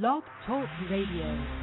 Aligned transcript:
Blog 0.00 0.22
Talk 0.46 0.70
Radio. 0.88 1.61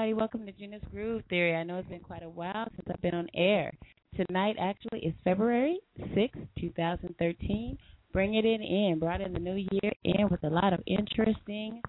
Everybody. 0.00 0.18
Welcome 0.18 0.46
to 0.46 0.52
Gena's 0.52 0.80
Groove 0.90 1.22
Theory. 1.28 1.54
I 1.54 1.62
know 1.62 1.76
it's 1.76 1.88
been 1.90 2.00
quite 2.00 2.22
a 2.22 2.28
while 2.28 2.66
since 2.74 2.88
I've 2.90 3.02
been 3.02 3.14
on 3.14 3.28
air. 3.34 3.70
Tonight, 4.16 4.56
actually, 4.58 5.00
is 5.00 5.12
February 5.24 5.78
sixth, 6.14 6.40
two 6.58 6.68
2013. 6.68 7.76
Bring 8.10 8.34
it 8.36 8.46
in, 8.46 8.62
in. 8.62 8.98
brought 8.98 9.20
in 9.20 9.34
the 9.34 9.38
new 9.38 9.56
year 9.56 9.92
in 10.04 10.30
with 10.30 10.42
a 10.44 10.48
lot 10.48 10.72
of 10.72 10.80
interesting 10.86 11.82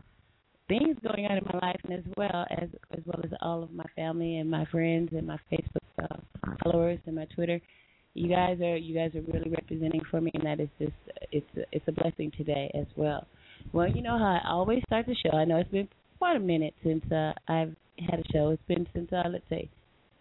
things 0.67 0.97
going 1.01 1.25
on 1.25 1.37
in 1.37 1.43
my 1.53 1.59
life, 1.65 1.79
and 1.85 1.93
as 1.93 2.03
well 2.17 2.45
as 2.49 2.67
as 2.91 2.99
well 3.05 3.21
as 3.23 3.31
all 3.39 3.63
of 3.63 3.71
my 3.71 3.85
family 3.95 4.39
and 4.39 4.51
my 4.51 4.65
friends 4.65 5.11
and 5.13 5.25
my 5.25 5.39
Facebook 5.49 6.03
uh, 6.03 6.17
followers 6.65 6.99
and 7.05 7.15
my 7.15 7.25
Twitter. 7.33 7.61
You 8.13 8.27
guys 8.27 8.59
are 8.59 8.75
you 8.75 8.93
guys 8.93 9.15
are 9.15 9.21
really 9.21 9.51
representing 9.51 10.01
for 10.11 10.19
me, 10.19 10.31
and 10.33 10.45
that 10.45 10.59
is 10.59 10.69
just 10.79 10.91
it's 11.31 11.67
it's 11.71 11.87
a 11.87 11.93
blessing 11.93 12.29
today 12.35 12.69
as 12.73 12.87
well. 12.97 13.25
Well, 13.71 13.89
you 13.89 14.01
know 14.01 14.17
how 14.17 14.41
I 14.43 14.49
always 14.49 14.83
start 14.85 15.05
the 15.05 15.15
show. 15.15 15.37
I 15.37 15.45
know 15.45 15.59
it's 15.59 15.71
been 15.71 15.87
quite 16.21 16.35
a 16.35 16.39
minute 16.39 16.75
since 16.83 17.03
uh, 17.11 17.33
I've 17.47 17.75
had 17.97 18.19
a 18.19 18.31
show. 18.31 18.49
It's 18.49 18.61
been 18.67 18.85
since 18.93 19.11
uh, 19.11 19.27
let's 19.27 19.43
say 19.49 19.67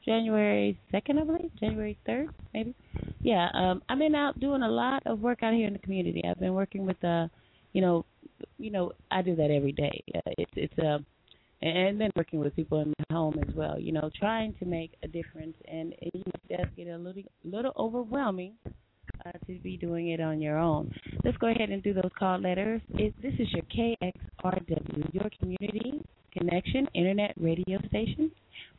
January 0.02 0.78
second, 0.90 1.18
I 1.18 1.24
believe, 1.24 1.50
January 1.60 1.98
third, 2.06 2.30
maybe. 2.54 2.74
Yeah, 3.20 3.48
um, 3.52 3.82
I've 3.86 3.98
been 3.98 4.14
out 4.14 4.40
doing 4.40 4.62
a 4.62 4.68
lot 4.68 5.02
of 5.04 5.20
work 5.20 5.42
out 5.42 5.52
here 5.52 5.66
in 5.66 5.74
the 5.74 5.78
community. 5.80 6.22
I've 6.26 6.40
been 6.40 6.54
working 6.54 6.86
with, 6.86 7.04
uh, 7.04 7.28
you 7.74 7.82
know, 7.82 8.06
you 8.56 8.70
know, 8.70 8.92
I 9.10 9.20
do 9.20 9.36
that 9.36 9.50
every 9.50 9.72
day. 9.72 10.02
Uh, 10.14 10.30
it's 10.38 10.52
it's 10.56 10.78
uh, 10.78 11.00
and 11.60 12.00
then 12.00 12.10
working 12.16 12.40
with 12.40 12.56
people 12.56 12.80
in 12.80 12.94
my 12.98 13.14
home 13.14 13.38
as 13.46 13.54
well. 13.54 13.78
You 13.78 13.92
know, 13.92 14.08
trying 14.18 14.54
to 14.54 14.64
make 14.64 14.92
a 15.02 15.06
difference, 15.06 15.54
and 15.70 15.92
it 16.00 16.14
does 16.48 16.66
get 16.78 16.88
a 16.88 16.96
little 16.96 17.24
little 17.44 17.72
overwhelming 17.76 18.54
uh, 19.26 19.32
to 19.46 19.58
be 19.62 19.76
doing 19.76 20.08
it 20.08 20.20
on 20.20 20.40
your 20.40 20.58
own. 20.58 20.92
Let's 21.24 21.36
go 21.38 21.48
ahead 21.48 21.70
and 21.70 21.82
do 21.82 21.92
those 21.92 22.10
call 22.18 22.40
letters. 22.40 22.80
It, 22.94 23.14
this 23.22 23.34
is 23.38 23.48
your 23.52 23.64
KXRW, 23.64 25.14
your 25.14 25.30
community 25.38 26.02
connection 26.32 26.86
internet 26.94 27.34
radio 27.38 27.78
station, 27.88 28.30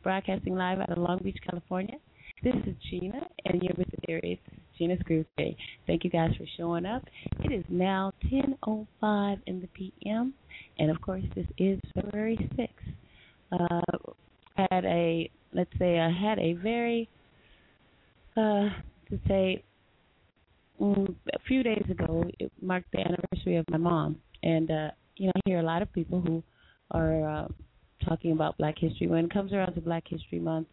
broadcasting 0.04 0.56
live 0.56 0.80
out 0.80 0.90
of 0.90 0.98
Long 0.98 1.20
Beach, 1.24 1.38
California. 1.50 1.96
This 2.44 2.56
is 2.66 2.76
Gena, 2.90 3.28
and 3.46 3.62
you're 3.62 3.76
with 3.78 3.88
the. 3.92 4.02
It's 4.24 4.42
Gena's 4.78 5.00
Groove 5.04 5.28
Day. 5.38 5.56
Thank 5.86 6.04
you 6.04 6.10
guys 6.10 6.32
for 6.38 6.46
showing 6.58 6.86
up. 6.86 7.04
It 7.44 7.52
is 7.52 7.64
now 7.70 8.12
10:05 8.32 9.38
in 9.46 9.62
the 9.62 9.68
p.m. 9.68 10.34
and 10.80 10.90
of 10.90 11.00
course 11.02 11.24
this 11.36 11.46
is 11.58 11.80
February 11.94 12.38
6th. 12.58 12.70
Uh, 13.52 14.12
had 14.56 14.86
a 14.86 15.30
let's 15.54 15.70
say 15.78 16.00
I 16.00 16.10
had 16.10 16.40
a 16.40 16.54
very 16.54 17.10
uh, 18.36 18.70
to 19.10 19.20
say 19.28 19.64
a 20.82 21.40
few 21.48 21.64
days 21.64 21.84
ago 21.90 22.26
it 22.40 22.52
marked 22.62 22.92
the 22.92 23.00
anniversary 23.00 23.58
of 23.58 23.66
my 23.70 23.78
mom, 23.78 24.18
and 24.44 24.70
uh, 24.72 24.92
you 25.16 25.28
know 25.28 25.34
I 25.36 25.42
hear 25.46 25.60
a 25.60 25.64
lot 25.64 25.82
of 25.82 25.92
people 25.94 26.22
who 26.22 26.44
are 26.92 27.30
uh, 27.30 27.48
talking 28.08 28.32
about 28.32 28.58
Black 28.58 28.78
History 28.78 29.08
when 29.08 29.26
it 29.26 29.32
comes 29.32 29.54
around 29.54 29.74
to 29.76 29.82
Black 29.82 30.04
History 30.08 30.40
Month. 30.40 30.68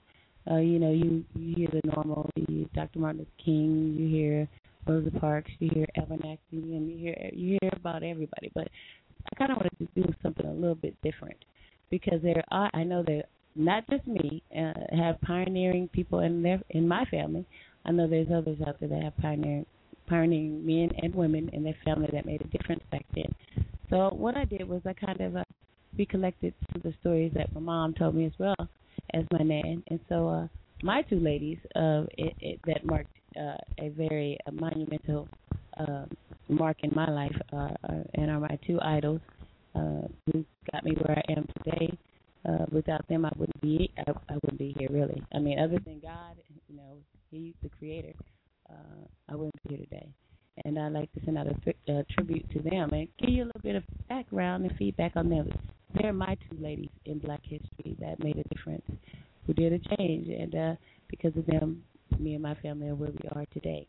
Uh, 0.51 0.57
you 0.57 0.79
know, 0.79 0.91
you 0.91 1.25
you 1.35 1.55
hear 1.57 1.69
the 1.73 1.83
normal, 1.95 2.31
you 2.37 2.69
Dr. 2.75 2.99
Martin 2.99 3.19
Luther 3.21 3.31
King, 3.45 3.97
you 3.99 4.09
hear 4.09 4.49
Rosa 4.87 5.11
Parks, 5.19 5.51
you 5.59 5.71
hear 5.75 5.87
Evan 5.97 6.21
and 6.25 6.91
you 6.91 6.97
hear 6.97 7.31
you 7.33 7.59
hear 7.61 7.71
about 7.75 8.03
everybody. 8.03 8.51
But 8.55 8.69
I 9.31 9.37
kind 9.37 9.53
of 9.53 9.59
wanted 9.59 9.79
to 9.79 10.03
do 10.03 10.13
something 10.23 10.47
a 10.47 10.53
little 10.53 10.75
bit 10.75 10.97
different 11.03 11.37
because 11.91 12.23
there 12.23 12.43
are 12.51 12.71
I 12.73 12.83
know 12.83 13.03
that 13.03 13.25
not 13.55 13.85
just 13.91 14.07
me 14.07 14.43
uh, 14.57 14.73
have 14.97 15.21
pioneering 15.21 15.89
people 15.89 16.21
in 16.21 16.43
their 16.43 16.61
in 16.71 16.89
my 16.89 17.05
family. 17.11 17.45
I 17.85 17.93
know 17.93 18.09
there's 18.09 18.29
others 18.35 18.59
out 18.67 18.81
there 18.81 18.89
that 18.89 19.03
have 19.03 19.17
pioneering 19.19 19.67
pioneering 20.09 20.65
men 20.65 20.91
and 21.03 21.15
women 21.15 21.51
in 21.53 21.63
their 21.63 21.77
family 21.85 22.09
that 22.13 22.27
made 22.27 22.41
a 22.41 22.49
difference 22.57 22.83
back 22.91 23.05
then. 23.15 23.35
So 23.91 24.11
what 24.13 24.37
I 24.37 24.45
did 24.45 24.69
was 24.69 24.83
I 24.87 24.93
kind 24.93 25.21
of 25.21 25.37
uh, 25.37 25.45
recollected 25.99 26.55
some 26.67 26.77
of 26.77 26.83
the 26.83 26.95
stories 27.01 27.33
that 27.35 27.53
my 27.55 27.61
mom 27.61 27.95
told 27.95 28.15
me 28.15 28.27
as 28.27 28.33
well 28.39 28.57
as 29.15 29.25
my 29.33 29.45
nan, 29.45 29.83
and 29.89 30.01
so 30.09 30.29
uh, 30.29 30.49
my 30.83 31.03
two 31.03 31.19
ladies 31.19 31.59
uh, 31.75 32.05
it, 32.17 32.35
it, 32.41 32.61
that 32.67 32.85
marked 32.85 33.11
uh, 33.37 33.57
a 33.79 33.89
very 33.91 34.39
uh, 34.47 34.51
monumental 34.53 35.29
uh, 35.79 36.05
mark 36.49 36.77
in 36.83 36.91
my 36.95 37.09
life 37.11 37.37
uh, 37.53 37.69
uh, 37.89 38.03
and 38.15 38.31
are 38.31 38.41
my 38.41 38.59
two 38.67 38.79
idols 38.81 39.21
uh, 39.75 40.03
who 40.27 40.45
got 40.73 40.85
me 40.85 40.93
where 41.03 41.19
I 41.19 41.33
am 41.33 41.47
today. 41.65 41.99
Uh, 42.49 42.65
without 42.71 43.07
them, 43.09 43.25
I 43.25 43.33
wouldn't 43.37 43.61
be 43.61 43.91
I, 43.99 44.11
I 44.29 44.35
wouldn't 44.35 44.59
be 44.59 44.75
here 44.79 44.89
really. 44.91 45.23
I 45.35 45.39
mean, 45.39 45.59
other 45.59 45.79
than 45.85 46.01
God, 46.01 46.37
you 46.69 46.77
know, 46.77 46.97
He's 47.31 47.55
the 47.63 47.69
Creator. 47.79 48.15
Uh, 48.71 49.07
I 49.29 49.35
wouldn't 49.35 49.55
be 49.67 49.77
here 49.77 49.85
today. 49.85 50.09
And 50.65 50.79
I'd 50.79 50.93
like 50.93 51.13
to 51.13 51.21
send 51.25 51.39
out 51.39 51.47
a 51.47 51.93
uh, 51.93 52.03
tribute 52.15 52.51
to 52.51 52.61
them 52.61 52.91
and 52.91 53.09
give 53.19 53.31
you 53.31 53.45
a 53.45 53.47
little 53.47 53.61
bit 53.63 53.77
of 53.77 53.85
background 54.09 54.65
and 54.65 54.77
feedback 54.77 55.13
on 55.15 55.29
them. 55.29 55.51
They're 55.95 56.13
my 56.13 56.37
two 56.51 56.57
ladies 56.61 56.91
in 57.05 57.19
Black 57.19 57.41
history 57.45 57.97
that 58.01 58.23
made 58.23 58.37
a 58.37 58.55
difference, 58.55 58.85
who 59.47 59.55
did 59.55 59.73
a 59.73 59.97
change, 59.97 60.29
and 60.29 60.55
uh, 60.55 60.75
because 61.09 61.37
of 61.37 61.47
them, 61.47 61.83
me 62.19 62.35
and 62.35 62.43
my 62.43 62.55
family 62.57 62.89
are 62.89 62.95
where 62.95 63.11
we 63.11 63.29
are 63.33 63.47
today. 63.53 63.87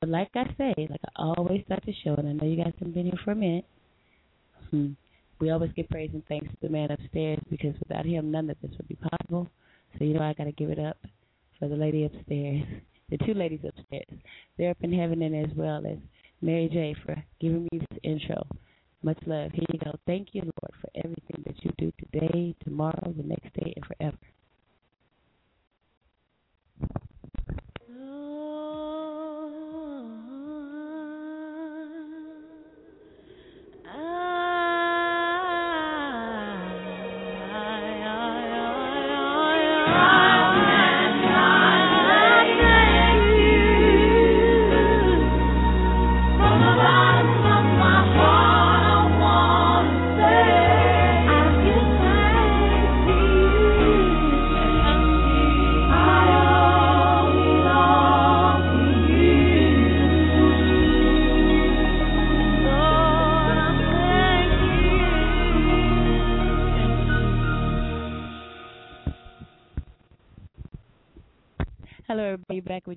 But 0.00 0.08
like 0.08 0.30
I 0.34 0.44
say, 0.56 0.74
like 0.78 1.00
I 1.16 1.34
always 1.36 1.62
start 1.66 1.82
the 1.84 1.94
show, 2.02 2.14
and 2.14 2.28
I 2.28 2.32
know 2.32 2.50
you 2.50 2.62
guys 2.62 2.72
have 2.78 2.94
been 2.94 3.04
here 3.04 3.20
for 3.24 3.32
a 3.32 3.36
minute. 3.36 3.66
Hmm 4.70 4.92
we 5.40 5.50
always 5.50 5.70
give 5.76 5.88
praise 5.88 6.10
and 6.12 6.24
thanks 6.26 6.48
to 6.48 6.56
the 6.62 6.68
man 6.68 6.90
upstairs 6.90 7.38
because 7.50 7.74
without 7.80 8.06
him, 8.06 8.30
none 8.30 8.48
of 8.48 8.56
this 8.62 8.70
would 8.76 8.88
be 8.88 8.96
possible. 8.96 9.48
So 9.98 10.04
you 10.04 10.14
know, 10.14 10.22
I 10.22 10.32
got 10.32 10.44
to 10.44 10.52
give 10.52 10.70
it 10.70 10.78
up 10.78 10.96
for 11.58 11.68
the 11.68 11.76
lady 11.76 12.04
upstairs, 12.04 12.64
the 13.10 13.18
two 13.18 13.34
ladies 13.34 13.60
upstairs. 13.66 14.20
They're 14.56 14.70
up 14.70 14.78
in 14.82 14.92
heaven 14.92 15.22
and 15.22 15.46
as 15.46 15.56
well 15.56 15.84
as 15.86 15.98
Mary 16.42 16.68
J 16.72 16.94
for 17.04 17.16
giving 17.40 17.68
me 17.72 17.78
this 17.78 17.98
intro. 18.02 18.46
Much 19.02 19.18
love. 19.26 19.52
Here 19.52 19.64
you 19.72 19.78
go. 19.78 19.94
Thank 20.06 20.28
you, 20.32 20.42
Lord, 20.42 20.74
for 20.80 20.90
everything 20.96 21.42
that 21.46 21.64
you 21.64 21.70
do 21.78 21.92
today, 21.98 22.54
tomorrow, 22.64 23.14
the 23.16 23.22
next 23.22 23.52
day, 23.54 23.72
and 23.76 23.86
forever. 23.86 24.16
back 26.80 27.06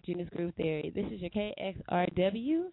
with 0.08 0.30
Groove 0.32 0.54
Theory. 0.56 0.92
This 0.96 1.06
is 1.12 1.20
your 1.20 1.30
KXRW, 1.30 2.64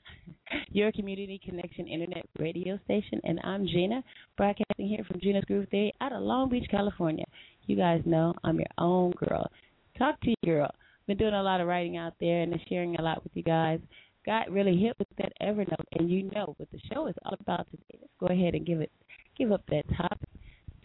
your 0.71 0.93
community 0.93 1.41
connection 1.45 1.87
internet 1.89 2.25
radio 2.39 2.79
station, 2.85 3.21
and 3.25 3.41
I'm 3.43 3.67
Gena, 3.67 4.03
broadcasting 4.37 4.87
here 4.87 5.05
from 5.09 5.21
Gena's 5.21 5.45
Groove 5.45 5.69
Theory 5.71 5.93
out 6.01 6.13
of 6.13 6.23
Long 6.23 6.49
Beach, 6.49 6.67
California. 6.71 7.25
You 7.67 7.77
guys 7.77 8.01
know 8.05 8.33
I'm 8.45 8.59
your 8.59 8.69
own 8.79 9.11
girl. 9.13 9.51
Talk 9.99 10.21
to 10.21 10.31
you, 10.31 10.37
girl. 10.45 10.71
Been 11.09 11.19
doing 11.19 11.35
a 11.35 11.43
lot 11.43 11.61
of 11.61 11.67
writing 11.67 11.97
out 11.97 12.15
there 12.21 12.43
and 12.43 12.55
sharing 12.69 12.95
a 12.97 13.03
lot 13.03 13.23
with 13.25 13.33
you 13.35 13.43
guys. 13.43 13.81
Got 14.25 14.51
really 14.51 14.77
hit 14.77 14.97
with 14.99 15.09
that 15.19 15.33
Evernote, 15.43 15.85
and 15.99 16.09
you 16.09 16.31
know 16.33 16.55
what 16.57 16.71
the 16.71 16.81
show 16.93 17.09
is 17.09 17.15
all 17.25 17.37
about 17.41 17.67
today. 17.71 17.99
Let's 18.01 18.13
go 18.21 18.27
ahead 18.27 18.55
and 18.55 18.65
give 18.65 18.81
it, 18.81 18.93
give 19.37 19.51
up 19.51 19.63
that 19.69 19.85
topic. 19.97 20.29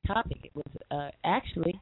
Topic 0.08 0.38
it 0.44 0.52
was 0.56 0.66
uh, 0.90 1.12
actually 1.24 1.80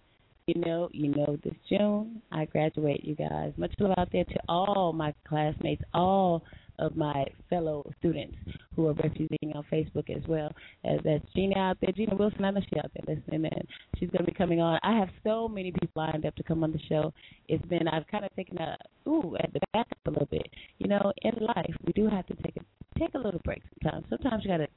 you 0.49 0.61
know, 0.61 0.89
you 0.91 1.09
know 1.09 1.37
this 1.43 1.53
June 1.69 2.21
I 2.31 2.45
graduate, 2.45 3.03
you 3.03 3.15
guys. 3.15 3.53
Much 3.57 3.73
love 3.79 3.93
out 3.97 4.09
there 4.11 4.23
to 4.23 4.39
all 4.47 4.93
my 4.93 5.13
classmates, 5.27 5.83
all 5.93 6.43
of 6.79 6.95
my 6.95 7.25
fellow 7.51 7.85
students 7.99 8.35
who 8.75 8.87
are 8.87 8.93
refusing 8.93 9.51
on 9.53 9.63
Facebook 9.71 10.09
as 10.09 10.27
well. 10.27 10.51
As 10.85 10.99
that's 11.03 11.23
Gina 11.35 11.59
out 11.59 11.77
there, 11.81 11.91
Gina 11.91 12.15
Wilson, 12.15 12.45
I 12.45 12.51
know 12.51 12.61
she's 12.61 12.79
out 12.83 12.89
there 12.95 13.15
listening, 13.15 13.45
and 13.45 13.67
she's 13.97 14.09
going 14.09 14.25
to 14.25 14.31
be 14.31 14.35
coming 14.35 14.59
on. 14.59 14.79
I 14.81 14.97
have 14.97 15.09
so 15.23 15.47
many 15.47 15.71
people 15.71 15.89
lined 15.95 16.25
up 16.25 16.35
to 16.37 16.43
come 16.43 16.63
on 16.63 16.71
the 16.71 16.79
show. 16.89 17.13
It's 17.47 17.65
been 17.67 17.87
I've 17.87 18.07
kind 18.07 18.25
of 18.25 18.35
taken 18.35 18.57
a 18.57 18.75
ooh 19.07 19.35
at 19.39 19.53
the 19.53 19.59
back 19.73 19.85
up 19.91 20.07
a 20.07 20.09
little 20.09 20.29
bit. 20.31 20.47
You 20.79 20.87
know, 20.87 21.13
in 21.21 21.33
life 21.45 21.75
we 21.85 21.93
do 21.93 22.07
have 22.07 22.25
to 22.25 22.33
take 22.43 22.57
a 22.57 22.99
take 22.99 23.13
a 23.13 23.19
little 23.19 23.41
break 23.45 23.61
sometimes. 23.83 24.05
Sometimes 24.09 24.43
you 24.43 24.49
got 24.49 24.57
to 24.57 24.67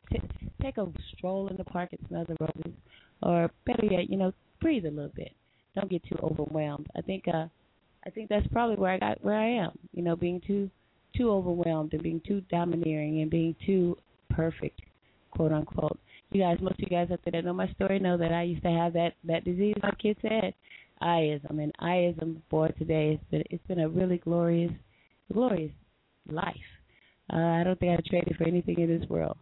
take 0.61 0.77
a 0.77 0.87
stroll 1.17 1.49
in 1.49 1.57
the 1.57 1.65
park 1.65 1.91
and 1.93 2.09
smell 2.09 2.27
the 2.29 2.37
roses, 2.41 2.79
or 3.23 3.51
better 3.65 3.87
yet, 3.87 4.11
you 4.11 4.19
know, 4.19 4.33
breathe 4.61 4.85
a 4.85 4.91
little 4.91 5.11
bit 5.15 5.33
don't 5.75 5.91
get 5.91 6.03
too 6.05 6.19
overwhelmed. 6.23 6.87
I 6.97 7.01
think 7.01 7.25
uh 7.29 7.47
I 8.05 8.11
think 8.11 8.29
that's 8.29 8.47
probably 8.49 8.77
where 8.77 8.93
I 8.93 8.99
got 8.99 9.25
where 9.25 9.39
I 9.39 9.49
am. 9.49 9.73
You 9.93 10.03
know, 10.03 10.17
being 10.17 10.41
too 10.47 10.71
too 11.17 11.31
overwhelmed 11.31 11.93
and 11.93 12.03
being 12.03 12.21
too 12.27 12.43
domineering 12.51 13.21
and 13.21 13.31
being 13.31 13.55
too 13.67 13.97
perfect, 14.31 14.81
quote 15.31 15.53
unquote. 15.53 15.99
You 16.31 16.41
guys, 16.41 16.59
most 16.61 16.75
of 16.75 16.81
you 16.81 16.87
guys 16.87 17.09
out 17.11 17.21
there 17.25 17.33
that 17.33 17.45
know 17.45 17.53
my 17.53 17.71
story 17.73 17.99
know 17.99 18.17
that 18.17 18.33
I 18.33 18.43
used 18.43 18.63
to 18.63 18.71
have 18.71 18.93
that 18.95 19.15
that 19.25 19.45
disease. 19.45 19.75
My 19.83 19.93
kid 20.01 20.17
said, 20.23 20.55
I-ism, 21.01 21.59
and 21.59 21.73
I-ism, 21.79 22.43
today 22.79 23.19
it's 23.21 23.31
been 23.31 23.45
it's 23.51 23.67
been 23.67 23.81
a 23.81 23.89
really 23.89 24.19
glorious, 24.19 24.73
glorious 25.33 25.73
life. 26.31 26.57
Uh, 27.33 27.37
I 27.37 27.65
don't 27.65 27.79
think 27.79 27.99
I'd 27.99 28.05
trade 28.05 28.25
it 28.27 28.37
for 28.37 28.45
anything 28.45 28.81
in 28.81 28.99
this 28.99 29.09
world. 29.09 29.37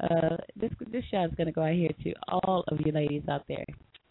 Uh, 0.00 0.36
this 0.56 0.70
this 0.90 1.04
is 1.12 1.30
gonna 1.36 1.52
go 1.52 1.62
out 1.62 1.74
here 1.74 1.90
to 2.04 2.14
all 2.28 2.64
of 2.68 2.78
you 2.84 2.92
ladies 2.92 3.22
out 3.28 3.44
there 3.46 3.66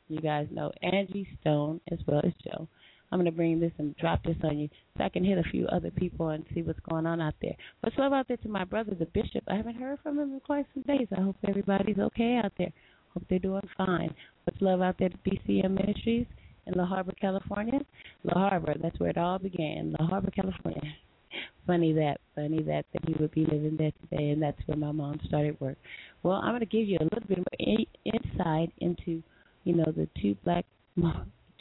you 0.10 0.20
guys 0.22 0.48
know 0.52 0.72
Angie 0.82 1.28
Stone 1.42 1.80
as 1.92 2.00
well 2.08 2.22
as 2.26 2.34
Joe. 2.44 2.68
I'm 3.12 3.24
to 3.26 3.32
bring 3.32 3.60
this 3.60 3.72
and 3.80 3.96
drop 3.98 4.24
this 4.24 4.38
on 4.44 4.60
you 4.60 4.70
so 4.98 5.04
I 5.04 5.10
can 5.10 5.24
hit 5.24 5.38
a 5.38 5.50
few 5.50 5.68
other 5.68 5.90
people 5.92 6.30
and 6.30 6.46
see 6.54 6.62
what's 6.62 6.80
going 6.82 7.06
on 7.06 7.22
out 7.22 7.34
there. 7.42 7.56
What's 7.82 7.98
love 7.98 8.14
out 8.14 8.28
there 8.28 8.38
to 8.38 8.50
my 8.50 8.64
brother, 8.66 8.94
the 8.94 9.06
bishop. 9.06 9.44
I 9.48 9.56
haven't 9.56 9.80
heard 9.80 10.00
from 10.04 10.20
him 10.20 10.34
in 10.34 10.40
quite 10.42 10.68
some 10.74 10.84
days. 10.84 11.08
I 11.16 11.22
hope 11.22 11.36
everybody's 11.48 11.98
okay 11.98 12.40
out 12.44 12.52
there. 12.58 12.72
Hope 13.14 13.24
they're 13.30 13.40
doing 13.40 13.68
fine. 13.78 14.14
Much 14.46 14.62
love 14.62 14.82
out 14.82 14.96
there 15.00 15.10
to 15.10 15.18
BCM 15.18 15.72
Ministries 15.72 16.28
in 16.68 16.74
La 16.76 16.86
Habra, 16.86 17.18
California. 17.20 17.80
La 18.24 18.52
Habra, 18.52 18.80
that's 18.80 19.00
where 19.00 19.10
it 19.10 19.18
all 19.18 19.40
began. 19.40 19.96
La 20.00 20.08
Habra, 20.08 20.34
California. 20.34 20.82
Funny 21.68 21.94
that, 21.94 22.18
funny 22.34 22.64
that 22.64 22.86
that 22.94 23.08
he 23.08 23.14
would 23.20 23.30
be 23.32 23.46
living 23.46 23.76
there 23.78 23.92
today, 24.02 24.32
and 24.32 24.42
that's 24.42 24.58
where 24.66 24.78
my 24.78 24.92
mom 24.92 25.20
started 25.28 25.60
work. 25.62 25.78
Well, 26.24 26.38
I'm 26.38 26.50
going 26.50 26.62
to 26.62 26.66
give 26.66 26.88
you 26.88 26.98
a 27.00 27.04
little 27.04 27.28
bit 27.28 27.38
more 27.38 27.78
insight 28.04 28.72
into 28.80 29.22
you 29.64 29.76
know, 29.76 29.92
the 29.96 30.08
two 30.22 30.36
black 30.44 30.66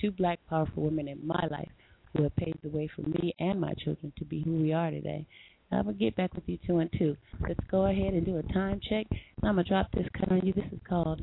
two 0.01 0.11
black 0.13 0.39
powerful 0.49 0.85
women 0.85 1.09
in 1.09 1.27
my 1.27 1.47
life 1.51 1.69
who 2.17 2.23
have 2.23 2.37
paved 2.37 2.59
the 2.63 2.69
way 2.71 2.89
for 2.95 3.03
me 3.03 3.35
and 3.39 3.61
my 3.61 3.75
children 3.85 4.13
to 4.19 4.25
be 4.25 4.43
who 4.43 4.57
we 4.57 4.73
are 4.73 4.91
today. 4.91 5.27
I'm 5.71 5.85
gonna 5.85 5.95
get 5.95 6.17
back 6.17 6.35
with 6.35 6.45
you 6.47 6.59
two 6.67 6.79
and 6.79 6.91
two. 6.99 7.17
Let's 7.41 7.61
go 7.71 7.87
ahead 7.87 8.15
and 8.15 8.25
do 8.25 8.39
a 8.39 8.53
time 8.55 8.81
check. 8.89 9.07
I'm 9.43 9.57
gonna 9.57 9.65
drop 9.65 9.91
this 9.93 10.07
cut 10.19 10.33
on 10.33 10.41
you. 10.45 10.53
This 10.53 10.65
is 10.73 10.81
called 10.89 11.21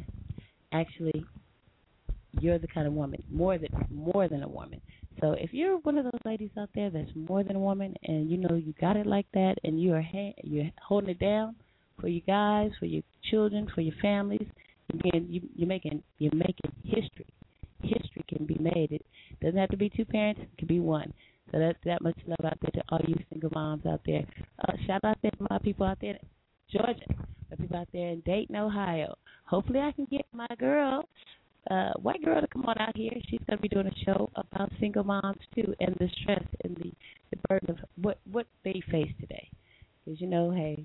actually 0.71 1.25
you're 2.39 2.59
the 2.59 2.67
kind 2.67 2.85
of 2.85 2.93
woman 2.93 3.23
more 3.31 3.57
than 3.57 3.69
more 3.89 4.27
than 4.27 4.43
a 4.43 4.47
woman. 4.47 4.81
So 5.21 5.31
if 5.31 5.53
you're 5.53 5.77
one 5.77 5.97
of 5.97 6.03
those 6.03 6.21
ladies 6.25 6.49
out 6.59 6.69
there 6.75 6.89
that's 6.89 7.09
more 7.15 7.43
than 7.43 7.55
a 7.55 7.59
woman, 7.59 7.95
and 8.03 8.29
you 8.29 8.37
know 8.37 8.55
you 8.55 8.73
got 8.79 8.97
it 8.97 9.07
like 9.07 9.27
that, 9.33 9.55
and 9.63 9.81
you 9.81 9.93
are 9.93 10.01
ha- 10.01 10.35
you're 10.43 10.69
holding 10.85 11.11
it 11.11 11.19
down 11.19 11.55
for 11.99 12.07
you 12.07 12.21
guys, 12.21 12.71
for 12.79 12.85
your 12.85 13.03
children, 13.31 13.67
for 13.73 13.81
your 13.81 13.95
families, 14.01 14.47
you're, 15.03 15.21
you, 15.23 15.41
you're 15.55 15.67
making 15.67 16.03
you're 16.19 16.35
making 16.35 16.71
history. 16.83 17.27
History 17.81 18.23
can 18.27 18.45
be 18.45 18.57
made. 18.59 18.91
It 18.91 19.05
doesn't 19.41 19.59
have 19.59 19.69
to 19.69 19.77
be 19.77 19.89
two 19.89 20.05
parents; 20.05 20.41
it 20.41 20.57
can 20.57 20.67
be 20.67 20.79
one. 20.79 21.13
So 21.51 21.59
that's 21.59 21.77
that 21.85 22.01
much 22.01 22.17
love 22.27 22.51
out 22.51 22.57
there 22.61 22.71
to 22.71 22.83
all 22.89 22.99
you 23.07 23.15
single 23.29 23.51
moms 23.53 23.85
out 23.85 24.01
there. 24.05 24.25
Uh, 24.67 24.73
shout 24.87 25.03
out 25.03 25.17
to 25.21 25.31
my 25.49 25.59
people 25.59 25.85
out 25.85 25.99
there 26.01 26.17
Georgia, 26.71 27.05
my 27.49 27.55
people 27.57 27.77
out 27.77 27.87
there 27.93 28.09
in 28.09 28.21
Dayton, 28.21 28.55
Ohio. 28.55 29.15
Hopefully, 29.45 29.79
I 29.79 29.91
can 29.91 30.05
get 30.05 30.25
my 30.33 30.47
girl, 30.57 31.07
uh, 31.69 31.93
white 32.01 32.23
girl, 32.23 32.41
to 32.41 32.47
come 32.47 32.65
on 32.65 32.77
out 32.79 32.95
here. 32.97 33.11
She's 33.29 33.39
gonna 33.47 33.61
be 33.61 33.69
doing 33.69 33.87
a 33.87 34.05
show 34.05 34.29
about 34.35 34.71
single 34.79 35.03
moms 35.03 35.41
too, 35.53 35.73
and 35.79 35.95
the 35.99 36.09
stress 36.21 36.43
and 36.63 36.75
the 36.77 36.91
the 37.31 37.37
burden 37.47 37.69
of 37.69 37.77
what 38.01 38.17
what 38.31 38.47
they 38.63 38.81
face 38.91 39.11
today. 39.19 39.49
Because 40.03 40.19
you 40.19 40.27
know, 40.27 40.51
hey, 40.51 40.83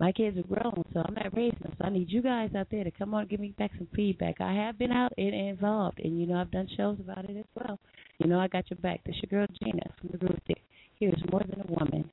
my 0.00 0.12
kids 0.12 0.36
are 0.36 0.42
grown, 0.42 0.84
so 0.92 1.02
I'm 1.06 1.14
not 1.14 1.36
raising 1.36 1.58
them. 1.60 1.72
So 1.78 1.84
I 1.84 1.90
need 1.90 2.10
you 2.10 2.22
guys 2.22 2.50
out 2.56 2.66
there 2.70 2.84
to 2.84 2.90
come 2.90 3.14
on 3.14 3.22
and 3.22 3.30
give 3.30 3.40
me 3.40 3.54
back 3.56 3.70
some 3.78 3.88
feedback. 3.94 4.40
I 4.40 4.52
have 4.52 4.78
been 4.78 4.90
out 4.90 5.12
and 5.16 5.34
involved, 5.34 6.00
and 6.02 6.20
you 6.20 6.26
know 6.26 6.36
I've 6.36 6.50
done 6.50 6.68
shows 6.76 6.98
about 7.00 7.28
it 7.28 7.36
as 7.36 7.44
well. 7.54 7.78
You 8.18 8.26
know 8.26 8.40
I 8.40 8.48
got 8.48 8.68
your 8.70 8.78
back. 8.78 9.02
This 9.04 9.16
your 9.22 9.40
girl 9.40 9.56
Gena 9.62 9.82
from 10.00 10.10
the 10.12 10.18
group 10.18 10.40
there. 10.46 10.56
Here's 10.98 11.22
More 11.30 11.42
Than 11.48 11.60
a 11.60 11.72
Woman 11.72 12.10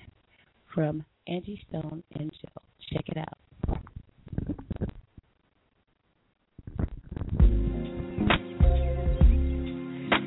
from 0.73 1.03
Angie 1.27 1.61
Stone 1.69 2.03
and 2.15 2.31
Joe. 2.31 2.61
Check 2.93 3.05
it 3.07 3.17
out. 3.17 3.37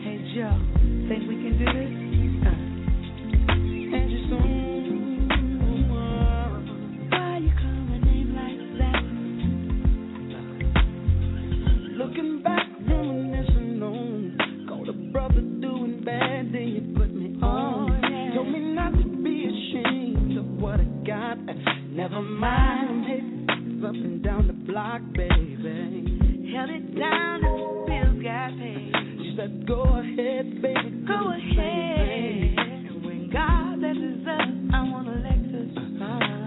Hey 0.03 0.35
Joe, 0.35 0.59
think 1.09 1.29
we 1.29 1.37
can 1.37 1.59
do 1.59 1.65
this? 1.65 2.04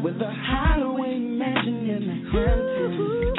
With 0.03 0.21
a 0.21 0.31
hideaway 0.31 1.17
mansion 1.17 1.89
in 1.89 2.07
the 2.07 2.13
Hamptons. 2.31 3.36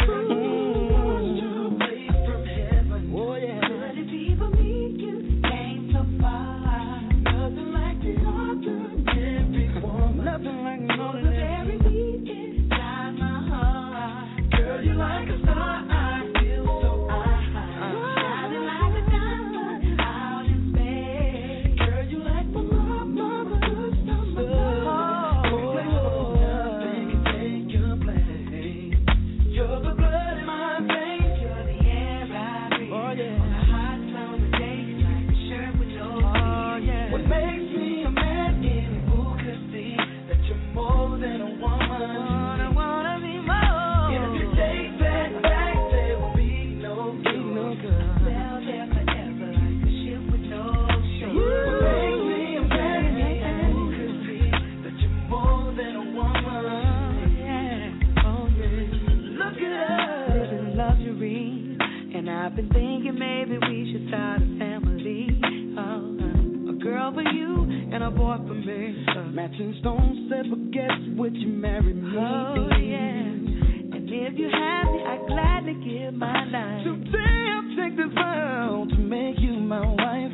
I've 62.48 62.56
been 62.56 62.70
thinking 62.70 63.18
maybe 63.18 63.58
we 63.58 63.92
should 63.92 64.08
start 64.08 64.40
a 64.40 64.46
family. 64.58 65.28
Uh-huh. 65.76 66.72
A 66.72 66.82
girl 66.82 67.12
for 67.12 67.20
you 67.20 67.68
and 67.92 68.02
a 68.02 68.10
boy 68.10 68.36
for 68.38 68.54
me. 68.54 69.04
Uh, 69.06 69.24
Matching 69.36 69.76
stones 69.80 70.30
said, 70.30 70.46
but 70.48 70.70
guess 70.70 70.96
what? 71.14 71.34
You 71.34 71.46
marry 71.46 71.92
me. 71.92 72.08
Oh, 72.16 72.70
yeah. 72.80 72.96
And 72.96 74.08
if 74.08 74.38
you 74.38 74.48
have 74.48 74.86
me, 74.94 75.04
I 75.04 75.18
gladly 75.28 75.74
give 75.84 76.14
my 76.14 76.46
life. 76.46 76.84
Today 76.84 77.52
I'll 77.52 77.76
take 77.76 77.98
this 77.98 78.14
vow 78.14 78.86
to 78.88 78.96
make 78.96 79.38
you 79.40 79.52
my 79.60 79.84
wife. 79.84 80.32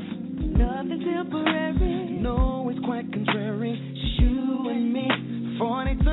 Nothing 0.54 1.02
temporary. 1.02 2.12
No, 2.22 2.70
it's 2.70 2.78
quite 2.86 3.12
contrary. 3.12 3.72
It's 3.74 4.20
you 4.22 4.68
and 4.70 4.92
me. 4.92 5.58
42 5.58 6.03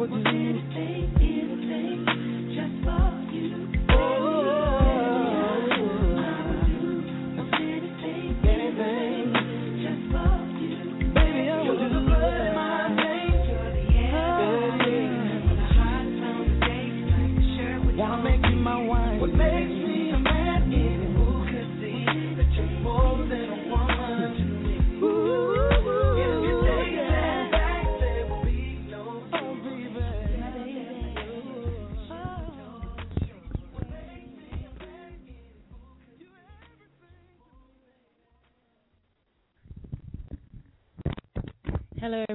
would 0.00 0.24
do 0.24 1.39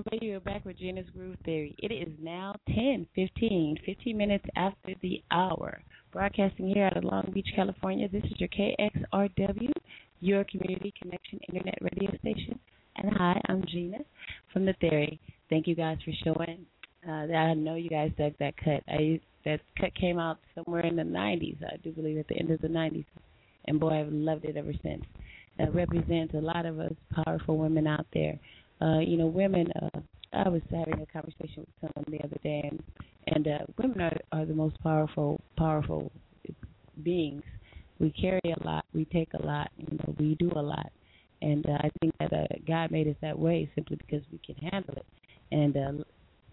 everybody. 0.07 0.31
We're 0.31 0.39
back 0.39 0.65
with 0.65 0.77
Gena's 0.77 1.05
Groove 1.15 1.37
Theory. 1.45 1.75
It 1.79 1.91
is 1.91 2.13
now 2.21 2.55
10, 2.67 3.07
15, 3.15 3.77
15 3.85 4.17
minutes 4.17 4.45
after 4.55 4.93
the 5.01 5.23
hour. 5.31 5.81
Broadcasting 6.11 6.67
here 6.67 6.85
out 6.85 6.97
of 6.97 7.03
Long 7.03 7.31
Beach, 7.33 7.47
California. 7.55 8.07
This 8.07 8.23
is 8.25 8.33
your 8.37 8.49
KXRW, 8.49 9.71
your 10.19 10.43
community 10.45 10.93
connection 11.01 11.39
internet 11.47 11.77
radio 11.81 12.11
station. 12.19 12.59
And 12.97 13.13
hi, 13.15 13.41
I'm 13.47 13.63
Gina 13.67 13.99
from 14.53 14.65
The 14.65 14.73
Theory. 14.73 15.19
Thank 15.49 15.65
you 15.65 15.75
guys 15.75 15.97
for 16.05 16.11
showing. 16.23 16.65
Uh, 17.07 17.33
I 17.33 17.53
know 17.53 17.75
you 17.75 17.89
guys 17.89 18.11
dug 18.17 18.33
that 18.39 18.55
cut. 18.57 18.83
I 18.87 19.19
that 19.45 19.61
cut 19.79 19.95
came 19.95 20.19
out 20.19 20.37
somewhere 20.53 20.85
in 20.85 20.95
the 20.95 21.03
90s. 21.03 21.57
I 21.63 21.77
do 21.77 21.91
believe 21.91 22.17
at 22.17 22.27
the 22.27 22.37
end 22.37 22.51
of 22.51 22.61
the 22.61 22.67
90s, 22.67 23.05
and 23.65 23.79
boy, 23.79 24.01
I've 24.01 24.11
loved 24.11 24.45
it 24.45 24.57
ever 24.57 24.73
since. 24.83 25.03
That 25.57 25.73
represents 25.73 26.33
a 26.33 26.41
lot 26.41 26.65
of 26.65 26.79
us 26.79 26.91
powerful 27.23 27.57
women 27.57 27.87
out 27.87 28.05
there 28.13 28.37
uh, 28.81 28.99
you 28.99 29.17
know, 29.17 29.27
women. 29.27 29.67
Uh, 29.81 29.99
I 30.33 30.49
was 30.49 30.61
having 30.69 31.01
a 31.01 31.05
conversation 31.05 31.65
with 31.65 31.69
someone 31.79 32.05
the 32.09 32.23
other 32.23 32.37
day, 32.43 32.69
and 32.69 32.83
and 33.27 33.47
uh, 33.47 33.65
women 33.77 34.01
are 34.01 34.17
are 34.31 34.45
the 34.45 34.53
most 34.53 34.79
powerful 34.81 35.41
powerful 35.57 36.11
beings. 37.03 37.43
We 37.99 38.11
carry 38.11 38.41
a 38.45 38.65
lot, 38.65 38.85
we 38.93 39.05
take 39.05 39.29
a 39.33 39.45
lot, 39.45 39.71
you 39.77 39.97
know, 39.97 40.15
we 40.19 40.35
do 40.35 40.51
a 40.55 40.61
lot, 40.61 40.91
and 41.41 41.65
uh, 41.65 41.77
I 41.79 41.89
think 42.01 42.13
that 42.19 42.33
uh, 42.33 42.47
God 42.67 42.91
made 42.91 43.07
us 43.07 43.15
that 43.21 43.37
way 43.37 43.69
simply 43.75 43.97
because 43.97 44.21
we 44.31 44.39
can 44.39 44.55
handle 44.69 44.95
it. 44.95 45.05
And 45.51 45.77
uh, 45.77 46.03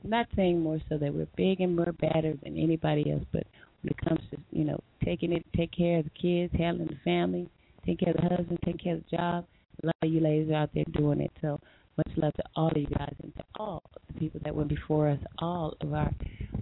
not 0.04 0.26
saying 0.36 0.60
more 0.60 0.78
so 0.88 0.98
that 0.98 1.12
we're 1.12 1.26
big 1.36 1.60
and 1.60 1.76
we're 1.76 1.92
better 1.92 2.34
than 2.42 2.56
anybody 2.56 3.10
else, 3.10 3.24
but 3.32 3.44
when 3.82 3.90
it 3.90 4.08
comes 4.08 4.20
to 4.30 4.36
you 4.50 4.64
know 4.64 4.78
taking 5.04 5.32
it, 5.32 5.44
take 5.56 5.72
care 5.72 5.98
of 5.98 6.04
the 6.04 6.10
kids, 6.10 6.52
handling 6.56 6.88
the 6.88 7.00
family, 7.04 7.48
taking 7.84 8.06
care 8.06 8.14
of 8.14 8.22
the 8.22 8.36
husband, 8.36 8.58
taking 8.64 8.78
care 8.78 8.94
of 8.94 9.02
the 9.10 9.16
job, 9.16 9.44
a 9.82 9.86
lot 9.86 9.96
of 10.02 10.10
you 10.10 10.20
ladies 10.20 10.50
are 10.50 10.54
out 10.62 10.70
there 10.74 10.84
doing 10.92 11.20
it. 11.20 11.32
So 11.40 11.60
much 11.96 12.08
love 12.16 12.32
to 12.34 12.42
all 12.56 12.68
of 12.68 12.76
you 12.76 12.86
guys 12.86 13.14
and 13.22 13.34
to 13.36 13.44
all 13.56 13.82
the 14.08 14.18
people 14.18 14.40
that 14.44 14.54
went 14.54 14.68
before 14.68 15.08
us, 15.08 15.18
all 15.38 15.74
of 15.80 15.92
our 15.92 16.10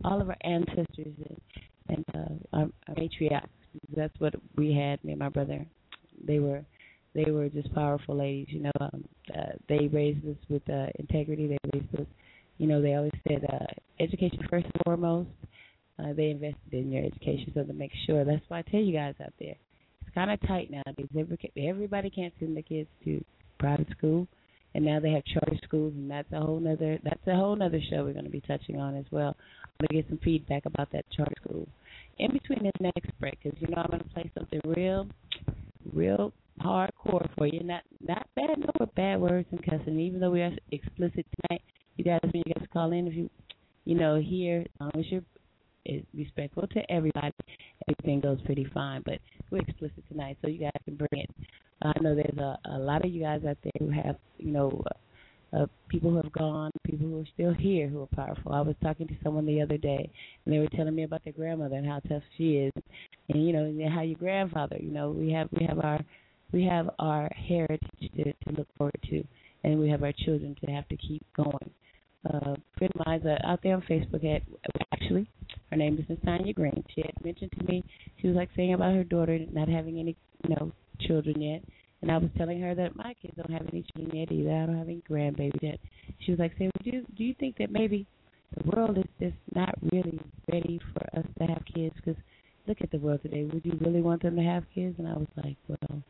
all 0.04 0.20
of 0.20 0.28
our 0.28 0.36
ancestors 0.42 0.86
and, 0.98 1.40
and 1.88 2.04
uh, 2.14 2.56
our, 2.56 2.68
our 2.88 2.94
matriarchs. 2.94 3.48
That's 3.96 4.18
what 4.18 4.34
we 4.56 4.74
had. 4.74 5.02
Me 5.04 5.12
and 5.12 5.18
my 5.18 5.28
brother. 5.28 5.64
They 6.26 6.38
were 6.38 6.64
they 7.14 7.30
were 7.30 7.48
just 7.48 7.72
powerful 7.74 8.16
ladies. 8.16 8.48
You 8.50 8.62
know, 8.62 8.72
um, 8.80 9.04
uh, 9.36 9.52
they 9.68 9.88
raised 9.92 10.26
us 10.26 10.36
with 10.48 10.68
uh, 10.68 10.86
integrity. 10.98 11.48
They 11.48 11.58
raised 11.72 11.94
us. 11.94 12.06
You 12.58 12.66
know, 12.66 12.82
they 12.82 12.94
always 12.94 13.12
said 13.26 13.44
uh, 13.50 13.66
education 14.00 14.38
first 14.50 14.66
and 14.66 14.82
foremost. 14.84 15.30
Uh, 15.98 16.12
they 16.14 16.30
invested 16.30 16.72
in 16.72 16.90
your 16.90 17.04
education, 17.04 17.52
so 17.54 17.62
to 17.62 17.72
make 17.72 17.92
sure. 18.06 18.24
That's 18.24 18.42
why 18.48 18.58
I 18.58 18.62
tell 18.62 18.80
you 18.80 18.92
guys 18.92 19.14
out 19.22 19.32
there, 19.38 19.54
it's 20.00 20.14
kind 20.14 20.30
of 20.30 20.40
tight 20.46 20.70
nowadays. 20.70 21.08
Every, 21.18 21.52
everybody 21.56 22.10
can't 22.10 22.32
send 22.38 22.56
their 22.56 22.62
kids 22.62 22.88
to 23.04 23.22
private 23.58 23.88
school 23.96 24.26
and 24.74 24.84
now 24.84 25.00
they 25.00 25.10
have 25.12 25.24
charter 25.24 25.56
schools, 25.64 25.92
and 25.96 26.10
that's 26.10 26.30
a 26.32 26.40
whole 26.40 26.60
nother 26.60 26.98
that's 27.02 27.26
a 27.26 27.34
whole 27.34 27.56
nother 27.56 27.80
show 27.90 28.04
we're 28.04 28.12
going 28.12 28.24
to 28.24 28.30
be 28.30 28.42
touching 28.42 28.78
on 28.78 28.96
as 28.96 29.04
well. 29.10 29.36
I'm 29.62 29.86
going 29.86 30.02
to 30.02 30.02
get 30.02 30.08
some 30.08 30.20
feedback 30.22 30.66
about 30.66 30.90
that 30.92 31.04
charter 31.16 31.34
school. 31.44 31.66
In 32.18 32.32
between 32.32 32.62
this 32.62 32.72
next 32.80 33.10
break, 33.18 33.38
because 33.42 33.58
you 33.60 33.68
know 33.68 33.82
I'm 33.82 33.90
going 33.90 34.02
to 34.02 34.08
play 34.10 34.30
something 34.36 34.60
real, 34.64 35.08
real 35.92 36.32
hardcore 36.60 37.28
for 37.36 37.46
you. 37.46 37.62
Not 37.62 37.82
not 38.06 38.26
bad, 38.36 38.58
no, 38.58 38.70
but 38.78 38.94
bad 38.94 39.20
words 39.20 39.48
and 39.50 39.62
cussing. 39.64 39.98
Even 39.98 40.20
though 40.20 40.30
we 40.30 40.42
are 40.42 40.52
explicit 40.70 41.26
tonight, 41.48 41.62
you 41.96 42.04
guys 42.04 42.20
when 42.22 42.42
you 42.46 42.54
guys 42.54 42.66
call 42.72 42.92
in, 42.92 43.06
if 43.06 43.14
you 43.14 43.30
you 43.84 43.96
know 43.96 44.20
here, 44.20 44.60
as 44.60 44.80
long 44.80 44.92
as 44.98 45.10
you're 45.10 45.22
respectful 46.14 46.66
to 46.68 46.90
everybody, 46.90 47.32
everything 47.88 48.20
goes 48.20 48.38
pretty 48.44 48.66
fine. 48.72 49.02
But 49.04 49.18
we're 49.50 49.62
explicit 49.62 50.04
tonight, 50.10 50.38
so 50.42 50.48
you 50.48 50.58
guys 50.58 50.72
can 50.84 50.96
bring 50.96 51.08
it. 51.12 51.30
I 51.82 51.92
know 52.00 52.14
there's 52.14 52.38
a, 52.38 52.58
a 52.70 52.78
lot 52.78 53.04
of 53.04 53.10
you 53.10 53.22
guys 53.22 53.42
out 53.48 53.56
there 53.62 53.72
who 53.78 53.90
have, 53.90 54.16
you 54.38 54.52
know, 54.52 54.84
uh, 55.52 55.66
people 55.88 56.10
who 56.10 56.16
have 56.16 56.32
gone, 56.32 56.70
people 56.84 57.08
who 57.08 57.20
are 57.20 57.26
still 57.34 57.52
here 57.52 57.88
who 57.88 58.02
are 58.02 58.06
powerful. 58.14 58.52
I 58.52 58.60
was 58.60 58.76
talking 58.82 59.08
to 59.08 59.16
someone 59.22 59.46
the 59.46 59.60
other 59.60 59.78
day, 59.78 60.10
and 60.44 60.54
they 60.54 60.58
were 60.58 60.68
telling 60.68 60.94
me 60.94 61.04
about 61.04 61.24
their 61.24 61.32
grandmother 61.32 61.76
and 61.76 61.86
how 61.86 62.00
tough 62.08 62.22
she 62.36 62.56
is, 62.56 62.72
and 63.28 63.46
you 63.46 63.52
know, 63.52 63.64
and 63.64 63.92
how 63.92 64.02
your 64.02 64.18
grandfather. 64.18 64.76
You 64.78 64.90
know, 64.90 65.10
we 65.10 65.32
have 65.32 65.48
we 65.58 65.66
have 65.66 65.78
our 65.80 66.00
we 66.52 66.64
have 66.64 66.90
our 66.98 67.30
heritage 67.34 67.80
to, 68.16 68.24
to 68.24 68.56
look 68.56 68.68
forward 68.76 69.00
to, 69.10 69.24
and 69.64 69.78
we 69.78 69.88
have 69.88 70.02
our 70.02 70.12
children 70.24 70.56
to 70.64 70.70
have 70.70 70.88
to 70.88 70.96
keep 70.96 71.22
going. 71.36 71.70
Uh, 72.28 72.54
friend 72.76 72.92
of 72.94 73.06
mine 73.06 73.26
uh, 73.26 73.38
out 73.44 73.60
there 73.62 73.74
on 73.74 73.82
Facebook 73.82 74.22
had 74.22 74.42
actually 74.92 75.26
her 75.70 75.76
name 75.76 75.98
is 75.98 76.04
Miss 76.08 76.18
Tanya 76.22 76.52
Green. 76.52 76.84
She 76.94 77.00
had 77.00 77.24
mentioned 77.24 77.50
to 77.58 77.64
me 77.64 77.82
she 78.20 78.26
was 78.26 78.36
like 78.36 78.50
saying 78.54 78.74
about 78.74 78.94
her 78.94 79.04
daughter 79.04 79.38
not 79.52 79.68
having 79.68 79.98
any 79.98 80.16
you 80.46 80.54
know 80.54 80.72
children 81.00 81.40
yet. 81.40 81.62
And 82.02 82.10
I 82.10 82.18
was 82.18 82.30
telling 82.36 82.60
her 82.60 82.74
that 82.74 82.96
my 82.96 83.14
kids 83.20 83.34
don't 83.36 83.50
have 83.50 83.66
any 83.72 83.84
children 83.94 84.16
yet 84.16 84.32
either. 84.32 84.50
I 84.50 84.66
don't 84.66 84.78
have 84.78 84.88
any 84.88 85.02
grandbabies 85.08 85.62
yet. 85.62 85.78
She 86.20 86.32
was 86.32 86.38
like, 86.38 86.52
"Say, 86.58 86.66
would 86.66 86.86
you 86.86 87.06
do 87.16 87.24
you 87.24 87.34
think 87.40 87.56
that 87.58 87.70
maybe 87.70 88.06
the 88.56 88.70
world 88.70 88.98
is 88.98 89.04
just 89.18 89.36
not 89.54 89.74
really 89.90 90.20
ready 90.52 90.78
for 90.92 91.18
us 91.18 91.26
to 91.38 91.44
have 91.46 91.62
kids? 91.74 91.94
Because 91.96 92.20
look 92.66 92.78
at 92.82 92.90
the 92.90 92.98
world 92.98 93.22
today. 93.22 93.44
Would 93.44 93.64
you 93.64 93.78
really 93.80 94.02
want 94.02 94.22
them 94.22 94.36
to 94.36 94.42
have 94.42 94.64
kids?" 94.74 94.96
And 94.98 95.08
I 95.08 95.14
was 95.14 95.28
like, 95.42 95.56
"Well, 95.68 96.02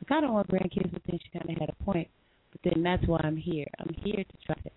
I 0.00 0.04
kind 0.06 0.24
of 0.24 0.32
want 0.32 0.48
grandkids, 0.48 0.92
but 0.92 1.02
then 1.06 1.18
she 1.22 1.38
kind 1.38 1.48
of 1.48 1.56
had 1.58 1.70
a 1.70 1.84
point. 1.84 2.08
But 2.50 2.60
then 2.70 2.82
that's 2.82 3.06
why 3.06 3.20
I'm 3.22 3.36
here. 3.36 3.68
I'm 3.78 3.94
here 4.02 4.24
to 4.24 4.46
try 4.46 4.56
to 4.56 4.70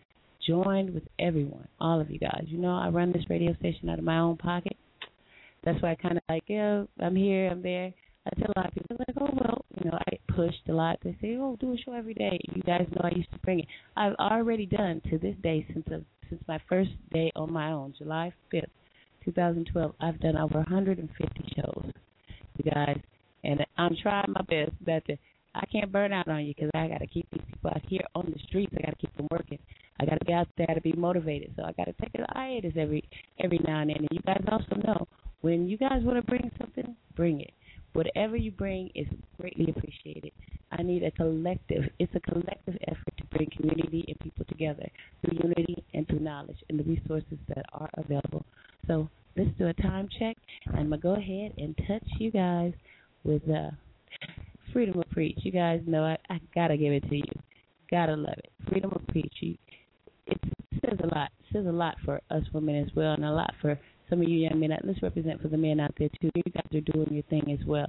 join 0.46 0.94
with 0.94 1.04
everyone, 1.20 1.68
all 1.80 2.00
of 2.00 2.10
you 2.10 2.20
guys. 2.20 2.44
You 2.48 2.58
know, 2.58 2.76
I 2.76 2.90
run 2.90 3.12
this 3.12 3.30
radio 3.30 3.56
station 3.56 3.90
out 3.90 4.00
of 4.00 4.06
my 4.06 4.20
own 4.20 4.38
pocket. 4.38 4.78
That's 5.64 5.82
why 5.82 5.92
I 5.92 5.96
kind 5.96 6.18
of 6.18 6.24
like, 6.30 6.44
yeah, 6.48 6.84
I'm 7.00 7.16
here, 7.16 7.50
I'm 7.50 7.62
there. 7.62 7.92
I 8.26 8.40
tell 8.40 8.52
a 8.56 8.60
lot 8.60 8.68
of 8.68 8.74
people 8.74 8.98
like, 9.00 9.18
oh 9.20 9.30
well, 9.34 9.66
you 9.84 9.90
know, 9.90 9.98
I 10.08 10.34
pushed 10.34 10.68
a 10.70 10.74
lot. 10.74 11.00
They 11.04 11.16
say, 11.22 11.38
oh, 11.40 11.58
do 11.60 11.74
a 11.74 11.78
show 11.78 11.94
every 11.94 12.14
day. 12.14 12.40
You 12.54 12.62
guys 12.64 12.88
know 12.92 13.02
I 13.04 13.16
used 13.16 13.32
to 13.32 13.40
bring 13.40 13.60
it. 13.60 13.68
I've 13.96 14.16
already 14.16 14.66
done 14.66 15.02
to 15.10 15.18
this 15.18 15.36
day 15.44 15.66
since 15.72 15.86
a, 15.88 16.02
since 16.30 16.42
my 16.48 16.60
first 16.68 16.92
day 17.14 17.32
on 17.36 17.52
my 17.52 17.72
own, 17.72 17.94
July 17.98 18.34
fifth, 18.50 18.70
2012. 19.26 19.94
I've 20.00 20.20
done 20.20 20.38
over 20.38 20.56
150 20.56 21.54
shows, 21.56 21.92
you 22.58 22.72
guys, 22.72 23.00
and 23.44 23.64
I'm 23.78 23.96
trying 24.02 24.32
my 24.32 24.42
best 24.42 24.72
that 24.86 25.04
the 25.08 25.18
I 25.56 25.66
can't 25.72 25.92
burn 25.92 26.12
out 26.12 26.28
on 26.28 26.46
you 26.46 26.54
because 26.54 26.72
I 26.74 26.88
got 26.88 27.00
to 27.00 27.08
keep 27.08 27.28
these 27.32 27.42
people 27.48 27.72
out 27.72 27.82
here 27.88 28.06
on 28.14 28.32
the 28.34 28.40
streets. 28.48 28.74
I 28.78 28.82
got 28.86 28.92
to 28.92 29.08
keep 29.08 29.16
them 29.18 29.28
working. 29.32 29.60
I 30.00 30.06
got 30.06 30.20
to 30.20 30.26
be 30.26 30.34
out 30.34 30.48
there 30.58 30.68
to 30.68 30.82
be 30.82 30.92
motivated. 30.94 31.54
So 31.56 31.64
I 31.64 31.72
got 31.72 31.86
to 31.86 31.94
take 31.94 32.12
a 32.16 32.26
hiatus 32.34 32.74
every 32.78 33.04
every 33.44 33.60
now 33.66 33.80
and 33.80 33.90
then. 33.90 33.98
And 33.98 34.08
you 34.12 34.20
guys 34.26 34.44
also 34.52 34.76
know 34.86 35.08
when 35.42 35.68
you 35.68 35.78
guys 35.78 36.02
want 36.04 36.18
to 36.18 36.24
bring 36.24 36.52
something, 36.60 36.96
bring 37.16 37.42
it. 37.42 37.52
Whatever 37.94 38.36
you 38.36 38.52
bring 38.52 38.90
is 38.94 39.08
greatly 39.40 39.74
appreciated. 39.76 40.34
I 40.72 40.84
need 40.84 41.04
a 41.04 41.12
collective. 41.12 41.84
It's 41.98 42.14
a 42.14 42.20
collective 42.20 42.78
effort 42.88 43.18
to 43.18 43.24
bring 43.32 43.50
community 43.56 44.04
and 44.10 44.20
people 44.20 44.44
together 44.50 44.86
through 45.22 45.40
unity 45.42 45.82
and 45.94 46.06
through 46.08 46.20
knowledge 46.20 46.58
and 46.70 46.78
the 46.78 46.84
resources 46.84 47.38
that 47.48 47.66
are 47.72 47.90
available. 47.94 48.44
So 48.88 49.08
let's 49.38 49.52
do 49.58 49.68
a 49.68 49.74
time 49.74 50.10
check. 50.20 50.36
I'm 50.68 50.90
gonna 50.90 50.98
go 50.98 51.16
ahead 51.16 51.54
and 51.58 51.74
touch 51.88 52.04
you 52.20 52.32
guys 52.32 52.74
with 53.24 53.44
uh, 53.50 53.72
freedom 54.74 55.00
of 55.00 55.10
preach. 55.10 55.40
You 55.44 55.52
guys 55.52 55.82
know 55.86 56.04
I, 56.04 56.18
I 56.30 56.40
gotta 56.54 56.78
give 56.78 56.94
it 56.94 57.08
to 57.10 57.16
you. 57.16 57.24
Gotta 57.90 58.16
love 58.16 58.38
it. 58.38 58.52
Freedom 58.70 58.92
of 58.94 59.06
preach. 59.08 59.34
You, 59.40 59.56
it 60.28 60.40
says 60.84 61.00
a 61.04 61.08
lot. 61.08 61.30
It 61.40 61.54
says 61.54 61.66
a 61.66 61.72
lot 61.72 61.96
for 62.04 62.22
us 62.32 62.44
women 62.54 62.84
as 62.84 62.90
well, 62.96 63.14
and 63.14 63.26
a 63.26 63.32
lot 63.32 63.54
for 63.62 63.80
some 64.10 64.22
of 64.22 64.30
you 64.30 64.38
young 64.38 64.60
men, 64.60 64.78
let's 64.84 65.02
represent 65.02 65.42
for 65.42 65.48
the 65.48 65.58
men 65.58 65.80
out 65.80 65.94
there 65.98 66.10
too. 66.22 66.30
You 66.36 66.44
guys 66.44 66.66
are 66.74 66.94
doing 66.94 67.08
your 67.12 67.24
thing 67.24 67.58
as 67.60 67.66
well, 67.66 67.88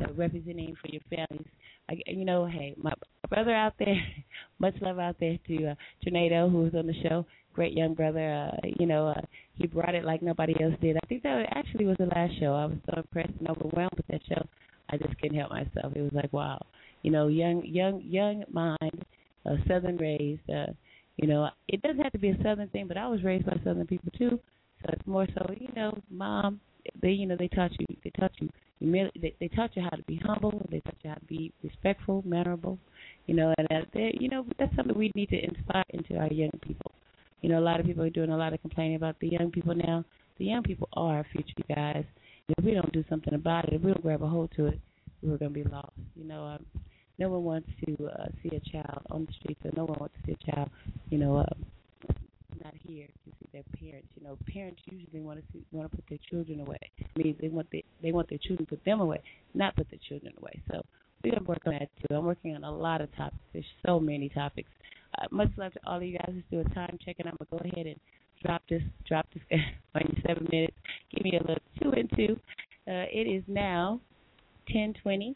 uh, 0.00 0.12
representing 0.14 0.76
for 0.80 0.88
your 0.88 1.02
families. 1.10 1.48
I, 1.88 1.96
you 2.06 2.24
know, 2.24 2.46
hey, 2.46 2.74
my 2.76 2.92
brother 3.28 3.54
out 3.54 3.74
there, 3.78 3.96
much 4.58 4.74
love 4.80 4.98
out 4.98 5.16
there 5.18 5.38
to 5.48 5.66
uh, 5.68 5.74
Tornado, 6.04 6.48
who 6.48 6.62
was 6.62 6.74
on 6.74 6.86
the 6.86 6.94
show. 7.02 7.26
Great 7.52 7.72
young 7.72 7.94
brother. 7.94 8.52
Uh, 8.52 8.68
you 8.78 8.86
know, 8.86 9.08
uh, 9.08 9.20
he 9.54 9.66
brought 9.66 9.94
it 9.94 10.04
like 10.04 10.22
nobody 10.22 10.54
else 10.62 10.74
did. 10.80 10.96
I 10.96 11.06
think 11.08 11.22
that 11.22 11.46
actually 11.54 11.86
was 11.86 11.96
the 11.98 12.06
last 12.06 12.38
show. 12.38 12.54
I 12.54 12.66
was 12.66 12.76
so 12.86 12.98
impressed 12.98 13.38
and 13.38 13.48
overwhelmed 13.48 13.96
with 13.96 14.06
that 14.08 14.20
show. 14.28 14.46
I 14.90 14.96
just 14.96 15.18
couldn't 15.20 15.38
help 15.38 15.50
myself. 15.50 15.92
It 15.94 16.02
was 16.02 16.12
like, 16.12 16.32
wow, 16.32 16.64
you 17.02 17.10
know, 17.10 17.28
young, 17.28 17.64
young, 17.64 18.02
young 18.04 18.44
mind, 18.50 19.04
uh, 19.44 19.56
Southern 19.68 19.96
raised. 19.96 20.48
Uh, 20.48 20.72
you 21.16 21.26
know, 21.28 21.48
it 21.68 21.82
doesn't 21.82 22.02
have 22.02 22.12
to 22.12 22.18
be 22.18 22.30
a 22.30 22.42
Southern 22.42 22.68
thing, 22.68 22.86
but 22.88 22.96
I 22.96 23.06
was 23.08 23.22
raised 23.24 23.46
by 23.46 23.56
Southern 23.64 23.86
people 23.86 24.12
too. 24.18 24.38
So 24.82 24.90
it's 24.92 25.06
more 25.06 25.26
so, 25.34 25.46
you 25.58 25.68
know, 25.74 25.96
mom. 26.10 26.60
They, 27.02 27.10
you 27.10 27.26
know, 27.26 27.36
they 27.36 27.48
taught 27.48 27.72
you. 27.78 27.86
They 28.04 28.10
taught 28.10 28.32
you. 28.38 28.48
They, 28.80 29.34
they 29.40 29.48
taught 29.48 29.74
you 29.74 29.82
how 29.82 29.96
to 29.96 30.02
be 30.02 30.20
humble. 30.24 30.64
They 30.70 30.80
taught 30.80 30.96
you 31.02 31.10
how 31.10 31.16
to 31.16 31.24
be 31.24 31.52
respectful, 31.62 32.22
mannerable. 32.26 32.78
You 33.26 33.34
know, 33.34 33.54
and 33.58 33.66
that, 33.70 33.88
they, 33.92 34.16
you 34.20 34.28
know, 34.28 34.44
that's 34.58 34.74
something 34.76 34.96
we 34.96 35.10
need 35.14 35.30
to 35.30 35.42
inspire 35.42 35.84
into 35.90 36.16
our 36.16 36.28
young 36.32 36.52
people. 36.62 36.92
You 37.40 37.48
know, 37.48 37.58
a 37.58 37.64
lot 37.64 37.80
of 37.80 37.86
people 37.86 38.04
are 38.04 38.10
doing 38.10 38.30
a 38.30 38.36
lot 38.36 38.52
of 38.52 38.60
complaining 38.60 38.96
about 38.96 39.16
the 39.20 39.28
young 39.28 39.50
people 39.50 39.74
now. 39.74 40.04
The 40.38 40.44
young 40.44 40.62
people 40.62 40.88
are 40.92 41.18
our 41.18 41.26
future, 41.32 41.54
guys. 41.74 42.04
If 42.48 42.64
we 42.64 42.74
don't 42.74 42.92
do 42.92 43.04
something 43.08 43.34
about 43.34 43.66
it, 43.66 43.74
if 43.74 43.82
we 43.82 43.92
don't 43.92 44.02
grab 44.02 44.22
a 44.22 44.26
hold 44.28 44.50
to 44.56 44.66
it, 44.66 44.80
we're 45.22 45.38
going 45.38 45.52
to 45.52 45.64
be 45.64 45.68
lost. 45.68 45.92
You 46.14 46.24
know, 46.24 46.44
um, 46.44 46.66
no 47.18 47.30
one 47.30 47.44
wants 47.44 47.68
to 47.86 48.06
uh, 48.06 48.26
see 48.42 48.54
a 48.56 48.60
child 48.70 49.02
on 49.10 49.26
the 49.26 49.32
streets, 49.40 49.60
or 49.64 49.72
no 49.76 49.84
one 49.84 49.98
wants 49.98 50.14
to 50.20 50.26
see 50.26 50.36
a 50.40 50.52
child, 50.52 50.70
you 51.10 51.18
know, 51.18 51.38
uh, 51.38 51.44
not 52.62 52.74
here 52.86 53.06
to 53.06 53.30
see 53.40 53.48
their 53.52 53.64
parents. 53.80 54.08
You 54.16 54.24
know, 54.24 54.38
parents 54.52 54.80
usually 54.90 55.20
want 55.20 55.40
to 55.40 55.44
see 55.52 55.64
want 55.72 55.90
to 55.90 55.96
put 55.96 56.04
their 56.08 56.18
children 56.30 56.60
away. 56.60 56.78
I 57.00 57.18
mean, 57.18 57.36
they 57.40 57.48
want 57.48 57.68
they 57.72 57.84
they 58.02 58.12
want 58.12 58.28
their 58.28 58.38
children 58.38 58.66
to 58.66 58.76
put 58.76 58.84
them 58.84 59.00
away, 59.00 59.20
not 59.54 59.76
put 59.76 59.90
their 59.90 60.00
children 60.08 60.32
away. 60.38 60.62
So 60.70 60.82
we're 61.24 61.32
gonna 61.32 61.44
work 61.44 61.62
on 61.66 61.72
that 61.74 61.88
too. 61.98 62.14
I'm 62.14 62.24
working 62.24 62.54
on 62.54 62.64
a 62.64 62.70
lot 62.70 63.00
of 63.00 63.14
topics. 63.16 63.42
There's 63.52 63.64
so 63.86 63.98
many 64.00 64.28
topics. 64.28 64.68
uh, 65.18 65.26
much 65.30 65.50
love 65.56 65.72
to 65.72 65.80
all 65.86 65.96
of 65.96 66.02
you 66.04 66.18
guys 66.18 66.30
who's 66.32 66.44
doing 66.50 66.66
time 66.74 66.98
checking. 67.04 67.26
I'm 67.26 67.36
gonna 67.38 67.62
go 67.62 67.70
ahead 67.70 67.86
and 67.86 68.00
drop 68.46 68.62
this 68.68 68.82
drop 69.06 69.26
this 69.34 69.42
on 69.94 70.22
seven 70.26 70.46
minutes. 70.50 70.76
Give 71.14 71.24
me 71.24 71.38
a 71.38 71.40
little 71.40 71.62
two 71.82 71.90
and 71.90 72.10
two. 72.16 72.38
Uh, 72.88 73.06
it 73.12 73.26
is 73.28 73.42
now 73.48 74.00
ten 74.68 74.94
twenty, 75.02 75.34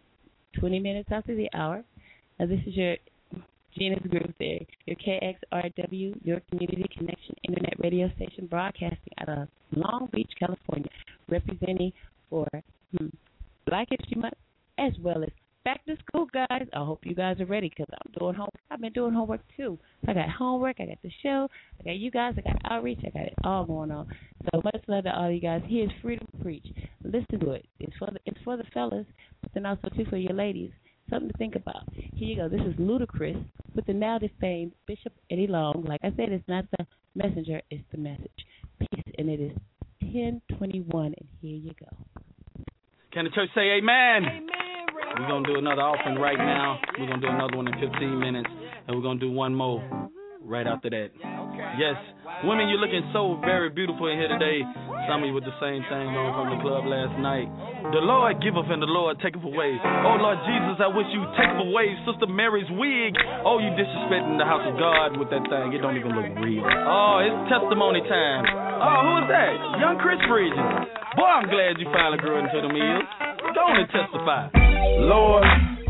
twenty 0.58 0.78
minutes 0.78 1.08
after 1.12 1.34
the 1.34 1.48
hour. 1.54 1.82
Now 2.38 2.46
this 2.46 2.60
is 2.66 2.74
your 2.74 2.96
Gena's 3.78 4.02
Groove 4.08 4.34
Theory, 4.38 4.66
your 4.86 4.96
KXRW, 4.96 6.24
your 6.24 6.40
community 6.50 6.86
connection 6.96 7.34
internet 7.46 7.74
radio 7.82 8.10
station 8.16 8.46
broadcasting 8.46 9.12
out 9.18 9.28
of 9.28 9.48
Long 9.76 10.08
Beach, 10.12 10.30
California, 10.38 10.90
representing 11.28 11.92
for 12.28 12.46
hmm, 12.96 13.06
Black 13.66 13.88
History 13.90 14.20
Month 14.20 14.34
as 14.78 14.92
well 15.02 15.22
as 15.22 15.30
back 15.64 15.84
to 15.86 15.96
school, 16.06 16.26
guys. 16.32 16.66
I 16.72 16.84
hope 16.84 17.00
you 17.04 17.14
guys 17.14 17.40
are 17.40 17.46
ready 17.46 17.68
because 17.68 17.86
I'm 17.92 18.12
doing 18.18 18.34
homework. 18.34 18.60
I've 18.70 18.80
been 18.80 18.92
doing 18.92 19.12
homework 19.12 19.40
too. 19.56 19.78
So 20.04 20.10
I 20.10 20.14
got 20.14 20.30
homework, 20.30 20.76
I 20.80 20.86
got 20.86 21.02
the 21.02 21.10
show, 21.22 21.48
I 21.80 21.84
got 21.84 21.96
you 21.96 22.10
guys, 22.10 22.34
I 22.38 22.40
got 22.40 22.60
outreach, 22.70 23.00
I 23.06 23.10
got 23.10 23.26
it 23.26 23.34
all 23.44 23.64
going 23.64 23.90
on. 23.90 24.08
So 24.52 24.62
much 24.64 24.82
love 24.86 25.04
to 25.04 25.16
all 25.16 25.30
you 25.30 25.40
guys. 25.40 25.62
Here's 25.66 25.90
Freedom 26.02 26.26
Preach. 26.42 26.66
Listen 27.04 27.40
to 27.40 27.52
it. 27.52 27.66
It's 27.78 27.96
for 27.98 28.08
the 28.12 28.18
it's 28.26 28.40
for 28.44 28.56
the 28.56 28.64
fellas, 28.72 29.06
but 29.42 29.50
then 29.54 29.66
also 29.66 29.88
too 29.96 30.04
for 30.08 30.16
your 30.16 30.34
ladies. 30.34 30.70
Something 31.10 31.30
to 31.30 31.38
think 31.38 31.56
about. 31.56 31.82
Here 31.92 32.28
you 32.28 32.36
go. 32.36 32.48
This 32.48 32.60
is 32.60 32.74
Ludacris 32.76 33.44
with 33.74 33.84
the 33.86 33.92
now 33.92 34.18
defamed 34.18 34.72
Bishop 34.86 35.12
Eddie 35.30 35.48
Long. 35.48 35.84
Like 35.86 36.00
I 36.04 36.10
said, 36.10 36.30
it's 36.30 36.46
not 36.46 36.66
the 36.78 36.86
messenger, 37.16 37.60
it's 37.70 37.82
the 37.90 37.98
message. 37.98 38.30
Peace, 38.78 39.14
and 39.18 39.28
it 39.28 39.40
is 39.40 39.52
1021, 40.00 41.06
and 41.06 41.16
here 41.40 41.56
you 41.56 41.72
go. 41.80 41.86
Can 43.12 43.24
the 43.24 43.30
church 43.30 43.50
say 43.54 43.78
amen? 43.78 44.24
Amen. 44.24 44.69
We're 45.18 45.26
going 45.26 45.44
to 45.44 45.52
do 45.52 45.58
another 45.58 45.82
offering 45.82 46.16
right 46.16 46.38
now. 46.38 46.78
We're 46.98 47.06
going 47.06 47.20
to 47.20 47.26
do 47.26 47.32
another 47.32 47.56
one 47.56 47.66
in 47.66 47.74
15 47.74 48.18
minutes. 48.18 48.50
And 48.86 48.96
we're 48.96 49.02
going 49.02 49.18
to 49.18 49.26
do 49.26 49.32
one 49.32 49.54
more 49.54 49.82
right 50.42 50.66
after 50.66 50.90
that. 50.90 51.10
Yes, 51.78 51.94
women, 52.42 52.66
you're 52.66 52.80
looking 52.80 53.04
so 53.12 53.38
very 53.44 53.70
beautiful 53.70 54.10
in 54.10 54.18
here 54.18 54.32
today. 54.32 54.64
Some 55.06 55.22
of 55.22 55.26
you 55.28 55.34
with 55.34 55.46
the 55.46 55.54
same 55.62 55.82
thing 55.86 56.06
on 56.14 56.34
from 56.34 56.46
the 56.50 56.58
club 56.62 56.86
last 56.88 57.14
night. 57.20 57.46
The 57.94 58.02
Lord 58.02 58.40
giveth 58.42 58.66
and 58.70 58.80
the 58.82 58.90
Lord 58.90 59.18
taketh 59.20 59.42
away. 59.42 59.78
Oh, 59.78 60.16
Lord 60.18 60.38
Jesus, 60.46 60.78
I 60.80 60.88
wish 60.90 61.06
you 61.14 61.22
take 61.38 61.54
away 61.58 61.94
Sister 62.08 62.26
Mary's 62.30 62.68
wig. 62.74 63.14
Oh, 63.46 63.60
you 63.60 63.70
disrespecting 63.76 64.38
the 64.38 64.48
house 64.48 64.64
of 64.66 64.78
God 64.78 65.18
with 65.18 65.30
that 65.30 65.44
thing. 65.46 65.74
It 65.74 65.82
don't 65.84 65.98
even 65.98 66.14
look 66.16 66.30
real. 66.42 66.64
Oh, 66.64 67.22
it's 67.22 67.40
testimony 67.50 68.02
time. 68.06 68.46
Oh, 68.80 68.98
who 69.04 69.12
is 69.24 69.28
that? 69.30 69.54
Young 69.78 69.96
Chris 70.00 70.20
Bridges. 70.26 70.58
Boy, 71.18 71.28
I'm 71.28 71.50
glad 71.50 71.76
you 71.78 71.86
finally 71.92 72.18
grew 72.18 72.38
into 72.38 72.58
the 72.62 72.70
meals. 72.72 73.06
Go 73.40 73.60
on 73.64 73.76
and 73.80 73.88
testify. 73.88 74.52
Lord, 75.00 75.44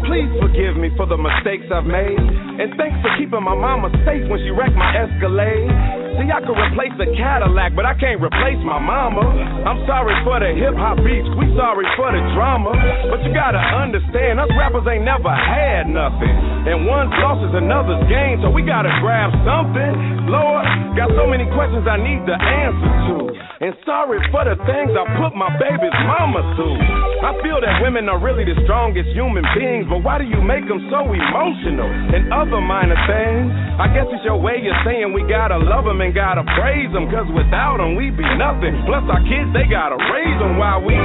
please 0.07 0.31
forgive 0.41 0.77
me 0.79 0.91
for 0.97 1.07
the 1.07 1.19
mistakes 1.19 1.67
I've 1.75 1.85
made. 1.85 2.19
And 2.19 2.73
thanks 2.79 2.97
for 3.03 3.11
keeping 3.19 3.43
my 3.43 3.55
mama 3.55 3.91
safe 4.07 4.29
when 4.31 4.39
she 4.41 4.51
wrecked 4.51 4.77
my 4.79 4.91
Escalade. 4.95 6.00
See, 6.18 6.31
I 6.31 6.40
could 6.42 6.59
replace 6.59 6.94
a 6.99 7.09
Cadillac, 7.14 7.77
but 7.77 7.87
I 7.87 7.94
can't 7.94 8.18
replace 8.18 8.59
my 8.66 8.83
mama. 8.83 9.23
I'm 9.66 9.85
sorry 9.87 10.16
for 10.27 10.40
the 10.40 10.51
hip 10.57 10.75
hop 10.75 10.99
beats, 11.05 11.29
we 11.38 11.46
sorry 11.55 11.87
for 11.94 12.11
the 12.11 12.23
drama. 12.35 12.75
But 13.12 13.23
you 13.23 13.31
gotta 13.31 13.61
understand, 13.61 14.40
us 14.40 14.51
rappers 14.59 14.87
ain't 14.90 15.07
never 15.07 15.31
had 15.31 15.87
nothing. 15.87 16.35
And 16.66 16.85
one's 16.88 17.14
loss 17.23 17.40
is 17.46 17.55
another's 17.55 18.03
gain, 18.11 18.42
so 18.42 18.51
we 18.51 18.66
gotta 18.66 18.90
grab 19.05 19.31
something. 19.46 20.27
Lord, 20.27 20.64
got 20.99 21.14
so 21.14 21.27
many 21.27 21.46
questions 21.55 21.87
I 21.87 21.96
need 22.01 22.23
the 22.27 22.37
answer 22.37 22.90
to. 23.11 23.16
And 23.61 23.77
sorry 23.85 24.16
for 24.33 24.40
the 24.49 24.57
things 24.64 24.88
I 24.96 25.05
put 25.20 25.37
my 25.37 25.53
baby's 25.61 25.99
mama 26.09 26.40
through. 26.57 26.81
I 27.20 27.37
feel 27.44 27.61
that 27.61 27.85
women 27.85 28.09
are 28.09 28.16
really 28.16 28.49
the 28.49 28.57
strongest 28.64 29.12
human 29.12 29.44
beings, 29.53 29.85
but 29.85 30.01
why 30.01 30.16
do 30.16 30.25
you 30.25 30.40
make 30.40 30.64
them 30.64 30.81
so 30.88 31.05
emotional? 31.05 31.85
And 31.85 32.33
other 32.33 32.57
minor 32.57 32.96
things, 33.05 33.53
I 33.77 33.92
guess 33.92 34.09
it's 34.09 34.25
your 34.25 34.40
way 34.40 34.64
of 34.64 34.77
saying 34.88 35.12
we 35.12 35.29
gotta 35.29 35.61
love 35.61 35.85
them 35.85 36.00
and 36.01 36.17
gotta 36.17 36.45
praise 36.57 36.89
them, 36.93 37.07
cause 37.13 37.29
without 37.37 37.77
them 37.77 37.93
we 37.93 38.09
be 38.09 38.25
nothing. 38.41 38.73
Plus 38.89 39.05
our 39.13 39.21
kids, 39.29 39.53
they 39.53 39.69
gotta 39.69 40.01
raise 40.11 40.39
them 40.41 40.57
while 40.57 40.81
we 40.81 40.97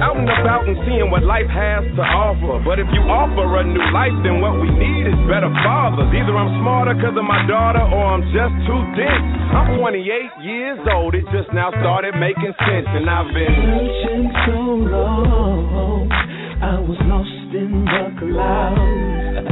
out 0.00 0.16
and 0.16 0.28
about 0.28 0.68
and 0.68 0.76
seeing 0.84 1.08
what 1.08 1.24
life 1.24 1.48
has 1.48 1.84
to 1.96 2.04
offer. 2.04 2.60
But 2.60 2.76
if 2.76 2.86
you 2.92 3.02
offer 3.08 3.44
a 3.58 3.64
new 3.64 3.86
life, 3.96 4.12
then 4.20 4.44
what 4.44 4.60
we 4.60 4.68
need 4.68 5.08
is 5.08 5.16
better 5.24 5.48
fathers. 5.64 6.12
Either 6.12 6.36
I'm 6.36 6.52
smarter 6.60 6.94
cause 7.00 7.16
of 7.16 7.24
my 7.24 7.40
daughter 7.48 7.80
or 7.80 8.04
I'm 8.12 8.24
just 8.28 8.54
too 8.68 8.82
dense. 8.92 9.26
I'm 9.56 9.80
28 9.80 10.04
years 10.44 10.80
old, 10.92 11.16
it 11.16 11.24
just 11.32 11.48
now 11.56 11.72
started 11.80 12.12
making 12.20 12.52
sense, 12.68 12.88
and 12.92 13.08
I've 13.08 13.32
been 13.32 13.52
searching 13.56 14.28
so 14.46 14.58
long. 14.92 16.12
I 16.60 16.78
was 16.78 17.00
lost 17.08 17.50
in 17.56 17.88
the 17.88 18.04
clouds. 18.20 19.48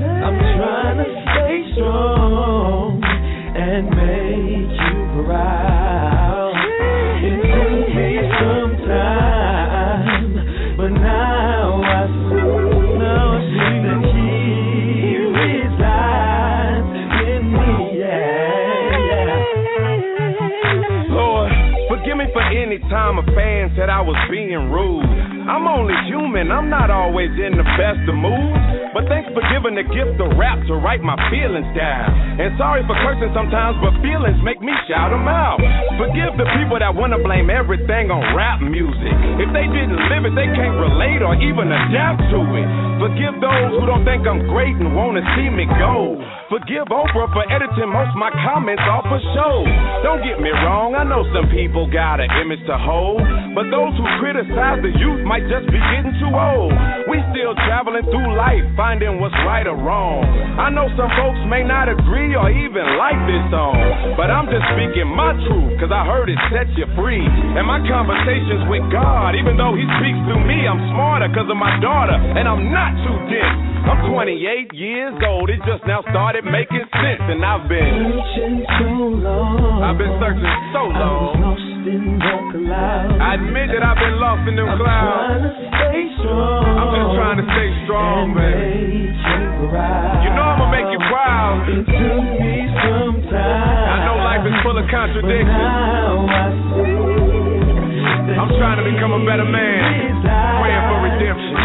I'm 0.00 0.36
trying 0.56 0.98
to 0.98 1.08
stay 1.28 1.56
strong 1.76 2.79
and 3.70 3.86
make 3.86 4.66
you 4.66 5.22
proud. 5.22 6.58
It 7.22 7.38
took 7.38 7.86
me 7.94 8.18
some 8.42 8.74
time, 8.82 10.74
but 10.76 10.90
now 10.90 11.78
I 11.78 12.10
see, 12.10 12.98
now 12.98 13.30
I 13.30 13.38
that 13.86 14.02
He 14.10 15.22
resides 15.38 16.90
in 17.30 17.46
me. 17.54 17.94
Yeah, 17.94 19.06
yeah. 19.06 21.14
Lord, 21.14 21.54
forgive 21.88 22.16
me 22.18 22.26
for 22.32 22.42
any 22.42 22.80
time 22.90 23.18
a 23.18 23.22
fan 23.36 23.70
said 23.76 23.88
I 23.88 24.00
was 24.00 24.16
being 24.28 24.72
rude. 24.72 25.09
I'm 25.50 25.66
only 25.66 25.98
human, 26.06 26.54
I'm 26.54 26.70
not 26.70 26.94
always 26.94 27.34
in 27.34 27.58
the 27.58 27.66
best 27.74 28.06
of 28.06 28.14
moods. 28.14 28.62
But 28.94 29.10
thanks 29.10 29.26
for 29.34 29.42
giving 29.50 29.74
the 29.74 29.82
gift 29.82 30.14
of 30.22 30.38
rap 30.38 30.62
to 30.70 30.78
write 30.78 31.02
my 31.02 31.18
feelings 31.26 31.66
down. 31.74 32.38
And 32.38 32.54
sorry 32.54 32.86
for 32.86 32.94
cursing 33.02 33.34
sometimes, 33.34 33.74
but 33.82 33.98
feelings 33.98 34.38
make 34.46 34.62
me 34.62 34.70
shout 34.86 35.10
them 35.10 35.26
out. 35.26 35.58
Forgive 35.98 36.38
the 36.38 36.46
people 36.54 36.78
that 36.78 36.94
wanna 36.94 37.18
blame 37.18 37.50
everything 37.50 38.14
on 38.14 38.22
rap 38.30 38.62
music. 38.62 39.14
If 39.42 39.50
they 39.50 39.66
didn't 39.66 39.98
live 40.06 40.22
it, 40.30 40.38
they 40.38 40.46
can't 40.54 40.78
relate 40.78 41.18
or 41.18 41.34
even 41.34 41.66
adapt 41.66 42.22
to 42.30 42.40
it. 42.54 42.68
Forgive 43.02 43.42
those 43.42 43.74
who 43.74 43.90
don't 43.90 44.06
think 44.06 44.30
I'm 44.30 44.46
great 44.46 44.78
and 44.78 44.94
wanna 44.94 45.26
see 45.34 45.50
me 45.50 45.66
go. 45.66 46.14
Forgive 46.50 46.90
Oprah 46.90 47.30
for 47.30 47.46
editing 47.46 47.94
most 47.94 48.10
my 48.18 48.26
comments 48.42 48.82
off 48.90 49.06
a 49.06 49.22
show. 49.38 49.62
Don't 50.02 50.18
get 50.18 50.42
me 50.42 50.50
wrong, 50.50 50.98
I 50.98 51.06
know 51.06 51.22
some 51.30 51.46
people 51.46 51.86
got 51.86 52.18
an 52.18 52.26
image 52.42 52.58
to 52.66 52.74
hold, 52.74 53.22
but 53.54 53.70
those 53.70 53.94
who 53.94 54.02
criticize 54.18 54.82
the 54.82 54.90
youth 54.90 55.22
might 55.22 55.46
just 55.46 55.70
be 55.70 55.78
getting 55.78 56.10
too 56.18 56.34
old. 56.34 56.74
We 57.06 57.22
still 57.30 57.54
traveling 57.70 58.02
through 58.10 58.34
life, 58.34 58.66
finding 58.74 59.22
what's 59.22 59.38
right 59.46 59.62
or 59.62 59.78
wrong. 59.78 60.26
I 60.58 60.74
know 60.74 60.90
some 60.98 61.14
folks 61.14 61.38
may 61.46 61.62
not 61.62 61.86
agree 61.86 62.34
or 62.34 62.50
even 62.50 62.98
like 62.98 63.20
this 63.30 63.46
song, 63.54 64.18
but 64.18 64.26
I'm 64.26 64.50
just 64.50 64.66
speaking 64.74 65.06
my 65.06 65.30
truth, 65.46 65.78
cause 65.78 65.94
I 65.94 66.02
heard 66.02 66.34
it 66.34 66.40
set 66.50 66.66
you 66.74 66.90
free. 66.98 67.22
And 67.22 67.62
my 67.62 67.78
conversations 67.86 68.66
with 68.66 68.82
God, 68.90 69.38
even 69.38 69.54
though 69.54 69.78
He 69.78 69.86
speaks 70.02 70.18
through 70.26 70.42
me, 70.42 70.66
I'm 70.66 70.82
smarter 70.98 71.30
cause 71.30 71.46
of 71.46 71.54
my 71.54 71.78
daughter, 71.78 72.18
and 72.18 72.50
I'm 72.50 72.74
not 72.74 72.90
too 73.06 73.18
dense. 73.30 73.70
I'm 73.86 74.12
28 74.12 74.74
years 74.76 75.14
old, 75.24 75.48
it 75.48 75.62
just 75.64 75.86
now 75.86 76.02
started 76.10 76.39
making 76.46 76.84
sense, 76.94 77.22
and 77.28 77.44
I've 77.44 77.68
been 77.68 78.20
Searching 78.20 78.56
so 78.80 78.90
long. 79.20 79.82
I've 79.84 79.98
been 79.98 80.14
searching 80.20 80.54
so 80.72 80.82
long. 80.88 80.96
I 80.96 81.10
was 81.10 81.36
long. 81.36 81.40
lost 81.40 81.86
in 81.90 82.02
the 82.20 82.34
clouds. 82.54 83.18
I 83.20 83.28
admit 83.40 83.66
that 83.74 83.82
I've 83.84 84.00
been 84.00 84.16
lost 84.20 84.44
in 84.48 84.54
them 84.56 84.68
I'm 84.68 84.78
clouds. 84.80 85.20
trying 85.20 85.44
to 85.44 85.52
stay 85.60 86.00
strong. 86.20 86.64
I'm 86.80 86.90
just 86.94 87.10
trying 87.16 87.38
to 87.40 87.46
stay 87.50 87.68
strong, 87.84 88.24
and 88.30 88.36
baby. 88.36 89.10
make 89.10 89.20
you 89.20 89.68
proud. 89.68 90.16
You 90.24 90.30
know 90.36 90.46
I'ma 90.46 90.66
make 90.72 90.88
you 90.92 91.00
proud. 91.10 91.56
It 91.68 91.84
took 91.84 92.24
me 92.40 92.54
some 92.84 93.16
time. 93.28 93.88
I 93.90 93.96
know 94.08 94.16
life 94.24 94.44
is 94.48 94.56
full 94.64 94.76
of 94.78 94.84
but 94.86 94.92
contradictions. 94.92 95.50
now 95.50 96.24
I 96.30 96.44
see 96.76 98.38
I'm 98.40 98.48
trying 98.56 98.78
to 98.80 98.86
become 98.86 99.12
a 99.12 99.22
better 99.26 99.44
man, 99.44 100.24
praying 100.24 100.84
for 100.88 100.98
redemption 101.04 101.56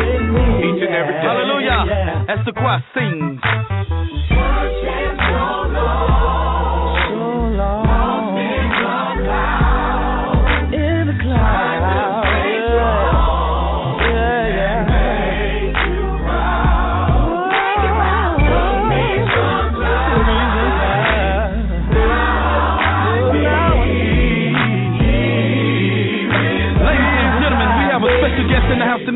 each 0.66 0.82
and 0.84 0.92
every 0.92 1.14
day. 1.16 1.24
Hallelujah. 1.24 1.82
That's 2.28 2.44
the 2.44 2.52
choir 2.58 2.84
sings. 2.92 3.40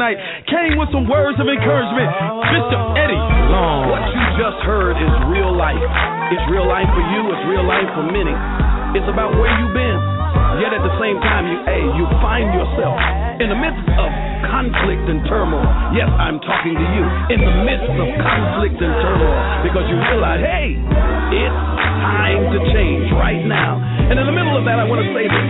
Tonight. 0.10 0.46
Came 0.50 0.78
with 0.78 0.90
some 0.92 1.06
words 1.06 1.38
of 1.38 1.46
encouragement. 1.46 2.10
Mr. 2.50 2.78
Eddie 2.98 3.22
Long. 3.54 3.90
What 3.90 4.04
you 4.10 4.24
just 4.42 4.60
heard 4.66 4.98
is 4.98 5.12
real 5.30 5.54
life. 5.54 5.78
It's 6.34 6.46
real 6.50 6.66
life 6.66 6.90
for 6.94 7.04
you, 7.14 7.22
it's 7.34 7.46
real 7.50 7.66
life 7.66 7.90
for 7.94 8.06
many. 8.06 8.34
It's 8.98 9.10
about 9.10 9.34
where 9.38 9.50
you've 9.50 9.74
been. 9.74 9.98
Yet 10.62 10.74
at 10.74 10.84
the 10.84 10.96
same 11.02 11.18
time, 11.22 11.46
you 11.50 11.58
hey, 11.66 11.84
you 11.98 12.06
find 12.22 12.50
yourself 12.54 12.98
in 13.42 13.48
the 13.50 13.58
midst 13.58 13.86
of 13.98 14.10
conflict 14.50 15.06
and 15.08 15.24
turmoil. 15.30 15.64
Yes, 15.96 16.10
I'm 16.20 16.38
talking 16.42 16.76
to 16.76 16.86
you. 16.94 17.04
In 17.34 17.40
the 17.42 17.56
midst 17.66 17.90
of 17.90 18.08
conflict 18.18 18.78
and 18.78 18.94
turmoil. 19.02 19.40
Because 19.66 19.86
you 19.90 19.98
realize, 19.98 20.42
hey, 20.42 20.76
It's 21.34 21.60
time 22.02 22.44
to 22.50 22.60
change 22.74 23.10
right 23.14 23.42
now. 23.46 23.78
And 24.10 24.18
in 24.18 24.26
the 24.26 24.36
middle 24.36 24.58
of 24.58 24.66
that, 24.66 24.82
I 24.82 24.86
want 24.86 25.02
to 25.06 25.10
say 25.14 25.26
this. 25.30 25.48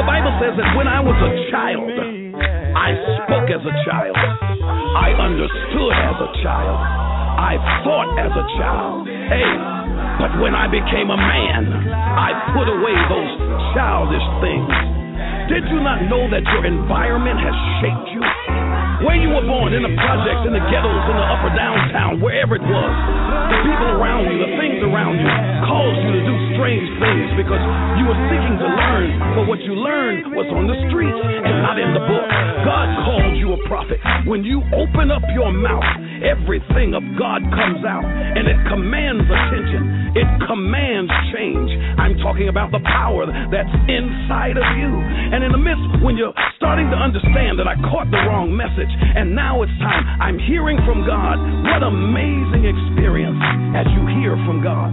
The 0.00 0.06
Bible 0.06 0.32
says 0.42 0.54
that 0.54 0.68
when 0.78 0.88
I 0.88 1.00
was 1.02 1.18
a 1.18 1.32
child, 1.50 1.90
I 2.76 2.92
spoke 3.46 3.60
as 3.60 3.66
a 3.66 3.74
child. 3.86 4.16
I 4.98 5.14
understood 5.14 5.94
as 5.94 6.16
a 6.18 6.30
child. 6.42 6.78
I 7.36 7.54
thought 7.84 8.08
as 8.18 8.32
a 8.32 8.46
child. 8.58 9.06
Hey, 9.06 9.50
but 10.18 10.40
when 10.42 10.54
I 10.54 10.66
became 10.66 11.10
a 11.10 11.16
man, 11.16 11.62
I 11.94 12.32
put 12.56 12.66
away 12.66 12.96
those 13.06 13.32
childish 13.74 14.26
things. 14.42 14.70
Did 15.46 15.62
you 15.70 15.78
not 15.78 16.10
know 16.10 16.26
that 16.26 16.42
your 16.42 16.66
environment 16.66 17.38
has 17.38 17.54
shaped 17.78 18.08
you? 18.10 18.22
Where 19.06 19.14
you 19.14 19.30
were 19.30 19.46
born, 19.46 19.76
in 19.76 19.84
the 19.84 19.94
projects, 19.94 20.42
in 20.48 20.52
the 20.56 20.64
ghettos, 20.72 21.04
in 21.06 21.16
the 21.20 21.28
upper 21.28 21.52
downtown, 21.54 22.18
wherever 22.18 22.56
it 22.56 22.64
was, 22.64 22.92
the 23.52 23.58
people 23.62 23.88
around 24.00 24.26
you, 24.26 24.42
the 24.42 24.55
things 24.76 24.92
around 24.92 25.16
you, 25.16 25.32
caused 25.64 26.00
you 26.04 26.12
to 26.12 26.22
do 26.28 26.34
strange 26.52 26.88
things 27.00 27.28
because 27.40 27.62
you 27.96 28.04
were 28.04 28.20
seeking 28.28 28.56
to 28.60 28.68
learn, 28.68 29.08
but 29.32 29.44
what 29.48 29.60
you 29.64 29.72
learned 29.72 30.36
was 30.36 30.44
on 30.52 30.68
the 30.68 30.76
street 30.88 31.12
and 31.12 31.54
not 31.64 31.80
in 31.80 31.96
the 31.96 32.04
book. 32.04 32.28
God 32.64 32.88
called 33.08 33.36
you 33.40 33.56
a 33.56 33.60
prophet. 33.68 33.96
When 34.28 34.44
you 34.44 34.60
open 34.76 35.08
up 35.08 35.24
your 35.32 35.52
mouth, 35.52 35.84
everything 36.20 36.92
of 36.92 37.00
God 37.16 37.40
comes 37.56 37.84
out 37.88 38.04
and 38.04 38.44
it 38.44 38.58
commands 38.68 39.24
attention. 39.24 40.12
It 40.16 40.28
commands 40.44 41.12
change. 41.32 41.70
I'm 41.96 42.16
talking 42.20 42.48
about 42.48 42.72
the 42.72 42.80
power 42.84 43.28
that's 43.48 43.72
inside 43.88 44.60
of 44.60 44.66
you. 44.76 44.92
And 44.92 45.44
in 45.44 45.52
the 45.52 45.60
midst, 45.60 46.04
when 46.04 46.16
you're 46.16 46.36
starting 46.56 46.88
to 46.92 46.98
understand 46.98 47.60
that 47.60 47.68
I 47.68 47.76
caught 47.88 48.08
the 48.12 48.20
wrong 48.28 48.52
message, 48.52 48.92
and 48.92 49.36
now 49.36 49.60
it's 49.62 49.72
time, 49.80 50.04
I'm 50.20 50.40
hearing 50.40 50.80
from 50.84 51.04
God. 51.04 51.36
What 51.68 51.84
amazing 51.84 52.64
experience 52.64 52.95
as 53.76 53.86
you 53.92 54.02
hear 54.20 54.32
from 54.48 54.62
God. 54.64 54.88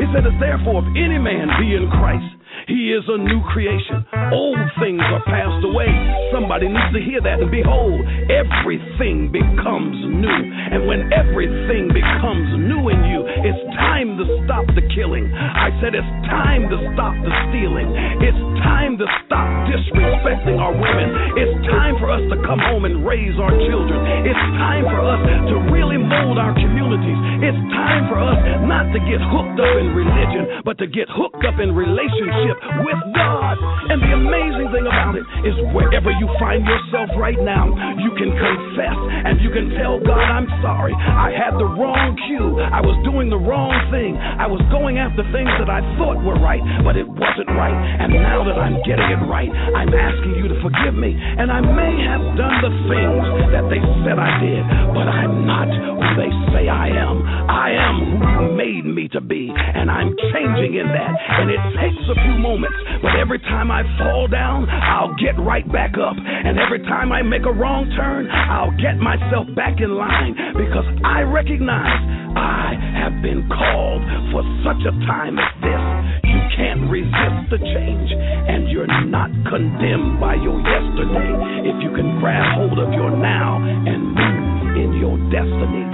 It 0.00 0.08
said, 0.14 0.24
Therefore, 0.40 0.80
if 0.80 0.88
any 0.96 1.18
man 1.20 1.52
be 1.60 1.76
in 1.76 1.88
Christ, 2.00 2.24
he 2.66 2.96
is 2.96 3.04
a 3.08 3.18
new 3.18 3.42
creation. 3.52 4.04
Old 4.30 4.60
things 4.78 5.02
are 5.02 5.24
passed 5.26 5.64
away. 5.66 5.90
Somebody 6.30 6.68
needs 6.68 6.92
to 6.94 7.00
hear 7.02 7.20
that. 7.20 7.42
And 7.42 7.50
behold, 7.50 8.06
everything 8.30 9.32
becomes 9.34 9.98
new. 10.06 10.40
And 10.72 10.86
when 10.86 11.10
everything 11.10 11.90
becomes 11.90 12.46
new 12.70 12.88
in 12.88 13.00
you, 13.10 13.26
it's 13.26 13.62
time 13.74 14.14
to 14.20 14.24
stop 14.46 14.64
the 14.78 14.84
killing. 14.94 15.26
I 15.34 15.74
said 15.82 15.98
it's 15.98 16.12
time 16.30 16.70
to 16.70 16.78
stop 16.94 17.16
the 17.26 17.32
stealing. 17.50 17.90
It's 18.22 18.42
time 18.62 18.96
to 19.00 19.06
stop 19.26 19.48
disrespecting 19.68 20.56
our 20.60 20.72
women. 20.72 21.08
It's 21.36 21.56
time 21.68 21.98
for 21.98 22.08
us 22.12 22.22
to 22.30 22.36
come 22.46 22.60
home 22.60 22.84
and 22.84 23.04
raise 23.04 23.36
our 23.40 23.52
children. 23.68 23.98
It's 24.28 24.44
time 24.60 24.84
for 24.86 25.00
us 25.02 25.20
to 25.50 25.54
really 25.72 25.98
mold 25.98 26.38
our 26.38 26.54
communities. 26.54 27.18
It's 27.42 27.62
time 27.74 28.08
for 28.08 28.20
us 28.20 28.38
not 28.68 28.88
to 28.92 29.00
get 29.02 29.20
hooked 29.20 29.58
up 29.58 29.74
in 29.80 29.92
religion, 29.96 30.62
but 30.64 30.78
to 30.78 30.86
get 30.86 31.08
hooked 31.10 31.44
up 31.44 31.58
in 31.60 31.74
relationship 31.74 32.56
with 32.86 33.00
God. 33.16 33.56
And 33.92 33.98
the 34.00 34.11
amazing 34.12 34.68
thing 34.72 34.86
about 34.86 35.16
it 35.16 35.24
is 35.44 35.56
wherever 35.74 36.12
you 36.14 36.28
find 36.38 36.62
yourself 36.64 37.10
right 37.18 37.38
now, 37.40 37.72
you 37.98 38.10
can 38.14 38.30
confess 38.30 38.98
and 39.26 39.40
you 39.40 39.50
can 39.50 39.74
tell 39.76 39.98
God, 40.00 40.22
I'm 40.22 40.48
sorry. 40.62 40.94
I 40.94 41.32
had 41.32 41.56
the 41.58 41.66
wrong 41.66 42.14
cue. 42.28 42.60
I 42.60 42.80
was 42.80 42.96
doing 43.04 43.28
the 43.28 43.40
wrong 43.40 43.74
thing. 43.90 44.16
I 44.16 44.46
was 44.46 44.60
going 44.70 44.98
after 44.98 45.24
things 45.34 45.50
that 45.58 45.68
I 45.68 45.80
thought 45.98 46.20
were 46.22 46.38
right, 46.38 46.62
but 46.84 46.96
it 46.96 47.06
wasn't 47.06 47.50
right. 47.52 47.74
And 47.74 48.12
now 48.14 48.44
that 48.44 48.56
I'm 48.58 48.78
getting 48.86 49.08
it 49.08 49.22
right, 49.28 49.50
I'm 49.50 49.92
asking 49.92 50.38
you 50.38 50.46
to 50.48 50.56
forgive 50.62 50.94
me. 50.94 51.14
And 51.14 51.50
I 51.50 51.60
may 51.60 51.94
have 52.06 52.24
done 52.36 52.56
the 52.62 52.72
things 52.88 53.24
that 53.54 53.64
they 53.72 53.80
said 54.04 54.18
I 54.18 54.30
did, 54.40 54.62
but 54.94 55.06
I'm 55.08 55.46
not 55.46 55.68
who 55.68 56.06
they 56.18 56.32
say 56.52 56.68
I 56.68 56.92
am. 56.92 57.22
I 57.48 57.68
am 57.72 57.94
who 58.04 58.16
you 58.20 58.40
made 58.56 58.86
me 58.86 59.08
to 59.12 59.20
be, 59.20 59.50
and 59.52 59.90
I'm 59.90 60.14
changing 60.32 60.76
in 60.76 60.88
that. 60.88 61.12
And 61.12 61.50
it 61.50 61.62
takes 61.78 62.04
a 62.10 62.16
few 62.26 62.36
moments, 62.38 62.76
but 63.00 63.16
every 63.16 63.38
time 63.38 63.70
I 63.70 63.82
fall 64.02 64.26
down, 64.28 64.68
I'll 64.68 65.14
get 65.16 65.38
right 65.38 65.66
back 65.70 65.94
up. 65.94 66.16
And 66.18 66.58
every 66.58 66.82
time 66.90 67.12
I 67.12 67.22
make 67.22 67.46
a 67.46 67.52
wrong 67.52 67.86
turn, 67.96 68.28
I'll 68.30 68.74
get 68.76 68.98
myself 68.98 69.46
back 69.54 69.80
in 69.80 69.94
line 69.94 70.34
because 70.58 70.86
I 71.04 71.22
recognize 71.22 72.02
I 72.34 72.74
have 72.98 73.22
been 73.22 73.46
called 73.48 74.02
for 74.32 74.42
such 74.66 74.82
a 74.82 74.92
time 75.06 75.38
as 75.38 75.52
this. 75.62 75.84
You 76.26 76.40
can't 76.56 76.90
resist 76.90 77.50
the 77.50 77.58
change, 77.58 78.10
and 78.12 78.70
you're 78.70 78.90
not 79.06 79.30
condemned 79.48 80.18
by 80.20 80.34
your 80.34 80.58
yesterday 80.60 81.68
if 81.68 81.76
you 81.82 81.94
can 81.94 82.18
grab 82.20 82.56
hold 82.56 82.78
of 82.78 82.92
your 82.92 83.10
now 83.16 83.60
and 83.62 84.02
move 84.16 84.76
in 84.76 84.90
your 84.98 85.16
destiny. 85.30 85.84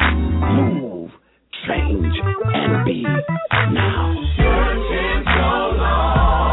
Move, 0.54 1.10
change, 1.66 2.14
and 2.54 2.84
be 2.86 3.02
now. 3.02 4.14
Hello, 5.40 6.47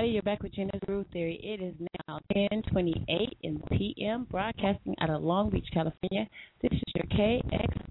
everybody. 0.00 0.14
You're 0.14 0.22
back 0.22 0.42
with 0.42 0.54
Gena's 0.54 0.80
Groove 0.86 1.04
Theory. 1.12 1.38
It 1.42 1.60
is 1.62 1.74
now 2.08 2.20
10:28 2.34 3.28
in 3.42 3.62
p.m. 3.70 4.26
Broadcasting 4.30 4.94
out 5.02 5.10
of 5.10 5.22
Long 5.22 5.50
Beach, 5.50 5.68
California. 5.74 6.26
This 6.62 6.72
is 6.72 6.82
your 6.94 7.04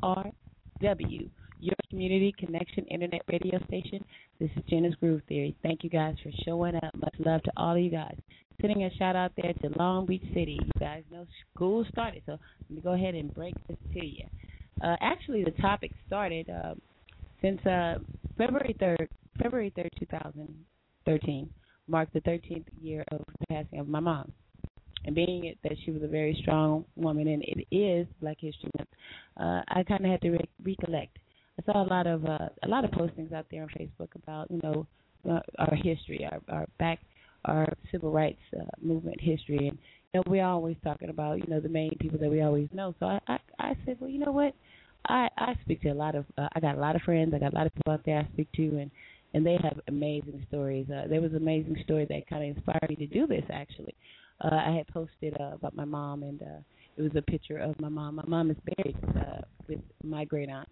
KXRW, 0.02 1.30
your 1.60 1.76
community 1.92 2.34
connection 2.40 2.86
internet 2.86 3.22
radio 3.32 3.60
station. 3.68 4.04
This 4.40 4.50
is 4.58 4.64
Gena's 4.68 4.96
Groove 4.96 5.22
Theory. 5.30 5.56
Thank 5.62 5.84
you 5.84 5.92
guys 5.92 6.16
for 6.24 6.32
showing 6.44 6.78
up. 6.78 6.96
Much 6.96 7.14
love 7.20 7.44
to 7.44 7.52
all 7.58 7.76
of 7.76 7.82
you 7.84 7.92
guys. 7.92 8.18
Sending 8.60 8.86
a 8.86 8.96
shout 8.96 9.16
out 9.16 9.32
there 9.40 9.54
to 9.54 9.70
Long 9.78 10.08
Beach 10.08 10.26
City. 10.34 10.58
You 10.60 10.80
guys 10.80 11.04
know 11.12 11.28
school 11.54 11.86
started, 11.92 12.24
so 12.26 12.32
let 12.32 12.72
me 12.72 12.82
go 12.82 12.94
ahead 12.94 13.14
and 13.14 13.32
break 13.36 13.54
this 13.68 13.78
to 13.94 14.04
you. 14.04 14.26
Uh, 14.84 14.96
actually, 15.02 15.44
the 15.44 15.52
topic 15.62 15.92
started 16.08 16.50
uh, 16.50 16.74
since 17.40 17.64
uh, 17.68 18.00
February 18.36 18.76
3rd, 18.82 19.08
February 19.38 19.72
3rd, 19.78 19.90
2013, 20.00 21.50
marked 21.90 22.14
the 22.14 22.22
13th 22.22 22.66
year 22.82 23.04
of 23.12 23.20
the 23.40 23.48
passing 23.48 23.80
of 23.80 23.88
my 23.88 24.00
mom. 24.00 24.32
And 25.06 25.16
being 25.16 25.46
it 25.46 25.58
that 25.64 25.74
she 25.84 25.92
was 25.92 26.04
a 26.04 26.08
very 26.08 26.38
strong 26.42 26.86
woman, 26.96 27.28
and 27.28 27.44
it 27.44 27.66
is 27.76 28.06
Black 28.22 28.38
History 28.40 28.70
Month, 28.78 28.90
uh, 29.38 29.62
I 29.70 29.84
kind 29.84 30.04
of 30.04 30.12
had 30.12 30.22
to 30.22 30.32
re- 30.32 30.50
recollect. 30.64 31.18
I 31.58 31.72
saw 31.72 31.84
a 31.84 31.88
lot 31.88 32.06
of 32.06 32.26
uh, 32.26 32.50
a 32.64 32.68
lot 32.68 32.86
of 32.86 32.92
postings 32.92 33.34
out 33.34 33.46
there 33.50 33.64
on 33.64 33.70
Facebook 33.70 34.10
about 34.16 34.52
you 34.52 34.60
know 34.62 34.86
uh, 35.30 35.40
our 35.58 35.76
history, 35.76 36.28
our 36.30 36.42
our 36.50 36.66
back, 36.80 37.00
our 37.46 37.68
civil 37.92 38.12
rights 38.12 38.42
uh, 38.60 38.64
movement 38.82 39.20
history, 39.22 39.70
and 39.70 39.78
you 40.14 40.20
know 40.20 40.24
we're 40.28 40.46
always 40.46 40.76
talking 40.84 41.10
about 41.10 41.40
you 41.40 41.48
know 41.48 41.60
the 41.60 41.70
main 41.70 41.92
people 42.00 42.20
that 42.20 42.30
we 42.30 42.42
always 42.42 42.68
know. 42.74 42.94
So 43.00 43.06
I 43.06 43.20
I, 43.28 43.40
I 43.60 43.74
said, 43.86 43.98
well, 44.00 44.10
you 44.10 44.20
know 44.20 44.32
what, 44.32 44.54
I 45.08 45.30
I 45.38 45.56
speak 45.64 45.82
to 45.84 45.90
a 45.90 45.94
lot 45.94 46.16
of 46.16 46.26
uh, 46.38 46.50
I 46.54 46.60
got 46.60 46.76
a 46.76 46.80
lot 46.80 46.96
of 46.96 47.02
friends, 47.04 47.34
I 47.34 47.40
got 47.40 47.54
a 47.54 47.56
lot 47.56 47.68
of 47.68 47.74
people 47.74 47.94
out 47.94 48.02
there 48.06 48.20
I 48.20 48.34
speak 48.34 48.52
to, 48.54 48.64
and 48.78 48.92
and 49.34 49.46
they 49.46 49.58
have 49.62 49.80
amazing 49.88 50.46
stories. 50.48 50.88
Uh, 50.90 51.08
there 51.08 51.22
was 51.22 51.32
an 51.32 51.38
amazing 51.38 51.78
story 51.84 52.06
that 52.10 52.28
kind 52.28 52.50
of 52.50 52.58
inspired 52.58 52.90
me 52.90 52.96
to 52.96 53.08
do 53.08 53.28
this. 53.28 53.44
Actually, 53.52 53.94
uh, 54.42 54.56
I 54.56 54.72
had 54.72 54.88
posted 54.88 55.40
uh, 55.40 55.56
about 55.56 55.76
my 55.76 55.86
mom, 55.86 56.24
and 56.24 56.42
uh, 56.42 56.60
it 56.98 57.02
was 57.02 57.12
a 57.16 57.22
picture 57.22 57.58
of 57.58 57.80
my 57.80 57.90
mom. 57.90 58.16
My 58.16 58.26
mom 58.28 58.52
is 58.52 58.58
buried 58.76 58.98
uh, 59.16 59.42
with 59.68 59.80
my 60.04 60.26
great 60.26 60.50
aunt. 60.50 60.68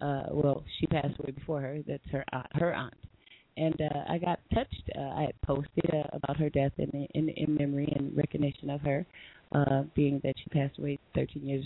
Uh, 0.00 0.24
well, 0.30 0.64
she 0.78 0.86
passed 0.86 1.18
away 1.18 1.32
before 1.32 1.60
her. 1.60 1.78
That's 1.86 2.08
her 2.10 2.24
aunt, 2.32 2.46
her 2.52 2.74
aunt. 2.74 2.94
And 3.56 3.74
uh, 3.80 4.04
I 4.08 4.18
got 4.18 4.38
touched. 4.54 4.90
Uh, 4.96 5.00
I 5.00 5.22
had 5.22 5.42
posted 5.42 5.90
uh, 5.92 6.04
about 6.12 6.36
her 6.36 6.48
death 6.48 6.72
in, 6.78 7.08
in 7.14 7.28
in 7.30 7.56
memory 7.56 7.92
and 7.96 8.16
recognition 8.16 8.70
of 8.70 8.80
her, 8.82 9.04
uh, 9.52 9.82
being 9.96 10.20
that 10.22 10.34
she 10.42 10.48
passed 10.50 10.78
away 10.78 10.98
13 11.16 11.44
years, 11.44 11.64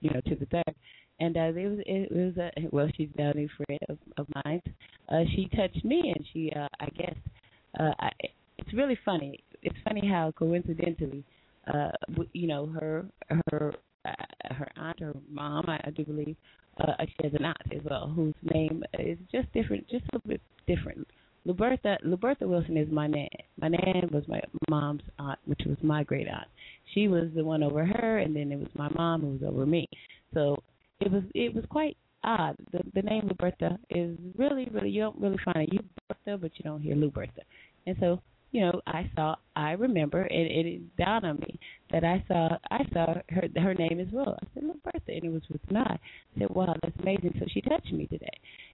you 0.00 0.10
know, 0.10 0.20
to 0.26 0.34
the 0.34 0.46
third 0.46 0.74
and 1.20 1.36
uh, 1.36 1.40
it 1.40 1.68
was 1.68 1.78
it 1.86 2.12
was 2.12 2.36
a 2.36 2.50
well 2.70 2.88
she's 2.96 3.08
now 3.18 3.30
a 3.30 3.34
new 3.34 3.48
friend 3.56 3.80
of, 3.88 3.98
of 4.16 4.26
mine. 4.44 4.62
Uh, 5.08 5.24
she 5.34 5.48
touched 5.56 5.84
me, 5.84 6.12
and 6.14 6.24
she 6.32 6.52
uh, 6.54 6.68
I 6.80 6.86
guess 6.96 7.16
uh, 7.78 7.92
I, 7.98 8.10
it's 8.58 8.72
really 8.72 8.98
funny. 9.04 9.42
It's 9.62 9.76
funny 9.84 10.06
how 10.08 10.32
coincidentally, 10.36 11.24
uh, 11.72 11.90
you 12.32 12.46
know 12.46 12.66
her 12.66 13.06
her 13.50 13.74
uh, 14.04 14.54
her 14.54 14.68
aunt 14.76 15.00
or 15.02 15.14
mom 15.30 15.64
I, 15.68 15.80
I 15.84 15.90
do 15.90 16.04
believe 16.04 16.36
uh, 16.80 16.92
she 17.06 17.24
has 17.24 17.32
an 17.34 17.44
aunt 17.44 17.72
as 17.72 17.80
well 17.84 18.12
whose 18.14 18.34
name 18.42 18.82
is 18.98 19.18
just 19.32 19.52
different, 19.52 19.88
just 19.88 20.04
a 20.04 20.16
little 20.16 20.28
bit 20.28 20.40
different. 20.66 21.06
Luberta 21.46 21.96
Luberta 22.04 22.46
Wilson 22.46 22.76
is 22.76 22.90
my 22.90 23.06
nan. 23.06 23.28
My 23.60 23.68
nan 23.68 24.08
was 24.12 24.24
my 24.28 24.40
mom's 24.68 25.02
aunt, 25.18 25.38
which 25.46 25.60
was 25.66 25.76
my 25.82 26.04
great 26.04 26.28
aunt. 26.28 26.46
She 26.94 27.08
was 27.08 27.30
the 27.34 27.44
one 27.44 27.62
over 27.62 27.84
her, 27.84 28.18
and 28.18 28.34
then 28.36 28.52
it 28.52 28.58
was 28.58 28.68
my 28.74 28.88
mom 28.90 29.22
who 29.22 29.28
was 29.28 29.42
over 29.42 29.64
me. 29.64 29.88
So 30.34 30.62
it 31.00 31.10
was 31.10 31.22
it 31.34 31.54
was 31.54 31.64
quite 31.68 31.96
odd. 32.24 32.56
The 32.72 32.80
the 32.94 33.02
name 33.02 33.28
Luberta 33.28 33.78
is 33.90 34.16
really, 34.36 34.68
really 34.72 34.90
you 34.90 35.02
don't 35.02 35.20
really 35.20 35.38
find 35.44 35.68
it. 35.68 35.72
You 35.72 35.80
Bertha, 36.08 36.38
but 36.38 36.52
you 36.56 36.64
don't 36.64 36.80
hear 36.80 36.94
Luberta. 36.96 37.42
And 37.86 37.96
so, 38.00 38.20
you 38.50 38.62
know, 38.62 38.80
I 38.86 39.10
saw, 39.14 39.36
I 39.56 39.72
remember, 39.72 40.22
and 40.22 40.46
it, 40.46 40.66
it 40.66 40.96
dawned 40.96 41.24
on 41.24 41.36
me 41.36 41.58
that 41.90 42.04
I 42.04 42.24
saw, 42.28 42.48
I 42.70 42.80
saw 42.92 43.14
her 43.30 43.48
her 43.56 43.74
name 43.74 44.00
as 44.00 44.08
well. 44.12 44.38
I 44.42 44.46
said 44.54 44.64
Luberta, 44.64 45.16
and 45.16 45.24
it 45.24 45.32
was 45.32 45.42
with 45.50 45.60
I. 45.70 45.80
I 45.80 45.98
said, 46.38 46.50
wow, 46.50 46.74
that's 46.82 46.96
amazing. 47.00 47.34
So 47.38 47.46
she 47.52 47.60
touched 47.60 47.92
me 47.92 48.06
today. 48.06 48.26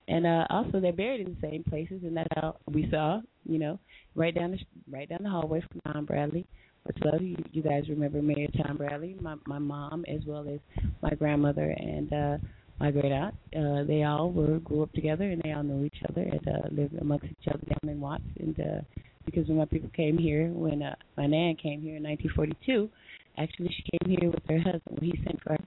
And 0.09 0.27
uh 0.27 0.47
also, 0.51 0.81
they're 0.81 0.93
buried 0.93 1.27
in 1.27 1.37
the 1.41 1.49
same 1.49 1.65
places, 1.65 2.01
and 2.03 2.17
that's 2.17 2.29
how 2.37 2.57
we 2.73 2.89
saw, 2.91 3.21
you 3.45 3.59
know, 3.59 3.79
right 4.15 4.35
down 4.35 4.53
the 4.53 4.59
right 4.91 5.09
down 5.09 5.23
the 5.23 5.31
hallway 5.31 5.61
from 5.61 5.93
Tom 5.93 6.05
Bradley. 6.05 6.47
Much 6.87 6.99
love. 7.05 7.23
You, 7.23 7.37
you 7.53 7.63
guys 7.63 7.85
remember 7.89 8.21
Mayor 8.21 8.49
Tom 8.63 8.77
Bradley, 8.77 9.17
my 9.21 9.37
my 9.47 9.59
mom, 9.59 10.05
as 10.07 10.21
well 10.27 10.47
as 10.49 10.61
my 11.03 11.11
grandmother 11.11 11.75
and 11.79 12.13
uh 12.13 12.39
my 12.81 12.91
great 12.91 13.13
aunt. 13.13 13.35
Uh, 13.57 13.85
they 13.85 14.03
all 14.03 14.31
were 14.31 14.59
grew 14.59 14.83
up 14.83 14.93
together 14.93 15.31
and 15.31 15.41
they 15.43 15.53
all 15.53 15.63
knew 15.63 15.85
each 15.85 16.03
other 16.09 16.23
and 16.23 16.47
uh, 16.49 16.69
lived 16.71 16.95
amongst 17.01 17.27
each 17.27 17.49
other 17.49 17.65
down 17.67 17.91
in 17.91 18.01
Watts. 18.01 18.25
And 18.41 18.59
uh, 18.59 18.81
because 19.25 19.49
when 19.49 19.59
my 19.59 19.65
people 19.65 19.91
came 19.95 20.19
here, 20.19 20.49
when 20.49 20.83
uh, 20.83 20.95
my 21.17 21.27
nan 21.27 21.57
came 21.57 21.81
here 21.81 21.97
in 21.97 22.03
1942, 22.03 22.91
actually 23.39 23.75
she 23.77 23.99
came 23.99 24.19
here 24.19 24.31
with 24.31 24.43
her 24.49 24.59
husband. 24.59 24.83
Well, 24.91 25.01
he 25.01 25.15
sent 25.25 25.43
for 25.43 25.51
her. 25.51 25.59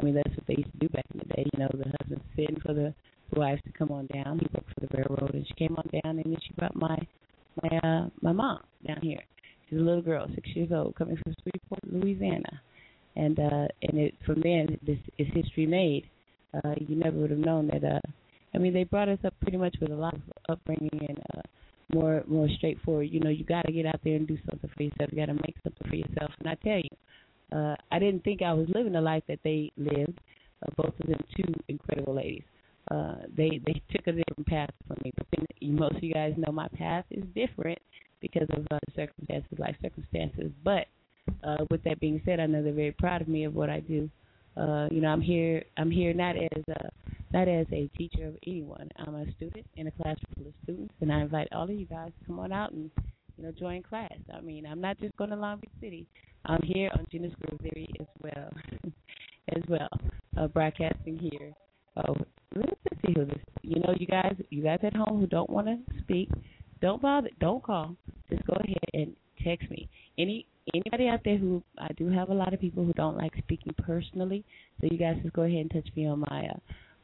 I 0.00 0.04
mean, 0.04 0.14
that's 0.14 0.36
what 0.36 0.46
they 0.46 0.54
used 0.56 0.72
to 0.72 0.78
do 0.78 0.88
back 0.88 1.04
in 1.12 1.20
the 1.20 1.34
day. 1.34 1.46
You 1.52 1.58
know, 1.58 1.70
the 1.72 1.90
husband 1.98 2.20
sent 2.36 2.62
for 2.62 2.72
the, 2.72 2.94
the 3.32 3.40
wives 3.40 3.62
to 3.64 3.72
come 3.72 3.90
on 3.90 4.06
down. 4.06 4.38
He 4.38 4.46
worked 4.54 4.72
for 4.74 4.86
the 4.86 4.96
railroad, 4.96 5.34
and 5.34 5.46
she 5.46 5.54
came 5.54 5.74
on 5.76 5.88
down, 6.02 6.18
and 6.18 6.24
then 6.24 6.36
she 6.46 6.52
brought 6.54 6.76
my 6.76 6.98
my 7.62 7.78
uh, 7.78 8.08
my 8.20 8.32
mom 8.32 8.60
down 8.86 9.00
here. 9.02 9.22
She's 9.68 9.78
a 9.78 9.82
little 9.82 10.02
girl, 10.02 10.26
six 10.34 10.48
years 10.54 10.70
old, 10.72 10.94
coming 10.94 11.16
from 11.22 11.34
Shreveport, 11.42 11.92
Louisiana, 11.92 12.60
and 13.16 13.38
uh, 13.38 13.68
and 13.82 13.98
it 13.98 14.14
from 14.24 14.40
then 14.40 14.78
this 14.82 14.98
is 15.18 15.26
history 15.34 15.66
made 15.66 16.08
uh, 16.54 16.74
you 16.86 16.96
never 16.96 17.16
would 17.18 17.30
have 17.30 17.38
known 17.38 17.68
that. 17.68 17.84
Uh, 17.84 18.00
I 18.54 18.58
mean, 18.58 18.72
they 18.72 18.84
brought 18.84 19.08
us 19.08 19.18
up 19.24 19.34
pretty 19.40 19.58
much 19.58 19.76
with 19.80 19.90
a 19.90 19.94
lot 19.96 20.14
of 20.14 20.20
upbringing 20.48 21.06
and 21.08 21.18
uh, 21.36 21.42
more 21.92 22.22
more 22.26 22.48
straightforward. 22.56 23.08
You 23.10 23.20
know, 23.20 23.30
you 23.30 23.44
got 23.44 23.66
to 23.66 23.72
get 23.72 23.86
out 23.86 24.00
there 24.04 24.16
and 24.16 24.26
do 24.26 24.38
something 24.48 24.70
for 24.74 24.82
yourself. 24.82 25.10
You 25.12 25.18
got 25.18 25.26
to 25.26 25.34
make 25.34 25.56
something 25.62 25.88
for 25.88 25.96
yourself. 25.96 26.30
And 26.38 26.48
I 26.48 26.54
tell 26.54 26.78
you, 26.78 27.56
uh, 27.58 27.76
I 27.90 27.98
didn't 27.98 28.24
think 28.24 28.42
I 28.42 28.52
was 28.52 28.66
living 28.74 28.92
the 28.92 29.00
life 29.00 29.22
that 29.28 29.40
they 29.44 29.70
lived. 29.76 30.20
Uh, 30.62 30.70
both 30.76 30.94
of 31.00 31.06
them, 31.06 31.20
two 31.36 31.54
incredible 31.68 32.14
ladies. 32.14 32.42
Uh, 32.90 33.16
they 33.36 33.60
they 33.66 33.82
took 33.90 34.06
a 34.06 34.12
different 34.12 34.46
path 34.46 34.70
from 34.86 34.96
me, 35.04 35.12
but 35.16 35.26
then 35.36 35.46
most 35.76 35.96
of 35.96 36.02
you 36.02 36.14
guys 36.14 36.32
know 36.38 36.50
my 36.52 36.68
path 36.68 37.04
is 37.10 37.22
different 37.34 37.78
because 38.20 38.48
of 38.50 38.66
uh, 38.70 38.78
circumstances, 38.94 39.58
life 39.58 39.76
circumstances. 39.82 40.50
But 40.64 40.86
uh, 41.44 41.64
with 41.70 41.82
that 41.84 42.00
being 42.00 42.20
said, 42.24 42.40
I 42.40 42.46
know 42.46 42.62
they're 42.62 42.72
very 42.72 42.92
proud 42.92 43.22
of 43.22 43.28
me 43.28 43.44
of 43.44 43.54
what 43.54 43.70
I 43.70 43.80
do 43.80 44.10
uh, 44.58 44.88
you 44.90 45.00
know, 45.00 45.08
I'm 45.08 45.20
here. 45.20 45.64
I'm 45.76 45.90
here 45.90 46.12
not 46.12 46.36
as 46.36 46.64
a 46.68 46.90
not 47.32 47.46
as 47.46 47.66
a 47.72 47.88
teacher 47.96 48.26
of 48.26 48.36
anyone. 48.46 48.88
I'm 48.96 49.14
a 49.14 49.24
student 49.36 49.66
in 49.76 49.86
a 49.86 49.90
classroom 49.92 50.34
full 50.36 50.46
of 50.48 50.54
students, 50.64 50.94
and 51.00 51.12
I 51.12 51.20
invite 51.20 51.48
all 51.52 51.64
of 51.64 51.70
you 51.70 51.86
guys 51.86 52.10
to 52.18 52.26
come 52.26 52.40
on 52.40 52.52
out 52.52 52.72
and 52.72 52.90
you 53.36 53.44
know 53.44 53.52
join 53.52 53.82
class. 53.82 54.12
I 54.34 54.40
mean, 54.40 54.66
I'm 54.66 54.80
not 54.80 54.98
just 54.98 55.16
going 55.16 55.30
to 55.30 55.36
Long 55.36 55.60
Beach 55.60 55.70
City. 55.80 56.06
I'm 56.46 56.62
here 56.64 56.90
on 56.94 57.06
Gena's 57.12 57.32
Groove 57.40 57.60
Theory 57.60 57.88
as 58.00 58.06
well, 58.20 58.50
as 59.54 59.62
well, 59.68 59.88
uh, 60.36 60.48
broadcasting 60.48 61.18
here. 61.18 61.52
Oh, 61.96 62.16
let's 62.56 62.80
see 63.06 63.12
who 63.14 63.26
this. 63.26 63.38
You 63.62 63.80
know, 63.80 63.94
you 63.96 64.06
guys, 64.06 64.34
you 64.50 64.62
guys 64.62 64.80
at 64.82 64.96
home 64.96 65.20
who 65.20 65.26
don't 65.26 65.50
want 65.50 65.68
to 65.68 65.76
speak, 66.00 66.30
don't 66.80 67.02
bother. 67.02 67.30
Don't 67.40 67.62
call. 67.62 67.96
Just 68.30 68.44
go 68.46 68.54
ahead 68.54 68.78
and 68.94 69.16
text 69.44 69.70
me. 69.70 69.88
Any 70.18 70.46
anybody 70.74 71.08
out 71.08 71.20
there 71.24 71.36
who 71.36 71.62
I 71.78 71.88
do 71.96 72.10
have 72.10 72.28
a 72.28 72.34
lot 72.34 72.52
of 72.52 72.60
people 72.60 72.84
who 72.84 72.92
don't 72.92 73.16
like 73.16 73.32
speaking 73.38 73.74
personally, 73.78 74.44
so 74.80 74.88
you 74.90 74.98
guys 74.98 75.16
just 75.22 75.34
go 75.34 75.42
ahead 75.42 75.58
and 75.58 75.70
touch 75.70 75.88
me 75.96 76.06
on 76.06 76.20
my 76.20 76.48
uh, 76.52 76.58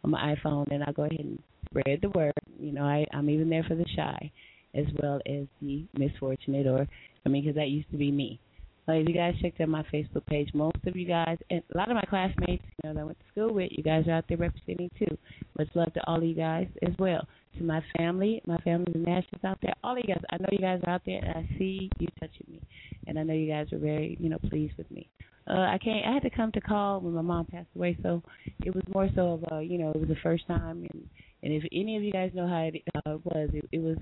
on 0.04 0.10
my 0.10 0.34
iPhone, 0.34 0.70
and 0.70 0.82
I'll 0.84 0.92
go 0.92 1.04
ahead 1.04 1.20
and 1.20 1.38
spread 1.66 2.00
the 2.02 2.10
word. 2.10 2.32
You 2.60 2.72
know, 2.72 2.84
I 2.84 3.06
I'm 3.12 3.30
even 3.30 3.48
there 3.48 3.64
for 3.64 3.74
the 3.74 3.86
shy, 3.96 4.30
as 4.74 4.86
well 5.02 5.20
as 5.26 5.46
the 5.60 5.84
misfortunate, 5.96 6.66
or 6.66 6.86
I 7.24 7.28
mean, 7.28 7.42
because 7.42 7.56
that 7.56 7.68
used 7.68 7.90
to 7.90 7.96
be 7.96 8.10
me. 8.10 8.40
Like, 8.86 9.00
if 9.00 9.08
you 9.08 9.14
guys 9.14 9.34
checked 9.40 9.62
out 9.62 9.68
my 9.68 9.82
Facebook 9.84 10.26
page, 10.26 10.50
most 10.52 10.76
of 10.86 10.94
you 10.94 11.06
guys, 11.06 11.38
and 11.50 11.62
a 11.74 11.78
lot 11.78 11.88
of 11.88 11.94
my 11.94 12.02
classmates, 12.02 12.64
you 12.82 12.88
know, 12.88 12.94
that 12.94 13.00
I 13.00 13.04
went 13.04 13.18
to 13.18 13.24
school 13.32 13.54
with, 13.54 13.70
you 13.72 13.82
guys 13.82 14.06
are 14.06 14.12
out 14.12 14.26
there 14.28 14.36
representing 14.36 14.90
too. 14.98 15.16
Much 15.58 15.68
love 15.74 15.92
to 15.94 16.06
all 16.06 16.18
of 16.18 16.24
you 16.24 16.34
guys 16.34 16.66
as 16.86 16.92
well. 16.98 17.26
To 17.58 17.64
my 17.64 17.82
family, 17.96 18.42
my 18.46 18.58
family, 18.58 18.92
the 18.92 18.98
Nashville's 18.98 19.44
out 19.44 19.58
there, 19.62 19.74
all 19.84 19.92
of 19.92 19.98
you 19.98 20.12
guys, 20.12 20.22
I 20.30 20.38
know 20.38 20.48
you 20.50 20.58
guys 20.58 20.80
are 20.84 20.94
out 20.94 21.02
there, 21.06 21.18
and 21.18 21.30
I 21.30 21.58
see 21.58 21.88
you 21.98 22.08
touching 22.20 22.46
me 22.48 22.60
and 23.06 23.18
I 23.18 23.22
know 23.22 23.34
you 23.34 23.48
guys 23.48 23.68
were 23.70 23.78
very, 23.78 24.16
you 24.20 24.28
know, 24.28 24.38
pleased 24.48 24.76
with 24.76 24.90
me. 24.90 25.08
Uh, 25.48 25.52
I 25.52 25.78
can't. 25.82 26.06
I 26.06 26.12
had 26.12 26.22
to 26.22 26.30
come 26.30 26.52
to 26.52 26.60
call 26.60 27.00
when 27.00 27.12
my 27.12 27.20
mom 27.20 27.44
passed 27.46 27.68
away, 27.76 27.98
so 28.02 28.22
it 28.64 28.74
was 28.74 28.82
more 28.94 29.08
so 29.14 29.34
of, 29.34 29.44
uh, 29.52 29.58
you 29.58 29.78
know, 29.78 29.90
it 29.90 29.98
was 30.00 30.08
the 30.08 30.16
first 30.22 30.46
time, 30.46 30.86
and 30.92 31.08
and 31.42 31.52
if 31.52 31.62
any 31.70 31.96
of 31.96 32.02
you 32.02 32.12
guys 32.12 32.30
know 32.34 32.48
how 32.48 32.62
it 32.62 32.82
uh, 32.94 33.18
was, 33.24 33.50
it, 33.52 33.68
it 33.70 33.82
was 33.82 33.98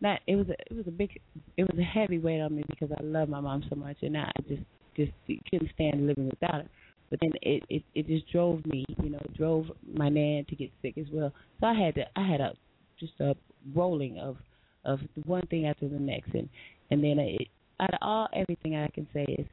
not. 0.00 0.20
It 0.28 0.36
was 0.36 0.46
a, 0.48 0.52
it 0.52 0.76
was 0.76 0.86
a 0.86 0.92
big, 0.92 1.20
it 1.56 1.62
was 1.62 1.76
a 1.80 1.82
heavy 1.82 2.18
weight 2.18 2.40
on 2.40 2.54
me 2.54 2.62
because 2.68 2.90
I 2.96 3.02
love 3.02 3.28
my 3.28 3.40
mom 3.40 3.64
so 3.68 3.74
much, 3.74 3.96
and 4.02 4.16
I 4.16 4.30
just 4.48 4.62
just 4.96 5.10
couldn't 5.50 5.70
stand 5.74 6.06
living 6.06 6.30
without 6.30 6.62
her. 6.62 6.68
But 7.10 7.18
then 7.20 7.32
it 7.42 7.64
it 7.68 7.82
it 7.96 8.06
just 8.06 8.30
drove 8.30 8.64
me, 8.64 8.84
you 9.02 9.10
know, 9.10 9.22
drove 9.36 9.66
my 9.92 10.08
nan 10.08 10.44
to 10.48 10.54
get 10.54 10.70
sick 10.80 10.96
as 10.96 11.06
well. 11.12 11.32
So 11.58 11.66
I 11.66 11.74
had 11.74 11.96
to 11.96 12.04
I 12.14 12.24
had 12.24 12.40
a 12.40 12.52
just 12.98 13.12
a 13.20 13.34
rolling 13.74 14.18
of 14.18 14.36
of 14.84 15.00
one 15.24 15.46
thing 15.46 15.66
after 15.66 15.88
the 15.88 15.98
next, 15.98 16.34
and 16.34 16.48
and 16.90 17.02
then 17.02 17.18
it 17.18 17.48
out 17.80 17.92
of 17.92 17.98
all 18.02 18.28
everything 18.34 18.76
I 18.76 18.88
can 18.88 19.06
say 19.12 19.24
is 19.38 19.46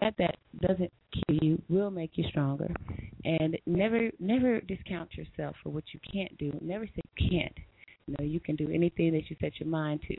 that 0.00 0.14
that 0.18 0.36
doesn't 0.60 0.92
kill 1.12 1.36
you 1.40 1.62
will 1.68 1.90
make 1.90 2.12
you 2.14 2.24
stronger. 2.28 2.68
And 3.24 3.58
never 3.66 4.10
never 4.18 4.60
discount 4.60 5.10
yourself 5.14 5.56
for 5.62 5.70
what 5.70 5.84
you 5.92 6.00
can't 6.12 6.36
do. 6.38 6.52
Never 6.60 6.86
say 6.86 7.02
can't. 7.30 7.56
You 8.06 8.14
know 8.18 8.24
you 8.24 8.40
can 8.40 8.56
do 8.56 8.70
anything 8.72 9.12
that 9.12 9.28
you 9.28 9.36
set 9.40 9.58
your 9.60 9.68
mind 9.68 10.00
to. 10.08 10.16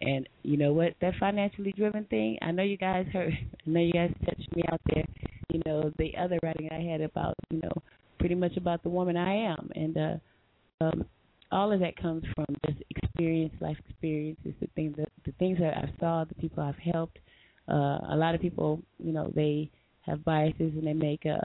And 0.00 0.28
you 0.42 0.56
know 0.56 0.72
what? 0.72 0.94
That 1.00 1.14
financially 1.20 1.72
driven 1.76 2.04
thing 2.04 2.38
i 2.42 2.50
know 2.50 2.62
you 2.62 2.76
guys 2.76 3.06
heard 3.12 3.32
i 3.66 3.70
know 3.70 3.80
you 3.80 3.92
guys 3.92 4.12
touched 4.24 4.54
me 4.56 4.62
out 4.70 4.80
there 4.86 5.04
you 5.50 5.60
know 5.66 5.92
the 5.98 6.12
other 6.16 6.38
writing 6.42 6.68
i 6.72 6.80
had 6.80 7.00
about 7.00 7.34
you 7.50 7.60
know 7.62 7.72
pretty 8.18 8.34
much 8.34 8.56
about 8.56 8.82
the 8.82 8.88
woman 8.88 9.16
i 9.16 9.34
am. 9.34 9.70
And 9.74 9.96
uh 9.96 10.84
um 10.84 11.04
all 11.50 11.72
of 11.72 11.80
that 11.80 11.96
comes 11.96 12.24
from 12.34 12.46
just 12.66 12.82
experience, 12.90 13.54
life 13.60 13.76
experiences, 13.88 14.52
the 14.60 14.68
things 14.74 14.94
that 14.96 15.08
the 15.24 15.32
things 15.32 15.58
that 15.58 15.76
I've 15.76 15.94
saw, 15.98 16.24
the 16.24 16.34
people 16.34 16.62
I've 16.62 16.76
helped. 16.76 17.18
Uh, 17.68 17.98
a 18.10 18.16
lot 18.16 18.34
of 18.34 18.40
people, 18.40 18.80
you 18.98 19.12
know, 19.12 19.30
they 19.34 19.70
have 20.02 20.24
biases 20.24 20.72
and 20.74 20.86
they 20.86 20.94
make 20.94 21.24
uh, 21.26 21.40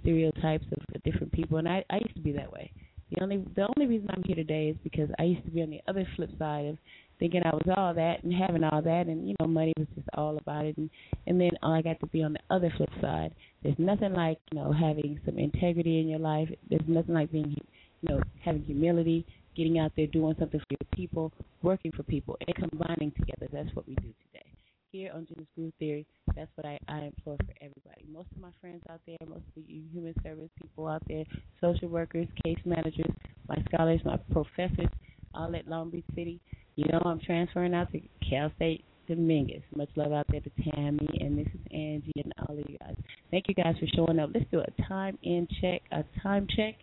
stereotypes 0.00 0.64
of 0.72 1.02
different 1.02 1.32
people, 1.32 1.58
and 1.58 1.68
I, 1.68 1.84
I 1.90 1.96
used 1.96 2.16
to 2.16 2.22
be 2.22 2.32
that 2.32 2.50
way. 2.50 2.70
The 3.10 3.22
only 3.22 3.44
the 3.56 3.66
only 3.76 3.88
reason 3.88 4.08
I'm 4.10 4.22
here 4.24 4.36
today 4.36 4.68
is 4.68 4.76
because 4.84 5.10
I 5.18 5.24
used 5.24 5.44
to 5.44 5.50
be 5.50 5.62
on 5.62 5.70
the 5.70 5.80
other 5.88 6.06
flip 6.14 6.30
side 6.38 6.66
of 6.66 6.78
thinking 7.18 7.42
I 7.44 7.50
was 7.50 7.66
all 7.76 7.92
that 7.94 8.22
and 8.22 8.32
having 8.32 8.62
all 8.62 8.80
that, 8.82 9.06
and 9.06 9.28
you 9.28 9.34
know, 9.40 9.48
money 9.48 9.72
was 9.76 9.88
just 9.96 10.08
all 10.14 10.38
about 10.38 10.64
it, 10.64 10.76
and 10.76 10.88
and 11.26 11.40
then 11.40 11.50
I 11.62 11.82
got 11.82 11.98
to 12.00 12.06
be 12.06 12.22
on 12.22 12.34
the 12.34 12.54
other 12.54 12.72
flip 12.76 12.90
side. 13.00 13.34
There's 13.62 13.78
nothing 13.78 14.12
like 14.12 14.38
you 14.52 14.58
know 14.58 14.72
having 14.72 15.20
some 15.26 15.38
integrity 15.38 16.00
in 16.00 16.08
your 16.08 16.20
life. 16.20 16.48
There's 16.68 16.86
nothing 16.86 17.14
like 17.14 17.32
being 17.32 17.56
you 18.02 18.08
know 18.08 18.22
having 18.44 18.62
humility 18.62 19.26
getting 19.56 19.78
out 19.78 19.92
there, 19.96 20.06
doing 20.06 20.34
something 20.38 20.60
for 20.60 20.66
your 20.70 20.88
people, 20.94 21.32
working 21.62 21.92
for 21.92 22.02
people, 22.02 22.36
and 22.46 22.70
combining 22.70 23.12
together. 23.12 23.48
That's 23.52 23.74
what 23.74 23.86
we 23.86 23.94
do 23.96 24.12
today. 24.26 24.46
Here 24.92 25.12
on 25.14 25.26
Gena's 25.26 25.46
Groove 25.54 25.72
Theory, 25.78 26.06
that's 26.34 26.50
what 26.56 26.66
I, 26.66 26.78
I 26.88 27.02
implore 27.02 27.36
for 27.36 27.54
everybody. 27.60 28.04
Most 28.12 28.26
of 28.32 28.40
my 28.40 28.50
friends 28.60 28.82
out 28.90 29.00
there, 29.06 29.16
most 29.28 29.44
of 29.46 29.54
the 29.54 29.82
human 29.92 30.14
service 30.22 30.50
people 30.60 30.88
out 30.88 31.02
there, 31.06 31.24
social 31.60 31.88
workers, 31.88 32.26
case 32.44 32.58
managers, 32.64 33.12
my 33.48 33.56
scholars, 33.72 34.00
my 34.04 34.16
professors, 34.32 34.88
all 35.32 35.54
at 35.54 35.68
Long 35.68 35.90
Beach 35.90 36.04
City. 36.14 36.40
You 36.74 36.86
know, 36.90 37.00
I'm 37.04 37.20
transferring 37.20 37.72
out 37.72 37.92
to 37.92 38.00
Cal 38.28 38.50
State 38.56 38.84
Dominguez. 39.06 39.62
Much 39.74 39.90
love 39.96 40.12
out 40.12 40.26
there 40.30 40.40
to 40.40 40.50
Tammy 40.72 41.08
and 41.20 41.38
Mrs. 41.38 41.74
Angie 41.74 42.12
and 42.16 42.32
all 42.38 42.58
of 42.58 42.64
you 42.68 42.78
guys. 42.78 42.96
Thank 43.30 43.46
you 43.48 43.54
guys 43.54 43.74
for 43.78 43.86
showing 43.94 44.18
up. 44.18 44.30
Let's 44.34 44.46
do 44.50 44.60
a 44.60 44.82
time 44.88 45.18
in 45.22 45.46
check, 45.60 45.82
a 45.92 46.04
time 46.22 46.46
check. 46.56 46.74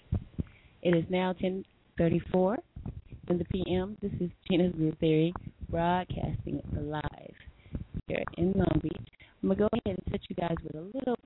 It 0.81 0.95
is 0.95 1.05
now 1.09 1.33
10 1.33 1.65
34 1.97 2.57
in 3.29 3.37
the 3.37 3.45
PM. 3.45 3.97
This 4.01 4.11
is 4.19 4.29
Gena's 4.49 4.73
Groove 4.73 4.97
Theory 4.99 5.33
broadcasting 5.69 6.61
live 6.79 7.33
here 8.07 8.23
in 8.37 8.53
Long 8.53 8.79
Beach. 8.81 9.07
I'm 9.41 9.49
gonna 9.49 9.59
go 9.59 9.69
ahead 9.73 9.97
and 9.97 10.11
touch 10.11 10.23
you 10.29 10.35
guys 10.35 10.55
with 10.63 10.75
a 10.75 10.97
little. 10.97 11.17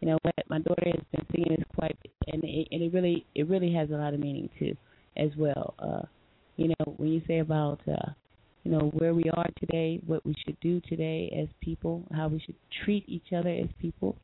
You 0.00 0.08
know 0.08 0.18
what? 0.22 0.34
My 0.48 0.58
daughter 0.58 0.86
has 0.86 1.02
been 1.12 1.26
singing 1.34 1.52
is 1.58 1.64
quite, 1.74 1.96
and 2.28 2.42
it, 2.44 2.68
and 2.70 2.82
it 2.82 2.92
really, 2.92 3.26
it 3.34 3.48
really 3.48 3.72
has 3.74 3.90
a 3.90 3.94
lot 3.94 4.14
of 4.14 4.20
meaning 4.20 4.48
too, 4.58 4.74
as 5.16 5.30
well. 5.36 5.74
Uh, 5.78 6.02
you 6.56 6.68
know, 6.68 6.94
when 6.96 7.10
you 7.10 7.20
say 7.26 7.38
about, 7.40 7.80
uh, 7.86 8.10
you 8.64 8.70
know, 8.70 8.90
where 8.94 9.14
we 9.14 9.24
are 9.34 9.48
today, 9.60 10.00
what 10.06 10.24
we 10.24 10.34
should 10.44 10.58
do 10.60 10.80
today 10.88 11.32
as 11.40 11.48
people, 11.60 12.04
how 12.14 12.28
we 12.28 12.40
should 12.40 12.56
treat 12.84 13.04
each 13.06 13.32
other 13.36 13.50
as 13.50 13.68
people. 13.80 14.16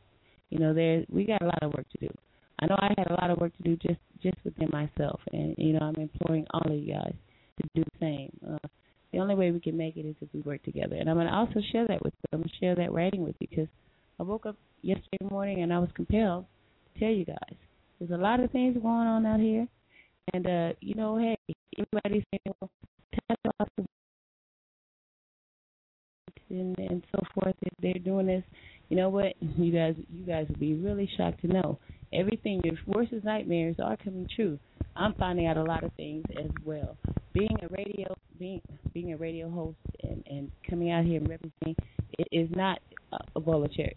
You 0.50 0.58
know, 0.58 0.74
there 0.74 1.04
we 1.10 1.24
got 1.24 1.42
a 1.42 1.46
lot 1.46 1.62
of 1.62 1.72
work 1.74 1.86
to 1.90 2.06
do. 2.06 2.14
I 2.60 2.66
know 2.66 2.76
I 2.78 2.94
had 2.96 3.10
a 3.10 3.14
lot 3.14 3.30
of 3.30 3.38
work 3.38 3.56
to 3.56 3.62
do 3.62 3.76
just 3.76 4.00
just 4.22 4.36
within 4.44 4.68
myself, 4.72 5.20
and 5.32 5.54
you 5.58 5.72
know 5.72 5.80
I'm 5.80 6.00
imploring 6.00 6.46
all 6.52 6.70
of 6.70 6.78
you 6.78 6.94
guys 6.94 7.14
to 7.60 7.68
do 7.74 7.82
the 7.82 7.98
same. 8.00 8.30
Uh, 8.48 8.68
the 9.12 9.18
only 9.18 9.34
way 9.34 9.50
we 9.50 9.60
can 9.60 9.76
make 9.76 9.96
it 9.96 10.06
is 10.06 10.14
if 10.20 10.28
we 10.32 10.40
work 10.40 10.62
together, 10.62 10.96
and 10.96 11.10
I'm 11.10 11.16
going 11.16 11.26
to 11.26 11.34
also 11.34 11.60
share 11.72 11.86
that 11.88 12.02
with 12.02 12.14
you. 12.14 12.38
I'm 12.38 12.42
to 12.44 12.50
share 12.60 12.74
that 12.76 12.92
writing 12.92 13.22
with 13.22 13.34
you 13.40 13.48
because 13.50 13.68
I 14.20 14.22
woke 14.22 14.46
up 14.46 14.56
yesterday 14.82 15.26
morning 15.28 15.62
and 15.62 15.72
I 15.72 15.78
was 15.78 15.90
compelled 15.94 16.46
to 16.94 17.00
tell 17.00 17.10
you 17.10 17.24
guys 17.24 17.56
there's 17.98 18.18
a 18.18 18.22
lot 18.22 18.40
of 18.40 18.50
things 18.50 18.74
going 18.74 18.86
on 18.86 19.26
out 19.26 19.40
here, 19.40 19.66
And 20.32 20.46
uh, 20.46 20.72
you 20.80 20.94
know, 20.94 21.18
hey, 21.18 21.36
everybody's 21.78 22.24
saying, 22.30 22.54
well, 22.60 22.70
and 26.50 26.78
and 26.78 27.02
so 27.12 27.22
forth. 27.34 27.54
If 27.62 27.72
they're 27.80 27.94
doing 27.94 28.26
this, 28.26 28.44
you 28.92 28.98
know 28.98 29.08
what? 29.08 29.32
You 29.56 29.72
guys, 29.72 29.94
you 30.12 30.26
guys 30.26 30.46
will 30.48 30.58
be 30.58 30.74
really 30.74 31.08
shocked 31.16 31.40
to 31.42 31.46
know 31.46 31.78
everything 32.12 32.60
your 32.62 32.74
worst 32.86 33.12
nightmares 33.24 33.76
are 33.82 33.96
coming 33.96 34.28
true. 34.36 34.58
I'm 34.94 35.14
finding 35.14 35.46
out 35.46 35.56
a 35.56 35.62
lot 35.62 35.82
of 35.82 35.92
things 35.94 36.24
as 36.38 36.50
well. 36.62 36.98
Being 37.32 37.56
a 37.62 37.68
radio, 37.68 38.14
being 38.38 38.60
being 38.92 39.14
a 39.14 39.16
radio 39.16 39.48
host, 39.48 39.78
and 40.02 40.22
and 40.26 40.50
coming 40.68 40.90
out 40.90 41.06
here 41.06 41.18
and 41.18 41.28
representing, 41.28 41.76
it 42.18 42.28
is 42.32 42.50
not 42.54 42.80
a 43.12 43.68
cherries. 43.74 43.96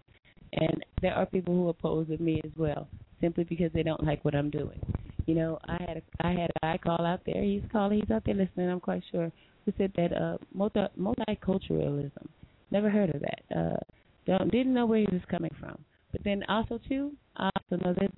And 0.54 0.86
there 1.02 1.14
are 1.14 1.26
people 1.26 1.54
who 1.54 1.68
oppose 1.68 2.10
of 2.10 2.22
me 2.22 2.42
as 2.46 2.52
well, 2.56 2.88
simply 3.20 3.44
because 3.44 3.72
they 3.74 3.84
don't 3.84 4.04
like 4.06 4.24
what 4.24 4.34
I'm 4.36 4.50
doing. 4.50 4.80
You 5.26 5.36
know, 5.36 5.60
I 5.66 5.78
had 5.86 5.98
a, 5.98 6.26
I 6.26 6.32
had 6.32 6.52
a 6.56 6.60
guy 6.62 6.78
call 6.78 7.06
out 7.06 7.22
there. 7.26 7.44
He's 7.44 7.64
calling. 7.70 8.00
He's 8.00 8.12
out 8.12 8.24
there 8.26 8.36
listening. 8.36 8.70
I'm 8.70 8.80
quite 8.80 9.04
sure. 9.12 9.30
Who 9.66 9.74
said 9.78 9.92
that 9.98 10.14
uh, 10.14 10.38
multi 10.54 10.86
multiculturalism? 10.98 12.28
Never 12.72 12.90
heard 12.90 13.14
of 13.14 13.22
that. 13.22 13.58
Uh, 13.58 13.78
don't 14.26 14.52
didn't 14.52 14.74
know 14.74 14.86
where 14.86 15.00
he 15.00 15.08
was 15.12 15.22
coming 15.30 15.54
from. 15.60 15.78
But 16.12 16.24
then 16.24 16.44
also 16.48 16.80
too, 16.88 17.12
also 17.38 17.84
know 17.84 17.94
that. 17.94 18.12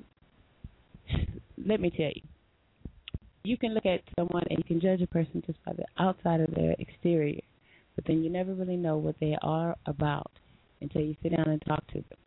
Let 1.66 1.80
me 1.80 1.90
tell 1.90 2.12
you, 2.14 2.22
you 3.44 3.58
can 3.58 3.74
look 3.74 3.86
at 3.86 4.02
someone 4.18 4.44
and 4.50 4.60
you 4.60 4.64
can 4.64 4.80
judge 4.80 5.02
a 5.02 5.08
person 5.08 5.44
just 5.46 5.64
by 5.66 5.74
the 5.74 5.86
outside 5.98 6.42
of 6.42 6.54
their 6.54 6.76
exterior, 6.80 7.42
but 7.96 8.06
then 8.06 8.24
you 8.24 8.30
never 8.30 8.54
really 8.54 8.78
know 8.78 8.98
what 8.98 9.16
they 9.20 9.38
are 9.42 9.76
about 9.86 10.32
until 10.82 11.02
you 11.02 11.16
sit 11.24 11.36
down 11.36 11.48
and 11.48 11.62
talk 11.68 11.86
to 11.88 11.96
them. 11.96 12.18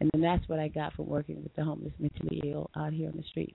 And 0.00 0.10
then 0.12 0.20
that's 0.20 0.48
what 0.48 0.58
I 0.58 0.68
got 0.68 0.94
from 0.94 1.08
working 1.08 1.42
with 1.42 1.54
the 1.54 1.64
homeless 1.64 1.92
mentally 1.98 2.40
ill 2.44 2.70
out 2.74 2.92
here 2.92 3.08
on 3.08 3.16
the 3.16 3.22
streets. 3.30 3.54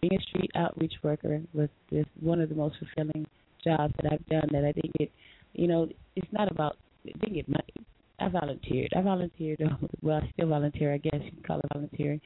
Being 0.00 0.14
a 0.14 0.22
street 0.22 0.50
outreach 0.54 0.94
worker 1.02 1.40
was 1.52 1.68
just 1.90 2.08
one 2.20 2.40
of 2.40 2.48
the 2.48 2.54
most 2.54 2.76
fulfilling 2.78 3.26
jobs 3.64 3.94
that 4.00 4.12
I've 4.12 4.26
done. 4.26 4.48
That 4.52 4.64
I 4.64 4.72
think 4.72 4.92
it, 5.00 5.10
you 5.54 5.66
know, 5.66 5.88
it's 6.14 6.32
not 6.32 6.50
about 6.52 6.76
didn't 7.04 7.34
get 7.34 7.48
money. 7.48 7.74
I 8.20 8.28
volunteered. 8.28 8.92
I 8.96 9.00
volunteered. 9.00 9.60
Well, 10.02 10.20
I 10.22 10.30
still 10.32 10.48
volunteer. 10.48 10.92
I 10.92 10.98
guess 10.98 11.20
you 11.22 11.30
can 11.30 11.42
call 11.46 11.60
it 11.60 11.66
volunteering. 11.72 12.20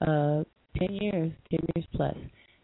Uh, 0.00 0.44
ten 0.78 0.94
years, 0.94 1.32
ten 1.50 1.60
years 1.74 1.86
plus, 1.94 2.16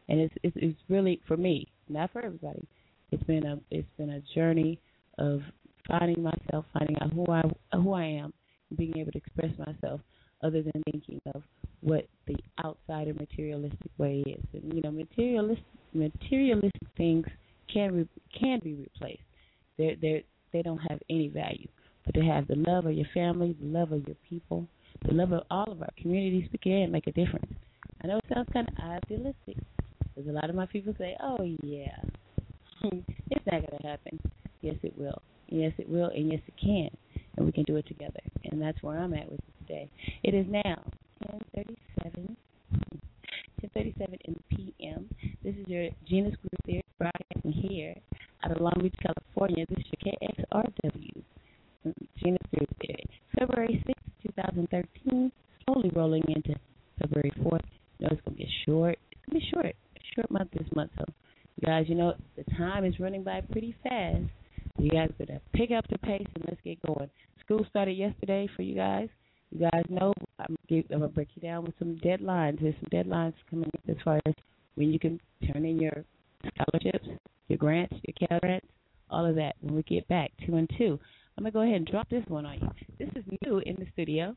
and 0.08 0.20
it's 0.20 0.34
it's, 0.42 0.56
it's 0.60 0.78
really 0.88 1.20
for 1.26 1.36
me, 1.36 1.68
not 1.88 2.12
for 2.12 2.22
everybody. 2.22 2.66
It's 3.12 3.22
been 3.24 3.46
a 3.46 3.58
it's 3.70 3.88
been 3.98 4.10
a 4.10 4.20
journey 4.34 4.80
of 5.18 5.40
finding 5.88 6.22
myself, 6.22 6.64
finding 6.72 6.96
out 7.00 7.12
who 7.12 7.26
I 7.30 7.42
who 7.74 7.92
I 7.92 8.04
am, 8.04 8.32
being 8.76 8.96
able 8.96 9.12
to 9.12 9.18
express 9.18 9.52
myself 9.58 10.00
other 10.42 10.62
than 10.62 10.82
thinking 10.90 11.20
of 11.34 11.42
what 11.82 12.06
the 12.26 12.36
outsider 12.64 13.12
materialistic 13.14 13.90
way 13.98 14.22
is. 14.26 14.44
And 14.52 14.72
you 14.72 14.80
know, 14.82 14.90
materialistic 14.90 15.64
materialistic 15.92 16.88
things 16.96 17.26
can 17.72 17.94
re, 17.94 18.08
can 18.38 18.60
be 18.62 18.74
replaced. 18.74 19.22
They 19.76 19.96
they 20.00 20.24
they 20.52 20.62
don't 20.62 20.78
have 20.88 21.00
any 21.08 21.28
value. 21.28 21.68
But 22.12 22.22
to 22.22 22.26
have 22.26 22.48
the 22.48 22.56
love 22.56 22.86
of 22.86 22.94
your 22.94 23.06
family, 23.14 23.54
the 23.60 23.68
love 23.68 23.92
of 23.92 24.04
your 24.04 24.16
people, 24.28 24.66
the 25.06 25.14
love 25.14 25.30
of 25.30 25.42
all 25.48 25.70
of 25.70 25.80
our 25.80 25.90
communities, 25.96 26.48
we 26.50 26.58
can 26.58 26.90
make 26.90 27.06
a 27.06 27.12
difference. 27.12 27.52
I 28.02 28.08
know 28.08 28.18
it 28.18 28.24
sounds 28.34 28.48
kind 28.52 28.68
of 28.68 28.74
idealistic, 28.82 29.56
because 30.16 30.28
a 30.28 30.32
lot 30.32 30.50
of 30.50 30.56
my 30.56 30.66
people 30.66 30.92
say, 30.98 31.16
"Oh 31.22 31.40
yeah, 31.62 31.94
it's 32.82 33.46
not 33.46 33.60
going 33.60 33.80
to 33.80 33.86
happen." 33.86 34.18
Yes, 34.60 34.74
it 34.82 34.98
will. 34.98 35.22
Yes, 35.50 35.72
it 35.78 35.88
will, 35.88 36.08
and 36.08 36.32
yes, 36.32 36.40
it 36.48 36.54
can, 36.60 36.90
and 37.36 37.46
we 37.46 37.52
can 37.52 37.62
do 37.62 37.76
it 37.76 37.86
together. 37.86 38.20
And 38.50 38.60
that's 38.60 38.82
where 38.82 38.98
I'm 38.98 39.14
at 39.14 39.30
with 39.30 39.38
it 39.38 39.66
today. 39.68 39.88
It 40.24 40.34
is 40.34 40.46
now 40.48 40.82
10:37. 41.54 42.34
10:37 43.62 44.18
in 44.24 44.34
the 44.34 44.56
p.m. 44.56 45.08
This 45.44 45.54
is 45.54 45.68
your 45.68 45.88
Gena's 46.08 46.34
Groove 46.34 46.60
Theory 46.66 46.84
broadcasting 46.98 47.52
here 47.52 47.94
out 48.42 48.50
of 48.50 48.60
Long 48.60 48.80
Beach, 48.82 48.96
California. 49.00 49.64
This 49.68 49.78
is 49.78 49.92
your 49.92 50.14
KXRW 50.18 51.22
Groove 51.82 52.68
Theory. 52.80 53.06
February 53.38 53.84
6th, 53.86 54.36
2013, 54.36 55.32
slowly 55.64 55.90
rolling 55.94 56.24
into 56.28 56.58
February 57.00 57.32
4th. 57.38 57.60
You 57.98 58.06
know 58.06 58.12
it's 58.12 58.20
gonna 58.24 58.36
be 58.36 58.44
a 58.44 58.66
short. 58.66 58.98
It's 59.12 59.20
gonna 59.26 59.40
be 59.40 59.46
short, 59.52 59.76
short 60.14 60.30
month 60.30 60.50
this 60.52 60.68
month. 60.74 60.90
So, 60.98 61.04
you 61.56 61.66
guys, 61.66 61.86
you 61.88 61.94
know 61.94 62.14
the 62.36 62.44
time 62.56 62.84
is 62.84 62.98
running 63.00 63.22
by 63.22 63.40
pretty 63.40 63.74
fast. 63.82 64.24
You 64.78 64.90
guys 64.90 65.10
better 65.18 65.40
pick 65.54 65.70
up 65.70 65.86
the 65.88 65.98
pace 65.98 66.26
and 66.34 66.44
let's 66.48 66.60
get 66.64 66.80
going. 66.82 67.10
School 67.44 67.64
started 67.68 67.92
yesterday 67.92 68.48
for 68.56 68.62
you 68.62 68.74
guys. 68.74 69.08
You 69.50 69.68
guys 69.72 69.82
know 69.88 70.12
I'm, 70.38 70.56
I'm 70.70 70.84
gonna 70.90 71.08
break 71.08 71.28
you 71.34 71.42
down 71.42 71.64
with 71.64 71.74
some 71.78 71.98
deadlines. 72.04 72.60
There's 72.60 72.74
some 72.74 72.90
deadlines 72.92 73.34
coming 73.48 73.70
up 73.74 73.80
as 73.88 73.96
far 74.04 74.20
as 74.26 74.34
when 74.74 74.92
you 74.92 74.98
can 74.98 75.20
turn 75.52 75.64
in 75.64 75.78
your 75.78 76.04
scholarships, 76.54 77.06
your 77.48 77.58
grants, 77.58 77.94
your 78.06 78.28
Cal 78.28 78.38
grants, 78.40 78.66
all 79.10 79.26
of 79.26 79.34
that. 79.36 79.56
When 79.60 79.74
we 79.74 79.82
get 79.82 80.06
back 80.08 80.30
two 80.46 80.56
and 80.56 80.70
two, 80.78 80.98
I'm 81.40 81.44
gonna 81.44 81.52
go 81.52 81.62
ahead 81.62 81.76
and 81.76 81.86
drop 81.86 82.10
this 82.10 82.22
one 82.28 82.44
on 82.44 82.60
you. 82.60 82.68
This 82.98 83.08
is 83.16 83.24
new 83.40 83.60
in 83.60 83.74
the 83.76 83.86
studio. 83.94 84.36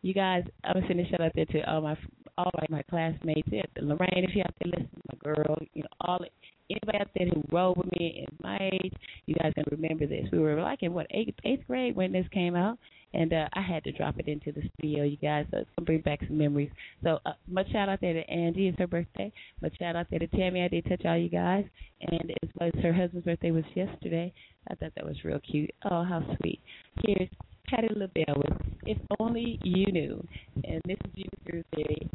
You 0.00 0.14
guys, 0.14 0.44
I'm 0.64 0.72
gonna 0.72 0.86
send 0.88 0.98
a 0.98 1.06
shout 1.10 1.20
out 1.20 1.32
there 1.34 1.44
to 1.44 1.70
all 1.70 1.82
my 1.82 1.94
all 2.38 2.50
my 2.70 2.80
classmates. 2.88 3.46
Lorraine, 3.78 4.24
if 4.24 4.34
you 4.34 4.40
out 4.40 4.54
there 4.58 4.70
listening, 4.70 5.02
my 5.12 5.18
girl, 5.22 5.58
you 5.74 5.82
know, 5.82 5.88
all 6.00 6.24
anybody 6.70 6.98
out 6.98 7.08
there 7.16 7.28
who 7.28 7.42
rode 7.50 7.76
with 7.76 7.90
me 7.98 8.26
in 8.26 8.36
my 8.42 8.58
age, 8.72 8.92
you 9.26 9.34
guys 9.34 9.52
can 9.54 9.64
remember 9.70 10.06
this. 10.06 10.26
We 10.32 10.38
were 10.38 10.60
like 10.60 10.82
in 10.82 10.92
what 10.92 11.06
eighth 11.10 11.34
eighth 11.44 11.66
grade 11.66 11.96
when 11.96 12.12
this 12.12 12.26
came 12.32 12.54
out, 12.54 12.78
and 13.14 13.32
uh, 13.32 13.48
I 13.54 13.62
had 13.62 13.84
to 13.84 13.92
drop 13.92 14.18
it 14.18 14.28
into 14.28 14.52
the 14.52 14.68
studio, 14.78 15.04
you 15.04 15.16
guys. 15.16 15.46
So 15.50 15.58
it's 15.58 15.70
gonna 15.76 15.86
bring 15.86 16.00
back 16.00 16.20
some 16.26 16.38
memories. 16.38 16.70
So 17.02 17.18
uh, 17.26 17.32
much 17.46 17.70
shout 17.72 17.88
out 17.88 18.00
there 18.00 18.12
to 18.12 18.30
Angie, 18.30 18.68
it's 18.68 18.78
her 18.78 18.86
birthday. 18.86 19.32
Much 19.62 19.78
shout 19.78 19.96
out 19.96 20.06
there 20.10 20.18
to 20.18 20.26
Tammy, 20.28 20.62
I 20.62 20.68
did 20.68 20.84
touch 20.88 21.02
all 21.04 21.16
you 21.16 21.28
guys, 21.28 21.64
and 22.00 22.32
as 22.42 22.50
well 22.58 22.70
as 22.74 22.82
her 22.82 22.92
husband's 22.92 23.24
birthday 23.24 23.50
was 23.50 23.64
yesterday. 23.74 24.32
I 24.70 24.74
thought 24.74 24.92
that 24.96 25.06
was 25.06 25.16
real 25.24 25.40
cute. 25.40 25.70
Oh, 25.90 26.04
how 26.04 26.22
sweet. 26.40 26.60
Here's 27.04 27.28
Patti 27.68 27.88
LaBelle 27.94 28.36
with 28.36 28.58
"If 28.86 28.98
Only 29.18 29.58
You 29.62 29.92
Knew," 29.92 30.26
and 30.64 30.80
this 30.86 30.98
is 31.16 31.24
Groove 31.44 31.64
Theory. 31.74 32.08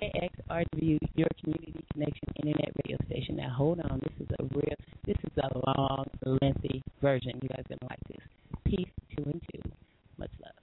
KXRW, 0.00 0.98
your 1.14 1.28
community 1.42 1.84
connection 1.92 2.28
internet 2.42 2.72
radio 2.84 2.96
station. 3.06 3.36
Now 3.36 3.50
hold 3.50 3.80
on, 3.80 4.00
this 4.02 4.26
is 4.26 4.34
a 4.38 4.44
real, 4.44 4.76
this 5.06 5.16
is 5.24 5.32
a 5.38 5.58
long, 5.66 6.04
lengthy 6.42 6.82
version. 7.00 7.32
You 7.42 7.48
guys 7.48 7.64
gonna 7.68 7.80
like 7.88 8.00
this. 8.08 8.20
Peace, 8.64 8.88
two 9.16 9.24
and 9.24 9.42
two. 9.52 9.62
Much 10.18 10.30
love. 10.42 10.54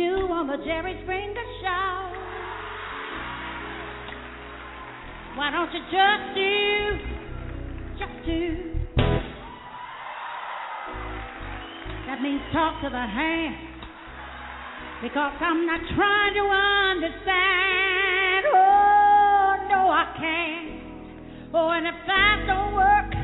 do 0.00 0.32
on 0.32 0.46
the 0.46 0.56
Jerry 0.64 0.98
Springer 1.02 1.48
show. 1.60 2.12
Why 5.36 5.50
don't 5.52 5.68
you 5.76 5.80
just 5.92 6.34
do, 6.34 6.98
just 8.00 8.16
do? 8.24 8.80
That 12.06 12.22
means 12.22 12.40
talk 12.52 12.80
to 12.80 12.88
the 12.88 12.96
hand, 12.96 13.56
because 15.02 15.36
I'm 15.38 15.66
not 15.66 15.80
trying 15.94 16.34
to 16.34 16.48
understand. 16.96 18.46
Oh 18.56 19.56
no, 19.68 19.90
I 19.92 20.16
can't. 20.16 20.80
Oh, 21.52 21.70
and 21.76 21.86
if 21.86 21.94
that 22.06 22.44
don't 22.46 22.72
work. 22.72 23.19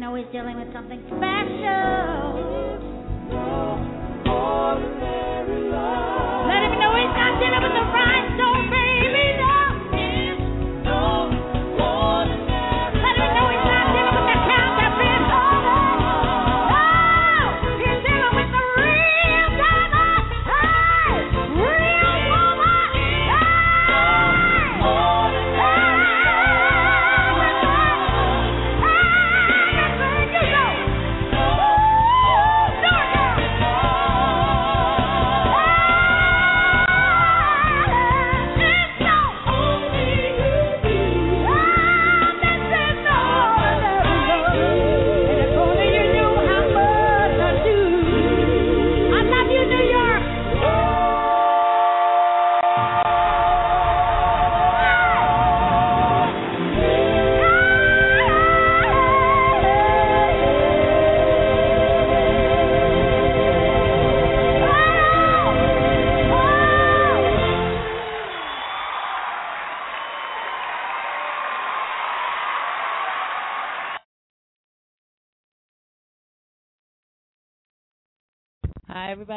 know 0.00 0.14
he's 0.14 0.24
dealing 0.32 0.56
with 0.56 0.72
something 0.72 0.98
special. 1.06 2.40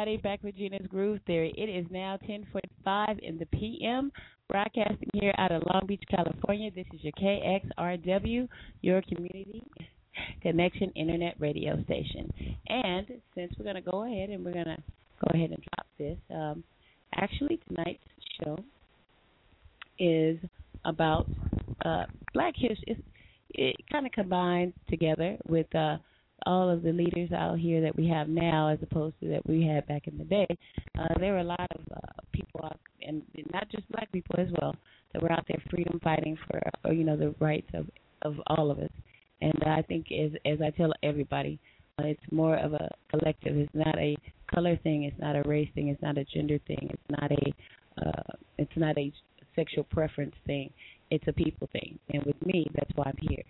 everybody. 0.04 0.22
Back 0.22 0.42
with 0.42 0.56
Gena's 0.56 0.86
Groove 0.86 1.20
Theory. 1.26 1.54
It 1.56 1.70
is 1.70 1.86
now 1.90 2.18
10:45 2.28 3.18
in 3.20 3.38
the 3.38 3.46
p.m. 3.46 4.12
Broadcasting 4.50 5.08
here 5.14 5.32
out 5.38 5.50
of 5.50 5.62
Long 5.72 5.86
Beach, 5.86 6.02
California. 6.10 6.70
This 6.70 6.84
is 6.92 7.00
your 7.02 7.12
KXRW, 7.12 8.46
your 8.82 9.00
community 9.02 9.62
connection 10.42 10.90
internet 10.90 11.36
radio 11.38 11.82
station. 11.84 12.30
And 12.68 13.06
since 13.34 13.54
we're 13.58 13.64
going 13.64 13.82
to 13.82 13.90
go 13.90 14.04
ahead 14.04 14.28
and 14.28 14.44
we're 14.44 14.52
going 14.52 14.66
to 14.66 14.76
go 14.76 15.30
ahead 15.32 15.50
and 15.50 15.64
drop 15.64 15.86
this, 15.96 16.18
um, 16.30 16.62
actually 17.14 17.58
tonight's 17.68 18.04
show 18.42 18.58
is 19.98 20.38
about 20.84 21.26
uh, 21.82 22.04
Black 22.34 22.52
History. 22.56 23.02
It 23.50 23.76
kind 23.90 24.04
of 24.04 24.12
combines 24.12 24.74
together 24.90 25.38
with. 25.48 25.74
Uh, 25.74 25.96
all 26.46 26.68
of 26.68 26.82
the 26.82 26.92
leaders 26.92 27.32
out 27.32 27.58
here 27.58 27.80
that 27.80 27.96
we 27.96 28.08
have 28.08 28.28
now, 28.28 28.68
as 28.68 28.78
opposed 28.82 29.18
to 29.20 29.28
that 29.28 29.46
we 29.46 29.66
had 29.66 29.86
back 29.86 30.06
in 30.06 30.18
the 30.18 30.24
day. 30.24 30.46
Uh, 30.98 31.18
there 31.18 31.32
were 31.32 31.38
a 31.38 31.44
lot 31.44 31.68
of 31.74 31.80
uh, 31.94 32.22
people 32.32 32.60
out, 32.64 32.78
and 33.02 33.22
not 33.52 33.68
just 33.70 33.90
Black 33.90 34.10
people 34.12 34.36
as 34.38 34.48
well, 34.60 34.74
that 35.12 35.22
were 35.22 35.32
out 35.32 35.44
there 35.48 35.62
freedom 35.70 36.00
fighting 36.02 36.36
for, 36.46 36.60
uh, 36.84 36.90
you 36.90 37.04
know, 37.04 37.16
the 37.16 37.34
rights 37.40 37.68
of 37.74 37.86
of 38.22 38.36
all 38.46 38.70
of 38.70 38.78
us. 38.78 38.90
And 39.40 39.52
I 39.66 39.82
think, 39.82 40.06
as 40.12 40.32
as 40.44 40.60
I 40.60 40.70
tell 40.70 40.92
everybody, 41.02 41.58
uh, 41.98 42.06
it's 42.06 42.32
more 42.32 42.56
of 42.56 42.72
a 42.72 42.90
collective. 43.10 43.56
It's 43.56 43.74
not 43.74 43.98
a 43.98 44.16
color 44.52 44.76
thing. 44.76 45.04
It's 45.04 45.20
not 45.20 45.36
a 45.36 45.42
race 45.48 45.68
thing. 45.74 45.88
It's 45.88 46.02
not 46.02 46.18
a 46.18 46.24
gender 46.24 46.58
thing. 46.66 46.90
It's 46.90 47.20
not 47.20 47.30
a 47.30 48.06
uh, 48.06 48.32
it's 48.58 48.76
not 48.76 48.96
a 48.98 49.12
sexual 49.54 49.84
preference 49.84 50.34
thing. 50.46 50.70
It's 51.10 51.24
a 51.28 51.32
people 51.32 51.68
thing. 51.72 51.98
And 52.12 52.24
with 52.24 52.40
me, 52.44 52.66
that's 52.74 52.90
why 52.96 53.04
I'm 53.06 53.28
here. 53.28 53.42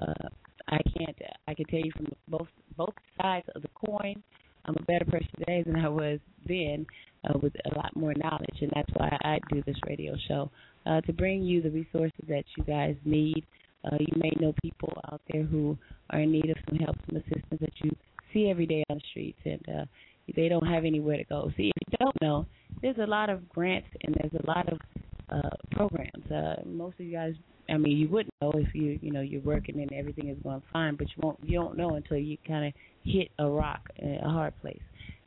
Uh, 0.00 0.28
I 0.70 0.78
can't. 0.96 1.16
I 1.48 1.54
can 1.54 1.66
tell 1.66 1.80
you 1.80 1.92
from 1.96 2.06
both 2.28 2.48
both 2.76 2.94
sides 3.20 3.46
of 3.54 3.62
the 3.62 3.68
coin. 3.74 4.22
I'm 4.64 4.76
a 4.78 4.82
better 4.82 5.04
person 5.04 5.28
today 5.38 5.62
than 5.64 5.76
I 5.76 5.88
was 5.88 6.20
then, 6.46 6.86
uh, 7.24 7.38
with 7.42 7.54
a 7.70 7.74
lot 7.76 7.96
more 7.96 8.12
knowledge, 8.14 8.58
and 8.60 8.70
that's 8.74 8.90
why 8.94 9.16
I 9.22 9.38
do 9.50 9.62
this 9.66 9.76
radio 9.86 10.14
show 10.28 10.50
uh, 10.86 11.00
to 11.02 11.12
bring 11.12 11.42
you 11.42 11.62
the 11.62 11.70
resources 11.70 12.24
that 12.28 12.44
you 12.56 12.64
guys 12.64 12.94
need. 13.04 13.44
Uh, 13.84 13.96
you 13.98 14.14
may 14.16 14.30
know 14.38 14.54
people 14.62 14.92
out 15.10 15.22
there 15.32 15.42
who 15.42 15.76
are 16.10 16.20
in 16.20 16.30
need 16.30 16.50
of 16.50 16.56
some 16.68 16.78
help, 16.78 16.96
some 17.08 17.16
assistance 17.16 17.60
that 17.60 17.72
you 17.82 17.90
see 18.32 18.50
every 18.50 18.66
day 18.66 18.84
on 18.90 18.98
the 18.98 19.02
streets, 19.10 19.38
and 19.46 19.62
uh, 19.68 19.84
they 20.36 20.48
don't 20.48 20.66
have 20.66 20.84
anywhere 20.84 21.16
to 21.16 21.24
go. 21.24 21.50
See, 21.56 21.72
if 21.74 21.88
you 21.90 21.98
don't 21.98 22.22
know, 22.22 22.46
there's 22.82 22.98
a 22.98 23.06
lot 23.06 23.30
of 23.30 23.48
grants 23.48 23.88
and 24.02 24.14
there's 24.14 24.42
a 24.42 24.46
lot 24.46 24.70
of 24.72 24.78
uh, 25.30 25.56
programs. 25.72 26.30
Uh, 26.30 26.56
most 26.66 26.94
of 27.00 27.06
you 27.06 27.12
guys, 27.12 27.34
I 27.70 27.76
mean, 27.76 27.96
you 27.96 28.08
wouldn't 28.08 28.34
know 28.42 28.52
if 28.54 28.74
you, 28.74 28.98
you 29.00 29.12
know, 29.12 29.20
you're 29.20 29.40
working 29.42 29.80
and 29.80 29.92
everything 29.92 30.28
is 30.28 30.36
going 30.42 30.62
fine, 30.72 30.96
but 30.96 31.06
you 31.08 31.14
won't, 31.22 31.38
you 31.42 31.58
don't 31.58 31.76
know 31.76 31.90
until 31.90 32.16
you 32.16 32.36
kind 32.46 32.66
of 32.66 32.72
hit 33.04 33.30
a 33.38 33.46
rock, 33.46 33.88
a 34.02 34.28
hard 34.28 34.58
place, 34.60 34.82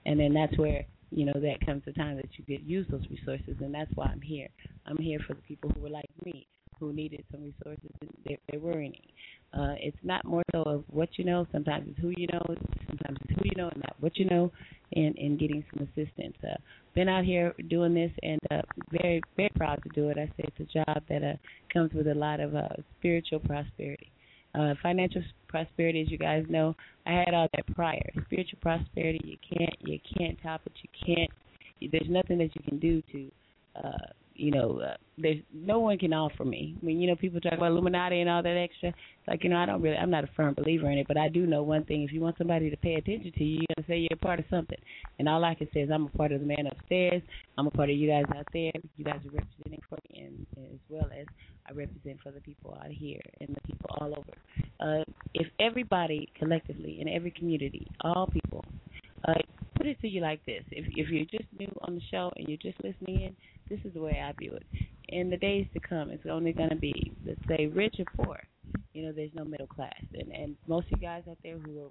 and 0.05 0.19
then 0.19 0.33
that's 0.33 0.57
where 0.57 0.85
you 1.11 1.25
know 1.25 1.33
that 1.35 1.63
comes 1.65 1.83
the 1.85 1.93
time 1.93 2.15
that 2.17 2.25
you 2.37 2.43
get 2.45 2.65
use 2.65 2.85
those 2.89 3.03
resources, 3.09 3.55
and 3.61 3.73
that's 3.73 3.91
why 3.95 4.07
I'm 4.07 4.21
here. 4.21 4.49
I'm 4.85 4.97
here 4.97 5.19
for 5.27 5.33
the 5.35 5.41
people 5.41 5.71
who 5.71 5.81
were 5.81 5.89
like 5.89 6.09
me, 6.25 6.47
who 6.79 6.91
needed 6.91 7.23
some 7.31 7.43
resources, 7.43 7.89
and 8.01 8.09
there, 8.25 8.37
there 8.51 8.59
were 8.59 8.79
any. 8.79 9.13
Uh, 9.53 9.75
it's 9.79 9.97
not 10.03 10.25
more 10.25 10.43
so 10.51 10.63
of 10.63 10.83
what 10.89 11.09
you 11.17 11.23
know. 11.23 11.47
Sometimes 11.51 11.87
it's 11.87 11.99
who 11.99 12.11
you 12.17 12.27
know. 12.33 12.43
Sometimes 12.87 13.17
it's 13.23 13.39
who 13.39 13.41
you 13.45 13.55
know 13.55 13.69
and 13.69 13.79
not 13.79 13.95
what 13.99 14.17
you 14.17 14.25
know, 14.25 14.51
and 14.93 15.17
and 15.17 15.39
getting 15.39 15.63
some 15.73 15.87
assistance. 15.87 16.35
Uh, 16.43 16.55
been 16.95 17.09
out 17.09 17.23
here 17.23 17.53
doing 17.69 17.93
this, 17.93 18.11
and 18.21 18.39
uh, 18.51 18.61
very 18.91 19.21
very 19.35 19.51
proud 19.55 19.81
to 19.83 19.89
do 19.89 20.09
it. 20.09 20.17
I 20.17 20.25
say 20.37 20.49
it's 20.57 20.71
a 20.71 20.83
job 20.83 21.03
that 21.09 21.23
uh, 21.23 21.33
comes 21.71 21.93
with 21.93 22.07
a 22.07 22.13
lot 22.13 22.39
of 22.39 22.55
uh, 22.55 22.67
spiritual 22.99 23.39
prosperity. 23.39 24.09
Uh, 24.55 24.75
financial 24.83 25.23
prosperity, 25.47 26.01
as 26.01 26.11
you 26.11 26.17
guys 26.17 26.45
know, 26.47 26.75
I 27.07 27.13
had 27.13 27.33
all 27.33 27.47
that 27.55 27.75
prior. 27.75 28.11
Spiritual 28.25 28.59
prosperity, 28.61 29.21
you 29.23 29.57
can't 29.57 29.75
you 29.81 29.99
can't 30.17 30.37
top 30.43 30.61
it. 30.65 30.73
You 30.81 31.15
can't. 31.15 31.91
There's 31.91 32.09
nothing 32.09 32.37
that 32.37 32.55
you 32.55 32.61
can 32.67 32.79
do 32.79 33.01
to 33.11 33.31
uh, 33.83 34.07
you 34.35 34.51
know, 34.51 34.79
uh, 34.79 34.95
there's 35.17 35.37
no 35.53 35.79
one 35.79 35.97
can 35.97 36.13
offer 36.13 36.43
me. 36.43 36.75
I 36.81 36.85
mean, 36.85 36.99
you 36.99 37.07
know, 37.07 37.15
people 37.15 37.39
talk 37.39 37.53
about 37.53 37.71
Illuminati 37.71 38.21
and 38.21 38.29
all 38.29 38.41
that 38.41 38.57
extra. 38.57 38.89
It's 38.89 39.27
like, 39.27 39.43
you 39.43 39.49
know, 39.49 39.57
I 39.57 39.65
don't 39.65 39.81
really, 39.81 39.95
I'm 39.95 40.09
not 40.09 40.23
a 40.23 40.29
firm 40.35 40.55
believer 40.55 40.89
in 40.89 40.97
it, 40.97 41.07
but 41.07 41.17
I 41.17 41.29
do 41.29 41.45
know 41.45 41.61
one 41.61 41.83
thing: 41.85 42.01
if 42.01 42.11
you 42.11 42.19
want 42.19 42.37
somebody 42.37 42.69
to 42.69 42.77
pay 42.77 42.95
attention 42.95 43.31
to 43.31 43.43
you, 43.43 43.57
you're 43.57 43.75
gonna 43.75 43.87
say 43.87 43.97
you're 43.97 44.13
a 44.13 44.25
part 44.25 44.39
of 44.39 44.45
something. 44.49 44.77
And 45.19 45.29
all 45.29 45.43
I 45.43 45.53
can 45.53 45.67
say 45.73 45.81
is 45.81 45.91
I'm 45.91 46.07
a 46.07 46.17
part 46.17 46.31
of 46.31 46.39
the 46.39 46.47
man 46.47 46.67
upstairs. 46.71 47.21
I'm 47.57 47.67
a 47.67 47.71
part 47.71 47.89
of 47.89 47.95
you 47.95 48.09
guys 48.09 48.25
out 48.35 48.47
there. 48.53 48.71
You 48.97 49.05
guys 49.05 49.19
are 49.25 49.35
representing 49.35 49.81
for 49.87 49.99
me, 50.09 50.23
and 50.23 50.47
as 50.73 50.79
well 50.89 51.09
as 51.17 51.27
I 51.69 51.73
represent 51.73 52.17
for 52.23 52.31
the 52.31 52.41
people 52.41 52.77
out 52.83 52.91
here 52.91 53.21
and 53.39 53.49
the 53.49 53.61
people 53.61 53.89
all 53.99 54.13
over. 54.17 54.33
Uh, 54.79 55.03
if 55.33 55.47
everybody 55.59 56.27
collectively 56.37 56.99
in 56.99 57.07
every 57.07 57.31
community, 57.31 57.87
all 58.01 58.27
people, 58.27 58.65
uh, 59.27 59.33
put 59.75 59.85
it 59.85 60.01
to 60.01 60.07
you 60.07 60.21
like 60.21 60.43
this: 60.45 60.63
if 60.71 60.85
if 60.97 61.09
you're 61.09 61.25
just 61.25 61.45
new 61.57 61.71
on 61.81 61.95
the 61.95 62.01
show 62.09 62.31
and 62.35 62.47
you're 62.47 62.57
just 62.57 62.83
listening 62.83 63.21
in 63.21 63.35
this 63.69 63.79
is 63.83 63.93
the 63.93 64.01
way 64.01 64.21
I 64.23 64.33
view 64.39 64.53
it. 64.53 64.65
In 65.09 65.29
the 65.29 65.37
days 65.37 65.67
to 65.73 65.79
come, 65.79 66.09
it's 66.09 66.25
only 66.29 66.53
going 66.53 66.69
to 66.69 66.75
be, 66.75 67.13
let's 67.25 67.39
say, 67.47 67.67
rich 67.67 67.95
or 67.99 68.25
poor. 68.25 68.39
You 68.93 69.05
know, 69.05 69.11
there's 69.11 69.33
no 69.33 69.43
middle 69.43 69.67
class. 69.67 70.01
And 70.13 70.31
and 70.31 70.55
most 70.67 70.85
of 70.91 71.01
you 71.01 71.07
guys 71.07 71.23
out 71.29 71.37
there 71.43 71.57
who 71.57 71.85
are 71.85 71.89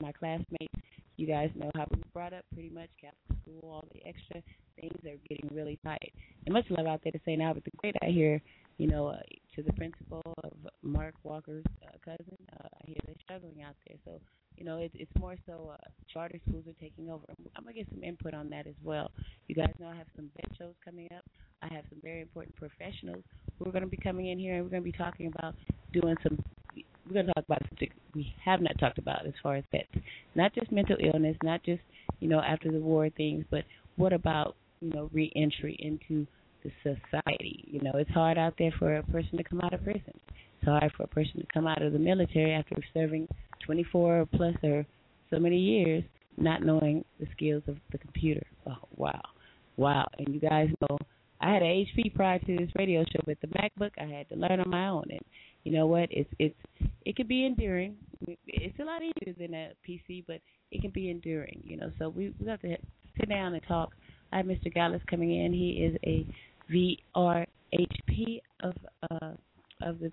my 0.00 0.12
classmates, 0.12 0.74
you 1.16 1.26
guys 1.26 1.50
know 1.54 1.70
how 1.74 1.86
we 1.90 1.98
were 1.98 2.12
brought 2.12 2.32
up 2.32 2.44
pretty 2.52 2.70
much 2.70 2.88
Catholic 3.00 3.42
school, 3.42 3.70
all 3.70 3.88
the 3.92 4.06
extra 4.06 4.42
things 4.80 4.96
are 5.04 5.18
getting 5.28 5.48
really 5.52 5.78
tight. 5.84 6.12
And 6.46 6.52
much 6.52 6.66
love 6.70 6.86
out 6.86 7.00
there 7.02 7.12
to 7.12 7.20
St. 7.24 7.42
Albert 7.42 7.64
the 7.64 7.70
Great. 7.78 7.96
I 8.02 8.06
hear, 8.06 8.40
you 8.78 8.86
know, 8.86 9.08
uh, 9.08 9.20
to 9.58 9.64
the 9.64 9.72
principal 9.72 10.22
of 10.44 10.52
Mark 10.82 11.14
Walker's 11.24 11.64
uh, 11.82 11.90
cousin, 12.04 12.38
uh, 12.60 12.68
I 12.80 12.86
hear 12.86 12.96
they're 13.04 13.16
struggling 13.24 13.64
out 13.66 13.74
there. 13.88 13.96
So 14.04 14.20
you 14.56 14.64
know, 14.64 14.78
it, 14.78 14.92
it's 14.94 15.10
more 15.18 15.34
so 15.46 15.72
uh, 15.74 15.88
charter 16.12 16.38
schools 16.48 16.64
are 16.68 16.80
taking 16.80 17.10
over. 17.10 17.24
I'm 17.56 17.64
gonna 17.64 17.74
get 17.74 17.88
some 17.90 18.04
input 18.04 18.34
on 18.34 18.48
that 18.50 18.68
as 18.68 18.74
well. 18.84 19.10
You 19.48 19.56
guys 19.56 19.72
know 19.80 19.88
I 19.88 19.96
have 19.96 20.06
some 20.14 20.30
bench 20.36 20.58
shows 20.58 20.74
coming 20.84 21.08
up. 21.16 21.24
I 21.60 21.74
have 21.74 21.84
some 21.90 21.98
very 22.02 22.20
important 22.20 22.54
professionals 22.54 23.24
who 23.58 23.68
are 23.68 23.72
going 23.72 23.82
to 23.82 23.90
be 23.90 23.96
coming 23.96 24.28
in 24.28 24.38
here, 24.38 24.54
and 24.54 24.62
we're 24.62 24.70
going 24.70 24.82
to 24.82 24.92
be 24.92 24.96
talking 24.96 25.26
about 25.26 25.54
doing 25.92 26.14
some. 26.22 26.38
We're 27.06 27.14
going 27.14 27.26
to 27.26 27.32
talk 27.34 27.44
about 27.44 27.62
something 27.68 27.90
we 28.14 28.32
have 28.44 28.60
not 28.60 28.78
talked 28.78 28.98
about 28.98 29.26
as 29.26 29.32
far 29.42 29.56
as 29.56 29.64
vets, 29.72 29.88
not 30.36 30.54
just 30.54 30.70
mental 30.70 30.96
illness, 31.02 31.36
not 31.42 31.64
just 31.64 31.82
you 32.20 32.28
know 32.28 32.40
after 32.40 32.70
the 32.70 32.78
war 32.78 33.10
things, 33.10 33.44
but 33.50 33.64
what 33.96 34.12
about 34.12 34.54
you 34.80 34.90
know 34.90 35.10
reentry 35.12 35.76
into 35.80 36.28
the 36.64 36.70
society. 36.82 37.64
You 37.66 37.80
know, 37.82 37.92
it's 37.94 38.10
hard 38.10 38.38
out 38.38 38.54
there 38.58 38.72
for 38.78 38.96
a 38.96 39.02
person 39.04 39.36
to 39.38 39.44
come 39.44 39.60
out 39.60 39.74
of 39.74 39.82
prison. 39.84 40.14
It's 40.60 40.64
hard 40.64 40.92
for 40.96 41.04
a 41.04 41.08
person 41.08 41.40
to 41.40 41.46
come 41.52 41.66
out 41.66 41.82
of 41.82 41.92
the 41.92 41.98
military 41.98 42.52
after 42.52 42.76
serving 42.92 43.28
24 43.64 44.28
plus 44.34 44.54
or 44.62 44.86
so 45.30 45.38
many 45.38 45.58
years 45.58 46.02
not 46.36 46.62
knowing 46.62 47.04
the 47.18 47.26
skills 47.32 47.62
of 47.66 47.76
the 47.90 47.98
computer. 47.98 48.46
Oh, 48.66 48.76
wow. 48.96 49.20
Wow. 49.76 50.06
And 50.18 50.32
you 50.32 50.40
guys 50.40 50.68
know 50.80 50.98
I 51.40 51.52
had 51.52 51.62
an 51.62 51.86
HP 51.86 52.14
prior 52.14 52.38
to 52.38 52.56
this 52.56 52.70
radio 52.76 53.04
show 53.04 53.20
with 53.26 53.38
the 53.40 53.48
MacBook. 53.48 53.90
I 53.98 54.04
had 54.04 54.28
to 54.30 54.36
learn 54.36 54.60
on 54.60 54.70
my 54.70 54.88
own 54.88 55.04
and 55.10 55.20
you 55.64 55.72
know 55.72 55.86
what? 55.86 56.08
It's 56.10 56.30
it's 56.38 56.54
it 57.04 57.16
can 57.16 57.26
be 57.26 57.44
enduring. 57.44 57.96
It's 58.46 58.78
a 58.78 58.84
lot 58.84 59.02
easier 59.02 59.34
than 59.38 59.54
a 59.54 59.72
PC, 59.86 60.24
but 60.26 60.40
it 60.70 60.80
can 60.80 60.90
be 60.90 61.10
enduring, 61.10 61.62
you 61.64 61.76
know. 61.76 61.90
So 61.98 62.08
we 62.08 62.32
we 62.40 62.48
have 62.48 62.60
to 62.62 62.76
sit 63.18 63.28
down 63.28 63.54
and 63.54 63.62
talk. 63.66 63.92
I 64.32 64.38
have 64.38 64.46
Mr. 64.46 64.72
Gallus 64.72 65.02
coming 65.08 65.34
in. 65.44 65.52
He 65.52 65.70
is 65.84 65.96
a 66.04 66.26
VRHP 66.72 68.40
of 68.62 68.74
uh 69.10 69.32
of 69.80 70.00
the 70.00 70.10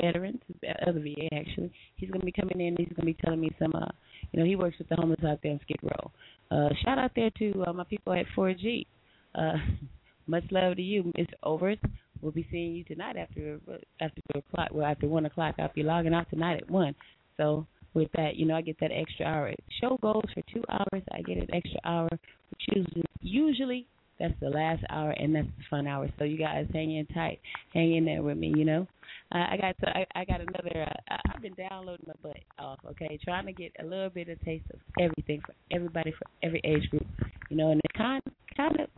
veterans, 0.00 0.40
of 0.86 0.94
the 0.94 1.00
VA 1.00 1.34
actually. 1.34 1.72
He's 1.96 2.10
going 2.10 2.20
to 2.20 2.26
be 2.26 2.32
coming 2.32 2.60
in. 2.60 2.76
He's 2.76 2.88
going 2.88 3.00
to 3.00 3.06
be 3.06 3.16
telling 3.24 3.40
me 3.40 3.50
some, 3.58 3.72
uh, 3.74 3.86
you 4.32 4.40
know, 4.40 4.46
he 4.46 4.56
works 4.56 4.78
with 4.78 4.88
the 4.88 4.96
homeless 4.96 5.20
out 5.26 5.40
there 5.42 5.52
in 5.52 5.60
Skid 5.62 5.78
Row. 5.82 6.10
Uh, 6.50 6.68
shout 6.84 6.98
out 6.98 7.10
there 7.16 7.30
to 7.38 7.64
uh, 7.66 7.72
my 7.72 7.84
people 7.84 8.12
at 8.12 8.26
4G. 8.36 8.86
Uh, 9.34 9.54
much 10.26 10.44
love 10.50 10.76
to 10.76 10.82
you, 10.82 11.04
Mr. 11.18 11.34
Overs. 11.42 11.78
We'll 12.20 12.32
be 12.32 12.46
seeing 12.50 12.74
you 12.74 12.84
tonight 12.84 13.16
after 13.16 13.60
after 14.00 14.20
two 14.32 14.40
o'clock. 14.40 14.70
Well, 14.72 14.84
after 14.84 15.06
one 15.06 15.26
o'clock, 15.26 15.54
I'll 15.58 15.70
be 15.72 15.84
logging 15.84 16.14
out 16.14 16.28
tonight 16.30 16.56
at 16.56 16.68
one. 16.68 16.96
So 17.36 17.64
with 17.98 18.12
that, 18.12 18.36
you 18.36 18.46
know, 18.46 18.54
I 18.54 18.62
get 18.62 18.78
that 18.80 18.92
extra 18.92 19.26
hour. 19.26 19.52
Show 19.80 19.98
goes 20.00 20.22
for 20.32 20.42
two 20.52 20.62
hours. 20.70 21.02
I 21.12 21.22
get 21.22 21.38
an 21.38 21.48
extra 21.52 21.80
hour, 21.84 22.08
which 22.10 22.62
usually 22.74 23.04
usually 23.20 23.86
that's 24.18 24.34
the 24.40 24.48
last 24.48 24.82
hour, 24.90 25.10
and 25.10 25.34
that's 25.34 25.46
the 25.46 25.64
fun 25.70 25.86
hour. 25.86 26.08
So 26.18 26.24
you 26.24 26.38
guys 26.38 26.66
hang 26.72 26.96
in 26.96 27.06
tight, 27.06 27.40
hang 27.72 27.96
in 27.96 28.04
there 28.04 28.22
with 28.22 28.36
me. 28.36 28.52
You 28.56 28.64
know, 28.64 28.86
uh, 29.32 29.46
I 29.50 29.56
got 29.60 29.78
to, 29.80 29.96
I, 29.96 30.06
I 30.14 30.24
got 30.24 30.40
another. 30.40 30.86
Uh, 31.10 31.16
I've 31.34 31.42
been 31.42 31.54
downloading 31.54 32.06
my 32.06 32.14
butt 32.22 32.38
off. 32.58 32.78
Okay, 32.90 33.18
trying 33.22 33.46
to 33.46 33.52
get 33.52 33.72
a 33.80 33.84
little 33.84 34.10
bit 34.10 34.28
of 34.28 34.40
taste 34.42 34.64
of 34.72 34.80
everything 35.00 35.40
for 35.44 35.54
everybody 35.70 36.12
for 36.12 36.26
every 36.42 36.60
age 36.64 36.88
group. 36.90 37.06
You 37.50 37.56
know, 37.56 37.70
and 37.70 37.80
it 37.84 37.92
kind 37.96 38.22
kind 38.56 38.80
of 38.80 38.88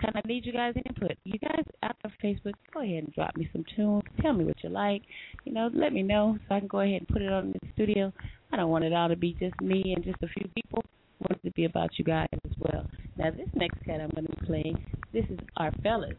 kind 0.00 0.16
of 0.16 0.24
need 0.24 0.46
you 0.46 0.52
guys 0.52 0.74
input. 0.76 1.16
You 1.24 1.38
guys 1.38 1.64
out 1.82 1.96
on 2.04 2.12
Facebook, 2.22 2.54
go 2.72 2.82
ahead 2.82 3.04
and 3.04 3.14
drop 3.14 3.36
me 3.36 3.48
some 3.52 3.64
tunes. 3.74 4.02
Tell 4.20 4.32
me 4.32 4.44
what 4.44 4.62
you 4.62 4.70
like. 4.70 5.02
You 5.44 5.52
know, 5.52 5.70
let 5.72 5.92
me 5.92 6.02
know 6.02 6.38
so 6.48 6.54
I 6.54 6.60
can 6.60 6.68
go 6.68 6.80
ahead 6.80 7.00
and 7.00 7.08
put 7.08 7.22
it 7.22 7.32
on 7.32 7.52
the 7.52 7.68
studio. 7.74 8.12
I 8.52 8.56
don't 8.56 8.70
want 8.70 8.84
it 8.84 8.92
all 8.92 9.08
to 9.08 9.16
be 9.16 9.36
just 9.38 9.60
me 9.60 9.92
and 9.94 10.04
just 10.04 10.22
a 10.22 10.28
few 10.28 10.48
people. 10.54 10.82
I 10.84 11.28
want 11.28 11.40
it 11.42 11.48
to 11.48 11.52
be 11.52 11.64
about 11.64 11.90
you 11.98 12.04
guys 12.04 12.28
as 12.32 12.52
well. 12.58 12.86
Now, 13.16 13.30
this 13.30 13.48
next 13.54 13.82
cat 13.84 14.00
I'm 14.00 14.10
going 14.10 14.26
to 14.26 14.36
be 14.36 14.46
playing, 14.46 14.84
this 15.12 15.24
is 15.30 15.38
our 15.56 15.72
fellas 15.82 16.14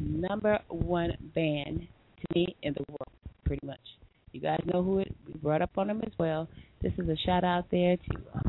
number 0.00 0.58
one 0.68 1.12
band 1.34 1.86
to 2.20 2.26
me 2.34 2.56
in 2.62 2.74
the 2.74 2.84
world, 2.88 3.08
pretty 3.44 3.64
much. 3.66 3.80
You 4.32 4.40
guys 4.40 4.60
know 4.66 4.82
who 4.82 5.00
it. 5.00 5.14
We 5.26 5.34
brought 5.34 5.62
up 5.62 5.70
on 5.76 5.88
them 5.88 6.00
as 6.04 6.12
well. 6.18 6.48
This 6.80 6.92
is 6.98 7.08
a 7.08 7.16
shout 7.24 7.44
out 7.44 7.66
there 7.70 7.96
to 7.96 8.18
uh, 8.34 8.40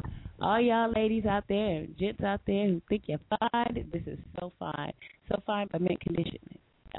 all 0.44 0.60
y'all 0.60 0.92
ladies 0.94 1.26
out 1.26 1.46
there 1.48 1.86
gents 1.98 2.22
out 2.22 2.42
there 2.46 2.68
who 2.68 2.82
think 2.90 3.04
you're 3.08 3.20
fine. 3.30 3.90
This 3.94 4.02
is 4.06 4.20
so 4.40 4.52
fine, 4.60 4.92
so 5.30 5.42
fine 5.46 5.68
by 5.72 5.80
mint 5.80 6.02
condition. 6.02 6.40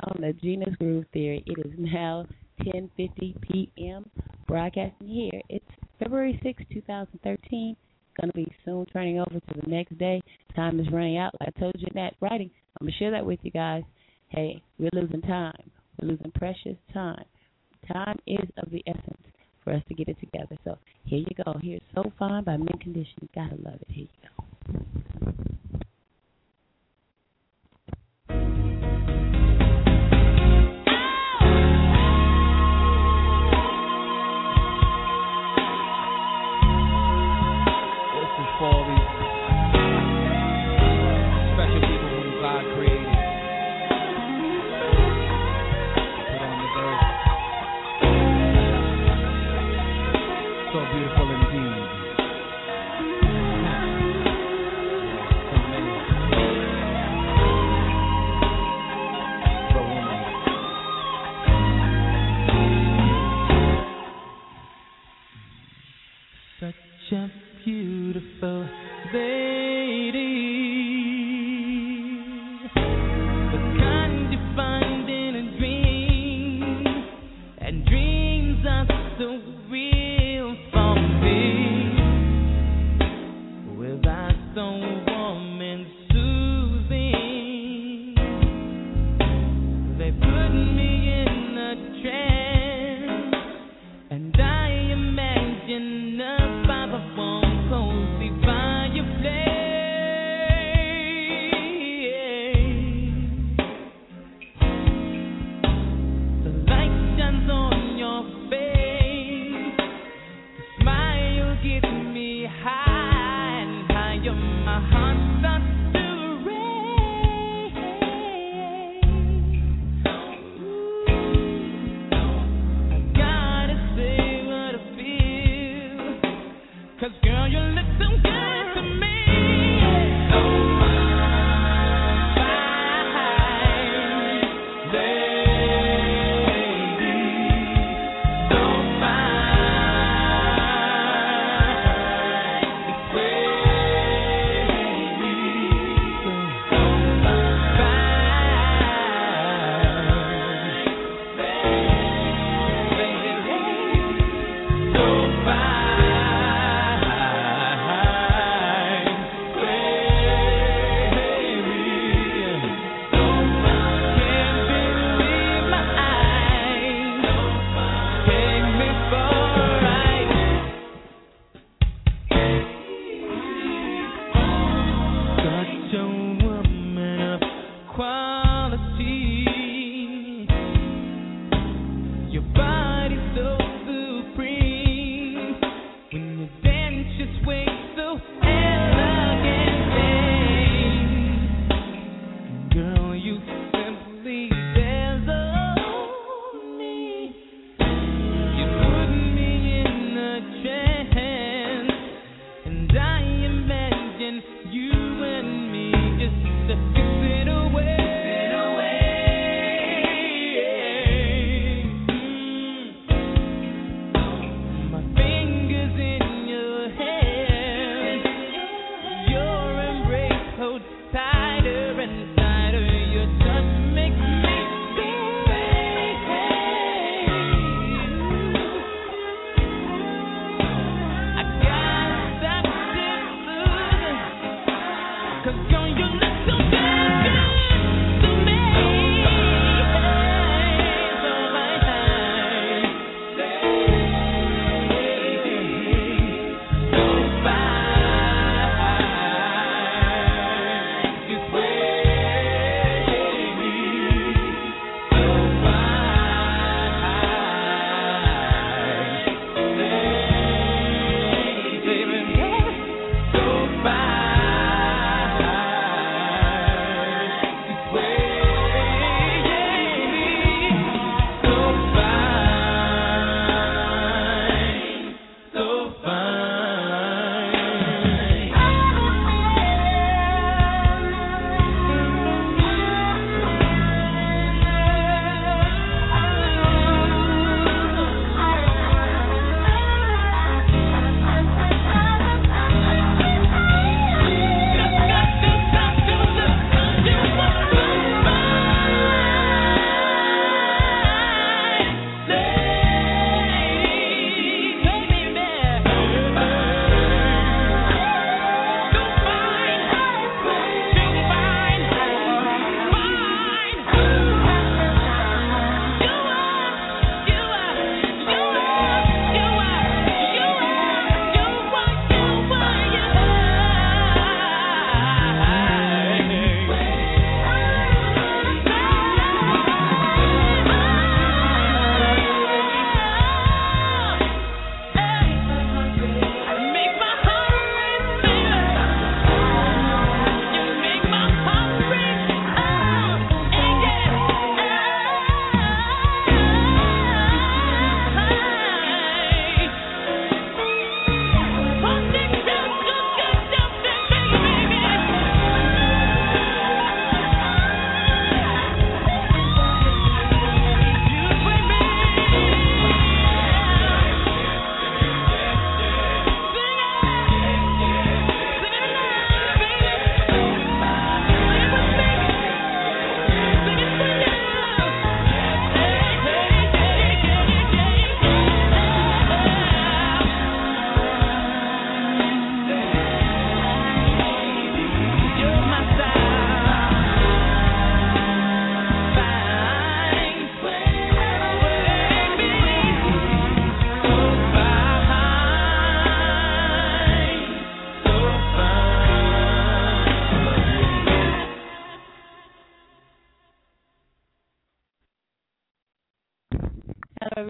On 0.04 0.20
the 0.20 0.32
Gena's 0.32 0.74
Groove 0.76 1.04
Theory, 1.12 1.44
it 1.46 1.66
is 1.66 1.72
now 1.76 2.26
10:50 2.62 3.40
p.m. 3.42 4.10
Broadcasting 4.48 5.06
here. 5.06 5.40
It's 5.50 5.64
February 5.98 6.40
6, 6.42 6.62
2013. 6.72 7.76
Going 8.20 8.30
to 8.30 8.36
be 8.36 8.50
soon 8.64 8.86
turning 8.86 9.20
over 9.20 9.38
to 9.38 9.60
the 9.60 9.68
next 9.68 9.98
day. 9.98 10.22
Time 10.56 10.80
is 10.80 10.86
running 10.90 11.18
out. 11.18 11.34
Like 11.40 11.52
I 11.54 11.60
told 11.60 11.74
you 11.78 11.86
in 11.88 11.96
that 11.96 12.14
writing, 12.20 12.50
I'm 12.80 12.86
going 12.86 12.92
to 12.92 12.98
share 12.98 13.10
that 13.10 13.26
with 13.26 13.40
you 13.42 13.50
guys. 13.50 13.82
Hey, 14.28 14.62
we're 14.78 14.90
losing 14.92 15.22
time. 15.22 15.70
We're 16.00 16.08
losing 16.08 16.30
precious 16.32 16.76
time. 16.92 17.24
Time 17.92 18.18
is 18.26 18.48
of 18.56 18.70
the 18.70 18.82
essence 18.86 19.26
for 19.64 19.72
us 19.72 19.82
to 19.88 19.94
get 19.94 20.08
it 20.08 20.18
together. 20.20 20.56
So 20.64 20.78
here 21.04 21.18
you 21.18 21.44
go. 21.44 21.58
Here's 21.60 21.80
So 21.94 22.12
Fine 22.18 22.44
by 22.44 22.56
Mint 22.56 22.80
Condition. 22.80 23.28
Gotta 23.34 23.56
love 23.56 23.80
it. 23.80 23.88
Here 23.88 24.04
you 24.04 24.08
go. 24.22 24.44
A 67.14 67.30
beautiful 67.64 68.68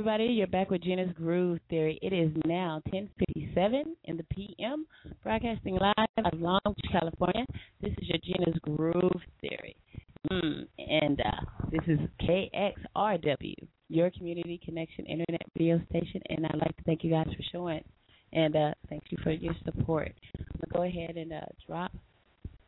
everybody. 0.07 0.35
You're 0.35 0.47
back 0.49 0.71
with 0.71 0.83
Gena's 0.83 1.15
Groove 1.15 1.61
Theory. 1.71 1.99
It 2.03 2.13
is 2.13 2.31
now 2.45 2.83
10:57 2.93 3.85
in 4.05 4.19
the 4.19 4.25
p.m. 4.25 4.87
Broadcasting 5.23 5.77
live 5.77 5.95
out 6.19 6.31
of 6.31 6.39
Long 6.39 6.61
Beach, 6.67 6.93
California. 6.93 7.47
This 7.81 7.93
is 7.93 8.09
your 8.09 8.19
Gena's 8.23 8.59
Groove 8.61 9.23
Theory, 9.41 9.75
mm, 10.31 10.67
and 10.77 11.19
uh, 11.23 11.41
this 11.71 11.81
is 11.87 11.99
KXRW, 12.21 13.55
your 13.89 14.11
community 14.11 14.61
connection 14.63 15.07
internet 15.07 15.41
radio 15.59 15.81
station. 15.89 16.21
And 16.29 16.45
I'd 16.45 16.59
like 16.59 16.77
to 16.77 16.83
thank 16.85 17.03
you 17.03 17.11
guys 17.11 17.29
for 17.35 17.43
showing, 17.51 17.83
and 18.35 18.55
uh, 18.55 18.75
thank 18.91 19.05
you 19.09 19.17
for 19.23 19.31
your 19.31 19.55
support. 19.65 20.13
I'm 20.39 20.45
gonna 20.71 20.75
go 20.75 20.83
ahead 20.83 21.17
and 21.17 21.33
uh, 21.33 21.47
drop 21.67 21.93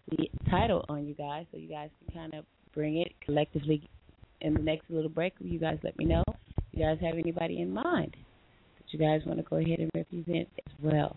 the 0.08 0.30
title 0.48 0.86
on 0.88 1.06
you 1.06 1.12
guys, 1.14 1.44
so 1.52 1.58
you 1.58 1.68
guys 1.68 1.90
can 1.98 2.14
kind 2.14 2.32
of 2.32 2.46
bring 2.72 2.96
it 2.96 3.12
collectively 3.22 3.86
in 4.40 4.54
the 4.54 4.60
next 4.60 4.88
little 4.88 5.10
break. 5.10 5.34
You 5.38 5.58
guys 5.58 5.76
let 5.82 5.98
me 5.98 6.06
know 6.06 6.24
you 6.76 6.84
guys 6.84 6.98
have 7.00 7.14
anybody 7.14 7.60
in 7.60 7.70
mind 7.70 8.14
that 8.78 8.92
you 8.92 8.98
guys 8.98 9.20
want 9.26 9.38
to 9.38 9.44
go 9.44 9.56
ahead 9.56 9.78
and 9.78 9.90
represent 9.94 10.48
as 10.66 10.72
well. 10.82 11.16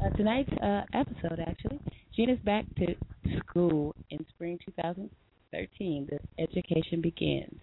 Uh, 0.00 0.10
tonight's 0.16 0.52
uh, 0.62 0.82
episode, 0.94 1.40
actually, 1.46 1.80
Gena's 2.16 2.38
back 2.44 2.64
to 2.76 2.94
school 3.38 3.94
in 4.10 4.24
spring 4.34 4.58
2013. 4.64 6.08
The 6.10 6.42
education 6.42 7.00
begins. 7.00 7.58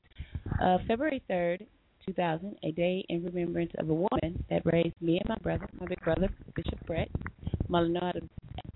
Uh, 0.62 0.78
February 0.88 1.24
3rd, 1.30 1.66
2000, 2.06 2.58
a 2.64 2.72
day 2.72 3.06
in 3.10 3.24
remembrance 3.24 3.72
of 3.78 3.90
a 3.90 3.94
woman 3.94 4.44
that 4.50 4.62
raised 4.66 5.00
me 5.02 5.20
and 5.20 5.30
my 5.30 5.38
brother, 5.42 5.68
my 5.80 5.86
big 5.86 6.02
brother, 6.02 6.30
Bishop 6.56 6.86
Brett 6.86 7.10
out 7.74 8.16
of 8.18 8.24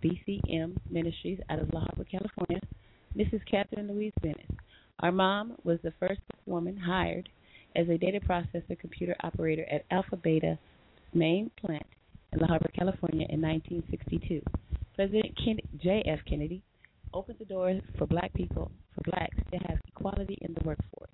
BCM 0.03 0.77
Ministries 0.89 1.39
out 1.49 1.59
of 1.59 1.73
La 1.73 1.81
Habra, 1.81 2.09
California, 2.09 2.61
Mrs. 3.17 3.41
Catherine 3.49 3.87
Louise 3.87 4.13
Bennett. 4.21 4.49
Our 4.99 5.11
mom 5.11 5.55
was 5.63 5.79
the 5.83 5.93
first 5.99 6.21
woman 6.45 6.77
hired 6.77 7.27
as 7.75 7.87
a 7.89 7.97
data 7.97 8.19
processor 8.19 8.77
computer 8.79 9.15
operator 9.23 9.65
at 9.71 9.85
Alpha 9.91 10.15
Beta 10.17 10.57
main 11.13 11.49
plant 11.59 11.85
in 12.33 12.39
La 12.39 12.47
Habra, 12.47 12.73
California 12.73 13.25
in 13.29 13.41
1962. 13.41 14.41
President 14.95 15.37
Ken- 15.43 15.79
J.F. 15.81 16.19
Kennedy 16.27 16.61
opened 17.13 17.39
the 17.39 17.45
doors 17.45 17.81
for 17.97 18.05
black 18.07 18.33
people, 18.33 18.71
for 18.93 19.09
blacks 19.11 19.37
to 19.51 19.57
have 19.67 19.77
equality 19.87 20.37
in 20.41 20.53
the 20.53 20.63
workforce. 20.65 21.09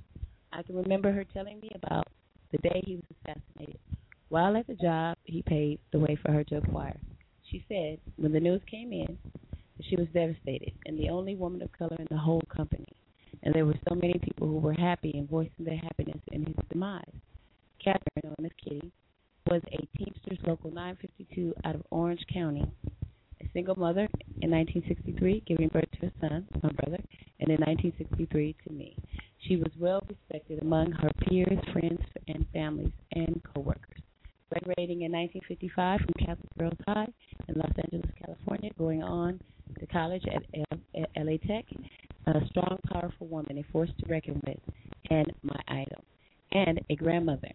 I 0.52 0.64
can 0.64 0.76
remember 0.76 1.12
her 1.12 1.24
telling 1.24 1.60
me 1.60 1.70
about 1.76 2.08
the 2.52 2.58
day 2.60 2.82
he 2.86 2.96
was 2.96 3.04
assassinated. 3.24 3.80
While 4.30 4.58
at 4.58 4.68
the 4.68 4.76
job, 4.76 5.18
he 5.26 5.42
paved 5.42 5.82
the 5.92 6.00
way 6.00 6.18
for 6.24 6.32
her 6.32 6.44
to 6.46 6.58
acquire. 6.58 7.00
She 7.50 7.64
said 7.68 8.00
when 8.18 8.32
the 8.32 8.40
news 8.40 8.62
came 8.70 8.94
in 8.94 9.18
she 9.90 9.96
was 9.96 10.08
devastated 10.14 10.74
and 10.86 11.00
the 11.00 11.10
only 11.10 11.36
woman 11.36 11.62
of 11.62 11.72
color 11.72 11.96
in 11.98 12.08
the 12.10 12.18
whole 12.18 12.42
company 12.56 12.94
and 13.44 13.54
there 13.54 13.66
were 13.66 13.80
so 13.88 13.96
many 13.96 14.20
people 14.22 14.48
who 14.48 14.58
were 14.58 14.74
happy 14.74 15.12
and 15.16 15.30
voicing 15.30 15.66
their 15.66 15.78
happiness 15.78 16.20
in 16.32 16.46
his 16.46 16.56
demise. 16.70 17.04
Catherine, 17.84 18.24
known 18.24 18.46
as 18.46 18.52
Kitty, 18.64 18.92
was 19.48 19.62
a 19.72 19.98
Teamsters 19.98 20.38
Local 20.46 20.70
952 20.72 21.54
out 21.66 21.76
of 21.76 21.84
Orange 21.90 22.24
County, 22.32 22.64
a 23.42 23.50
single 23.54 23.76
mother 23.76 24.08
in 24.42 24.52
1963, 24.52 25.44
giving 25.48 25.68
birth 25.70 25.90
to 26.00 26.08
a 26.08 26.12
son, 26.22 26.48
my 26.62 26.70
brother, 26.70 27.02
and 27.40 27.50
in 27.50 27.58
1963 27.58 28.56
to 28.68 28.74
me. 28.74 28.96
She 29.48 29.56
was 29.56 29.72
well 29.80 30.02
respected 30.08 30.62
among 30.62 30.92
her 30.92 31.10
peers, 31.22 31.60
friends, 31.74 32.02
and 32.28 32.46
families 32.54 32.94
and 33.14 33.42
coworkers. 33.56 34.02
Graduating 34.52 35.02
in 35.02 35.12
1955 35.12 36.02
from 36.02 36.26
Catholic 36.26 36.58
Girls 36.60 36.78
High 36.88 37.08
in 37.48 37.56
Los 37.56 37.72
Angeles, 37.78 38.12
California, 38.24 38.70
going 38.78 39.02
on 39.02 39.40
to 39.80 39.86
college 39.88 40.24
at, 40.28 40.44
LA 41.18 41.38
Tech, 41.48 41.66
a 42.28 42.46
strong, 42.48 42.78
powerful 42.92 43.28
woman, 43.28 43.58
a 43.58 43.64
force 43.72 43.90
to 44.00 44.06
reckon 44.10 44.42
with, 44.46 44.58
and 45.10 45.32
my 45.44 45.60
idol, 45.68 46.04
and 46.52 46.80
a 46.90 46.96
grandmother 46.96 47.52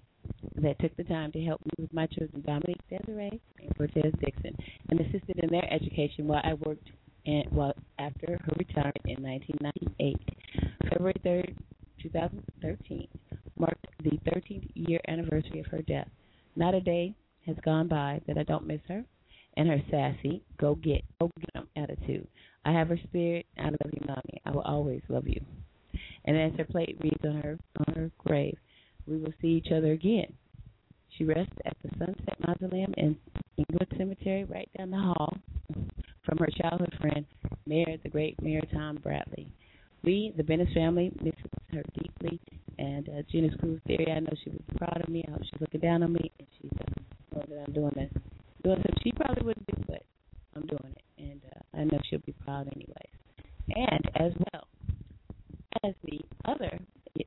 that 0.57 0.79
took 0.81 0.97
the 0.97 1.05
time 1.05 1.33
to 1.33 1.45
help 1.45 1.61
me 1.65 1.71
with 1.79 1.93
my 1.93 2.07
children, 2.07 2.43
Dominique 2.47 2.81
Desiree 2.91 3.41
and 3.61 3.77
Cortez 3.77 4.13
Dixon, 4.21 4.57
and 4.89 5.01
assisted 5.01 5.39
in 5.43 5.51
their 5.51 5.73
education 5.73 6.27
while 6.27 6.43
I 6.45 6.55
worked 6.55 6.89
in, 7.25 7.45
well, 7.53 7.75
after 7.99 8.39
her 8.45 8.53
retirement 8.59 8.97
in 9.05 9.23
1998. 9.23 10.17
February 10.91 11.15
3rd, 11.25 11.57
2013 12.03 13.09
marked 13.59 13.87
the 14.03 14.19
13th 14.31 14.71
year 14.75 15.01
anniversary 15.09 15.61
of 15.61 15.67
her 15.67 15.83
death. 15.83 16.09
Not 16.55 16.75
a 16.75 16.81
day 16.81 17.15
has 17.47 17.57
gone 17.65 17.89
by 17.89 18.21
that 18.27 18.39
I 18.39 18.43
don't 18.43 18.67
miss 18.67 18.81
her 18.89 19.05
and 19.57 19.69
her 19.69 19.83
sassy, 19.91 20.43
go 20.59 20.75
get, 20.77 21.03
go 21.21 21.31
get 21.39 21.51
'em 21.55 21.69
attitude. 21.77 22.27
I 22.65 22.73
have 22.73 22.89
her 22.89 22.99
spirit. 23.05 23.47
I 23.59 23.65
love 23.65 23.93
you, 23.93 24.01
mommy. 24.07 24.41
I 24.45 24.51
will 24.51 24.63
always 24.63 25.03
love 25.09 25.27
you. 25.27 25.41
And 26.25 26.37
as 26.37 26.53
her 26.59 26.65
plate 26.65 26.97
reads 27.01 27.25
on 27.25 27.41
her 27.41 27.59
on 27.87 27.95
her 27.95 28.11
grave, 28.19 28.59
we 29.07 29.19
will 29.19 29.33
see 29.41 29.49
each 29.49 29.73
other 29.73 29.93
again. 29.93 30.33
She 31.17 31.25
rests 31.25 31.55
at 31.65 31.77
the 31.83 31.91
Sunset 31.99 32.37
Mausoleum 32.47 32.93
in 32.97 33.17
Inglewood 33.57 33.89
Cemetery, 33.97 34.45
right 34.45 34.69
down 34.77 34.91
the 34.91 34.99
hall 34.99 35.33
from 36.25 36.39
her 36.39 36.49
childhood 36.61 36.95
friend, 37.01 37.25
Mayor 37.67 37.97
the 38.03 38.09
great 38.09 38.41
Mayor 38.43 38.63
Tom 38.73 38.97
Bradley. 39.03 39.47
We, 40.03 40.35
the 40.37 40.43
Bennett 40.43 40.69
family, 40.75 41.13
miss 41.23 41.35
her 41.73 41.83
deeply. 41.99 42.41
And 42.79 43.09
uh, 43.09 43.23
Gena's 43.33 43.55
Groove 43.55 43.81
Theory, 43.87 44.13
I 44.15 44.21
know 44.21 44.33
she 44.45 44.51
was 44.51 44.61
proud 44.77 45.01
of 45.01 45.09
me. 45.09 45.25
I 45.27 45.31
hope 45.31 45.43
she's 45.45 45.61
looking 45.61 45.81
down 45.81 46.03
on 46.03 46.13
me, 46.13 46.31
and 46.39 46.49
she's 46.61 46.71
uh, 46.79 47.01
knowing 47.33 47.47
that 47.49 47.65
I'm 47.67 47.73
doing 47.73 47.93
this, 47.97 48.23
doing 48.67 48.79
something 48.79 49.03
she 49.05 49.13
probably 49.13 49.47
wouldn't 49.47 49.67
do, 49.67 49.83
but 49.87 50.03
I'm 50.57 50.67
doing 50.67 50.95
it, 50.97 51.03
and 51.19 51.41
uh, 51.55 51.79
I 51.79 51.85
know 51.85 51.99
she'll 52.09 52.19
be 52.27 52.35
proud 52.45 52.69
anyways. 52.75 53.13
And 53.69 54.11
as 54.17 54.33
well 54.53 54.67
as 55.85 55.95
the 56.05 56.21
other 56.45 56.79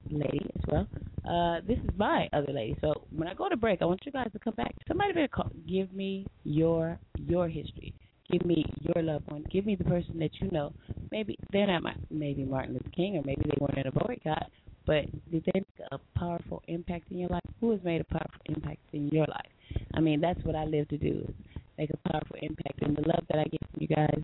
lady 0.10 0.50
as 0.56 0.64
well, 0.68 0.88
uh, 1.30 1.62
this 1.66 1.78
is 1.78 1.98
my 1.98 2.28
other 2.34 2.52
lady. 2.52 2.76
So 2.82 2.94
when 3.16 3.28
I 3.28 3.34
go 3.34 3.48
to 3.48 3.56
break, 3.56 3.82
I 3.82 3.86
want 3.86 4.02
you 4.06 4.12
guys 4.12 4.30
to 4.34 4.40
come 4.40 4.56
back. 4.56 4.76
Somebody 4.88 5.14
better 5.14 5.28
call, 5.30 5.52
give 5.68 5.94
me 5.94 6.26
your 6.44 7.00
your 7.18 7.48
history. 7.48 7.94
Give 8.32 8.46
me 8.46 8.64
your 8.82 9.02
loved 9.04 9.32
one. 9.32 9.44
Give 9.52 9.66
me 9.66 9.76
the 9.76 9.86
person 9.86 10.20
that 10.20 10.30
you 10.40 10.52
know. 10.52 10.72
Maybe 11.12 11.36
they're 11.52 11.66
not 11.66 11.82
my, 11.82 11.96
maybe 12.12 12.44
Martin 12.44 12.74
Luther 12.74 12.90
King, 12.96 13.18
or 13.18 13.24
maybe 13.26 13.42
they 13.46 13.58
weren't 13.60 13.78
in 13.78 13.88
a 13.88 13.92
boycott, 13.92 14.52
but 14.86 15.06
did 15.32 15.44
they 15.46 15.60
make 15.60 15.88
a 15.92 16.00
powerful 16.18 16.64
impact 16.68 17.12
in 17.12 17.20
your 17.20 17.30
life? 17.30 17.42
Who 17.60 17.72
has 17.72 17.80
made 17.84 18.02
a 18.02 18.06
powerful 18.06 18.42
impact 18.46 18.80
in 18.94 19.10
your 19.10 19.26
life? 19.28 19.52
I 19.94 20.00
mean, 20.00 20.20
that's 20.22 20.44
what 20.44 20.56
I 20.56 20.66
live 20.66 20.88
to 20.90 20.98
do 20.98 21.26
is 21.28 21.36
make 21.78 21.90
a 21.92 22.10
powerful 22.10 22.38
impact, 22.42 22.82
and 22.82 22.96
the 22.96 23.08
love 23.08 23.24
that 23.30 23.40
I 23.40 23.46
get 23.46 23.62
from 23.72 23.82
you 23.82 23.88
guys 23.88 24.22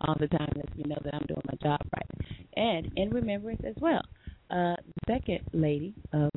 all 0.00 0.16
the 0.18 0.28
time 0.28 0.52
lets 0.56 0.74
me 0.76 0.84
know 0.86 0.98
that 1.04 1.14
I'm 1.14 1.26
doing 1.26 1.42
my 1.46 1.56
job 1.62 1.80
right. 1.94 2.10
And 2.56 2.90
in 2.96 3.10
remembrance 3.10 3.62
as 3.66 3.74
well, 3.80 4.02
uh, 4.50 4.76
the 4.76 5.00
second 5.06 5.40
lady 5.52 5.94
of 6.12 6.30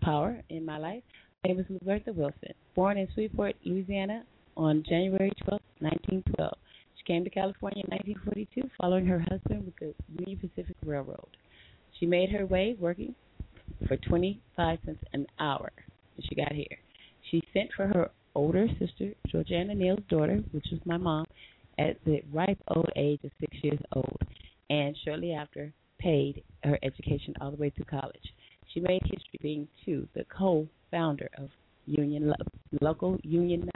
power 0.00 0.40
in 0.48 0.64
my 0.64 0.78
life, 0.78 1.02
name 1.44 1.56
was 1.56 1.66
Lubertha 1.66 2.14
Wilson, 2.14 2.52
born 2.74 2.98
in 2.98 3.08
Shreveport, 3.14 3.56
Louisiana 3.64 4.24
on 4.56 4.84
January 4.88 5.32
12, 5.44 5.60
1912. 5.80 6.52
She 6.96 7.04
came 7.04 7.24
to 7.24 7.30
California 7.30 7.82
in 7.86 7.96
1942 7.96 8.70
following 8.78 9.06
her 9.06 9.18
husband 9.18 9.64
with 9.64 9.76
the 9.78 9.94
Union 10.18 10.38
Pacific 10.38 10.76
Railroad. 10.84 11.36
She 12.00 12.06
made 12.06 12.30
her 12.30 12.46
way 12.46 12.74
working 12.80 13.14
for 13.86 13.98
25 13.98 14.78
cents 14.86 15.04
an 15.12 15.26
hour 15.38 15.70
when 16.16 16.26
she 16.26 16.34
got 16.34 16.52
here. 16.52 16.78
She 17.30 17.42
sent 17.52 17.68
for 17.76 17.86
her 17.86 18.10
older 18.34 18.66
sister, 18.78 19.12
Georgiana 19.28 19.74
Neal's 19.74 20.00
daughter, 20.08 20.42
which 20.52 20.66
was 20.72 20.80
my 20.86 20.96
mom, 20.96 21.26
at 21.78 22.02
the 22.06 22.22
ripe 22.32 22.58
old 22.68 22.90
age 22.96 23.20
of 23.22 23.30
six 23.38 23.54
years 23.62 23.78
old, 23.94 24.16
and 24.70 24.96
shortly 25.04 25.34
after 25.34 25.72
paid 25.98 26.42
her 26.64 26.78
education 26.82 27.34
all 27.40 27.50
the 27.50 27.58
way 27.58 27.70
through 27.70 27.84
college. 27.84 28.34
She 28.72 28.80
made 28.80 29.02
history 29.02 29.38
being, 29.42 29.68
too, 29.84 30.08
the 30.14 30.24
co-founder 30.24 31.28
of 31.36 31.50
Union 31.86 32.28
Lo- 32.28 32.78
Local 32.80 33.18
Union 33.22 33.68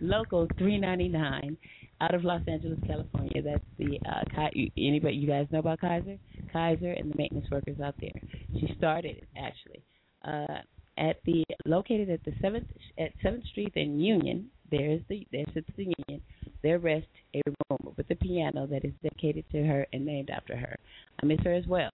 Local 0.00 0.46
399 0.58 1.56
out 2.00 2.14
of 2.14 2.24
Los 2.24 2.42
Angeles, 2.46 2.78
California. 2.86 3.42
That's 3.42 3.64
the 3.78 3.98
uh, 4.08 4.48
anybody 4.76 5.16
you 5.16 5.28
guys 5.28 5.46
know 5.50 5.60
about 5.60 5.80
Kaiser? 5.80 6.18
Kaiser 6.52 6.92
and 6.92 7.12
the 7.12 7.16
maintenance 7.16 7.46
workers 7.50 7.80
out 7.80 7.94
there. 8.00 8.20
She 8.58 8.74
started 8.76 9.26
actually 9.36 9.82
uh, 10.26 10.60
at 10.98 11.16
the 11.24 11.44
located 11.66 12.10
at 12.10 12.24
the 12.24 12.32
seventh 12.40 12.66
at 12.98 13.10
Seventh 13.22 13.46
Street 13.46 13.72
and 13.76 14.04
Union. 14.04 14.48
There's 14.70 15.02
the 15.08 15.26
there's 15.32 15.46
the 15.54 15.94
Union. 16.08 16.22
There 16.62 16.78
rests 16.78 17.08
a 17.34 17.42
room 17.46 17.94
with 17.96 18.10
a 18.10 18.16
piano 18.16 18.66
that 18.66 18.84
is 18.84 18.92
dedicated 19.02 19.44
to 19.52 19.64
her 19.64 19.86
and 19.92 20.04
named 20.04 20.30
after 20.30 20.56
her. 20.56 20.76
I 21.22 21.26
miss 21.26 21.40
her 21.44 21.54
as 21.54 21.66
well. 21.66 21.90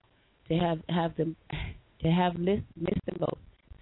To 0.47 0.55
have 0.55 0.79
have 0.89 1.15
them 1.17 1.35
to 2.01 2.07
have 2.09 2.35
missed, 2.35 2.63
missed 2.75 3.05
them 3.05 3.17
both 3.19 3.37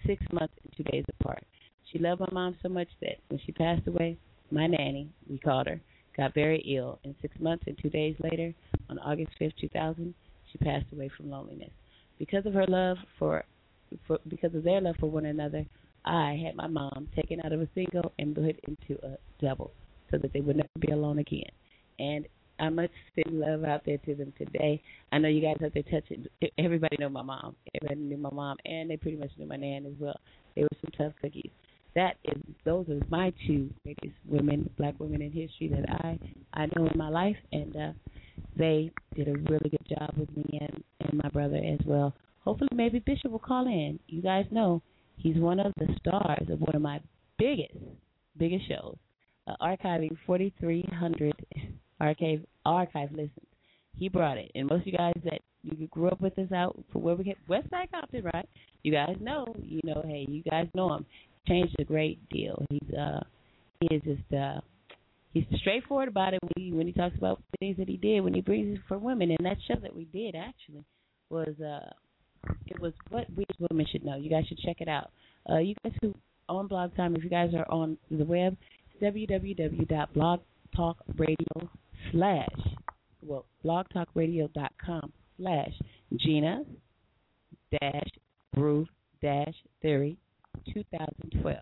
six 0.05 0.21
months 0.31 0.53
and 0.63 0.73
two 0.75 0.83
days 0.91 1.05
apart. 1.19 1.43
She 1.91 1.99
loved 1.99 2.21
my 2.21 2.27
mom 2.31 2.55
so 2.61 2.69
much 2.69 2.87
that 3.01 3.17
when 3.29 3.39
she 3.45 3.51
passed 3.51 3.87
away, 3.87 4.17
my 4.51 4.67
nanny, 4.67 5.09
we 5.29 5.39
called 5.39 5.67
her, 5.67 5.79
got 6.19 6.33
very 6.33 6.59
ill, 6.75 6.99
and 7.03 7.15
six 7.21 7.33
months 7.39 7.63
and 7.67 7.77
two 7.81 7.89
days 7.89 8.15
later, 8.19 8.53
on 8.89 8.99
August 8.99 9.31
5th, 9.39 9.53
2000, 9.61 10.13
she 10.51 10.57
passed 10.57 10.85
away 10.91 11.09
from 11.15 11.31
loneliness. 11.31 11.71
Because 12.17 12.45
of 12.45 12.53
her 12.53 12.65
love 12.67 12.97
for, 13.17 13.43
for 14.05 14.19
because 14.27 14.53
of 14.53 14.63
their 14.63 14.81
love 14.81 14.95
for 14.99 15.09
one 15.09 15.25
another, 15.25 15.65
I 16.05 16.41
had 16.43 16.55
my 16.55 16.67
mom 16.67 17.07
taken 17.15 17.39
out 17.45 17.53
of 17.53 17.61
a 17.61 17.69
single 17.73 18.11
and 18.19 18.35
put 18.35 18.59
into 18.67 19.01
a 19.05 19.17
double, 19.41 19.71
so 20.11 20.17
that 20.17 20.33
they 20.33 20.41
would 20.41 20.57
never 20.57 20.67
be 20.79 20.91
alone 20.91 21.19
again. 21.19 21.51
And 21.99 22.27
I 22.59 22.69
must 22.69 22.91
send 23.15 23.39
love 23.39 23.63
out 23.63 23.83
there 23.85 23.97
to 23.99 24.15
them 24.15 24.33
today. 24.37 24.81
I 25.13 25.17
know 25.19 25.29
you 25.29 25.41
guys 25.41 25.55
out 25.63 25.73
there 25.73 25.83
touching. 25.83 26.25
Everybody 26.57 26.97
know 26.99 27.07
my 27.07 27.21
mom. 27.21 27.55
Everybody 27.75 28.01
knew 28.01 28.17
my 28.17 28.31
mom, 28.31 28.57
and 28.65 28.89
they 28.89 28.97
pretty 28.97 29.17
much 29.17 29.31
knew 29.37 29.45
my 29.45 29.55
nan 29.55 29.85
as 29.85 29.93
well. 29.99 30.19
They 30.55 30.63
were 30.63 30.69
some 30.81 30.91
tough 30.97 31.13
cookies. 31.21 31.51
That 31.95 32.17
is, 32.23 32.41
those 32.65 32.87
are 32.89 32.99
my 33.09 33.33
two 33.47 33.69
biggest 33.83 34.15
women, 34.27 34.69
black 34.77 34.99
women 34.99 35.21
in 35.21 35.31
history 35.31 35.69
that 35.69 35.89
I 35.89 36.19
I 36.53 36.65
know 36.67 36.87
in 36.87 36.97
my 36.97 37.09
life, 37.09 37.35
and 37.51 37.75
uh, 37.75 37.91
they 38.57 38.91
did 39.15 39.27
a 39.27 39.33
really 39.33 39.69
good 39.69 39.87
job 39.89 40.11
with 40.17 40.35
me 40.35 40.59
and 40.61 40.83
and 41.01 41.21
my 41.23 41.29
brother 41.29 41.57
as 41.57 41.79
well. 41.85 42.13
Hopefully, 42.41 42.69
maybe 42.73 42.99
Bishop 42.99 43.31
will 43.31 43.39
call 43.39 43.65
in. 43.67 43.99
You 44.07 44.21
guys 44.21 44.45
know 44.51 44.81
he's 45.17 45.37
one 45.37 45.59
of 45.59 45.73
the 45.77 45.87
stars 45.99 46.47
of 46.49 46.59
one 46.59 46.75
of 46.75 46.81
my 46.81 46.99
biggest 47.37 47.75
biggest 48.37 48.67
shows, 48.67 48.95
uh, 49.47 49.55
archiving 49.61 50.15
4,300 50.25 51.33
archive 51.99 52.45
archive 52.65 53.11
listens. 53.11 53.31
He 53.97 54.07
brought 54.09 54.37
it, 54.37 54.51
and 54.55 54.67
most 54.67 54.81
of 54.81 54.87
you 54.87 54.97
guys 54.97 55.13
that 55.25 55.41
you 55.63 55.87
grew 55.87 56.07
up 56.07 56.21
with 56.21 56.37
us 56.39 56.51
out 56.53 56.77
for 56.91 56.99
where 56.99 57.15
we 57.15 57.23
get 57.23 57.37
West 57.47 57.69
Side 57.69 57.89
Compton, 57.91 58.23
right? 58.33 58.47
You 58.83 58.93
guys 58.93 59.17
know, 59.19 59.53
you 59.61 59.81
know, 59.83 60.01
hey, 60.05 60.25
you 60.29 60.41
guys 60.43 60.67
know 60.73 60.93
him. 60.93 61.05
Changed 61.49 61.75
a 61.79 61.83
great 61.83 62.29
deal. 62.29 62.63
He's 62.69 62.93
uh, 62.97 63.19
he 63.79 63.95
is 63.95 64.01
just 64.03 64.33
uh, 64.33 64.61
he's 65.33 65.43
straightforward 65.59 66.07
about 66.07 66.33
it 66.33 66.39
when 66.43 66.63
he 66.63 66.71
when 66.71 66.87
he 66.87 66.93
talks 66.93 67.17
about 67.17 67.41
things 67.59 67.75
that 67.77 67.89
he 67.89 67.97
did 67.97 68.21
when 68.21 68.35
he 68.35 68.41
brings 68.41 68.77
it 68.77 68.83
for 68.87 68.97
women. 68.97 69.31
And 69.31 69.45
that 69.45 69.57
show 69.67 69.75
that 69.81 69.95
we 69.95 70.05
did 70.05 70.35
actually 70.35 70.85
was 71.29 71.59
uh, 71.59 71.89
it 72.67 72.79
was 72.79 72.93
what 73.09 73.25
we 73.35 73.43
as 73.49 73.57
women 73.69 73.85
should 73.91 74.05
know. 74.05 74.15
You 74.15 74.29
guys 74.29 74.45
should 74.47 74.59
check 74.59 74.77
it 74.79 74.87
out. 74.87 75.11
Uh, 75.49 75.57
you 75.57 75.75
guys 75.83 75.93
who 76.01 76.13
on 76.47 76.67
Blog 76.67 76.95
Time, 76.95 77.15
if 77.15 77.23
you 77.23 77.29
guys 77.29 77.53
are 77.55 77.69
on 77.71 77.97
the 78.11 78.25
web, 78.25 78.55
www.blogtalkradio 79.01 81.69
slash 82.11 82.47
well 83.23 83.45
blogtalkradio.com 83.65 85.11
slash 85.37 85.73
Gena 86.15 86.63
dash 87.71 88.09
Groove 88.55 88.87
dash 89.21 89.55
Theory 89.81 90.17
2012 90.73 91.57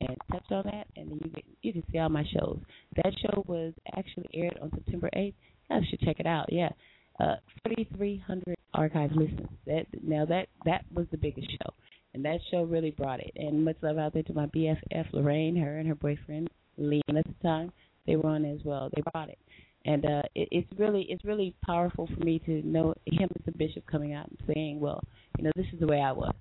and 0.00 0.16
touch 0.30 0.44
on 0.50 0.64
that 0.64 0.86
and 0.96 1.10
then 1.10 1.20
you 1.24 1.30
can 1.30 1.42
you 1.62 1.72
can 1.72 1.84
see 1.92 1.98
all 1.98 2.08
my 2.08 2.24
shows. 2.32 2.58
That 2.96 3.12
show 3.20 3.44
was 3.46 3.74
actually 3.96 4.28
aired 4.34 4.58
on 4.62 4.70
September 4.70 5.10
8th. 5.14 5.34
You 5.70 5.80
should 5.88 6.00
check 6.00 6.20
it 6.20 6.26
out. 6.26 6.52
Yeah. 6.52 6.70
Uh 7.18 7.36
4300 7.64 8.56
archive 8.74 9.10
listens. 9.12 9.48
That 9.66 9.86
now 10.02 10.24
that 10.26 10.48
that 10.64 10.84
was 10.92 11.06
the 11.10 11.18
biggest 11.18 11.50
show. 11.50 11.74
And 12.14 12.24
that 12.24 12.40
show 12.50 12.64
really 12.64 12.90
brought 12.90 13.20
it. 13.20 13.30
And 13.36 13.64
much 13.64 13.76
love 13.82 13.98
out 13.98 14.14
there 14.14 14.24
to 14.24 14.32
my 14.32 14.46
BFF 14.46 15.12
Lorraine, 15.12 15.56
her 15.56 15.78
and 15.78 15.86
her 15.86 15.94
boyfriend 15.94 16.50
Liam 16.78 17.16
at 17.16 17.24
the 17.24 17.34
time. 17.42 17.72
They 18.06 18.16
were 18.16 18.30
on 18.30 18.44
as 18.44 18.60
well. 18.64 18.90
They 18.94 19.02
brought 19.12 19.28
it 19.28 19.38
and 19.84 20.04
uh 20.04 20.22
it, 20.34 20.48
it's 20.50 20.68
really 20.78 21.06
it's 21.08 21.24
really 21.24 21.54
powerful 21.64 22.06
for 22.06 22.24
me 22.24 22.38
to 22.40 22.62
know 22.66 22.94
him 23.06 23.28
as 23.34 23.42
a 23.46 23.56
bishop 23.56 23.86
coming 23.86 24.12
out 24.12 24.28
and 24.28 24.38
saying, 24.54 24.80
well, 24.80 25.02
you 25.38 25.44
know, 25.44 25.50
this 25.56 25.66
is 25.72 25.80
the 25.80 25.86
way 25.86 26.00
I 26.00 26.12
was. 26.12 26.34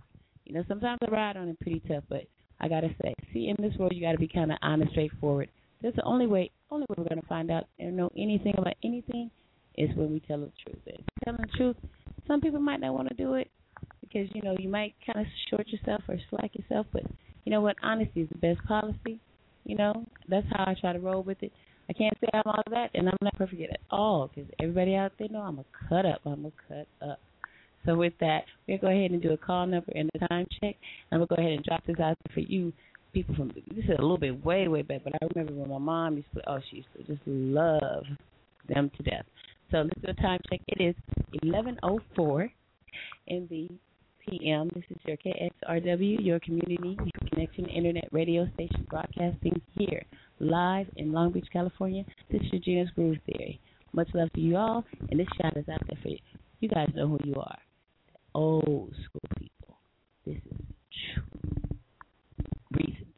You 0.49 0.55
know, 0.55 0.63
sometimes 0.67 0.97
I 1.07 1.11
ride 1.11 1.37
on 1.37 1.47
it 1.47 1.59
pretty 1.59 1.79
tough, 1.87 2.03
but 2.09 2.23
I 2.59 2.67
gotta 2.67 2.89
say, 3.03 3.13
see, 3.31 3.49
in 3.49 3.55
this 3.63 3.77
world, 3.77 3.91
you 3.93 4.01
gotta 4.01 4.17
be 4.17 4.27
kind 4.27 4.51
of 4.51 4.57
honest, 4.63 4.91
straightforward. 4.91 5.47
That's 5.83 5.95
the 5.95 6.03
only 6.03 6.25
way, 6.25 6.49
only 6.71 6.87
way 6.89 6.95
we're 6.97 7.07
gonna 7.07 7.21
find 7.29 7.51
out 7.51 7.65
and 7.77 7.95
know 7.95 8.09
anything 8.17 8.55
about 8.57 8.73
anything 8.83 9.29
is 9.77 9.95
when 9.95 10.11
we 10.11 10.21
tell 10.21 10.39
the 10.39 10.51
truth. 10.65 10.81
And 10.87 11.03
telling 11.23 11.41
the 11.41 11.55
truth, 11.55 11.75
some 12.27 12.41
people 12.41 12.59
might 12.59 12.79
not 12.79 12.95
want 12.95 13.09
to 13.09 13.13
do 13.13 13.35
it 13.35 13.51
because 14.01 14.27
you 14.33 14.41
know 14.41 14.55
you 14.57 14.69
might 14.69 14.95
kind 15.05 15.23
of 15.23 15.31
short 15.51 15.67
yourself 15.67 16.01
or 16.07 16.17
slack 16.31 16.49
yourself, 16.55 16.87
but 16.91 17.03
you 17.45 17.51
know 17.51 17.61
what? 17.61 17.75
Honesty 17.83 18.21
is 18.21 18.29
the 18.29 18.39
best 18.39 18.65
policy. 18.67 19.19
You 19.65 19.77
know, 19.77 20.03
that's 20.27 20.47
how 20.49 20.63
I 20.65 20.75
try 20.81 20.93
to 20.93 20.99
roll 20.99 21.21
with 21.21 21.43
it. 21.43 21.51
I 21.89 21.93
can't 21.93 22.17
say 22.19 22.27
I'm 22.33 22.41
all 22.45 22.63
that, 22.71 22.89
and 22.95 23.07
I'm 23.07 23.17
not 23.21 23.35
perfect 23.35 23.61
at 23.61 23.79
all 23.91 24.31
because 24.33 24.49
everybody 24.59 24.95
out 24.95 25.11
there 25.19 25.27
know 25.29 25.41
I'm 25.41 25.59
a 25.59 25.65
cut 25.87 26.07
up. 26.07 26.21
I'm 26.25 26.45
a 26.45 26.51
cut 26.67 26.87
up. 27.07 27.19
So 27.86 27.95
with 27.95 28.13
that, 28.19 28.43
we'll 28.67 28.77
go 28.77 28.88
ahead 28.88 29.11
and 29.11 29.21
do 29.21 29.32
a 29.32 29.38
call 29.38 29.65
number 29.65 29.91
and 29.95 30.09
a 30.13 30.27
time 30.27 30.45
check. 30.61 30.75
And 31.11 31.19
we'll 31.19 31.27
go 31.27 31.36
ahead 31.36 31.53
and 31.53 31.63
drop 31.63 31.86
this 31.86 31.99
out 31.99 32.17
for 32.34 32.41
you 32.41 32.73
people 33.13 33.36
from 33.36 33.49
this 33.49 33.86
is 33.86 33.89
a 33.89 34.01
little 34.01 34.17
bit 34.17 34.43
way 34.45 34.67
way 34.67 34.82
back, 34.82 35.01
but 35.03 35.13
I 35.13 35.27
remember 35.34 35.53
when 35.53 35.69
my 35.69 35.77
mom 35.77 36.17
used 36.17 36.27
to 36.36 36.49
oh 36.49 36.59
she 36.69 36.77
used 36.77 36.89
to 36.97 37.03
just 37.03 37.21
love 37.25 38.03
them 38.67 38.91
to 38.97 39.03
death. 39.03 39.25
So 39.71 39.77
let's 39.77 40.01
do 40.01 40.11
a 40.11 40.21
time 40.21 40.39
check. 40.49 40.61
It 40.67 40.82
is 40.82 40.95
11:04 41.43 42.51
in 43.27 43.47
the 43.49 43.69
p.m. 44.25 44.69
This 44.75 44.84
is 44.89 44.97
your 45.05 45.17
KXRW, 45.17 46.23
your 46.23 46.39
community 46.39 46.97
connection 47.30 47.65
internet 47.65 48.07
radio 48.11 48.47
station 48.53 48.86
broadcasting 48.89 49.59
here 49.77 50.03
live 50.39 50.88
in 50.97 51.11
Long 51.11 51.32
Beach, 51.32 51.47
California. 51.51 52.03
This 52.32 52.41
is 52.53 52.61
Gena's 52.61 52.89
Groove 52.91 53.17
Theory. 53.25 53.59
Much 53.93 54.09
love 54.13 54.32
to 54.34 54.41
you 54.41 54.55
all, 54.55 54.86
and 55.09 55.19
this 55.19 55.27
shout 55.41 55.57
is 55.57 55.67
out 55.67 55.82
there 55.88 55.99
for 56.01 56.09
you. 56.09 56.19
You 56.59 56.69
guys 56.69 56.89
know 56.93 57.07
who 57.07 57.17
you 57.23 57.36
are. 57.36 57.57
Old 58.36 58.93
school 59.03 59.30
people. 59.38 59.77
This 60.25 60.38
is 60.38 60.65
true. 61.13 61.23
Reasons. 62.71 63.09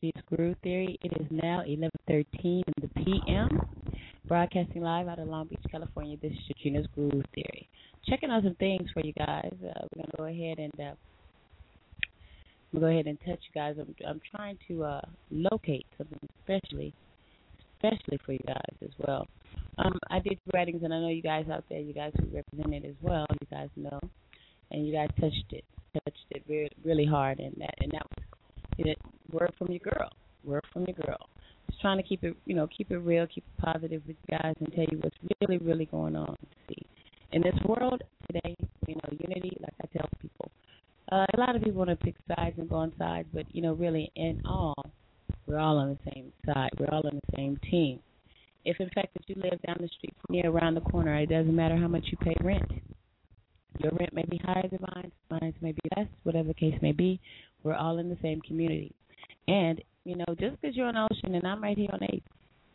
G's 0.00 0.12
Groove 0.26 0.56
Theory. 0.62 0.98
It 1.02 1.12
is 1.20 1.26
now 1.30 1.62
11:13 1.66 2.24
in 2.44 2.62
the 2.80 2.88
p.m. 2.88 3.60
Broadcasting 4.26 4.82
live 4.82 5.08
out 5.08 5.18
of 5.18 5.28
Long 5.28 5.46
Beach, 5.46 5.60
California. 5.70 6.16
This 6.20 6.32
is 6.32 6.56
Gena's 6.62 6.86
Groove 6.94 7.24
Theory. 7.34 7.68
Checking 8.06 8.30
out 8.30 8.42
some 8.42 8.54
things 8.56 8.88
for 8.92 9.00
you 9.00 9.12
guys. 9.12 9.52
Uh, 9.62 9.86
we're 9.94 10.02
gonna 10.02 10.12
go 10.16 10.24
ahead 10.24 10.58
and 10.58 10.72
uh, 10.80 10.94
we'll 12.72 12.82
go 12.82 12.88
ahead 12.88 13.06
and 13.06 13.18
touch 13.20 13.40
you 13.42 13.54
guys. 13.54 13.76
I'm, 13.78 13.94
I'm 14.06 14.20
trying 14.34 14.58
to 14.68 14.84
uh, 14.84 15.00
locate 15.30 15.86
something, 15.96 16.18
especially 16.40 16.92
especially 17.76 18.18
for 18.24 18.32
you 18.32 18.40
guys 18.46 18.74
as 18.82 18.90
well. 18.98 19.26
Um, 19.78 19.98
I 20.10 20.20
did 20.20 20.38
writings, 20.54 20.82
and 20.82 20.92
I 20.92 21.00
know 21.00 21.08
you 21.08 21.22
guys 21.22 21.46
out 21.50 21.64
there, 21.68 21.80
you 21.80 21.92
guys 21.92 22.12
who 22.18 22.26
represent 22.34 22.74
it 22.74 22.88
as 22.88 22.96
well. 23.02 23.26
You 23.40 23.46
guys 23.50 23.68
know, 23.76 24.00
and 24.70 24.86
you 24.86 24.92
guys 24.92 25.08
touched 25.20 25.52
it, 25.52 25.64
touched 26.04 26.24
it 26.30 26.42
really, 26.48 26.70
really 26.84 27.06
hard, 27.06 27.38
and 27.40 27.54
that, 27.58 27.74
and 27.80 27.92
that 27.92 28.02
was 28.16 28.24
it, 28.78 28.98
word 29.32 29.52
from 29.58 29.68
your 29.68 29.80
girl, 29.80 30.10
word 30.44 30.64
from 30.72 30.84
your 30.86 30.96
girl. 31.06 31.28
just 31.70 31.80
trying 31.80 31.96
to 31.96 32.02
keep 32.02 32.22
it, 32.24 32.36
you 32.44 32.54
know, 32.54 32.66
keep 32.66 32.90
it 32.90 32.98
real, 32.98 33.26
keep 33.26 33.44
it 33.44 33.62
positive 33.64 34.02
with 34.06 34.16
you 34.28 34.38
guys, 34.38 34.54
and 34.60 34.72
tell 34.74 34.84
you 34.90 34.98
what's 35.00 35.16
really, 35.40 35.58
really 35.58 35.86
going 35.86 36.16
on. 36.16 36.36
See, 36.68 36.86
in 37.32 37.42
this 37.42 37.54
world 37.66 38.02
today, 38.26 38.56
you 38.86 38.94
know, 38.94 39.18
unity. 39.18 39.56
Like 39.60 39.74
I 39.82 39.98
tell 39.98 40.08
people, 40.20 40.50
uh, 41.12 41.26
a 41.34 41.40
lot 41.40 41.56
of 41.56 41.62
people 41.62 41.78
want 41.78 41.90
to 41.90 41.96
pick 41.96 42.14
sides 42.28 42.56
and 42.58 42.68
go 42.68 42.76
on 42.76 42.92
sides, 42.98 43.28
but 43.32 43.44
you 43.54 43.62
know, 43.62 43.74
really, 43.74 44.10
in 44.16 44.42
all, 44.44 44.74
we're 45.46 45.58
all 45.58 45.78
on 45.78 45.90
the 45.90 46.10
same 46.12 46.32
side. 46.44 46.70
We're 46.78 46.90
all 46.90 47.06
on 47.06 47.14
the 47.14 47.36
same 47.36 47.58
team. 47.70 48.00
If 48.64 48.80
in 48.80 48.90
fact 48.94 49.14
that 49.14 49.22
you 49.28 49.36
live 49.36 49.60
down 49.64 49.76
the 49.80 49.88
street 49.96 50.14
from 50.26 50.34
me, 50.34 50.42
around 50.42 50.74
the 50.74 50.80
corner, 50.80 51.16
it 51.18 51.28
doesn't 51.28 51.54
matter 51.54 51.76
how 51.76 51.86
much 51.86 52.04
you 52.10 52.16
pay 52.18 52.34
rent. 52.42 52.70
Your 53.78 53.92
rent 53.92 54.12
may 54.12 54.24
be 54.28 54.40
higher 54.42 54.66
than 54.68 54.80
mine, 54.94 55.12
mine 55.30 55.54
may 55.60 55.72
be 55.72 55.80
less, 55.96 56.08
whatever 56.22 56.48
the 56.48 56.54
case 56.54 56.74
may 56.82 56.92
be. 56.92 57.20
We're 57.62 57.74
all 57.74 57.98
in 57.98 58.08
the 58.08 58.18
same 58.22 58.40
community. 58.42 58.94
And, 59.48 59.82
you 60.04 60.16
know, 60.16 60.34
just 60.38 60.60
because 60.60 60.76
you're 60.76 60.86
on 60.86 60.96
Ocean 60.96 61.34
and 61.34 61.46
I'm 61.46 61.62
right 61.62 61.76
here 61.76 61.90
on 61.92 62.00
8th 62.00 62.22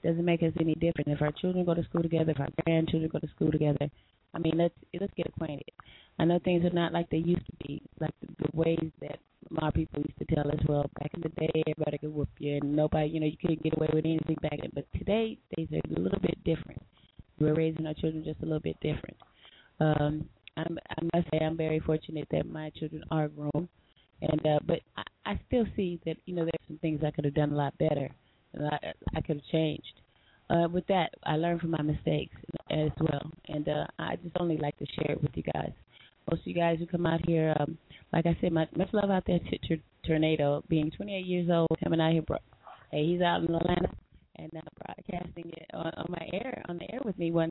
doesn't 0.04 0.26
make 0.26 0.42
us 0.42 0.54
any 0.60 0.76
different. 0.76 1.08
If 1.08 1.22
our 1.22 1.32
children 1.32 1.66
go 1.66 1.74
to 1.74 1.84
school 1.84 2.02
together, 2.02 2.32
if 2.32 2.40
our 2.40 2.50
grandchildren 2.66 3.10
go 3.12 3.20
to 3.20 3.28
school 3.36 3.52
together, 3.52 3.90
I 4.34 4.40
mean, 4.40 4.54
let's 4.56 4.74
let's 5.00 5.14
get 5.16 5.28
acquainted. 5.28 5.70
I 6.18 6.26
know 6.26 6.40
things 6.44 6.64
are 6.66 6.74
not 6.74 6.94
like 6.94 7.10
they 7.10 7.18
used 7.18 7.46
to 7.46 7.68
be, 7.68 7.82
like 8.00 8.14
the, 8.22 8.28
the 8.40 8.50
ways 8.54 8.92
that 9.02 9.20
my 9.50 9.72
people 9.72 10.02
used 10.02 10.18
to 10.20 10.36
tell 10.36 10.48
us. 10.48 10.60
Well, 10.68 10.90
back 11.00 11.12
in 11.14 11.22
the 11.22 11.30
day, 11.30 11.64
everybody 11.68 11.98
could 11.98 12.14
whoop 12.14 12.30
you, 12.40 12.58
and 12.58 12.76
nobody, 12.76 13.10
you 13.10 13.20
know, 13.20 13.26
you 13.26 13.38
couldn't 13.38 13.64
get 13.64 13.76
away 13.76 13.90
with 13.94 14.06
anything 14.06 14.38
back 14.42 14.60
then. 14.62 14.72
But 14.74 14.86
today, 14.98 15.38
things 15.56 15.70
are 15.74 15.96
a 15.96 16.00
little 16.00 16.20
bit 16.20 16.42
different. 16.44 16.82
We're 17.40 17.56
raising 17.56 17.86
our 17.88 17.94
children 17.94 18.24
just 18.24 18.42
a 18.42 18.46
little 18.46 18.60
bit 18.60 18.80
different. 18.82 19.18
Um, 19.80 20.30
I'm, 20.58 20.78
I 20.90 21.18
must 21.18 21.28
say, 21.32 21.40
I'm 21.44 21.58
very 21.58 21.80
fortunate 21.80 22.28
that 22.32 22.46
my 22.46 22.72
children 22.78 23.04
are 23.10 23.28
grown, 23.28 23.68
and 24.22 24.46
uh, 24.46 24.60
but 24.66 24.80
I, 24.98 25.04
I 25.26 25.40
still 25.48 25.66
see 25.76 26.00
that 26.06 26.18
you 26.26 26.36
know 26.36 26.44
there's 26.44 26.68
some 26.68 26.78
things 26.80 27.02
I 27.06 27.12
could 27.12 27.26
have 27.26 27.36
done 27.36 27.52
a 27.52 27.56
lot 27.56 27.78
better, 27.78 28.10
and 28.54 28.68
I, 28.68 28.94
I 29.16 29.22
could 29.22 29.38
have 29.38 29.46
changed 29.52 30.02
uh, 30.52 30.68
with 30.68 30.86
that, 30.88 31.12
I 31.24 31.38
learned 31.38 31.62
from 31.62 31.72
my 31.72 31.82
mistakes 31.82 32.36
as 32.70 32.92
well, 33.00 33.32
and 33.48 33.68
uh, 33.68 33.86
I 34.00 34.16
just 34.18 34.36
only 34.40 34.58
like 34.58 34.78
to 34.80 34.86
share 34.96 35.14
it 35.14 35.22
with 35.22 35.32
you 35.36 35.44
guys. 35.54 35.72
Most 36.30 36.42
of 36.42 36.48
you 36.48 36.54
guys 36.54 36.78
who 36.80 36.86
come 36.86 37.06
out 37.06 37.22
here, 37.26 37.56
um, 37.60 37.78
like 38.12 38.26
I 38.26 38.38
said, 38.42 38.52
much, 38.52 38.70
much 38.76 38.90
love 38.92 39.10
out 39.10 39.24
there 39.26 39.40
to, 39.40 39.58
to 39.70 39.82
Tornado, 40.06 40.64
being 40.68 40.92
28 40.92 41.26
years 41.26 41.50
old, 41.50 41.70
coming 41.84 42.02
out 42.02 42.12
here. 42.12 42.22
Bro- 42.22 42.38
hey, 42.92 43.06
he's 43.06 43.22
out 43.22 43.44
in 43.44 43.56
Atlanta 43.56 43.90
and 44.38 44.52
uh, 44.56 44.62
broadcasting 44.86 45.52
it 45.56 45.68
on, 45.74 45.92
on 45.96 46.06
my 46.10 46.30
air 46.34 46.62
on 46.68 46.78
the 46.78 46.92
air 46.92 47.00
with 47.06 47.18
me. 47.18 47.32
One 47.32 47.50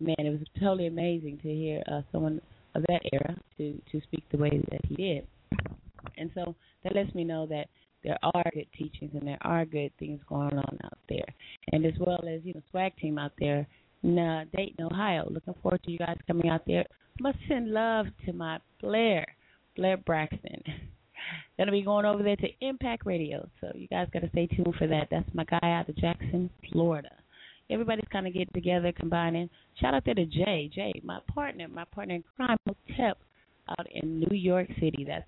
man, 0.00 0.16
it 0.18 0.30
was 0.30 0.40
totally 0.58 0.88
amazing 0.88 1.38
to 1.42 1.48
hear 1.48 1.82
uh, 1.90 2.02
someone 2.10 2.40
of 2.74 2.82
that 2.88 3.00
era 3.12 3.36
to 3.58 3.80
to 3.92 4.00
speak 4.02 4.24
the 4.32 4.38
way 4.38 4.50
that 4.70 4.80
he 4.88 4.96
did, 4.96 5.26
and 6.16 6.30
so 6.34 6.54
that 6.84 6.94
lets 6.94 7.14
me 7.14 7.24
know 7.24 7.46
that 7.46 7.66
there 8.04 8.18
are 8.22 8.44
good 8.52 8.66
teachings 8.76 9.12
and 9.14 9.26
there 9.26 9.38
are 9.42 9.64
good 9.64 9.92
things 9.98 10.20
going 10.28 10.56
on 10.56 10.78
out 10.84 10.98
there. 11.08 11.24
And 11.72 11.86
as 11.86 11.92
well 12.00 12.20
as, 12.28 12.40
you 12.44 12.54
know, 12.54 12.62
swag 12.70 12.96
team 12.96 13.18
out 13.18 13.32
there 13.38 13.66
in 14.02 14.18
uh, 14.18 14.44
Dayton, 14.54 14.84
Ohio. 14.84 15.28
Looking 15.30 15.54
forward 15.62 15.82
to 15.84 15.90
you 15.90 15.98
guys 15.98 16.16
coming 16.26 16.48
out 16.48 16.62
there. 16.66 16.84
Must 17.20 17.38
send 17.48 17.70
love 17.70 18.06
to 18.26 18.32
my 18.32 18.58
Blair, 18.80 19.24
Blair 19.76 19.96
Braxton. 19.98 20.62
Gonna 21.58 21.70
be 21.70 21.82
going 21.82 22.04
over 22.04 22.22
there 22.22 22.36
to 22.36 22.48
Impact 22.60 23.06
Radio, 23.06 23.48
so 23.60 23.70
you 23.74 23.86
guys 23.86 24.08
gotta 24.12 24.28
stay 24.30 24.48
tuned 24.48 24.74
for 24.76 24.88
that. 24.88 25.06
That's 25.10 25.28
my 25.34 25.44
guy 25.44 25.58
out 25.62 25.88
of 25.88 25.96
Jackson, 25.96 26.50
Florida. 26.72 27.10
Everybody's 27.70 28.08
kind 28.10 28.26
of 28.26 28.32
getting 28.32 28.52
together, 28.52 28.90
combining. 28.92 29.48
Shout 29.80 29.94
out 29.94 30.04
there 30.04 30.14
to 30.14 30.26
Jay, 30.26 30.68
Jay, 30.74 30.92
my 31.04 31.20
partner, 31.32 31.68
my 31.68 31.84
partner 31.84 32.16
in 32.16 32.24
crime, 32.36 32.56
Hotep, 32.66 33.18
out 33.68 33.86
in 33.92 34.18
New 34.18 34.36
York 34.36 34.66
City. 34.80 35.04
That's 35.06 35.24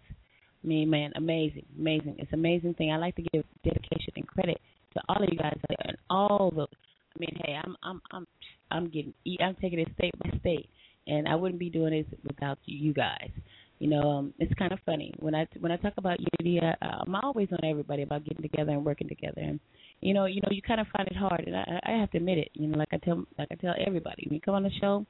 me, 0.65 0.85
man, 0.85 1.13
amazing, 1.17 1.67
amazing. 1.79 2.17
It's 2.19 2.33
an 2.33 2.39
amazing 2.39 2.75
thing. 2.75 2.93
I 2.93 2.97
like 2.97 3.17
to 3.17 3.23
give 3.33 3.45
dedication 3.65 4.13
and 4.17 4.27
credit 4.27 4.61
to 4.95 5.01
all 5.09 5.23
of 5.23 5.29
you 5.31 5.39
guys 5.39 5.59
and 5.87 5.97
all 6.11 6.53
the. 6.55 6.63
I 6.63 7.19
mean, 7.19 7.37
hey, 7.45 7.55
I'm 7.63 7.77
I'm 7.83 8.01
I'm 8.11 8.27
I'm 8.71 8.89
getting 8.89 9.15
I'm 9.41 9.57
taking 9.61 9.79
it 9.79 9.89
state 9.97 10.15
by 10.19 10.37
state, 10.41 10.69
and 11.07 11.29
I 11.29 11.35
wouldn't 11.37 11.61
be 11.61 11.71
doing 11.71 11.93
this 11.93 12.19
without 12.25 12.59
you 12.65 12.93
guys. 12.93 13.31
You 13.79 13.89
know, 13.91 14.11
um, 14.11 14.35
it's 14.39 14.55
kind 14.55 14.73
of 14.73 14.79
funny 14.87 15.13
when 15.19 15.35
I 15.35 15.47
when 15.61 15.71
I 15.71 15.77
talk 15.77 15.95
about 15.97 16.19
unity. 16.41 16.61
I, 16.61 16.87
I'm 16.87 17.15
always 17.15 17.49
on 17.53 17.65
everybody 17.65 18.03
about 18.03 18.25
getting 18.25 18.43
together 18.43 18.73
and 18.73 18.85
working 18.85 19.09
together, 19.09 19.41
and 19.41 19.61
you 20.01 20.15
know, 20.15 20.27
you 20.27 20.41
know, 20.41 20.49
you 20.51 20.63
kind 20.63 20.81
of 20.81 20.87
find 20.97 21.09
it 21.09 21.17
hard, 21.17 21.45
and 21.47 21.57
I, 21.57 21.81
I 21.85 21.91
have 21.93 22.11
to 22.13 22.19
admit 22.19 22.39
it. 22.39 22.51
You 22.55 22.69
know, 22.69 22.79
like 22.79 22.89
I 22.93 22.99
tell 22.99 23.25
like 23.39 23.49
I 23.51 23.55
tell 23.57 23.75
everybody, 23.85 24.25
when 24.27 24.35
you 24.35 24.41
come 24.41 24.55
on 24.55 24.63
the 24.63 24.71
show, 24.81 25.05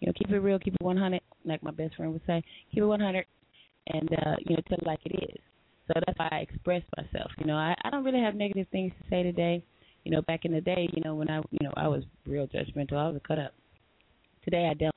you 0.00 0.06
know, 0.06 0.12
keep 0.12 0.30
it 0.30 0.38
real, 0.38 0.58
keep 0.58 0.74
it 0.74 0.82
100, 0.82 1.20
like 1.44 1.62
my 1.62 1.70
best 1.70 1.96
friend 1.96 2.12
would 2.12 2.22
say, 2.26 2.42
keep 2.72 2.82
it 2.82 2.86
100, 2.86 3.24
and 3.88 4.08
uh, 4.12 4.36
you 4.46 4.56
know, 4.56 4.62
tell 4.68 4.78
it 4.78 4.86
like 4.86 5.00
it 5.04 5.30
is. 5.30 5.40
So 5.86 5.94
that's 6.06 6.18
why 6.18 6.28
I 6.30 6.36
express 6.38 6.82
myself. 6.96 7.30
You 7.38 7.46
know, 7.46 7.56
I, 7.56 7.74
I 7.84 7.90
don't 7.90 8.04
really 8.04 8.20
have 8.20 8.34
negative 8.34 8.66
things 8.70 8.92
to 9.00 9.10
say 9.10 9.22
today. 9.22 9.64
You 10.04 10.12
know, 10.12 10.22
back 10.22 10.44
in 10.44 10.52
the 10.52 10.60
day, 10.60 10.88
you 10.92 11.02
know, 11.04 11.14
when 11.14 11.28
I, 11.28 11.38
you 11.50 11.58
know, 11.62 11.72
I 11.76 11.88
was 11.88 12.04
real 12.26 12.46
judgmental. 12.46 12.94
I 12.94 13.10
was 13.10 13.20
cut 13.26 13.38
up. 13.38 13.52
Today 14.44 14.68
I 14.70 14.74
don't. 14.74 14.94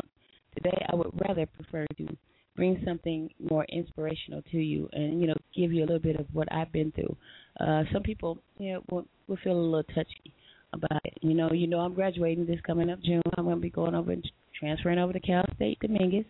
Today 0.55 0.85
I 0.91 0.95
would 0.95 1.09
rather 1.27 1.45
prefer 1.45 1.85
to 1.97 2.07
bring 2.55 2.81
something 2.85 3.29
more 3.49 3.65
inspirational 3.65 4.43
to 4.51 4.57
you, 4.57 4.87
and 4.93 5.19
you 5.19 5.27
know, 5.27 5.35
give 5.55 5.73
you 5.73 5.83
a 5.83 5.87
little 5.87 5.99
bit 5.99 6.19
of 6.19 6.27
what 6.31 6.51
I've 6.53 6.71
been 6.71 6.91
through. 6.91 7.15
Uh, 7.59 7.83
some 7.91 8.03
people, 8.03 8.37
you 8.59 8.73
know, 8.73 8.83
will, 8.91 9.05
will 9.27 9.37
feel 9.43 9.53
a 9.53 9.59
little 9.59 9.83
touchy 9.95 10.33
about 10.73 11.01
it. 11.05 11.17
You 11.21 11.33
know, 11.33 11.51
you 11.51 11.67
know, 11.67 11.79
I'm 11.79 11.93
graduating 11.93 12.45
this 12.45 12.59
coming 12.65 12.89
up 12.89 13.01
June. 13.01 13.21
I'm 13.37 13.45
going 13.45 13.57
to 13.57 13.61
be 13.61 13.69
going 13.69 13.95
over 13.95 14.11
and 14.11 14.31
transferring 14.57 14.99
over 14.99 15.13
to 15.13 15.19
Cal 15.19 15.43
State 15.55 15.79
Dominguez 15.79 16.25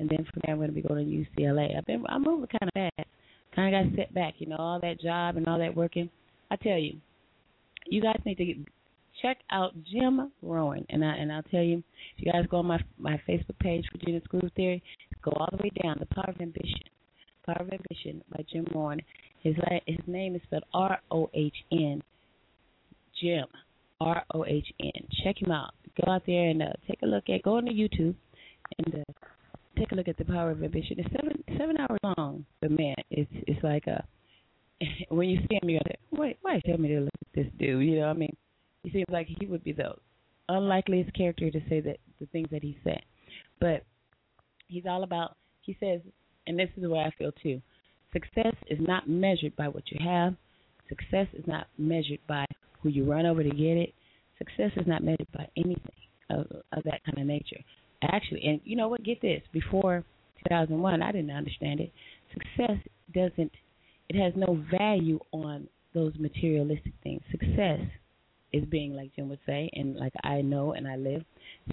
and 0.00 0.08
then 0.08 0.24
from 0.24 0.42
there 0.42 0.54
I'm 0.54 0.58
going 0.58 0.70
to 0.70 0.74
be 0.74 0.82
going 0.82 1.06
to 1.06 1.40
UCLA. 1.42 1.76
I've 1.76 1.86
been 1.86 2.04
I'm 2.08 2.22
moving 2.22 2.48
kind 2.48 2.70
of 2.74 2.92
fast, 2.96 3.08
kind 3.54 3.74
of 3.74 3.92
got 3.92 3.96
set 3.96 4.14
back, 4.14 4.34
you 4.38 4.48
know, 4.48 4.56
all 4.56 4.80
that 4.80 5.00
job 5.00 5.36
and 5.36 5.46
all 5.46 5.58
that 5.58 5.76
working. 5.76 6.10
I 6.50 6.56
tell 6.56 6.78
you, 6.78 6.96
you 7.86 8.02
guys 8.02 8.18
need 8.24 8.38
to 8.38 8.44
get, 8.44 8.56
check 9.22 9.38
out 9.52 9.72
Jim 9.84 10.32
Rohn, 10.42 10.84
and 10.88 11.04
I 11.04 11.14
and 11.14 11.30
I'll 11.30 11.42
tell 11.44 11.62
you, 11.62 11.82
if 12.16 12.24
you 12.24 12.32
guys 12.32 12.46
go 12.50 12.58
on 12.58 12.66
my 12.66 12.80
my 12.98 13.20
Facebook 13.28 13.58
page 13.60 13.84
Gena's 14.04 14.26
Groove 14.28 14.50
Theory, 14.56 14.82
go 15.22 15.32
all 15.32 15.48
the 15.52 15.62
way 15.62 15.70
down, 15.82 15.96
The 16.00 16.06
Power 16.06 16.30
of 16.34 16.40
Ambition, 16.40 16.80
Power 17.46 17.60
of 17.60 17.70
Ambition 17.70 18.22
by 18.32 18.44
Jim 18.50 18.66
Rohn. 18.74 19.00
His 19.42 19.54
his 19.86 19.98
name 20.06 20.34
is 20.34 20.42
spelled 20.42 20.64
R 20.74 20.98
O 21.10 21.30
H 21.34 21.54
N. 21.72 22.02
Jim 23.20 23.46
R 24.00 24.24
O 24.34 24.44
H 24.46 24.66
N. 24.80 25.06
Check 25.22 25.42
him 25.42 25.50
out. 25.50 25.74
Go 26.02 26.10
out 26.10 26.22
there 26.26 26.48
and 26.48 26.62
uh, 26.62 26.72
take 26.88 27.02
a 27.02 27.06
look 27.06 27.24
at. 27.28 27.42
Go 27.42 27.56
on 27.56 27.66
to 27.66 27.72
YouTube 27.72 28.14
and 28.78 28.94
uh, 28.94 29.12
take 29.80 29.92
a 29.92 29.94
look 29.94 30.08
at 30.08 30.18
the 30.18 30.24
power 30.24 30.50
of 30.50 30.62
ambition. 30.62 30.96
It's 30.98 31.08
seven 31.10 31.42
seven 31.58 31.76
hours 31.78 31.98
long, 32.16 32.44
but 32.60 32.70
man, 32.70 32.96
it's 33.10 33.30
it's 33.46 33.62
like 33.64 33.86
a 33.86 34.04
when 35.08 35.28
you 35.28 35.38
see 35.48 35.58
him, 35.60 35.68
you're 35.68 35.80
like, 35.86 35.98
wait, 36.10 36.38
why 36.42 36.60
tell 36.64 36.78
me 36.78 36.88
to 36.88 37.00
look 37.00 37.10
at 37.20 37.34
this 37.34 37.52
dude? 37.58 37.84
You 37.84 38.00
know, 38.00 38.06
I 38.06 38.12
mean, 38.12 38.36
he 38.82 38.90
seems 38.90 39.06
like 39.10 39.26
he 39.26 39.46
would 39.46 39.64
be 39.64 39.72
the 39.72 39.92
unlikeliest 40.48 41.14
character 41.14 41.50
to 41.50 41.60
say 41.68 41.80
that 41.80 41.98
the 42.18 42.26
things 42.26 42.48
that 42.50 42.62
he 42.62 42.78
said, 42.84 43.02
but 43.60 43.84
he's 44.68 44.84
all 44.88 45.02
about. 45.02 45.36
He 45.62 45.76
says, 45.80 46.00
and 46.46 46.58
this 46.58 46.68
is 46.76 46.82
the 46.82 46.90
way 46.90 47.00
I 47.00 47.10
feel 47.18 47.32
too. 47.42 47.60
Success 48.12 48.54
is 48.68 48.78
not 48.80 49.08
measured 49.08 49.54
by 49.56 49.68
what 49.68 49.84
you 49.90 49.98
have. 50.04 50.34
Success 50.88 51.28
is 51.34 51.44
not 51.46 51.68
measured 51.78 52.18
by 52.26 52.44
who 52.82 52.88
you 52.88 53.04
run 53.04 53.26
over 53.26 53.42
to 53.42 53.50
get 53.50 53.76
it. 53.76 53.94
Success 54.38 54.72
is 54.76 54.86
not 54.86 55.04
measured 55.04 55.28
by 55.32 55.46
anything 55.56 55.92
of, 56.30 56.46
of 56.72 56.82
that 56.84 57.04
kind 57.04 57.18
of 57.18 57.26
nature 57.26 57.60
actually, 58.02 58.42
and 58.44 58.60
you 58.64 58.76
know 58.76 58.88
what? 58.88 59.02
Get 59.04 59.20
this. 59.20 59.42
Before 59.52 60.04
2001, 60.48 61.02
I 61.02 61.12
didn't 61.12 61.30
understand 61.30 61.80
it. 61.80 61.92
Success 62.32 62.78
doesn't. 63.14 63.52
It 64.08 64.16
has 64.16 64.32
no 64.36 64.62
value 64.70 65.20
on 65.32 65.68
those 65.94 66.12
materialistic 66.18 66.92
things. 67.02 67.22
Success 67.30 67.80
is 68.52 68.64
being, 68.64 68.94
like 68.94 69.14
Jim 69.14 69.28
would 69.28 69.38
say, 69.46 69.70
and 69.74 69.96
like 69.96 70.12
I 70.24 70.40
know 70.40 70.72
and 70.72 70.88
I 70.88 70.96
live. 70.96 71.24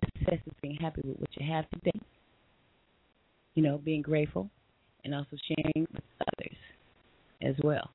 Success 0.03 0.39
is 0.45 0.53
being 0.61 0.77
happy 0.79 1.01
with 1.03 1.17
what 1.17 1.29
you 1.35 1.45
have 1.51 1.65
today. 1.71 1.99
You 3.55 3.63
know, 3.63 3.79
being 3.79 4.03
grateful, 4.03 4.49
and 5.03 5.15
also 5.15 5.35
sharing 5.47 5.87
with 5.91 6.03
others 6.21 6.57
as 7.41 7.55
well. 7.63 7.89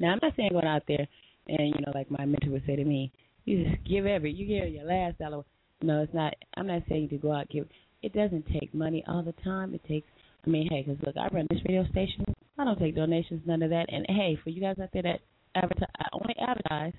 Now, 0.00 0.12
I'm 0.12 0.18
not 0.22 0.32
saying 0.36 0.50
going 0.52 0.66
out 0.66 0.82
there 0.88 1.06
and 1.48 1.74
you 1.74 1.80
know, 1.84 1.92
like 1.94 2.10
my 2.10 2.24
mentor 2.24 2.50
would 2.50 2.64
say 2.66 2.76
to 2.76 2.84
me, 2.84 3.12
you 3.44 3.64
just 3.64 3.84
give 3.84 4.06
every, 4.06 4.32
you 4.32 4.46
give 4.46 4.72
your 4.72 4.84
last 4.84 5.18
dollar 5.18 5.44
no, 5.84 6.02
it's 6.02 6.14
not. 6.14 6.34
I'm 6.56 6.66
not 6.66 6.82
saying 6.88 7.10
to 7.10 7.16
go 7.16 7.32
out 7.32 7.48
give. 7.50 7.66
It 8.02 8.12
doesn't 8.12 8.46
take 8.52 8.74
money 8.74 9.04
all 9.06 9.22
the 9.22 9.34
time. 9.44 9.74
It 9.74 9.84
takes. 9.86 10.08
I 10.46 10.50
mean, 10.50 10.68
hey, 10.70 10.84
because 10.86 11.02
look, 11.04 11.16
I 11.16 11.28
run 11.34 11.46
this 11.48 11.60
radio 11.66 11.86
station. 11.90 12.24
I 12.58 12.64
don't 12.64 12.78
take 12.78 12.94
donations, 12.94 13.42
none 13.46 13.62
of 13.62 13.70
that. 13.70 13.86
And 13.88 14.06
hey, 14.08 14.38
for 14.42 14.50
you 14.50 14.60
guys 14.60 14.76
out 14.80 14.90
there 14.92 15.02
that 15.02 15.20
advertise, 15.54 15.88
I 15.98 16.06
only 16.12 16.34
advertise. 16.38 16.92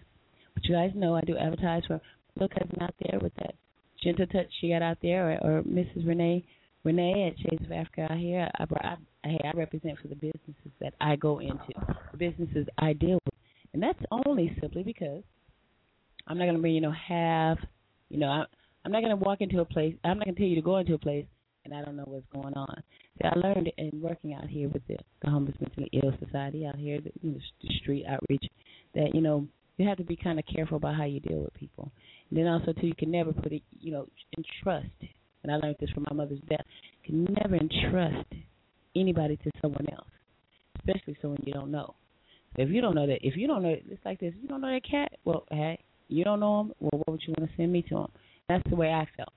But 0.54 0.66
you 0.66 0.76
guys 0.76 0.92
know 0.96 1.16
I 1.16 1.22
do 1.22 1.38
advertise 1.38 1.84
for 1.86 2.02
little 2.36 2.50
cousin 2.50 2.82
out 2.82 2.96
there 3.00 3.20
with 3.20 3.34
that 3.36 3.56
gentle 4.04 4.28
touch 4.28 4.48
she 4.60 4.70
got 4.70 4.82
out 4.82 4.98
there, 5.02 5.40
or, 5.44 5.60
or 5.60 5.64
Mrs. 5.64 6.08
Renee 6.08 6.44
Renee 6.84 7.32
at 7.32 7.40
Shades 7.40 7.66
of 7.66 7.72
Africa 7.72 8.08
out 8.10 8.18
here. 8.18 8.48
I, 8.60 8.64
I, 8.64 8.96
I, 9.24 9.28
hey, 9.28 9.40
I 9.44 9.58
represent 9.58 9.98
for 10.00 10.08
the 10.08 10.16
businesses 10.16 10.72
that 10.80 10.94
I 11.02 11.16
go 11.16 11.40
into, 11.40 11.74
the 12.12 12.18
businesses 12.18 12.68
I 12.78 12.94
deal 12.94 13.20
with, 13.26 13.34
and 13.74 13.82
that's 13.82 14.00
only 14.12 14.56
simply 14.62 14.84
because 14.84 15.24
I'm 16.28 16.38
not 16.38 16.46
going 16.46 16.56
to 16.56 16.62
bring 16.62 16.76
you 16.76 16.82
know 16.82 16.94
half, 16.94 17.58
you 18.10 18.20
know. 18.20 18.28
I, 18.28 18.46
I'm 18.86 18.92
not 18.92 19.02
going 19.02 19.18
to 19.18 19.24
walk 19.24 19.42
into 19.42 19.60
a 19.62 19.66
place. 19.66 19.96
I'm 20.04 20.20
not 20.20 20.26
going 20.26 20.36
to 20.36 20.40
tell 20.40 20.48
you 20.48 20.56
to 20.56 20.62
go 20.62 20.78
into 20.78 20.94
a 20.94 21.00
place 21.00 21.26
and 21.66 21.74
I 21.74 21.84
don't 21.84 21.98
know 21.98 22.04
what's 22.06 22.26
going 22.32 22.54
on. 22.54 22.84
See, 23.18 23.28
I 23.28 23.36
learned 23.36 23.72
in 23.78 24.00
working 24.00 24.34
out 24.34 24.48
here 24.48 24.70
with 24.70 24.86
the, 24.88 24.98
the 25.24 25.30
homeless 25.30 25.56
mentally 25.60 25.90
ill 25.94 26.14
society 26.24 26.66
out 26.66 26.76
here, 26.76 27.00
the, 27.02 27.12
you 27.22 27.32
know, 27.32 27.40
the 27.64 27.70
street 27.82 28.06
outreach, 28.08 28.46
that 28.94 29.14
you 29.14 29.22
know 29.22 29.48
you 29.78 29.88
have 29.88 29.98
to 29.98 30.04
be 30.04 30.16
kind 30.16 30.40
of 30.40 30.46
careful 30.46 30.78
about 30.78 30.96
how 30.96 31.06
you 31.06 31.20
deal 31.20 31.40
with 31.40 31.54
people. 31.56 31.92
And 32.30 32.40
then 32.40 32.48
also 32.48 32.74
too, 32.74 32.88
you 32.88 32.96
can 32.96 33.12
never 33.12 33.34
put 33.34 33.52
it, 33.52 33.64
you 33.82 33.92
know, 33.92 34.08
entrust. 34.38 34.94
And 35.44 35.52
I 35.52 35.56
learned 35.56 35.78
this 35.80 35.90
from 35.90 36.06
my 36.10 36.16
mother's 36.16 36.40
death. 36.50 36.66
You 37.04 37.26
can 37.26 37.36
never 37.42 37.56
entrust 37.56 38.28
anybody 38.96 39.38
to 39.38 39.52
someone 39.62 39.86
else, 39.92 40.08
especially 40.78 41.18
someone 41.22 41.42
you 41.46 41.54
don't 41.54 41.72
know. 41.72 41.96
If 42.58 42.70
you 42.70 42.82
don't 42.82 42.96
know 42.96 43.08
that, 43.08 43.20
if 43.22 43.36
you 43.36 43.48
don't 43.48 43.64
know, 43.64 43.76
it's 43.76 44.06
like 44.06 44.20
this. 44.20 44.34
If 44.36 44.44
you 44.44 44.48
don't 44.48 44.62
know 44.62 44.72
that 44.72 44.90
cat, 44.90 45.12
well, 45.26 45.46
hey, 45.52 45.84
you 46.08 46.24
don't 46.24 46.40
know 46.40 46.62
him. 46.62 46.74
Well, 46.80 47.00
what 47.00 47.10
would 47.10 47.22
you 47.28 47.34
want 47.38 47.50
to 47.50 47.58
send 47.58 47.74
me 47.74 47.82
to 47.90 47.98
him? 47.98 48.08
That's 48.50 48.68
the 48.70 48.76
way 48.76 48.90
I 48.92 49.08
felt 49.18 49.34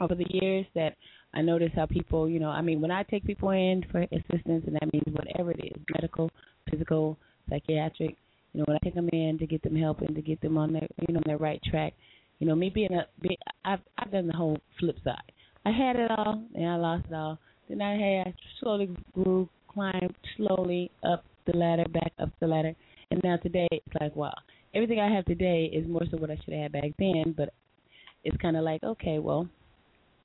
over 0.00 0.14
the 0.14 0.26
years 0.28 0.66
that 0.74 0.96
I 1.32 1.42
notice 1.42 1.70
how 1.74 1.86
people, 1.86 2.28
you 2.28 2.40
know, 2.40 2.48
I 2.48 2.60
mean, 2.60 2.80
when 2.80 2.90
I 2.90 3.02
take 3.04 3.24
people 3.24 3.50
in 3.50 3.84
for 3.90 4.00
assistance, 4.02 4.64
and 4.66 4.74
that 4.74 4.92
means 4.92 5.04
whatever 5.12 5.52
it 5.52 5.60
is, 5.64 5.82
medical, 5.94 6.30
physical, 6.70 7.16
psychiatric, 7.48 8.16
you 8.52 8.58
know, 8.58 8.64
when 8.66 8.76
I 8.76 8.84
take 8.84 8.94
them 8.94 9.08
in 9.12 9.38
to 9.38 9.46
get 9.46 9.62
them 9.62 9.76
help 9.76 10.00
and 10.00 10.14
to 10.16 10.22
get 10.22 10.40
them 10.40 10.58
on 10.58 10.72
their, 10.72 10.88
you 11.06 11.14
know, 11.14 11.18
on 11.18 11.24
their 11.26 11.38
right 11.38 11.60
track, 11.70 11.94
you 12.40 12.46
know, 12.46 12.54
me 12.54 12.70
being 12.70 12.92
a, 12.94 13.06
be, 13.20 13.38
I've 13.64 13.80
I've 13.98 14.10
done 14.10 14.26
the 14.26 14.32
whole 14.32 14.58
flip 14.78 14.96
side. 15.04 15.32
I 15.64 15.70
had 15.70 15.96
it 15.96 16.10
all, 16.10 16.42
and 16.54 16.66
I 16.66 16.76
lost 16.76 17.04
it 17.08 17.14
all. 17.14 17.38
Then 17.68 17.80
I 17.82 17.92
had 17.92 18.28
I 18.28 18.34
slowly 18.60 18.90
grew, 19.12 19.48
climbed 19.68 20.14
slowly 20.36 20.90
up 21.04 21.24
the 21.46 21.56
ladder, 21.56 21.84
back 21.92 22.12
up 22.18 22.30
the 22.40 22.46
ladder, 22.46 22.74
and 23.10 23.20
now 23.22 23.36
today 23.36 23.68
it's 23.70 23.94
like 24.00 24.16
wow, 24.16 24.34
everything 24.74 24.98
I 24.98 25.14
have 25.14 25.26
today 25.26 25.70
is 25.72 25.86
more 25.86 26.02
so 26.10 26.16
what 26.16 26.30
I 26.30 26.36
should 26.44 26.54
have 26.54 26.62
had 26.62 26.72
back 26.72 26.90
then. 26.98 27.34
But 27.36 27.52
it's 28.24 28.36
kind 28.38 28.56
of 28.56 28.64
like 28.64 28.82
okay, 28.82 29.18
well, 29.18 29.48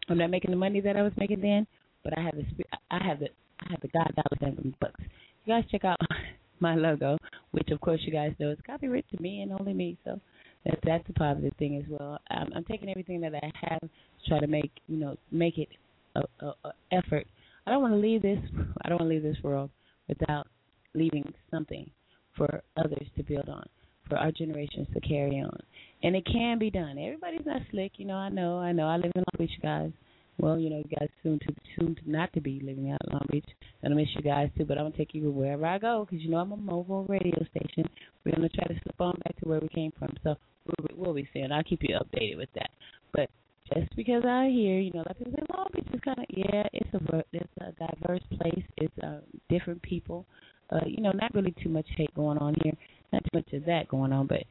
I'm 0.10 0.18
not 0.18 0.30
making 0.30 0.52
the 0.52 0.58
money 0.58 0.82
that 0.82 0.98
I 0.98 1.02
was 1.02 1.14
making 1.18 1.42
then, 1.42 1.68
but 2.04 2.18
I 2.18 2.22
have 2.22 2.36
the 2.36 2.46
I 2.92 3.04
have 3.04 3.20
the 3.20 3.30
I 3.60 3.72
have 3.72 3.82
the 3.82 3.88
God 3.90 4.14
dollars 4.16 4.56
and 4.58 4.80
bucks. 4.80 5.02
You 5.46 5.54
guys 5.54 5.64
check 5.72 5.86
out 5.86 6.00
my 6.60 6.76
logo, 6.76 7.18
which 7.52 7.70
of 7.70 7.82
course 7.82 8.02
you 8.04 8.12
guys 8.12 8.34
know 8.40 8.52
is 8.52 8.58
copyrighted 8.66 9.18
to 9.18 9.22
me 9.22 9.42
and 9.42 9.52
only 9.52 9.74
me. 9.74 9.98
So 10.04 10.20
that 10.66 10.80
that's 10.84 11.10
a 11.10 11.14
positive 11.14 11.54
thing 11.58 11.78
as 11.78 11.84
well. 11.90 12.20
I'm, 12.30 12.52
I'm 12.56 12.66
taking 12.66 12.90
everything 12.90 13.22
that 13.22 13.34
I 13.36 13.52
have 13.70 13.82
to 13.82 13.90
try 14.28 14.40
to 14.40 14.48
make 14.48 14.72
you 14.88 14.98
know 14.98 15.16
make 15.32 15.58
it 15.58 15.70
a, 16.16 16.22
a, 16.46 16.54
a 16.66 16.72
effort. 16.92 17.28
I 17.68 17.72
don't 17.72 17.82
want 17.82 17.94
to 17.94 18.00
leave 18.00 18.22
this. 18.22 18.40
I 18.84 18.90
don't 18.90 19.00
want 19.00 19.10
to 19.10 19.16
leave 19.16 19.24
this 19.24 19.44
world 19.44 19.70
without 20.08 20.48
leaving 20.94 21.32
something 21.52 21.90
for 22.38 22.62
others 22.78 23.08
to 23.18 23.24
build 23.24 23.50
on, 23.50 23.66
for 24.08 24.18
our 24.18 24.32
generations 24.32 24.88
to 24.94 25.00
carry 25.02 25.40
on. 25.40 25.58
And 26.06 26.16
it 26.16 26.24
can 26.32 26.60
be 26.60 26.70
done. 26.70 27.00
Everybody's 27.00 27.48
not 27.48 27.64
slick, 27.72 27.94
you 27.98 28.06
know. 28.06 28.14
I 28.14 28.30
know. 28.30 28.60
I 28.60 28.72
know. 28.72 28.88
I 28.88 28.98
live 28.98 29.12
in 29.16 29.24
Long 29.26 29.40
Beach, 29.40 29.60
guys. 29.60 29.90
Well, 30.38 30.60
you 30.60 30.70
know, 30.70 30.78
you 30.78 30.98
guys 31.00 31.10
soon 31.24 31.40
to 31.40 31.56
soon 31.76 31.96
to 31.96 32.02
not 32.06 32.32
to 32.34 32.42
be 32.42 32.62
living 32.64 32.92
out 32.92 33.00
in 33.08 33.14
Long 33.14 33.26
Beach. 33.32 33.48
I 33.84 33.88
miss 33.88 34.10
you 34.16 34.22
guys 34.22 34.52
too, 34.56 34.66
but 34.66 34.78
I'm 34.78 34.84
gonna 34.86 34.98
take 34.98 35.16
you 35.16 35.32
wherever 35.32 35.66
I 35.66 35.80
go 35.80 36.06
because 36.06 36.24
you 36.24 36.30
know 36.30 36.38
I'm 36.38 36.52
a 36.52 36.58
mobile 36.58 37.06
radio 37.06 37.44
station. 37.50 37.90
We're 38.24 38.36
gonna 38.36 38.50
try 38.50 38.66
to 38.66 38.80
slip 38.84 39.02
on 39.02 39.20
back 39.24 39.36
to 39.38 39.50
where 39.50 39.60
we 39.60 39.68
came 39.70 39.94
from. 39.98 40.16
So 40.24 40.36
we'll, 40.68 40.88
we'll 40.96 41.14
be 41.16 41.28
seeing. 41.34 41.52
I'll 41.52 41.64
keep 41.64 41.82
you 41.82 41.98
updated 41.98 42.38
with 42.38 42.50
that. 42.54 42.70
But 43.12 43.32
just 43.74 43.96
because 43.96 44.26
I 44.26 44.50
hear, 44.50 44.80
you 44.80 44.92
know, 44.94 45.04
like 45.08 45.18
people 45.18 45.34
say, 45.34 45.44
Long 45.58 45.70
Beach 45.74 45.88
is 45.92 46.02
kind 46.02 46.20
of 46.20 46.26
yeah, 46.30 46.68
it's 46.72 46.94
a 46.94 47.24
it's 47.34 47.50
a 47.62 47.72
diverse 47.84 48.22
place. 48.40 48.64
It's 48.78 49.00
uh, 49.04 49.22
different 49.50 49.82
people. 49.82 50.28
Uh, 50.70 50.86
you 50.86 51.02
know, 51.02 51.14
not 51.14 51.34
really 51.34 51.56
too 51.64 51.70
much 51.70 51.88
hate 51.98 52.14
going 52.14 52.38
on 52.38 52.54
here. 52.64 52.74
Not 53.12 53.24
too 53.24 53.40
much 53.40 53.54
of 53.54 53.66
that 53.66 53.88
going 53.88 54.14
on, 54.14 54.28
but 54.28 54.44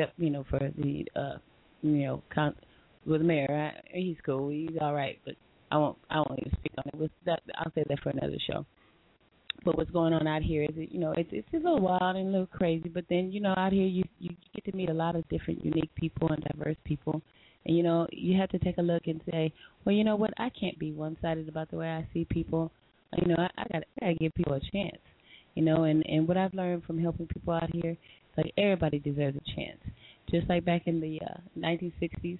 except 0.00 0.18
you 0.18 0.30
know 0.30 0.44
for 0.48 0.58
the 0.58 1.04
uh, 1.16 1.38
you 1.82 2.06
know 2.06 2.22
con- 2.32 2.54
with 3.06 3.20
the 3.20 3.26
mayor, 3.26 3.72
I, 3.72 3.80
he's 3.92 4.16
cool. 4.24 4.50
He's 4.50 4.76
all 4.80 4.94
right, 4.94 5.18
but 5.24 5.34
I 5.70 5.78
won't 5.78 5.98
I 6.10 6.18
won't 6.18 6.38
even 6.38 6.52
speak 6.58 6.72
on 6.78 6.84
it. 6.86 6.94
With 6.94 7.10
that, 7.26 7.42
I'll 7.58 7.72
say 7.74 7.84
that 7.88 8.00
for 8.00 8.10
another 8.10 8.36
show. 8.50 8.66
But 9.64 9.76
what's 9.76 9.90
going 9.90 10.14
on 10.14 10.26
out 10.26 10.42
here 10.42 10.62
is, 10.62 10.74
that, 10.76 10.90
you 10.90 10.98
know, 10.98 11.12
it's 11.12 11.28
it's 11.32 11.48
a 11.52 11.56
little 11.56 11.80
wild 11.80 12.16
and 12.16 12.28
a 12.28 12.30
little 12.30 12.46
crazy. 12.46 12.88
But 12.88 13.04
then, 13.10 13.30
you 13.32 13.40
know, 13.40 13.54
out 13.56 13.72
here 13.72 13.86
you 13.86 14.04
you 14.18 14.30
get 14.54 14.64
to 14.70 14.76
meet 14.76 14.90
a 14.90 14.94
lot 14.94 15.16
of 15.16 15.28
different, 15.28 15.64
unique 15.64 15.94
people 15.94 16.28
and 16.28 16.42
diverse 16.44 16.76
people. 16.84 17.20
And 17.66 17.76
you 17.76 17.82
know, 17.82 18.06
you 18.10 18.38
have 18.38 18.48
to 18.50 18.58
take 18.58 18.78
a 18.78 18.82
look 18.82 19.02
and 19.06 19.20
say, 19.30 19.52
well, 19.84 19.94
you 19.94 20.02
know 20.04 20.16
what? 20.16 20.30
I 20.38 20.48
can't 20.58 20.78
be 20.78 20.92
one-sided 20.92 21.46
about 21.46 21.70
the 21.70 21.76
way 21.76 21.88
I 21.88 22.08
see 22.14 22.24
people. 22.24 22.72
You 23.18 23.28
know, 23.28 23.36
I, 23.38 23.50
I 23.58 23.64
got 23.72 23.82
I 24.00 24.06
got 24.06 24.06
to 24.08 24.14
give 24.14 24.34
people 24.34 24.54
a 24.54 24.60
chance. 24.72 24.96
You 25.54 25.64
know, 25.64 25.84
and 25.84 26.04
and 26.06 26.26
what 26.26 26.36
I've 26.36 26.54
learned 26.54 26.84
from 26.84 26.98
helping 26.98 27.26
people 27.26 27.52
out 27.52 27.68
here, 27.74 27.96
like 28.36 28.52
everybody 28.56 28.98
deserves 28.98 29.36
a 29.36 29.54
chance. 29.54 29.80
Just 30.30 30.48
like 30.48 30.64
back 30.64 30.82
in 30.86 31.00
the 31.00 31.20
uh, 31.26 31.38
1960s 31.58 32.38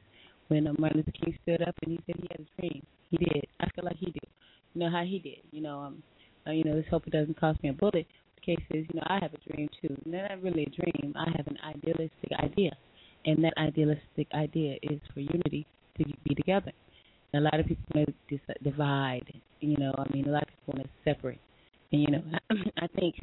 when 0.49 0.67
uh, 0.67 0.73
Martin 0.79 0.99
Luther 0.99 1.13
King 1.13 1.37
stood 1.43 1.63
up 1.63 1.75
and 1.83 1.93
he 1.93 2.01
said 2.07 2.17
he 2.21 2.29
had 2.31 2.41
a 2.41 2.61
dream. 2.61 2.83
He 3.11 3.17
did. 3.19 3.47
I 3.61 3.69
feel 3.75 3.85
like 3.85 3.97
he 3.97 4.07
did. 4.07 4.27
You 4.75 4.81
know 4.81 4.91
how 4.91 5.05
he 5.05 5.19
did. 5.19 5.39
You 5.51 5.63
know, 5.63 5.79
um, 5.81 6.03
uh, 6.47 6.53
you 6.53 6.65
know, 6.65 6.73
let's 6.73 6.89
hope 6.89 7.07
it 7.07 7.13
doesn't 7.13 7.39
cost 7.39 7.63
me 7.63 7.71
a 7.71 7.73
bullet. 7.73 8.07
The 8.37 8.41
case 8.43 8.65
is, 8.71 8.87
you 8.93 9.01
know, 9.01 9.07
I 9.07 9.19
have 9.21 9.33
a 9.35 9.53
dream 9.53 9.69
too. 9.81 9.97
Not 10.07 10.43
really 10.43 10.65
a 10.65 10.71
dream. 10.71 11.15
I 11.17 11.31
have 11.37 11.47
an 11.47 11.59
idealistic 11.65 12.31
idea, 12.39 12.71
and 13.27 13.43
that 13.45 13.53
idealistic 13.59 14.29
idea 14.35 14.77
is 14.83 15.01
for 15.13 15.21
unity 15.21 15.67
to 15.99 16.05
be 16.25 16.35
together. 16.35 16.73
And 17.33 17.43
a 17.47 17.51
lot 17.51 17.61
of 17.61 17.67
people 17.67 17.85
to 17.95 18.07
dis- 18.29 18.57
divide. 18.63 19.33
You 19.61 19.77
know, 19.77 19.95
I 19.99 20.13
mean, 20.13 20.27
a 20.27 20.31
lot 20.31 20.43
of 20.43 20.49
people 20.49 20.75
want 20.81 20.85
to 20.85 21.11
separate. 21.11 21.41
And 21.93 22.03
you 22.03 22.09
know, 22.09 22.23
I 22.79 22.87
think 22.99 23.17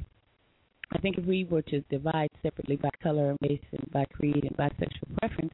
I 0.93 0.99
think 0.99 1.17
if 1.17 1.25
we 1.25 1.43
were 1.43 1.61
to 1.63 1.81
divide 1.89 2.29
separately 2.41 2.77
by 2.77 2.89
color 3.03 3.31
and 3.31 3.37
race 3.41 3.63
and 3.71 3.91
by 3.91 4.05
creed 4.05 4.43
and 4.43 4.55
by 4.55 4.69
sexual 4.79 5.09
preference, 5.19 5.53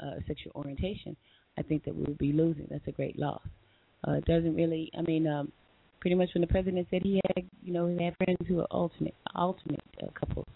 uh, 0.00 0.14
sexual 0.26 0.52
orientation, 0.56 1.16
I 1.56 1.62
think 1.62 1.84
that 1.84 1.94
we 1.94 2.02
would 2.02 2.18
be 2.18 2.32
losing. 2.32 2.66
That's 2.70 2.86
a 2.88 2.92
great 2.92 3.18
loss. 3.18 3.42
Uh, 4.06 4.12
it 4.12 4.24
doesn't 4.24 4.54
really. 4.54 4.90
I 4.98 5.02
mean, 5.02 5.26
um, 5.26 5.52
pretty 6.00 6.16
much 6.16 6.30
when 6.34 6.42
the 6.42 6.48
president 6.48 6.86
said 6.90 7.02
he 7.02 7.20
had, 7.28 7.44
you 7.62 7.72
know, 7.72 7.86
he 7.86 8.04
had 8.04 8.16
friends 8.16 8.40
who 8.48 8.60
are 8.60 8.66
alternate, 8.66 9.14
alternate 9.34 9.80
uh, 10.02 10.08
couples. 10.18 10.46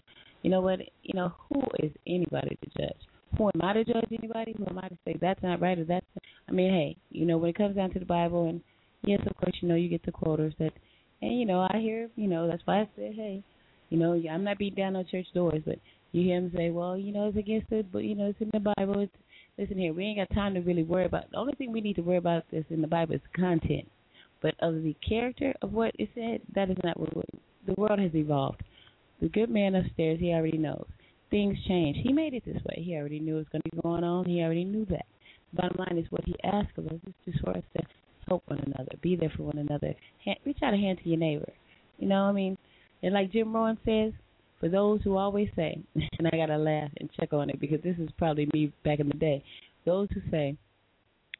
You 0.41 0.51
know 0.51 0.61
what? 0.61 0.79
You 1.03 1.13
know 1.13 1.33
who 1.49 1.61
is 1.79 1.91
anybody 2.05 2.57
to 2.61 2.81
judge? 2.81 3.01
Who 3.37 3.49
am 3.53 3.61
I 3.61 3.73
to 3.73 3.83
judge 3.83 4.07
anybody? 4.11 4.55
Who 4.57 4.65
am 4.69 4.79
I 4.79 4.87
to 4.89 4.97
say 5.05 5.15
that's 5.19 5.41
not 5.43 5.61
right 5.61 5.77
or 5.77 5.85
that's? 5.85 6.05
I 6.47 6.51
mean, 6.51 6.71
hey, 6.71 6.97
you 7.09 7.25
know, 7.25 7.37
when 7.37 7.49
it 7.49 7.57
comes 7.57 7.75
down 7.75 7.91
to 7.91 7.99
the 7.99 8.05
Bible, 8.05 8.49
and 8.49 8.61
yes, 9.03 9.21
of 9.25 9.35
course, 9.37 9.55
you 9.61 9.67
know, 9.67 9.75
you 9.75 9.89
get 9.89 10.05
the 10.05 10.11
quotas 10.11 10.53
that, 10.59 10.73
and 11.21 11.39
you 11.39 11.45
know, 11.45 11.67
I 11.71 11.79
hear, 11.79 12.09
you 12.15 12.27
know, 12.27 12.47
that's 12.47 12.61
why 12.65 12.81
I 12.81 12.89
said, 12.95 13.13
hey, 13.15 13.43
you 13.89 13.97
know, 13.97 14.13
I'm 14.29 14.43
not 14.43 14.57
beating 14.57 14.75
down 14.75 14.95
on 14.95 15.05
church 15.09 15.27
doors, 15.33 15.61
but 15.65 15.79
you 16.11 16.23
hear 16.23 16.37
him 16.37 16.51
say, 16.55 16.69
well, 16.69 16.97
you 16.97 17.11
know, 17.11 17.27
it's 17.27 17.37
against 17.37 17.71
it, 17.71 17.91
but 17.91 17.99
you 17.99 18.15
know, 18.15 18.27
it's 18.27 18.41
in 18.41 18.49
the 18.53 18.73
Bible. 18.75 19.01
It's 19.01 19.11
listen 19.57 19.77
here, 19.77 19.93
we 19.93 20.05
ain't 20.05 20.19
got 20.19 20.33
time 20.33 20.53
to 20.53 20.61
really 20.61 20.83
worry 20.83 21.05
about. 21.05 21.29
The 21.31 21.37
only 21.37 21.53
thing 21.53 21.71
we 21.71 21.81
need 21.81 21.97
to 21.97 22.01
worry 22.01 22.17
about 22.17 22.45
is 22.51 22.63
in 22.69 22.81
the 22.81 22.87
Bible 22.87 23.15
is 23.15 23.21
content, 23.35 23.89
but 24.41 24.55
of 24.61 24.75
the 24.75 24.95
character 25.07 25.53
of 25.61 25.73
what 25.73 25.91
it 25.99 26.09
said, 26.15 26.41
that 26.55 26.69
is 26.69 26.77
not 26.83 26.99
what 26.99 27.09
the 27.65 27.73
world 27.77 27.99
has 27.99 28.15
evolved. 28.15 28.63
The 29.21 29.27
good 29.27 29.49
man 29.49 29.75
upstairs, 29.75 30.19
he 30.19 30.31
already 30.31 30.57
knows. 30.57 30.85
Things 31.29 31.57
change. 31.67 31.97
He 32.01 32.13
made 32.13 32.33
it 32.33 32.43
this 32.45 32.63
way. 32.63 32.81
He 32.83 32.95
already 32.95 33.19
knew 33.19 33.35
it 33.35 33.39
was 33.39 33.47
going 33.51 33.61
to 33.63 33.75
be 33.75 33.81
going 33.81 34.03
on. 34.03 34.25
He 34.25 34.41
already 34.41 34.63
knew 34.63 34.85
that. 34.85 35.05
Bottom 35.53 35.77
line 35.77 35.97
is 35.97 36.09
what 36.09 36.23
he 36.25 36.35
asked 36.43 36.77
of 36.77 36.87
us 36.87 36.99
is 37.05 37.13
just 37.25 37.43
for 37.43 37.51
us 37.51 37.63
to 37.75 37.83
help 38.27 38.43
one 38.47 38.59
another, 38.59 38.91
be 39.01 39.15
there 39.15 39.31
for 39.35 39.43
one 39.43 39.57
another, 39.57 39.93
hand, 40.23 40.37
reach 40.45 40.59
out 40.63 40.73
a 40.73 40.77
hand 40.77 40.99
to 41.03 41.09
your 41.09 41.17
neighbor. 41.17 41.51
You 41.97 42.07
know, 42.07 42.23
I 42.23 42.31
mean, 42.31 42.57
and 43.01 43.13
like 43.13 43.31
Jim 43.31 43.55
Rohn 43.55 43.77
says, 43.85 44.13
for 44.59 44.69
those 44.69 45.01
who 45.03 45.17
always 45.17 45.49
say, 45.55 45.81
and 45.95 46.27
I 46.27 46.35
gotta 46.35 46.57
laugh 46.57 46.89
and 46.97 47.09
check 47.17 47.33
on 47.33 47.49
it 47.49 47.59
because 47.59 47.81
this 47.81 47.95
is 47.97 48.09
probably 48.17 48.47
me 48.53 48.73
back 48.83 48.99
in 48.99 49.07
the 49.07 49.13
day. 49.13 49.43
Those 49.85 50.09
who 50.13 50.21
say, 50.29 50.57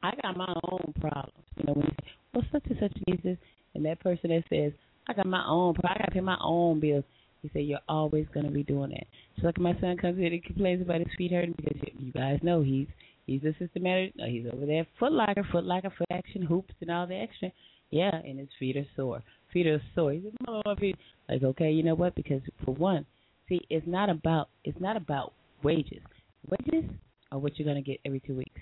I 0.02 0.11
got 0.22 0.38
my 0.38 0.53
own 0.72 0.94
problems. 0.99 1.34
You 1.57 1.65
know, 1.68 1.73
when 1.73 1.86
you 1.86 1.91
say, 1.91 2.07
well, 2.34 2.44
such 2.52 2.64
and 2.69 2.77
such 2.80 2.94
needs 3.07 3.23
this, 3.23 3.38
and 3.76 3.86
that 3.86 3.99
person 3.99 4.30
that 4.30 4.44
says, 4.49 4.72
I 5.07 5.14
got 5.14 5.26
my 5.26 5.44
own, 5.45 5.76
I 5.84 5.98
gotta 5.98 6.11
pay 6.11 6.22
my 6.22 6.38
own 6.41 6.80
bills. 6.80 7.03
He 7.41 7.49
said, 7.53 7.65
you're 7.65 7.80
always 7.88 8.26
gonna 8.34 8.52
be 8.52 8.64
doing 8.64 8.91
that. 8.91 9.07
So 9.40 9.48
like 9.48 9.60
my 9.60 9.77
son 9.80 9.98
comes 9.98 10.18
in 10.18 10.26
and 10.26 10.44
complains 10.44 10.81
about 10.81 10.99
his 10.99 11.07
feet 11.18 11.31
hurting 11.31 11.56
because 11.57 11.77
you 11.98 12.11
guys 12.11 12.40
know 12.41 12.61
he's 12.61 12.88
he's 13.26 13.44
a 13.44 13.53
systematic. 13.60 14.15
No, 14.15 14.26
he's 14.27 14.45
over 14.52 14.65
there, 14.65 14.86
Foot 14.99 15.11
Locker, 15.11 15.45
Foot 15.52 15.65
Locker, 15.65 15.91
Foot 15.98 16.07
Action, 16.11 16.41
hoops, 16.41 16.73
and 16.81 16.91
all 16.91 17.07
the 17.07 17.15
extra. 17.15 17.52
Yeah, 17.91 18.15
and 18.15 18.39
his 18.39 18.49
feet 18.59 18.77
are 18.77 18.85
sore. 18.95 19.23
Feet 19.51 19.67
are 19.67 19.81
sore. 19.95 20.13
He 20.13 20.21
said, 20.21 20.33
my 20.45 20.75
feet. 20.75 20.95
Like, 21.27 21.43
okay, 21.43 21.71
you 21.71 21.83
know 21.83 21.95
what? 21.95 22.15
Because 22.15 22.41
for 22.63 22.73
one, 22.75 23.05
see, 23.47 23.59
it's 23.69 23.87
not 23.87 24.09
about 24.09 24.49
it's 24.63 24.79
not 24.79 24.95
about 24.95 25.33
wages. 25.63 26.01
Wages 26.47 26.89
are 27.31 27.39
what 27.39 27.57
you're 27.57 27.67
gonna 27.67 27.81
get 27.81 27.99
every 28.05 28.19
two 28.19 28.35
weeks. 28.35 28.61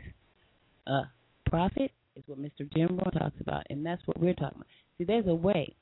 Uh, 0.86 1.04
profit 1.46 1.92
is 2.16 2.24
what 2.28 2.40
Mr. 2.40 2.72
Jim 2.74 2.90
Rohn 2.98 3.12
talks 3.12 3.40
about, 3.42 3.64
and 3.70 3.86
that's 3.86 4.02
what 4.06 4.20
we're 4.20 4.34
talking 4.34 4.58
about. 4.58 4.68
See, 4.98 5.04
there's 5.04 5.28
a 5.28 5.36
way. 5.36 5.76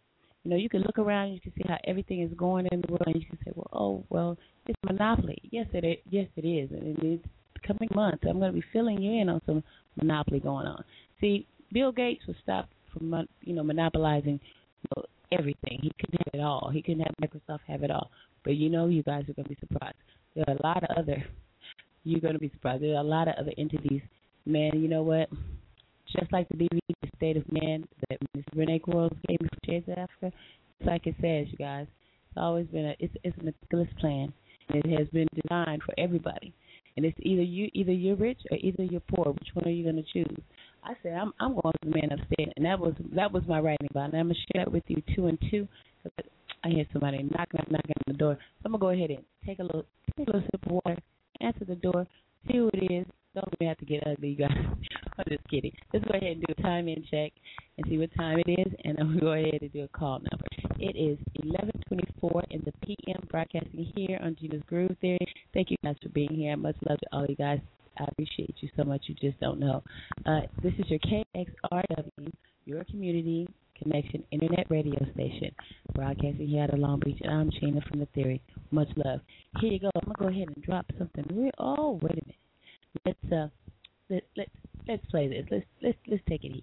You 0.44 0.52
know, 0.52 0.58
you 0.58 0.70
can 0.70 0.82
look 0.82 1.00
around, 1.00 1.34
you 1.34 1.40
can 1.40 1.54
see 1.54 1.64
how 1.68 1.78
everything 1.88 2.22
is 2.22 2.32
going 2.38 2.68
in 2.72 2.82
the 2.82 2.88
world, 2.92 3.04
and 3.08 3.16
you 3.16 3.26
can 3.26 3.40
say, 3.44 3.52
well, 3.56 3.70
oh, 3.74 4.04
well, 4.10 4.38
it's 4.68 4.78
monopoly. 4.86 5.40
Yes, 5.50 5.66
it 5.74 5.84
is. 5.84 5.98
Yes, 6.10 6.28
it 6.36 6.46
is, 6.46 6.70
and 6.70 6.98
it's 7.02 7.26
coming 7.66 7.90
months. 7.96 8.24
I'm 8.30 8.38
going 8.38 8.54
to 8.54 8.60
be 8.60 8.66
filling 8.72 9.02
you 9.02 9.22
in 9.22 9.30
on 9.30 9.42
some 9.48 9.64
monopoly 10.00 10.40
going 10.40 10.68
on. 10.68 10.84
See, 11.20 11.48
Bill 11.74 11.92
Gates 11.92 12.28
was 12.28 12.36
stopped 12.44 12.72
from, 12.98 13.28
you 13.42 13.54
know, 13.54 13.64
monopolizing 13.64 14.40
you 14.84 14.90
know, 14.96 15.04
everything. 15.32 15.80
He 15.82 15.92
couldn't 16.00 16.20
have 16.20 16.40
it 16.40 16.44
all. 16.44 16.70
He 16.74 16.82
couldn't 16.82 17.02
have 17.02 17.16
Microsoft 17.22 17.60
have 17.68 17.84
it 17.84 17.92
all. 17.92 18.10
But 18.44 18.56
you 18.56 18.70
know, 18.70 18.88
you 18.88 19.04
guys 19.04 19.24
are 19.30 19.34
going 19.34 19.46
to 19.46 19.50
be 19.50 19.58
surprised. 19.60 19.96
There 20.36 20.46
are 20.48 20.56
a 20.56 20.64
lot 20.64 20.84
of 20.84 20.98
other. 20.98 21.24
You're 22.04 22.22
going 22.22 22.34
to 22.34 22.40
be 22.40 22.52
surprised. 22.54 22.84
There 22.84 22.96
are 22.96 23.02
a 23.02 23.04
lot 23.04 23.28
of 23.28 23.34
other 23.40 23.52
entities. 23.58 24.02
Man, 24.46 24.72
you 24.76 24.88
know 24.88 25.02
what? 25.02 25.28
Just 26.18 26.32
like 26.32 26.48
the 26.50 26.56
DVD, 26.56 26.80
The 27.02 27.10
State 27.18 27.38
of 27.38 27.52
Man, 27.52 27.84
that 28.10 28.20
Ms. 28.36 28.44
Renee 28.56 28.78
Quarles 28.78 29.12
gave 29.28 29.42
me 29.42 29.50
for 29.50 29.92
of 29.92 29.98
Africa, 29.98 30.32
it's 30.80 30.88
like 30.88 31.08
it 31.08 31.16
says, 31.20 31.48
you 31.52 31.58
guys. 31.58 31.88
It's 32.30 32.38
always 32.38 32.68
been 32.68 32.86
a. 32.86 32.96
It's, 33.00 33.14
it's 33.24 33.38
a 33.40 33.44
meticulous 33.44 33.90
plan. 34.00 34.32
it 34.70 35.00
has 35.00 35.08
been 35.10 35.28
designed 35.34 35.82
for 35.84 35.96
everybody. 35.98 36.54
And 36.98 37.06
it's 37.06 37.18
either 37.22 37.42
you, 37.42 37.70
either 37.74 37.92
you're 37.92 38.16
rich 38.16 38.40
or 38.52 38.58
either 38.58 38.84
you're 38.84 39.02
poor. 39.02 39.34
Which 39.34 39.50
one 39.54 39.66
are 39.66 39.72
you 39.72 39.84
going 39.84 39.98
to 39.98 40.14
choose? 40.14 40.38
I 40.86 40.94
said 41.02 41.14
I'm 41.14 41.34
I'm 41.40 41.54
going 41.54 41.62
for 41.64 41.74
the 41.84 41.90
man 41.90 42.12
upstairs, 42.12 42.54
and 42.56 42.66
that 42.66 42.80
was 42.80 42.94
that 43.16 43.32
was 43.32 43.44
my 43.48 43.60
writing 43.60 43.88
about. 43.90 44.12
And 44.12 44.20
I'm 44.20 44.28
gonna 44.28 44.36
share 44.54 44.66
that 44.66 44.72
with 44.72 44.84
you 44.88 45.02
two 45.16 45.28
and 45.28 45.38
two. 45.50 45.68
I 46.64 46.70
hear 46.70 46.86
somebody 46.94 47.24
knock 47.24 47.50
knock 47.54 47.70
knocking 47.70 47.96
on 47.98 48.14
the 48.14 48.14
door. 48.14 48.38
So 48.40 48.62
I'm 48.66 48.72
gonna 48.72 48.82
go 48.82 48.90
ahead 48.90 49.10
and 49.10 49.24
take 49.46 49.60
a 49.60 49.64
little 49.64 49.86
take 50.18 50.28
a 50.28 50.32
little 50.32 50.48
sip 50.52 50.66
of 50.66 50.72
water, 50.72 50.98
answer 51.42 51.66
the 51.66 51.76
door, 51.76 52.06
see 52.48 52.58
who 52.58 52.70
it 52.74 52.92
is. 52.92 53.06
Don't 53.34 53.54
we 53.60 53.66
have 53.66 53.78
to 53.80 53.86
get 53.86 54.08
ugly, 54.08 54.30
you 54.30 54.36
guys. 54.38 54.52
I'm 55.18 55.26
just 55.28 55.48
kidding. 55.50 55.72
Let's 55.94 56.06
go 56.06 56.18
ahead 56.18 56.38
and 56.38 56.42
do 56.42 56.54
a 56.58 56.62
time 56.62 56.88
in 56.88 57.04
check 57.12 57.32
and 57.78 57.86
see 57.90 57.98
what 57.98 58.10
time 58.16 58.40
it 58.46 58.50
is, 58.50 58.74
and 58.84 58.98
then 58.98 59.10
we'll 59.10 59.20
go 59.20 59.34
ahead 59.34 59.62
and 59.62 59.74
do 59.74 59.84
a 59.84 59.88
call 59.90 60.20
number. 60.20 60.46
It 60.80 60.96
is 60.96 61.18
11:24 61.44 62.44
in 62.52 62.62
the 62.64 62.74
PM, 62.86 63.28
broadcasting 63.30 63.92
here 63.96 64.20
on 64.22 64.36
Gena's 64.40 64.62
Groove 64.68 64.96
Theory. 65.02 65.26
Thank 65.54 65.72
you 65.72 65.78
guys 65.84 65.96
for 66.02 66.10
being 66.10 66.34
here. 66.34 66.56
Much 66.56 66.76
love 66.88 67.00
to 67.00 67.08
all 67.12 67.26
you 67.28 67.36
guys. 67.36 67.60
I 67.98 68.06
appreciate 68.06 68.56
you 68.60 68.70
so 68.76 68.84
much. 68.84 69.04
You 69.08 69.16
just 69.16 69.40
don't 69.40 69.60
know. 69.60 69.84
Uh, 70.26 70.42
this 70.62 70.74
is 70.80 70.86
your 70.90 71.00
KXRW, 71.00 72.32
your 72.66 72.84
community 72.86 73.48
connection 73.82 74.24
internet 74.32 74.66
radio 74.70 75.00
station, 75.14 75.54
broadcasting 75.94 76.48
here 76.48 76.64
out 76.64 76.74
of 76.74 76.80
Long 76.80 77.00
Beach. 77.00 77.20
And 77.22 77.32
I'm 77.32 77.52
Gena 77.52 77.82
from 77.90 78.00
the 78.00 78.08
Theory. 78.08 78.42
Much 78.72 78.90
love. 78.96 79.20
Here 79.60 79.72
you 79.72 79.80
go. 79.80 79.90
I'm 79.96 80.12
gonna 80.14 80.32
go 80.32 80.36
ahead 80.36 80.48
and 80.54 80.64
drop 80.64 80.86
something 80.98 81.26
real. 81.32 81.52
Oh, 81.60 82.00
wait 82.02 82.12
a 82.12 82.26
minute. 82.26 82.36
Let's 83.06 83.34
uh, 83.34 83.48
let 84.10 84.24
let 84.38 84.48
let's 84.88 85.06
play 85.08 85.28
this. 85.28 85.46
Let's 85.52 85.66
let's 85.82 85.98
let's 86.08 86.24
take 86.30 86.44
it 86.44 86.54
here. 86.54 86.62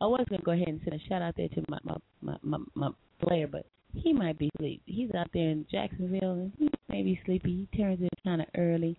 I 0.00 0.06
was 0.06 0.26
gonna 0.28 0.42
go 0.42 0.52
ahead 0.52 0.68
and 0.68 0.80
send 0.84 1.00
a 1.00 1.08
shout 1.08 1.22
out 1.22 1.34
there 1.36 1.48
to 1.48 1.64
my 1.68 1.78
my 1.84 1.96
my 2.22 2.36
my, 2.42 2.58
my 2.74 2.90
player, 3.22 3.46
but 3.46 3.66
he 3.94 4.12
might 4.12 4.38
be 4.38 4.50
asleep. 4.56 4.82
He's 4.86 5.10
out 5.14 5.28
there 5.32 5.50
in 5.50 5.66
Jacksonville 5.70 6.32
and 6.32 6.52
he 6.58 6.68
may 6.88 7.02
be 7.02 7.20
sleepy. 7.24 7.66
He 7.70 7.78
turns 7.78 8.00
in 8.00 8.08
kind 8.24 8.40
of 8.40 8.48
early. 8.56 8.98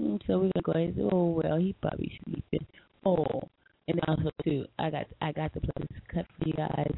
Mm, 0.00 0.20
So 0.26 0.38
we're 0.38 0.50
gonna 0.54 0.62
go 0.62 0.72
and 0.72 0.94
say, 0.94 1.02
oh 1.12 1.40
well, 1.42 1.58
he 1.58 1.74
probably 1.80 2.18
sleeping. 2.24 2.66
Oh, 3.04 3.42
and 3.88 4.00
also 4.08 4.30
too, 4.44 4.66
I 4.78 4.90
got 4.90 5.06
I 5.20 5.32
got 5.32 5.52
the 5.54 5.60
this 5.60 6.00
cut 6.12 6.26
for 6.38 6.48
you 6.48 6.54
guys, 6.54 6.92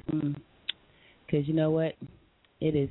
because 1.27 1.47
you 1.47 1.55
know 1.55 1.71
what, 1.71 1.95
it 2.61 2.75
is 2.75 2.89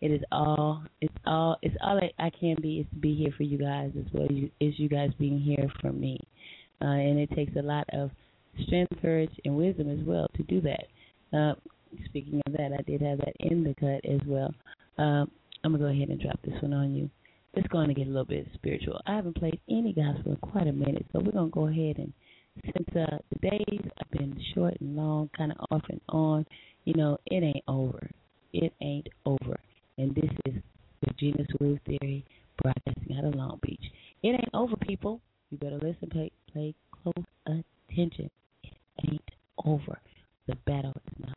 it 0.00 0.10
is 0.10 0.22
all 0.32 0.82
it's 1.00 1.14
all 1.26 1.56
it's 1.62 1.76
all 1.82 1.98
I, 1.98 2.10
I 2.26 2.30
can 2.30 2.56
be 2.60 2.78
is 2.78 2.86
to 2.90 2.96
be 2.96 3.14
here 3.14 3.32
for 3.36 3.44
you 3.44 3.58
guys 3.58 3.92
as 3.98 4.12
well 4.12 4.24
as 4.24 4.30
you, 4.36 4.50
as 4.60 4.78
you 4.78 4.88
guys 4.88 5.10
being 5.18 5.38
here 5.38 5.70
for 5.80 5.92
me, 5.92 6.18
uh, 6.82 6.86
and 6.86 7.18
it 7.18 7.30
takes 7.34 7.54
a 7.56 7.62
lot 7.62 7.86
of 7.92 8.10
strength, 8.66 8.92
courage, 9.00 9.32
and 9.44 9.56
wisdom 9.56 9.88
as 9.90 10.04
well 10.06 10.26
to 10.36 10.42
do 10.44 10.60
that. 10.60 10.86
Uh, 11.36 11.54
speaking 12.06 12.42
of 12.46 12.52
that, 12.52 12.72
I 12.78 12.82
did 12.82 13.00
have 13.00 13.18
that 13.18 13.34
in 13.38 13.62
the 13.62 13.74
cut 13.74 14.04
as 14.10 14.20
well. 14.26 14.52
Um, 14.98 15.30
I'm 15.62 15.72
gonna 15.72 15.78
go 15.78 15.84
ahead 15.86 16.08
and 16.08 16.20
drop 16.20 16.40
this 16.42 16.60
one 16.60 16.72
on 16.72 16.94
you 16.94 17.08
it's 17.54 17.68
going 17.68 17.88
to 17.88 17.94
get 17.94 18.06
a 18.06 18.10
little 18.10 18.24
bit 18.24 18.46
spiritual. 18.54 19.00
I 19.06 19.16
haven't 19.16 19.36
played 19.36 19.60
any 19.68 19.92
gospel 19.92 20.32
in 20.32 20.36
quite 20.38 20.68
a 20.68 20.72
minute, 20.72 21.06
so 21.12 21.20
we're 21.20 21.32
going 21.32 21.50
to 21.50 21.54
go 21.54 21.66
ahead 21.66 21.98
and 21.98 22.12
since 22.64 22.88
uh, 22.96 23.16
the 23.32 23.50
days 23.50 23.80
have 23.98 24.10
been 24.10 24.38
short 24.54 24.76
and 24.80 24.96
long, 24.96 25.30
kind 25.36 25.52
of 25.52 25.58
off 25.70 25.82
and 25.88 26.00
on, 26.08 26.44
you 26.84 26.94
know, 26.94 27.16
it 27.26 27.42
ain't 27.42 27.64
over. 27.68 28.10
It 28.52 28.72
ain't 28.82 29.08
over. 29.24 29.58
And 29.98 30.14
this 30.14 30.30
is 30.46 30.54
the 31.02 31.12
Gena's 31.18 31.46
Groove 31.58 31.78
Theory 31.86 32.24
broadcasting 32.62 33.16
out 33.16 33.24
of 33.24 33.34
Long 33.34 33.58
Beach. 33.62 33.84
It 34.22 34.28
ain't 34.28 34.50
over, 34.54 34.76
people. 34.76 35.20
You 35.50 35.58
better 35.58 35.76
listen, 35.76 36.08
pay, 36.10 36.30
pay 36.52 36.74
close 37.02 37.24
attention. 37.46 38.30
It 38.62 38.72
ain't 39.08 39.30
over. 39.64 39.98
The 40.46 40.56
battle 40.66 40.92
is 41.06 41.26
not 41.26 41.36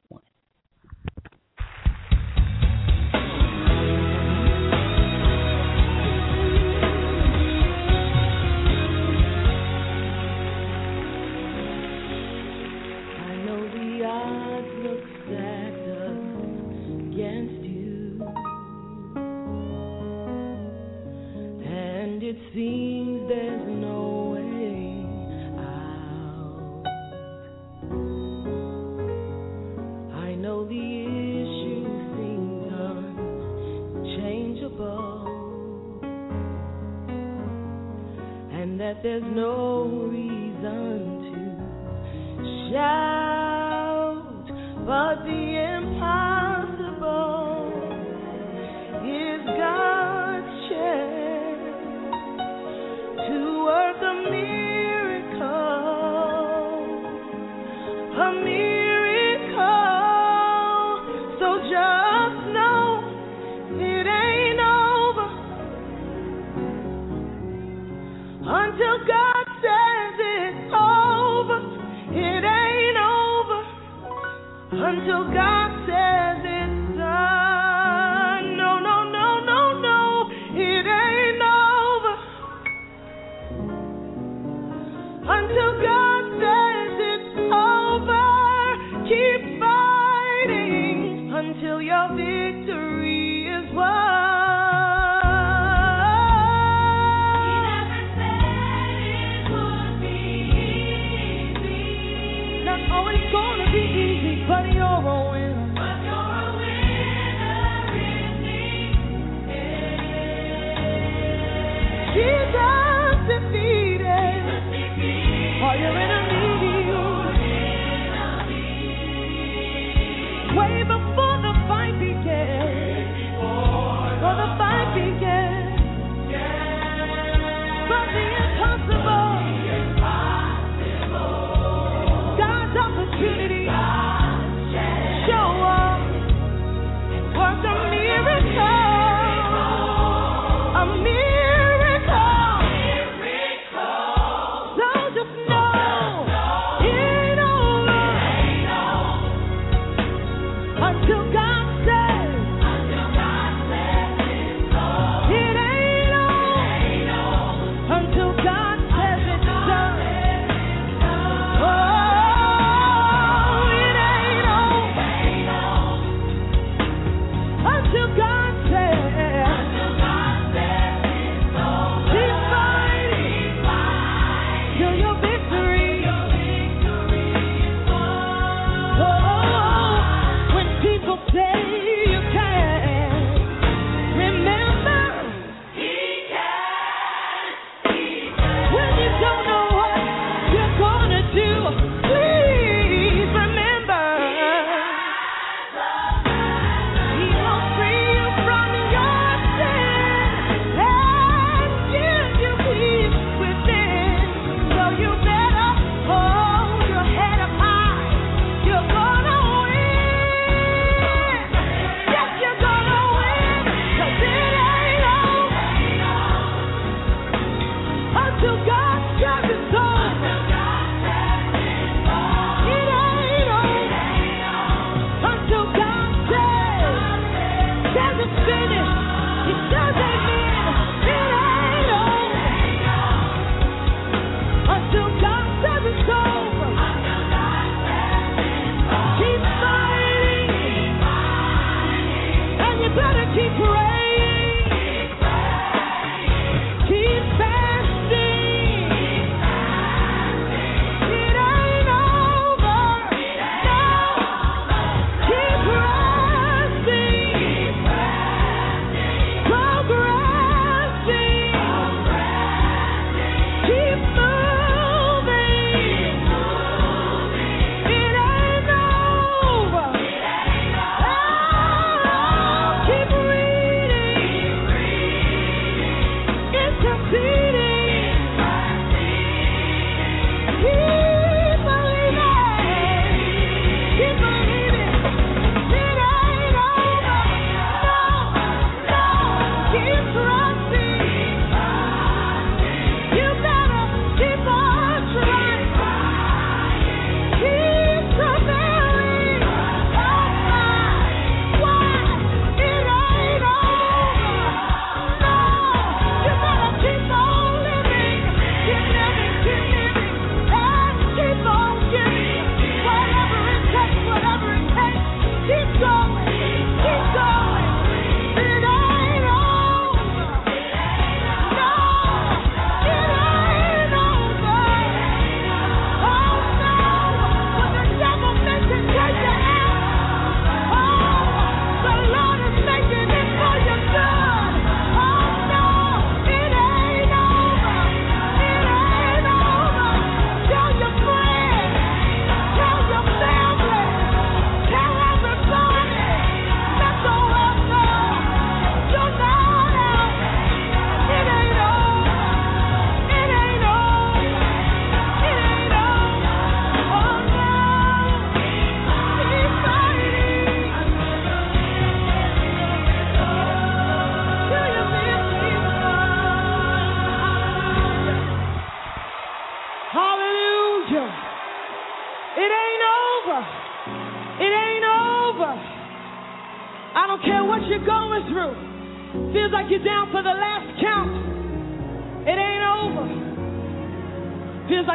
seems 22.53 23.27
there's 23.27 23.67
no 23.67 24.35
way 24.35 25.05
out. 25.57 26.83
I 30.13 30.35
know 30.35 30.65
the 30.67 30.75
issue 30.75 31.85
seems 32.15 32.71
unchangeable, 33.95 35.27
and 38.51 38.69
that 38.79 39.01
there's 39.01 39.23
no 39.35 39.85
reason 40.11 40.99
to 42.37 42.69
shout, 42.71 44.45
but 44.85 45.15
the 45.25 45.42
until 74.79 75.23
God 75.33 75.69
says 75.85 76.12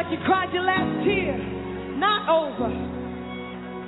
you 0.09 0.17
cried 0.25 0.49
your 0.53 0.65
last 0.65 1.05
tear. 1.05 1.37
Not 2.01 2.25
over. 2.25 2.69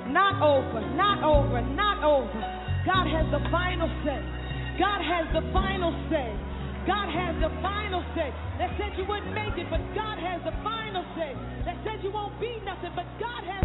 Not 0.06 0.38
over. 0.38 0.80
Not 0.94 1.18
over. 1.26 1.58
Not 1.74 1.98
over. 2.04 2.40
God 2.86 3.06
has 3.10 3.26
the 3.34 3.42
final 3.50 3.90
say. 4.06 4.22
God 4.78 5.02
has 5.02 5.26
the 5.34 5.42
final 5.50 5.90
say. 6.10 6.30
God 6.86 7.06
has 7.10 7.34
the 7.38 7.50
final 7.62 8.02
say. 8.14 8.30
They 8.58 8.70
said 8.78 8.94
you 8.98 9.06
wouldn't 9.06 9.34
make 9.34 9.54
it, 9.58 9.66
but 9.70 9.82
God 9.94 10.18
has 10.18 10.42
the 10.42 10.54
final 10.62 11.02
say. 11.14 11.34
They 11.66 11.74
said 11.86 12.02
you 12.02 12.10
won't 12.10 12.38
be 12.38 12.58
nothing, 12.66 12.90
but 12.94 13.06
God 13.18 13.42
has 13.46 13.61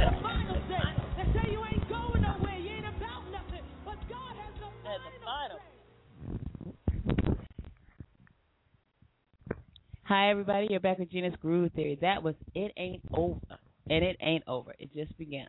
Hi, 10.07 10.29
everybody. 10.29 10.67
You're 10.69 10.79
back 10.79 10.99
with 10.99 11.11
Gena's 11.11 11.33
Groove 11.41 11.69
Theory. 11.75 11.97
That 11.99 12.23
was 12.23 12.33
It 12.55 12.71
Ain't 12.77 13.01
Over. 13.13 13.41
And 13.89 14.05
it 14.05 14.15
ain't 14.21 14.45
over. 14.47 14.73
It 14.79 14.89
just 14.95 15.17
began. 15.17 15.47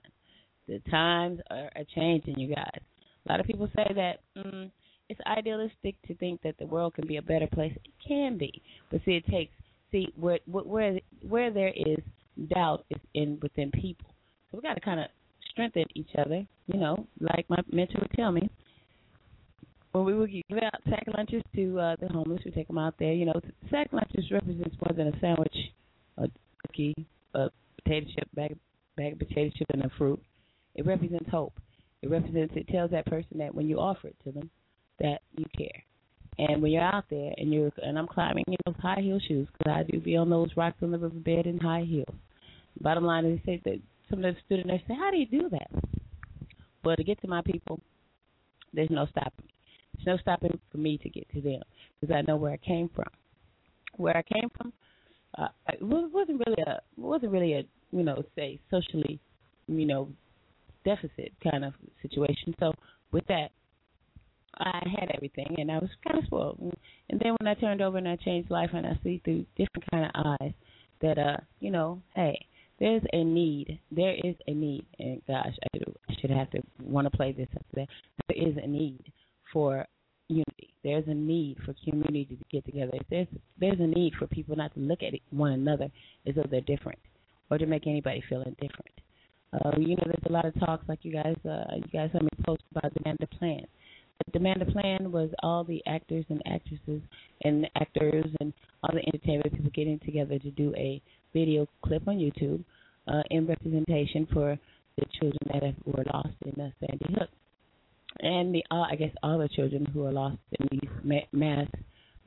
The 0.66 0.80
times 0.90 1.39
are, 1.48 1.70
are 1.76 1.85
changing, 1.94 2.40
you 2.40 2.52
guys. 2.56 2.80
A 3.24 3.30
lot 3.30 3.39
of 3.39 3.47
people 3.47 3.68
say 3.76 3.86
that 3.94 4.18
mm, 4.36 4.68
it's 5.09 5.20
idealistic 5.28 5.94
to 6.09 6.14
think 6.16 6.43
that 6.43 6.59
the 6.59 6.66
world 6.66 6.94
can 6.94 7.06
be 7.06 7.18
a 7.18 7.22
better 7.22 7.47
place. 7.47 7.72
It 7.85 7.93
can 8.05 8.36
be. 8.36 8.60
But 8.90 9.01
see, 9.05 9.12
it 9.12 9.26
takes, 9.30 9.52
see, 9.93 10.09
where, 10.16 10.40
where, 10.47 10.98
where 11.22 11.52
there 11.52 11.72
is 11.76 11.98
doubt 12.52 12.85
is 12.90 13.01
in 13.14 13.39
within 13.40 13.70
people. 13.70 14.10
So 14.51 14.59
we 14.59 14.62
got 14.62 14.74
to 14.74 14.80
kind 14.80 14.98
of 14.98 15.06
strengthen 15.52 15.85
each 15.94 16.10
other, 16.18 16.44
you 16.66 16.80
know, 16.80 17.06
like 17.20 17.47
my 17.48 17.62
mentor 17.70 18.01
would 18.01 18.10
tell 18.16 18.32
me 18.32 18.51
when 19.98 20.14
we 20.14 20.18
would 20.18 20.30
give 20.30 20.58
out 20.62 20.74
sack 20.88 21.04
lunches 21.16 21.42
to 21.54 21.78
uh, 21.78 21.96
the 22.00 22.08
homeless, 22.08 22.40
we 22.44 22.50
take 22.50 22.66
them 22.66 22.78
out 22.78 22.94
there. 22.98 23.12
You 23.12 23.26
know, 23.26 23.40
sack 23.70 23.88
lunches 23.92 24.30
represents 24.30 24.76
more 24.80 24.96
than 24.96 25.08
a 25.08 25.20
sandwich, 25.20 25.54
a 26.18 26.28
cookie, 26.66 26.94
a 27.34 27.48
potato 27.82 28.06
chip 28.14 28.28
bag, 28.34 28.56
bag 28.96 29.14
of 29.14 29.18
potato 29.18 29.50
chip, 29.56 29.68
and 29.72 29.84
a 29.84 29.90
fruit. 29.96 30.20
It 30.74 30.86
represents 30.86 31.28
hope. 31.30 31.54
It 32.02 32.10
represents. 32.10 32.54
It 32.56 32.68
tells 32.68 32.90
that 32.92 33.06
person 33.06 33.38
that 33.38 33.54
when 33.54 33.68
you 33.68 33.78
offer 33.78 34.08
it 34.08 34.16
to 34.24 34.32
them, 34.32 34.50
that 35.00 35.20
you 35.36 35.44
care. 35.56 35.82
And 36.38 36.62
when 36.62 36.70
you're 36.70 36.82
out 36.82 37.04
there 37.10 37.32
and 37.36 37.52
you're 37.52 37.72
and 37.82 37.98
I'm 37.98 38.06
climbing 38.06 38.44
in 38.46 38.56
those 38.64 38.76
high 38.80 39.00
heel 39.00 39.18
shoes 39.26 39.48
because 39.58 39.72
I 39.72 39.82
do 39.90 40.00
be 40.00 40.16
on 40.16 40.30
those 40.30 40.50
rocks 40.56 40.76
on 40.82 40.92
the 40.92 40.98
riverbed 40.98 41.46
in 41.46 41.58
high 41.58 41.84
heels. 41.84 42.14
Bottom 42.80 43.04
line 43.04 43.24
is 43.24 43.40
they 43.44 43.56
say 43.56 43.62
that 43.64 43.80
some 44.08 44.24
of 44.24 44.34
the 44.34 44.40
students 44.46 44.68
there 44.68 44.80
say, 44.86 44.94
"How 44.94 45.10
do 45.10 45.16
you 45.16 45.26
do 45.26 45.48
that?" 45.50 45.70
Well, 46.84 46.94
to 46.94 47.02
get 47.02 47.20
to 47.22 47.28
my 47.28 47.42
people, 47.42 47.80
there's 48.72 48.90
no 48.90 49.06
stopping 49.06 49.46
me. 49.46 49.57
There's 50.04 50.18
no 50.18 50.20
stopping 50.20 50.58
for 50.70 50.78
me 50.78 50.98
to 50.98 51.08
get 51.08 51.28
to 51.34 51.40
them 51.40 51.62
because 52.00 52.14
I 52.14 52.22
know 52.22 52.36
where 52.36 52.52
I 52.52 52.56
came 52.58 52.88
from. 52.94 53.08
Where 53.96 54.16
I 54.16 54.22
came 54.22 54.48
from, 54.56 54.72
uh, 55.36 55.48
it 55.68 55.82
wasn't 55.82 56.42
really 56.46 56.62
a 56.66 56.80
wasn't 56.96 57.32
really 57.32 57.54
a 57.54 57.62
you 57.90 58.04
know 58.04 58.22
say 58.36 58.60
socially, 58.70 59.18
you 59.66 59.86
know, 59.86 60.08
deficit 60.84 61.32
kind 61.42 61.64
of 61.64 61.74
situation. 62.02 62.54
So 62.60 62.72
with 63.12 63.26
that, 63.26 63.50
I 64.58 64.82
had 64.98 65.10
everything 65.14 65.56
and 65.58 65.70
I 65.70 65.78
was 65.78 65.90
kind 66.06 66.18
of 66.18 66.26
spoiled. 66.26 66.58
And 67.10 67.20
then 67.20 67.34
when 67.38 67.48
I 67.48 67.54
turned 67.54 67.80
over 67.80 67.98
and 67.98 68.08
I 68.08 68.16
changed 68.16 68.50
life 68.50 68.70
and 68.72 68.86
I 68.86 68.98
see 69.02 69.20
through 69.24 69.46
different 69.56 69.84
kind 69.90 70.04
of 70.04 70.36
eyes 70.40 70.52
that 71.00 71.18
uh 71.18 71.36
you 71.60 71.70
know 71.70 72.02
hey 72.14 72.46
there's 72.80 73.02
a 73.12 73.24
need 73.24 73.78
there 73.90 74.14
is 74.24 74.34
a 74.46 74.52
need 74.52 74.84
and 74.98 75.22
gosh 75.26 75.54
I 75.74 75.78
should, 76.20 76.30
have 76.30 76.50
to 76.50 76.60
want 76.82 77.10
to 77.10 77.16
play 77.16 77.32
this 77.32 77.48
up 77.54 77.64
there 77.72 77.86
there 78.28 78.48
is 78.48 78.56
a 78.62 78.66
need 78.66 79.12
for 79.52 79.86
unity. 80.28 80.74
There's 80.84 81.06
a 81.06 81.14
need 81.14 81.56
for 81.64 81.74
community 81.84 82.26
to 82.26 82.36
get 82.50 82.64
together. 82.64 82.98
There's 83.10 83.26
there's 83.58 83.80
a 83.80 83.86
need 83.86 84.14
for 84.18 84.26
people 84.26 84.56
not 84.56 84.74
to 84.74 84.80
look 84.80 85.02
at 85.02 85.14
one 85.30 85.52
another 85.52 85.88
as 86.26 86.34
though 86.34 86.46
they're 86.50 86.60
different, 86.62 86.98
or 87.50 87.58
to 87.58 87.66
make 87.66 87.86
anybody 87.86 88.22
feel 88.28 88.42
indifferent. 88.42 88.94
Uh, 89.52 89.70
you 89.78 89.96
know, 89.96 90.04
there's 90.04 90.28
a 90.28 90.32
lot 90.32 90.44
of 90.44 90.58
talks 90.60 90.86
like 90.88 91.00
you 91.02 91.12
guys 91.12 91.36
uh, 91.44 91.74
you 91.76 91.88
guys 91.92 92.10
have 92.12 92.22
me 92.22 92.28
post 92.46 92.62
about 92.70 92.92
demand 92.94 93.18
a 93.22 93.26
plan. 93.26 93.62
The 94.26 94.32
demand 94.32 94.62
a 94.62 94.66
plan 94.66 95.12
was 95.12 95.30
all 95.42 95.64
the 95.64 95.82
actors 95.86 96.24
and 96.28 96.42
actresses 96.46 97.00
and 97.44 97.68
actors 97.76 98.26
and 98.40 98.52
all 98.82 98.90
the 98.92 99.06
entertainment 99.06 99.52
people 99.54 99.70
getting 99.74 99.98
together 100.00 100.38
to 100.38 100.50
do 100.50 100.74
a 100.76 101.00
video 101.32 101.66
clip 101.82 102.06
on 102.08 102.18
YouTube 102.18 102.64
uh, 103.06 103.22
in 103.30 103.46
representation 103.46 104.26
for 104.32 104.58
the 104.96 105.04
children 105.18 105.38
that 105.52 105.62
have, 105.62 105.74
were 105.86 106.04
lost 106.12 106.34
in 106.44 106.52
the 106.56 106.72
Sandy 106.80 107.14
Hook 107.16 107.30
and 108.20 108.55
the 108.55 108.65
uh, 108.70 108.86
I 108.90 108.97
guess 108.97 109.12
all 109.23 109.39
the 109.39 109.49
children 109.49 109.86
who 109.86 110.05
are 110.07 110.12
lost 110.12 110.39
in 110.59 110.69
these 110.70 110.90
ma- 111.03 111.28
mass 111.32 111.69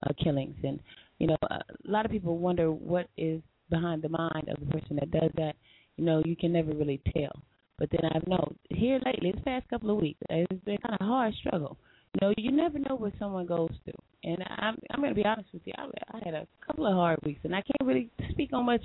uh, 0.04 0.14
killings. 0.24 0.56
And 0.64 0.80
you 1.20 1.28
know, 1.28 1.38
a 1.42 1.62
lot 1.86 2.06
of 2.06 2.12
people 2.12 2.38
wonder 2.38 2.72
what 2.72 3.08
is 3.18 3.42
behind 3.70 4.02
the 4.02 4.10
mind 4.10 4.50
of 4.50 4.60
the 4.60 4.80
person 4.80 4.98
that 4.98 5.12
does 5.12 5.32
that. 5.36 5.56
You 5.98 6.06
know, 6.06 6.22
you 6.26 6.36
can 6.36 6.54
never 6.54 6.74
really 6.74 7.02
tell. 7.14 7.32
But 7.78 7.90
then 7.92 8.12
I've 8.14 8.28
known 8.28 8.56
here 8.70 9.00
lately, 9.06 9.32
this 9.32 9.42
past 9.44 9.68
couple 9.70 9.90
of 9.92 10.02
weeks, 10.02 10.20
it's 10.30 10.64
been 10.66 10.78
kind 10.78 10.98
of 11.00 11.06
hard 11.06 11.34
struggle. 11.36 11.78
You 12.14 12.28
know, 12.28 12.34
you 12.38 12.52
never 12.52 12.78
know 12.80 12.96
what 12.96 13.14
someone 13.18 13.46
goes 13.46 13.72
through. 13.84 13.94
And 14.24 14.38
I'm 14.58 14.78
I'm 14.92 15.02
to 15.04 15.16
be 15.16 15.26
honest 15.26 15.50
with 15.54 15.64
you. 15.66 15.74
I, 15.78 15.88
I 16.14 16.22
had 16.24 16.34
a 16.34 16.48
couple 16.66 16.86
of 16.86 16.94
hard 16.94 17.20
weeks, 17.24 17.40
and 17.44 17.56
I 17.56 17.62
can't 17.62 17.88
really 17.88 18.10
speak 18.32 18.54
on 18.54 18.66
much 18.66 18.84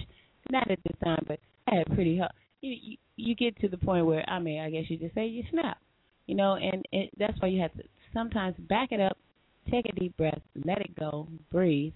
not 0.51 0.71
at 0.71 0.79
this 0.85 0.97
time, 1.03 1.25
but 1.27 1.41
I 1.67 1.77
had 1.77 1.87
pretty 1.95 2.19
hard. 2.19 2.33
You, 2.61 2.75
you 2.81 2.97
you 3.17 3.35
get 3.35 3.59
to 3.61 3.69
the 3.69 3.77
point 3.77 4.07
where 4.07 4.29
I 4.29 4.39
mean, 4.39 4.61
I 4.61 4.71
guess 4.71 4.85
you 4.89 4.97
just 4.97 5.15
say 5.15 5.27
you 5.27 5.43
snap 5.51 5.79
you 6.27 6.35
know, 6.35 6.55
and 6.55 6.85
it, 6.93 7.11
that's 7.19 7.41
why 7.41 7.49
you 7.49 7.61
have 7.61 7.73
to 7.75 7.83
sometimes 8.13 8.57
back 8.69 8.93
it 8.93 9.01
up, 9.01 9.17
take 9.71 9.87
a 9.87 9.93
deep 9.93 10.17
breath, 10.17 10.41
let 10.65 10.81
it 10.81 10.99
go, 10.99 11.29
breathe, 11.51 11.93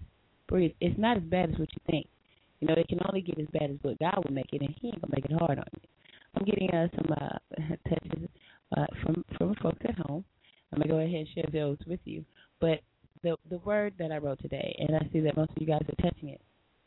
breathe. 0.48 0.72
It's 0.80 0.98
not 0.98 1.16
as 1.16 1.22
bad 1.24 1.50
as 1.50 1.58
what 1.58 1.68
you 1.72 1.80
think. 1.90 2.06
You 2.60 2.68
know, 2.68 2.74
it 2.74 2.88
can 2.88 2.98
only 3.08 3.22
get 3.22 3.38
as 3.38 3.46
bad 3.52 3.70
as 3.70 3.76
what 3.82 3.98
God 3.98 4.22
will 4.24 4.34
make 4.34 4.52
it, 4.52 4.60
and 4.60 4.74
He 4.80 4.88
ain't 4.88 5.00
gonna 5.00 5.14
make 5.14 5.24
it 5.24 5.32
hard 5.32 5.58
on 5.58 5.64
you. 5.72 5.88
I'm 6.36 6.44
getting 6.44 6.70
uh, 6.70 6.88
some 6.94 7.12
uh, 7.12 7.74
touches 7.88 8.28
uh, 8.76 8.86
from 9.02 9.24
from 9.36 9.54
folks 9.62 9.80
at 9.88 9.98
home. 10.06 10.24
I'm 10.72 10.78
gonna 10.80 10.90
go 10.90 10.98
ahead 10.98 11.14
and 11.14 11.28
share 11.34 11.48
those 11.52 11.78
with 11.86 12.00
you. 12.04 12.24
But 12.60 12.80
the 13.22 13.36
the 13.48 13.58
word 13.58 13.94
that 13.98 14.12
I 14.12 14.18
wrote 14.18 14.40
today, 14.40 14.76
and 14.78 14.96
I 14.96 15.08
see 15.12 15.20
that 15.20 15.36
most 15.36 15.50
of 15.50 15.56
you 15.60 15.66
guys 15.66 15.82
are 15.88 16.10
touching 16.10 16.28
it. 16.28 16.40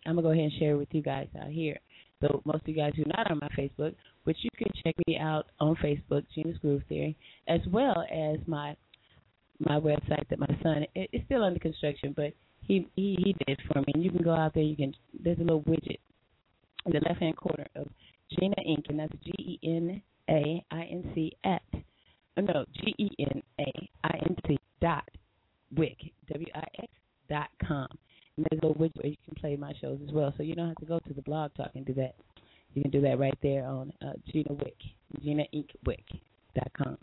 I'm 0.05 0.15
gonna 0.15 0.23
go 0.23 0.31
ahead 0.31 0.45
and 0.45 0.53
share 0.59 0.73
it 0.73 0.77
with 0.77 0.89
you 0.91 1.01
guys 1.01 1.27
out 1.41 1.49
here. 1.49 1.79
So 2.23 2.41
most 2.45 2.61
of 2.61 2.67
you 2.69 2.75
guys 2.75 2.93
who 2.95 3.03
are 3.03 3.17
not 3.17 3.29
on 3.29 3.39
my 3.39 3.49
Facebook, 3.49 3.93
which 4.23 4.37
you 4.41 4.49
can 4.57 4.71
check 4.83 4.95
me 5.07 5.17
out 5.17 5.47
on 5.59 5.75
Facebook, 5.75 6.23
Gena's 6.33 6.57
Groove 6.59 6.81
Theory, 6.87 7.17
as 7.49 7.59
well 7.69 8.05
as 8.09 8.39
my 8.47 8.75
my 9.59 9.79
website 9.79 10.27
that 10.29 10.39
my 10.39 10.47
son 10.63 10.85
it, 10.95 11.09
it's 11.11 11.25
still 11.25 11.43
under 11.43 11.59
construction, 11.59 12.13
but 12.15 12.33
he 12.61 12.87
he 12.95 13.17
he 13.21 13.35
did 13.45 13.59
for 13.67 13.79
me. 13.81 13.91
And 13.93 14.03
you 14.03 14.09
can 14.09 14.23
go 14.23 14.33
out 14.33 14.53
there. 14.53 14.63
You 14.63 14.75
can 14.77 14.95
there's 15.21 15.37
a 15.37 15.41
little 15.41 15.63
widget 15.63 15.99
in 16.85 16.93
the 16.93 17.01
left 17.07 17.19
hand 17.19 17.35
corner 17.35 17.67
of 17.75 17.87
Gena 18.39 18.55
Inc. 18.65 18.89
and 18.89 18.99
that's 18.99 19.13
G 19.25 19.31
E 19.37 19.59
N 19.63 20.01
A 20.29 20.63
I 20.71 20.83
N 20.83 21.11
C 21.13 21.33
at 21.43 21.61
oh, 21.73 22.41
no 22.41 22.65
G 22.73 22.95
E 22.97 23.09
N 23.19 23.43
A 23.59 23.89
I 24.05 24.17
N 24.25 24.37
C 24.47 24.57
dot 24.81 25.09
Wix 25.75 25.95
W 26.31 26.47
I 26.55 26.67
X 26.79 26.87
dot 27.29 27.49
com. 27.67 27.87
There's 28.37 28.59
a 28.63 28.67
little 28.67 28.81
widget 28.81 28.97
where 28.97 29.07
you 29.07 29.17
can 29.25 29.35
play 29.35 29.55
my 29.55 29.73
shows 29.79 29.99
as 30.07 30.13
well, 30.13 30.33
so 30.35 30.43
you 30.43 30.55
don't 30.55 30.67
have 30.67 30.77
to 30.77 30.85
go 30.85 30.99
to 30.99 31.13
the 31.13 31.21
blog 31.21 31.53
talk 31.55 31.71
and 31.75 31.85
do 31.85 31.93
that. 31.95 32.15
You 32.73 32.81
can 32.81 32.91
do 32.91 33.01
that 33.01 33.19
right 33.19 33.37
there 33.43 33.65
on 33.65 33.93
uh, 34.01 34.13
Gena 34.31 34.53
Wick, 34.53 34.75
GinaInkWick.com. 35.23 36.97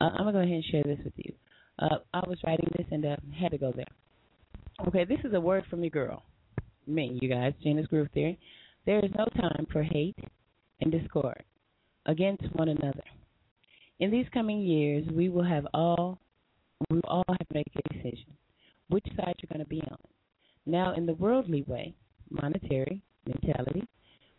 Uh, 0.00 0.04
I'm 0.04 0.24
going 0.24 0.26
to 0.26 0.32
go 0.32 0.38
ahead 0.38 0.52
and 0.52 0.64
share 0.64 0.82
this 0.82 0.98
with 1.04 1.12
you. 1.16 1.32
Uh, 1.78 1.98
I 2.12 2.20
was 2.28 2.38
writing 2.44 2.68
this 2.76 2.86
and 2.90 3.04
uh, 3.04 3.16
had 3.38 3.52
to 3.52 3.58
go 3.58 3.72
there. 3.74 3.86
Okay, 4.88 5.04
this 5.04 5.20
is 5.24 5.32
a 5.34 5.40
word 5.40 5.64
from 5.70 5.82
your 5.82 5.90
girl, 5.90 6.24
me, 6.86 7.16
you 7.22 7.28
guys, 7.28 7.52
Gena's 7.62 7.86
Groove 7.86 8.08
Theory. 8.12 8.38
There 8.84 8.98
is 8.98 9.12
no 9.16 9.26
time 9.40 9.66
for 9.70 9.84
hate 9.84 10.16
and 10.80 10.90
discord 10.90 11.44
against 12.06 12.42
one 12.54 12.68
another. 12.68 13.04
In 14.00 14.10
these 14.10 14.26
coming 14.34 14.60
years, 14.60 15.06
we 15.12 15.28
will 15.28 15.44
have 15.44 15.66
all 15.72 16.18
we 16.90 16.96
will 16.96 17.08
all 17.08 17.24
have 17.28 17.46
to 17.46 17.54
make 17.54 17.68
a 17.76 17.94
decision 17.94 18.26
which 18.88 19.06
side 19.16 19.34
you're 19.38 19.48
going 19.48 19.64
to 19.64 19.68
be 19.68 19.80
on. 19.82 19.98
Now, 20.64 20.94
in 20.94 21.06
the 21.06 21.14
worldly 21.14 21.62
way, 21.62 21.94
monetary 22.30 23.02
mentality, 23.26 23.86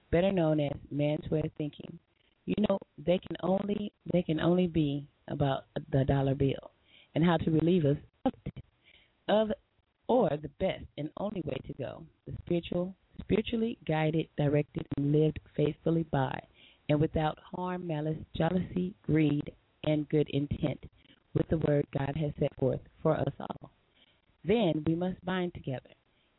better 0.09 0.31
known 0.31 0.59
as 0.61 0.71
man's 0.89 1.29
way 1.29 1.41
of 1.43 1.51
thinking, 1.57 1.99
you 2.45 2.55
know 2.69 2.79
they 2.97 3.17
can 3.19 3.35
only 3.41 3.91
they 4.11 4.21
can 4.21 4.39
only 4.39 4.67
be 4.67 5.07
about 5.27 5.65
the 5.91 6.05
dollar 6.05 6.35
bill 6.35 6.71
and 7.15 7.23
how 7.23 7.37
to 7.37 7.51
relieve 7.51 7.85
us 7.85 7.97
of 8.25 8.33
it, 8.45 8.63
of 9.27 9.51
or 10.07 10.29
the 10.41 10.49
best 10.59 10.85
and 10.97 11.09
only 11.17 11.41
way 11.45 11.57
to 11.67 11.73
go, 11.73 12.03
the 12.25 12.33
spiritual 12.45 12.95
spiritually 13.19 13.77
guided, 13.85 14.27
directed, 14.37 14.85
and 14.97 15.11
lived 15.11 15.39
faithfully 15.55 16.03
by 16.03 16.39
and 16.89 16.99
without 16.99 17.37
harm, 17.39 17.85
malice, 17.87 18.17
jealousy, 18.35 18.93
greed, 19.03 19.51
and 19.85 20.09
good 20.09 20.29
intent, 20.29 20.83
with 21.33 21.47
the 21.49 21.57
word 21.59 21.85
God 21.97 22.15
has 22.15 22.31
set 22.39 22.53
forth 22.55 22.81
for 23.01 23.15
us 23.15 23.33
all. 23.39 23.71
Then 24.45 24.83
we 24.85 24.95
must 24.95 25.23
bind 25.25 25.53
together 25.53 25.89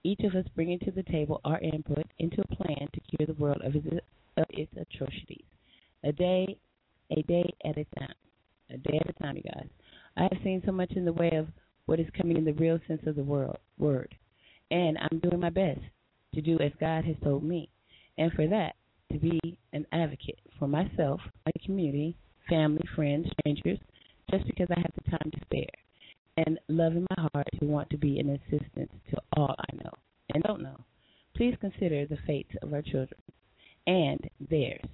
each 0.05 0.21
of 0.21 0.35
us 0.35 0.45
bringing 0.55 0.79
to 0.81 0.91
the 0.91 1.03
table 1.05 1.41
our 1.45 1.59
input 1.61 2.07
into 2.19 2.41
a 2.41 2.57
plan 2.57 2.89
to 2.93 3.01
cure 3.01 3.27
the 3.27 3.41
world 3.43 3.61
of 3.65 3.75
its, 3.75 3.87
of 4.37 4.45
its 4.51 4.73
atrocities. 4.77 5.45
a 6.05 6.13
day, 6.13 6.57
a 7.11 7.23
day 7.23 7.51
at 7.65 7.79
a 7.79 7.85
time, 7.99 8.15
a 8.71 8.77
day 8.77 9.01
at 9.01 9.09
a 9.09 9.23
time, 9.23 9.37
you 9.37 9.43
guys. 9.43 9.67
I 10.17 10.23
have 10.25 10.43
seen 10.45 10.63
so 10.65 10.73
much 10.73 10.93
in 10.93 11.05
the 11.05 11.13
way 11.13 11.31
of 11.37 11.49
what 11.87 11.99
is 12.01 12.07
coming 12.17 12.37
in 12.37 12.45
the 12.45 12.53
real 12.53 12.79
sense 12.87 13.03
of 13.07 13.17
the 13.17 13.23
world, 13.23 13.59
word, 13.79 14.15
and 14.71 14.99
I'm 14.99 15.19
doing 15.19 15.41
my 15.41 15.51
best 15.51 15.81
to 16.35 16.41
do 16.41 16.59
as 16.61 16.73
God 16.79 17.05
has 17.05 17.17
told 17.23 17.43
me, 17.43 17.71
and 18.19 18.33
for 18.33 18.47
that 18.47 18.75
to 19.13 19.19
be 19.19 19.59
an 19.73 19.87
advocate 19.93 20.39
for 20.59 20.69
myself, 20.69 21.21
my 21.47 21.53
community, 21.65 22.17
family, 22.49 22.83
friends, 22.95 23.27
strangers, 23.41 23.79
just 24.31 24.47
because 24.47 24.69
I 24.71 24.81
have 24.81 24.93
the 24.97 25.11
time 25.11 25.31
to 25.31 25.41
spare, 25.43 25.67
and 26.37 26.59
love 26.69 26.93
in 26.93 27.07
my 27.17 27.29
heart 27.33 27.49
to 27.59 27.67
want 27.67 27.89
to 27.91 27.97
be 27.97 28.19
an 28.19 28.31
assistance 28.31 28.91
to 29.11 29.17
all 29.37 29.55
I 29.59 29.77
know 29.83 29.91
and 30.33 30.43
don't 30.43 30.63
know. 30.63 30.77
Please 31.37 31.57
consider 31.61 32.07
the 32.07 32.19
fates 32.27 32.53
of 32.63 32.73
our 32.73 32.83
children 32.83 33.21
and 33.87 34.21
theirs. 34.51 34.85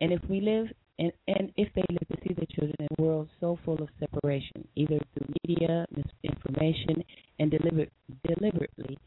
And 0.00 0.12
if 0.12 0.20
we 0.28 0.40
live 0.40 0.68
and, 0.98 1.12
and 1.28 1.52
if 1.56 1.68
they 1.74 1.84
live 1.88 2.08
to 2.08 2.16
see 2.26 2.34
their 2.34 2.46
children 2.50 2.74
in 2.80 2.88
a 2.98 3.02
world 3.02 3.28
so 3.40 3.58
full 3.64 3.80
of 3.80 3.88
separation, 4.00 4.66
either 4.74 4.98
through 5.14 5.34
media, 5.46 5.86
misinformation, 5.94 7.04
and 7.38 7.50
deliberate, 7.50 7.92
deliberately 8.26 8.98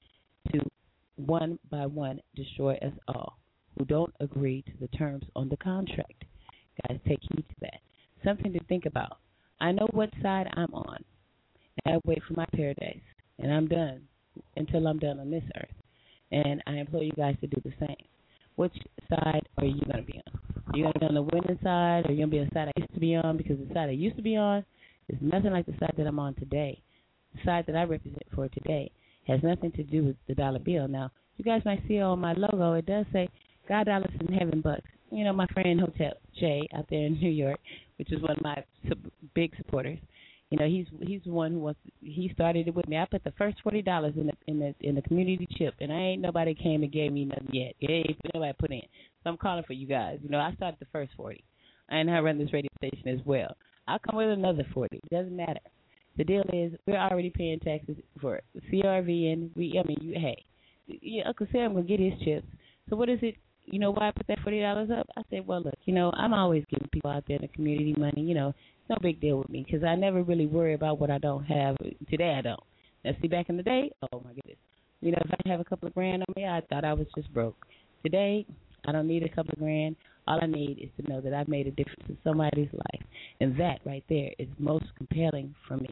to 0.51 0.59
one 1.17 1.59
by 1.69 1.85
one 1.85 2.19
destroy 2.35 2.75
us 2.75 2.93
all 3.07 3.37
who 3.77 3.85
don't 3.85 4.13
agree 4.19 4.63
to 4.63 4.71
the 4.79 4.87
terms 4.97 5.23
on 5.35 5.49
the 5.49 5.57
contract. 5.57 6.23
Guys, 6.87 6.99
take 7.07 7.19
heed 7.21 7.45
to 7.49 7.55
that. 7.61 7.79
Something 8.23 8.53
to 8.53 8.63
think 8.65 8.85
about. 8.85 9.17
I 9.59 9.71
know 9.71 9.87
what 9.91 10.09
side 10.21 10.47
I'm 10.53 10.73
on, 10.73 11.03
and 11.85 11.95
I 11.95 11.99
wait 12.05 12.21
for 12.27 12.33
my 12.33 12.45
paradise, 12.55 13.01
and 13.39 13.51
I'm 13.51 13.67
done 13.67 14.01
until 14.55 14.87
I'm 14.87 14.99
done 14.99 15.19
on 15.19 15.31
this 15.31 15.43
earth. 15.57 15.69
And 16.31 16.61
I 16.67 16.73
implore 16.73 17.03
you 17.03 17.11
guys 17.11 17.35
to 17.41 17.47
do 17.47 17.61
the 17.63 17.73
same. 17.79 18.05
Which 18.55 18.73
side 19.09 19.47
are 19.57 19.65
you 19.65 19.81
going 19.85 20.05
to 20.05 20.11
be 20.11 20.21
on? 20.25 20.39
Are 20.67 20.77
you 20.77 20.83
going 20.83 20.93
to 20.93 20.99
be 20.99 21.05
on 21.05 21.15
the 21.15 21.21
winning 21.21 21.59
side, 21.63 22.05
or 22.05 22.09
are 22.09 22.11
you 22.11 22.17
going 22.17 22.29
to 22.29 22.35
be 22.35 22.39
on 22.39 22.49
the 22.49 22.53
side 22.53 22.67
I 22.69 22.79
used 22.79 22.93
to 22.93 22.99
be 22.99 23.15
on? 23.15 23.37
Because 23.37 23.57
the 23.57 23.73
side 23.73 23.89
I 23.89 23.93
used 23.93 24.15
to 24.15 24.21
be 24.21 24.37
on 24.37 24.63
is 25.09 25.17
nothing 25.21 25.51
like 25.51 25.65
the 25.65 25.75
side 25.79 25.93
that 25.97 26.07
I'm 26.07 26.19
on 26.19 26.35
today. 26.35 26.81
The 27.33 27.39
side 27.45 27.65
that 27.67 27.75
I 27.75 27.83
represent 27.83 28.23
for 28.33 28.47
today 28.49 28.91
has 29.27 29.39
nothing 29.43 29.71
to 29.73 29.83
do 29.83 30.03
with 30.03 30.15
the 30.27 30.35
dollar 30.35 30.59
bill. 30.59 30.87
Now, 30.87 31.11
you 31.37 31.45
guys 31.45 31.61
might 31.65 31.81
see 31.87 31.99
on 31.99 32.19
my 32.19 32.33
logo, 32.33 32.73
it 32.73 32.85
does 32.85 33.05
say 33.11 33.29
God 33.67 33.85
dollars 33.85 34.11
in 34.19 34.33
heaven 34.33 34.61
bucks. 34.61 34.89
You 35.11 35.23
know, 35.23 35.33
my 35.33 35.47
friend 35.47 35.79
Hotel 35.79 36.13
Jay 36.39 36.61
out 36.75 36.85
there 36.89 37.05
in 37.05 37.13
New 37.13 37.29
York, 37.29 37.59
which 37.97 38.11
is 38.11 38.21
one 38.21 38.31
of 38.31 38.41
my 38.41 38.63
big 39.33 39.55
supporters. 39.57 39.99
You 40.51 40.59
know, 40.59 40.67
he's 40.67 40.85
he's 40.99 41.21
one 41.25 41.53
who 41.53 41.59
wants. 41.59 41.79
He 42.01 42.29
started 42.33 42.67
it 42.67 42.75
with 42.75 42.85
me. 42.89 42.97
I 42.97 43.05
put 43.09 43.23
the 43.23 43.31
first 43.37 43.57
forty 43.63 43.81
dollars 43.81 44.13
in 44.17 44.27
the 44.27 44.33
in 44.47 44.59
the 44.59 44.75
in 44.81 44.95
the 44.95 45.01
community 45.01 45.47
chip, 45.57 45.73
and 45.79 45.93
I 45.93 45.95
ain't 45.95 46.21
nobody 46.21 46.53
came 46.53 46.83
and 46.83 46.91
gave 46.91 47.13
me 47.13 47.23
nothing 47.23 47.47
yet. 47.53 47.73
Ain't 47.81 48.17
nobody 48.33 48.53
put 48.59 48.71
in. 48.71 48.81
So 49.23 49.29
I'm 49.29 49.37
calling 49.37 49.63
for 49.65 49.73
you 49.73 49.87
guys. 49.87 50.19
You 50.21 50.29
know, 50.29 50.39
I 50.39 50.53
started 50.55 50.77
the 50.81 50.87
first 50.91 51.13
forty, 51.15 51.41
and 51.87 52.11
I 52.11 52.19
run 52.19 52.37
this 52.37 52.51
radio 52.51 52.69
station 52.79 53.07
as 53.07 53.25
well. 53.25 53.55
I'll 53.87 53.99
come 53.99 54.17
with 54.17 54.29
another 54.29 54.65
forty. 54.73 54.97
It 54.97 55.09
doesn't 55.09 55.35
matter. 55.35 55.61
The 56.17 56.25
deal 56.25 56.43
is 56.51 56.73
we're 56.85 56.97
already 56.97 57.29
paying 57.29 57.61
taxes 57.61 57.95
for 58.19 58.35
it. 58.35 58.43
CRV, 58.69 59.31
and 59.31 59.51
we. 59.55 59.79
I 59.79 59.87
mean, 59.87 59.99
you 60.01 60.15
hey, 60.19 60.43
yeah, 61.01 61.23
Uncle 61.27 61.47
Sam 61.53 61.75
gonna 61.75 61.85
get 61.85 62.01
his 62.01 62.19
chips. 62.25 62.47
So 62.89 62.97
what 62.97 63.07
is 63.07 63.19
it? 63.21 63.35
You 63.67 63.79
know 63.79 63.91
why 63.91 64.09
I 64.09 64.11
put 64.11 64.27
that 64.27 64.39
forty 64.43 64.59
dollars 64.59 64.89
up? 64.91 65.07
I 65.15 65.21
said, 65.29 65.47
well, 65.47 65.61
look, 65.61 65.77
you 65.85 65.93
know, 65.93 66.11
I'm 66.11 66.33
always 66.33 66.65
giving 66.69 66.89
people 66.91 67.09
out 67.09 67.23
there 67.25 67.37
in 67.37 67.43
the 67.43 67.47
community 67.47 67.95
money. 67.97 68.21
You 68.21 68.35
know, 68.35 68.53
no 68.91 68.97
big 69.01 69.21
deal 69.21 69.37
with 69.37 69.49
me 69.49 69.63
because 69.65 69.83
I 69.83 69.95
never 69.95 70.21
really 70.21 70.45
worry 70.45 70.73
about 70.73 70.99
what 70.99 71.09
I 71.09 71.17
don't 71.17 71.43
have. 71.45 71.77
Today 72.09 72.35
I 72.37 72.41
don't. 72.41 72.63
Now, 73.03 73.11
see, 73.21 73.27
back 73.27 73.49
in 73.49 73.57
the 73.57 73.63
day, 73.63 73.89
oh 74.11 74.21
my 74.23 74.33
goodness, 74.33 74.57
you 74.99 75.11
know, 75.11 75.17
if 75.25 75.31
I 75.31 75.49
have 75.49 75.59
a 75.59 75.63
couple 75.63 75.87
of 75.87 75.93
grand 75.95 76.23
on 76.27 76.33
me, 76.35 76.45
I 76.45 76.61
thought 76.69 76.85
I 76.85 76.93
was 76.93 77.07
just 77.15 77.33
broke. 77.33 77.55
Today, 78.03 78.45
I 78.85 78.91
don't 78.91 79.07
need 79.07 79.23
a 79.23 79.29
couple 79.29 79.53
of 79.53 79.59
grand. 79.59 79.95
All 80.27 80.39
I 80.41 80.45
need 80.45 80.77
is 80.79 80.89
to 81.03 81.11
know 81.11 81.21
that 81.21 81.33
I've 81.33 81.47
made 81.47 81.67
a 81.67 81.71
difference 81.71 82.03
in 82.09 82.17
somebody's 82.23 82.69
life, 82.73 83.01
and 83.39 83.59
that 83.59 83.79
right 83.85 84.03
there 84.09 84.29
is 84.37 84.47
most 84.59 84.85
compelling 84.97 85.55
for 85.67 85.77
me. 85.77 85.89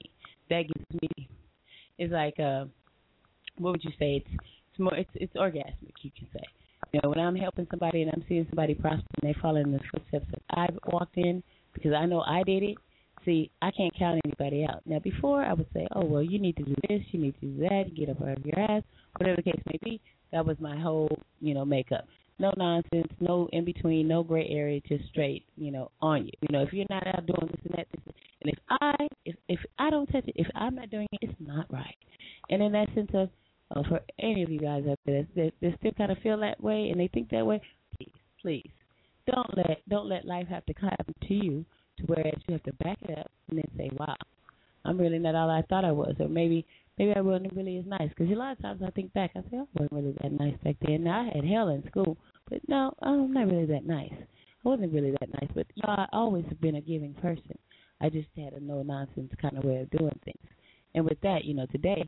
That 0.50 0.64
gives 0.68 1.02
me, 1.02 1.30
it's 1.98 2.14
like, 2.14 2.40
uh, 2.40 2.66
what 3.58 3.72
would 3.72 3.84
you 3.84 3.92
say? 3.98 4.18
It's 4.18 4.44
it's 4.72 4.80
more, 4.80 4.96
it's 4.96 5.10
it's 5.16 5.34
orgasmic, 5.34 5.94
you 6.02 6.12
can 6.18 6.28
say. 6.34 6.44
You 6.94 7.00
know, 7.04 7.10
when 7.10 7.20
I'm 7.20 7.36
helping 7.36 7.68
somebody 7.70 8.04
and 8.04 8.12
I'm 8.14 8.24
seeing 8.28 8.46
somebody 8.50 8.76
prosper 8.76 9.06
and 9.22 9.30
they 9.30 9.40
follow 9.42 9.62
in 9.62 9.72
the 9.72 9.80
footsteps 9.92 10.26
that 10.32 10.42
I've 10.52 10.78
walked 10.92 11.18
in 11.18 11.44
because 11.74 11.94
I 11.94 12.06
know 12.06 12.22
I 12.22 12.44
did 12.44 12.64
it. 12.64 12.78
See, 13.26 13.52
I 13.62 13.72
can't 13.72 13.94
count 13.98 14.22
anybody 14.26 14.66
out. 14.66 14.82
Now, 14.86 15.00
before 15.00 15.44
I 15.44 15.54
would 15.54 15.68
say, 15.74 15.88
oh 15.94 16.06
well, 16.06 16.24
you 16.24 16.40
need 16.40 16.56
to 16.58 16.64
do 16.64 16.76
this, 16.88 17.02
you 17.12 17.20
need 17.20 17.40
to 17.40 17.46
do 17.46 17.60
that, 17.62 17.96
get 17.96 18.10
up 18.10 18.22
out 18.22 18.38
of 18.38 18.46
your 18.46 18.60
ass, 18.60 18.84
whatever 19.18 19.38
the 19.38 19.52
case 19.52 19.62
may 19.66 19.80
be. 19.84 20.02
That 20.32 20.46
was 20.46 20.58
my 20.60 20.80
whole, 20.80 21.10
you 21.40 21.54
know, 21.54 21.66
makeup. 21.66 22.06
No 22.38 22.54
nonsense, 22.56 23.12
no 23.20 23.50
in 23.52 23.66
between, 23.66 24.08
no 24.08 24.24
gray 24.24 24.48
area, 24.50 24.80
just 24.88 25.04
straight, 25.10 25.44
you 25.58 25.72
know, 25.72 25.92
on 26.02 26.26
you. 26.26 26.32
You 26.42 26.48
know, 26.52 26.64
if 26.64 26.72
you're 26.72 26.86
not 26.90 27.06
out 27.08 27.26
doing 27.26 27.50
this 27.52 27.62
and 27.66 27.74
that, 27.78 27.88
this, 27.92 28.16
and 28.42 28.54
if 28.54 28.60
I, 28.70 29.08
if 29.26 29.36
if 29.50 29.60
I 29.78 29.90
don't 29.90 30.08
touch 30.08 30.26
it, 30.26 30.36
if 30.38 30.48
I'm 30.56 30.76
not 30.76 30.90
doing 30.90 31.08
it, 31.12 31.20
it's 31.22 31.40
not 31.40 31.66
right. 31.72 31.98
And 32.50 32.64
in 32.64 32.72
that 32.72 32.88
sense 32.96 33.12
of 33.14 33.30
uh, 33.76 33.84
for 33.90 34.00
any 34.20 34.44
of 34.44 34.50
you 34.50 34.60
guys 34.60 34.84
out 34.90 35.00
there 35.06 35.28
that, 35.36 35.52
that 35.62 35.74
still 35.80 35.92
kind 35.92 36.12
of 36.12 36.18
feel 36.20 36.40
that 36.40 36.62
way 36.64 36.90
and 36.90 37.00
they 37.00 37.10
think 37.14 37.30
that 37.30 37.46
way, 37.46 37.62
please, 37.98 38.14
please, 38.42 38.72
don't 39.28 39.58
let 39.58 39.82
don't 39.90 40.08
let 40.08 40.26
life 40.26 40.48
have 40.48 40.66
to 40.68 40.74
come 40.74 40.90
to 41.28 41.34
you 41.34 41.66
to 42.00 42.04
whereas 42.08 42.36
you 42.48 42.54
have 42.54 42.64
to 42.64 42.74
back 42.74 42.98
it 43.04 43.18
up 43.18 43.32
and 43.50 43.60
then 43.60 43.72
say, 43.78 43.90
wow, 43.98 44.16
I'm 44.86 44.98
really 44.98 45.20
not 45.20 45.36
all 45.36 45.50
I 45.50 45.62
thought 45.64 45.86
I 45.86 45.92
was, 45.92 46.16
or 46.20 46.28
maybe 46.28 46.66
maybe 46.98 47.14
I 47.16 47.22
wasn't 47.22 47.54
really 47.56 47.78
as 47.78 47.86
nice. 47.86 48.10
Because 48.10 48.32
a 48.32 48.36
lot 48.36 48.54
of 48.54 48.62
times 48.62 48.82
I 48.86 48.92
think 48.92 49.14
back, 49.14 49.32
I 49.36 49.42
say 49.42 49.58
I 49.58 49.66
wasn't 49.74 49.92
really 49.92 50.16
that 50.22 50.32
nice 50.32 50.56
back 50.64 50.76
then. 50.82 51.04
Now 51.04 51.22
I 51.22 51.36
had 51.36 51.46
hell 51.46 51.70
in 51.70 51.86
school, 51.88 52.18
but 52.50 52.60
no, 52.68 52.94
I'm 53.02 53.34
not 53.34 53.48
really 53.48 53.68
that 53.68 53.86
nice. 53.86 54.14
I 54.14 54.68
wasn't 54.68 54.94
really 54.94 55.12
that 55.12 55.30
nice, 55.42 55.50
but 55.54 55.68
you 55.76 55.84
know, 55.86 55.94
I 55.94 56.08
always 56.12 56.46
have 56.50 56.60
been 56.60 56.76
a 56.76 56.82
giving 56.82 57.14
person. 57.16 57.58
I 58.02 58.10
just 58.10 58.28
had 58.36 58.54
a 58.54 58.60
no 58.60 58.82
nonsense 58.82 59.32
kind 59.42 59.58
of 59.58 59.64
way 59.64 59.78
of 59.78 59.90
doing 59.92 60.20
things. 60.26 60.46
And 60.96 61.06
with 61.06 61.20
that, 61.22 61.46
you 61.46 61.54
know, 61.54 61.66
today 61.68 62.06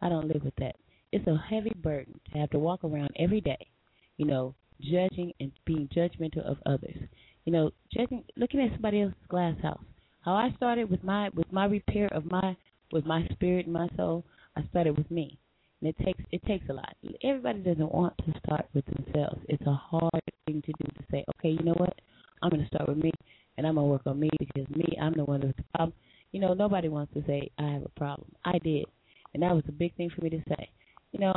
I 0.00 0.08
don't 0.08 0.28
live 0.28 0.42
with 0.44 0.56
that 0.58 0.76
it's 1.12 1.26
a 1.26 1.36
heavy 1.36 1.72
burden 1.82 2.18
to 2.32 2.38
have 2.38 2.50
to 2.50 2.58
walk 2.58 2.82
around 2.82 3.10
every 3.16 3.40
day, 3.40 3.68
you 4.16 4.24
know, 4.24 4.54
judging 4.80 5.32
and 5.38 5.52
being 5.66 5.88
judgmental 5.94 6.44
of 6.44 6.56
others. 6.66 6.96
You 7.44 7.52
know, 7.52 7.70
judging, 7.92 8.24
looking 8.36 8.60
at 8.60 8.72
somebody 8.72 9.02
else's 9.02 9.16
glass 9.28 9.56
house. 9.62 9.82
How 10.24 10.34
I 10.34 10.52
started 10.56 10.90
with 10.90 11.02
my 11.02 11.30
with 11.34 11.50
my 11.52 11.64
repair 11.66 12.08
of 12.12 12.30
my 12.30 12.56
with 12.92 13.04
my 13.04 13.26
spirit 13.32 13.66
and 13.66 13.74
my 13.74 13.88
soul. 13.96 14.24
I 14.56 14.62
started 14.70 14.96
with 14.96 15.10
me, 15.10 15.38
and 15.80 15.88
it 15.90 16.04
takes 16.04 16.22
it 16.30 16.42
takes 16.46 16.68
a 16.68 16.72
lot. 16.72 16.94
Everybody 17.24 17.60
doesn't 17.60 17.92
want 17.92 18.14
to 18.18 18.34
start 18.44 18.66
with 18.74 18.84
themselves. 18.86 19.40
It's 19.48 19.66
a 19.66 19.74
hard 19.74 20.22
thing 20.46 20.62
to 20.62 20.72
do 20.72 20.84
to 20.84 21.04
say, 21.10 21.24
okay, 21.36 21.50
you 21.50 21.64
know 21.64 21.74
what? 21.76 21.94
I'm 22.42 22.50
going 22.50 22.62
to 22.62 22.68
start 22.68 22.88
with 22.88 22.98
me, 22.98 23.12
and 23.56 23.66
I'm 23.66 23.74
going 23.74 23.86
to 23.86 23.90
work 23.90 24.02
on 24.06 24.20
me 24.20 24.30
because 24.38 24.68
me, 24.76 24.96
I'm 25.00 25.14
the 25.14 25.24
one 25.24 25.40
with 25.40 25.56
the 25.56 25.64
problem. 25.74 25.94
You 26.32 26.40
know, 26.40 26.54
nobody 26.54 26.88
wants 26.88 27.12
to 27.14 27.24
say 27.26 27.50
I 27.58 27.64
have 27.64 27.82
a 27.82 27.98
problem. 27.98 28.30
I 28.44 28.58
did, 28.58 28.86
and 29.34 29.42
that 29.42 29.54
was 29.54 29.64
a 29.68 29.72
big 29.72 29.94
thing 29.96 30.10
for 30.14 30.22
me 30.22 30.30
to 30.30 30.42
say 30.48 30.68
you 31.12 31.20
know, 31.20 31.34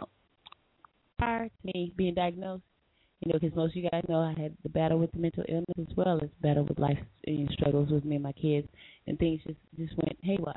prior 1.19 1.45
to 1.45 1.52
me 1.64 1.94
being 1.95 2.15
diagnosed, 2.15 2.64
you 3.22 3.32
know, 3.32 3.40
because 3.40 3.56
most 3.56 3.72
of 3.72 3.84
you 3.84 3.90
guys 3.90 4.04
know 4.08 4.20
I 4.20 4.40
had 4.40 4.56
the 4.64 4.70
battle 4.70 5.00
with 5.00 5.12
the 5.12 5.20
mental 5.20 5.44
illness 5.48 5.66
as 5.80 5.96
well 5.96 6.20
as 6.22 6.30
battle 6.42 6.66
with 6.66 6.80
life 6.80 6.98
struggles 7.52 7.90
with 7.90 8.06
me 8.06 8.16
and 8.16 8.24
my 8.24 8.34
kids, 8.34 8.68
and 9.08 9.18
things 9.18 9.42
just 9.46 9.60
just 9.78 9.94
went 9.98 10.18
haywire, 10.22 10.54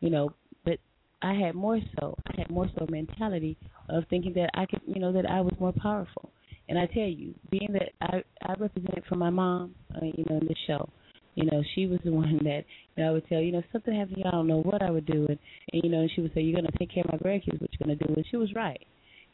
you 0.00 0.10
know. 0.10 0.30
But 0.64 0.78
I 1.22 1.34
had 1.34 1.54
more 1.54 1.80
so, 1.98 2.16
I 2.26 2.34
had 2.38 2.50
more 2.50 2.68
so 2.78 2.86
mentality 2.90 3.56
of 3.88 4.04
thinking 4.08 4.32
that 4.34 4.50
I 4.54 4.66
could, 4.66 4.80
you 4.86 5.00
know, 5.00 5.12
that 5.12 5.26
I 5.28 5.40
was 5.40 5.52
more 5.58 5.72
powerful. 5.72 6.30
And 6.68 6.78
I 6.78 6.86
tell 6.86 7.06
you, 7.06 7.34
being 7.50 7.72
that 7.72 7.90
I 8.00 8.22
I 8.42 8.54
represented 8.58 9.04
for 9.08 9.16
my 9.16 9.30
mom, 9.30 9.74
uh, 9.94 10.04
you 10.04 10.24
know, 10.28 10.38
in 10.38 10.46
this 10.46 10.58
show, 10.66 10.88
you 11.34 11.44
know, 11.44 11.62
she 11.74 11.86
was 11.86 12.00
the 12.04 12.12
one 12.22 12.38
that 12.44 12.64
you 12.96 13.02
know, 13.02 13.10
I 13.10 13.12
would 13.12 13.28
tell, 13.28 13.40
you 13.40 13.52
know, 13.52 13.62
something 13.72 13.94
happened, 13.94 14.22
I 14.26 14.30
don't 14.30 14.46
know 14.46 14.62
what 14.62 14.82
I 14.82 14.90
would 14.90 15.06
do, 15.06 15.26
and, 15.28 15.38
and 15.72 15.82
you 15.84 15.90
know, 15.90 16.06
she 16.14 16.20
would 16.22 16.34
say, 16.34 16.40
you're 16.40 16.56
gonna 16.56 16.70
take 16.78 16.92
care 16.92 17.04
of 17.04 17.12
my 17.12 17.18
grandkids, 17.18 17.60
what 17.60 17.70
you're 17.72 17.86
gonna 17.86 17.96
do, 17.96 18.14
and 18.14 18.24
she 18.30 18.36
was 18.36 18.54
right. 18.54 18.80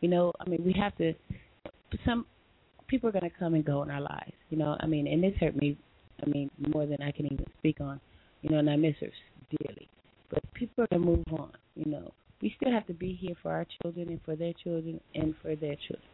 You 0.00 0.08
know, 0.08 0.32
I 0.40 0.48
mean, 0.48 0.64
we 0.64 0.72
have 0.78 0.96
to. 0.96 1.14
Some 2.04 2.26
people 2.92 3.08
are 3.08 3.12
gonna 3.12 3.30
come 3.38 3.54
and 3.54 3.64
go 3.64 3.82
in 3.82 3.90
our 3.90 4.00
lives, 4.00 4.34
you 4.50 4.58
know. 4.58 4.76
I 4.78 4.86
mean, 4.86 5.06
and 5.06 5.24
this 5.24 5.34
hurt 5.40 5.56
me. 5.56 5.76
I 6.24 6.28
mean, 6.28 6.50
more 6.72 6.86
than 6.86 7.02
I 7.02 7.10
can 7.10 7.26
even 7.26 7.44
speak 7.58 7.80
on, 7.80 8.00
you 8.42 8.50
know, 8.50 8.58
and 8.58 8.70
I 8.70 8.76
miss 8.76 8.94
her 9.00 9.08
dearly. 9.58 9.88
But 10.30 10.42
people 10.54 10.84
are 10.84 10.86
gonna 10.92 11.04
move 11.04 11.24
on, 11.32 11.52
you 11.74 11.90
know. 11.90 12.12
We 12.40 12.54
still 12.56 12.70
have 12.70 12.86
to 12.86 12.94
be 12.94 13.14
here 13.14 13.34
for 13.42 13.50
our 13.50 13.66
children 13.80 14.08
and 14.08 14.20
for 14.24 14.36
their 14.36 14.52
children 14.62 15.00
and 15.14 15.34
for 15.42 15.56
their 15.56 15.74
children. 15.74 16.08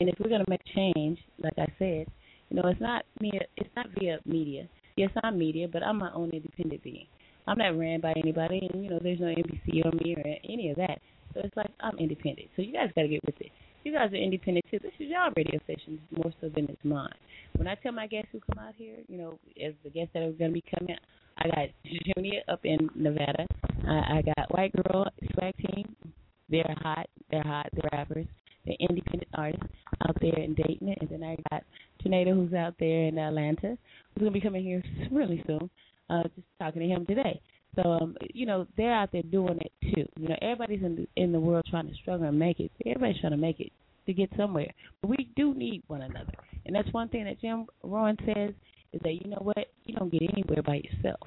And 0.00 0.08
if 0.10 0.16
we're 0.18 0.28
gonna 0.28 0.44
make 0.48 0.62
change, 0.74 1.18
like 1.38 1.58
I 1.58 1.66
said, 1.78 2.06
you 2.50 2.56
know, 2.56 2.68
it's 2.68 2.80
not 2.80 3.04
me. 3.20 3.32
It's 3.56 3.70
not 3.76 3.86
via 3.98 4.18
media 4.26 4.68
yes, 4.96 5.10
I'm 5.22 5.38
media, 5.38 5.68
but 5.68 5.82
I'm 5.82 5.98
my 5.98 6.10
own 6.12 6.30
independent 6.30 6.82
being. 6.82 7.06
I'm 7.46 7.58
not 7.58 7.78
ran 7.78 8.00
by 8.00 8.12
anybody, 8.16 8.68
and 8.72 8.82
you 8.82 8.90
know, 8.90 8.98
there's 9.00 9.20
no 9.20 9.26
NBC 9.26 9.84
or 9.84 9.92
me 9.92 10.16
or 10.16 10.24
any 10.50 10.70
of 10.70 10.76
that. 10.76 10.98
So 11.34 11.40
it's 11.44 11.56
like 11.56 11.70
I'm 11.80 11.96
independent. 11.98 12.48
So 12.56 12.62
you 12.62 12.72
guys 12.72 12.90
got 12.96 13.02
to 13.02 13.08
get 13.08 13.24
with 13.24 13.40
it. 13.40 13.52
You 13.86 13.92
guys 13.92 14.12
are 14.12 14.16
independent 14.16 14.66
too. 14.68 14.80
This 14.82 14.90
is 14.98 15.10
your 15.10 15.30
radio 15.36 15.60
station 15.62 16.00
more 16.10 16.32
so 16.40 16.48
than 16.48 16.64
it's 16.64 16.84
mine. 16.84 17.14
When 17.54 17.68
I 17.68 17.76
tell 17.76 17.92
my 17.92 18.08
guests 18.08 18.30
who 18.32 18.40
come 18.40 18.58
out 18.66 18.74
here, 18.76 18.96
you 19.06 19.16
know, 19.16 19.38
as 19.64 19.74
the 19.84 19.90
guests 19.90 20.10
that 20.12 20.24
are 20.24 20.32
going 20.32 20.50
to 20.50 20.54
be 20.54 20.64
coming, 20.76 20.96
I 21.38 21.46
got 21.46 21.68
Junior 22.16 22.40
up 22.48 22.58
in 22.64 22.90
Nevada. 22.96 23.46
I, 23.86 24.18
I 24.18 24.22
got 24.22 24.52
White 24.52 24.72
Girl 24.72 25.06
Swag 25.32 25.54
Team. 25.58 25.94
They're 26.50 26.64
hot. 26.82 27.08
They're 27.30 27.44
hot. 27.44 27.68
They're 27.74 27.88
rappers. 27.92 28.26
They're 28.64 28.74
independent 28.80 29.28
artists 29.34 29.68
out 30.04 30.16
there 30.20 30.36
in 30.36 30.54
Dayton, 30.54 30.92
and 31.00 31.08
then 31.08 31.22
I 31.22 31.36
got 31.48 31.62
Sinead, 32.04 32.26
who's 32.34 32.54
out 32.54 32.74
there 32.80 33.04
in 33.04 33.18
Atlanta, 33.18 33.78
who's 34.14 34.18
going 34.18 34.32
to 34.32 34.36
be 34.36 34.40
coming 34.40 34.64
here 34.64 34.82
really 35.12 35.44
soon. 35.46 35.70
Uh, 36.10 36.24
just 36.34 36.48
talking 36.60 36.82
to 36.82 36.88
him 36.88 37.06
today. 37.06 37.40
So, 37.76 37.82
um, 37.82 38.16
you 38.32 38.46
know, 38.46 38.66
they're 38.76 38.94
out 38.94 39.12
there 39.12 39.22
doing 39.22 39.58
it 39.60 39.72
too. 39.94 40.06
You 40.16 40.28
know, 40.28 40.36
everybody's 40.40 40.82
in 40.82 40.96
the, 40.96 41.22
in 41.22 41.30
the 41.30 41.40
world 41.40 41.64
trying 41.70 41.88
to 41.88 41.94
struggle 41.94 42.26
and 42.26 42.38
make 42.38 42.58
it. 42.58 42.72
Everybody's 42.84 43.20
trying 43.20 43.32
to 43.32 43.36
make 43.36 43.60
it 43.60 43.70
to 44.06 44.12
get 44.12 44.30
somewhere. 44.36 44.72
But 45.02 45.10
we 45.10 45.28
do 45.36 45.54
need 45.54 45.82
one 45.86 46.02
another. 46.02 46.32
And 46.64 46.74
that's 46.74 46.90
one 46.92 47.08
thing 47.08 47.24
that 47.24 47.40
Jim 47.40 47.66
Rohn 47.82 48.16
says 48.24 48.54
is 48.92 49.00
that, 49.02 49.12
you 49.12 49.30
know 49.30 49.40
what, 49.42 49.66
you 49.84 49.94
don't 49.94 50.10
get 50.10 50.22
anywhere 50.22 50.62
by 50.62 50.76
yourself. 50.76 51.20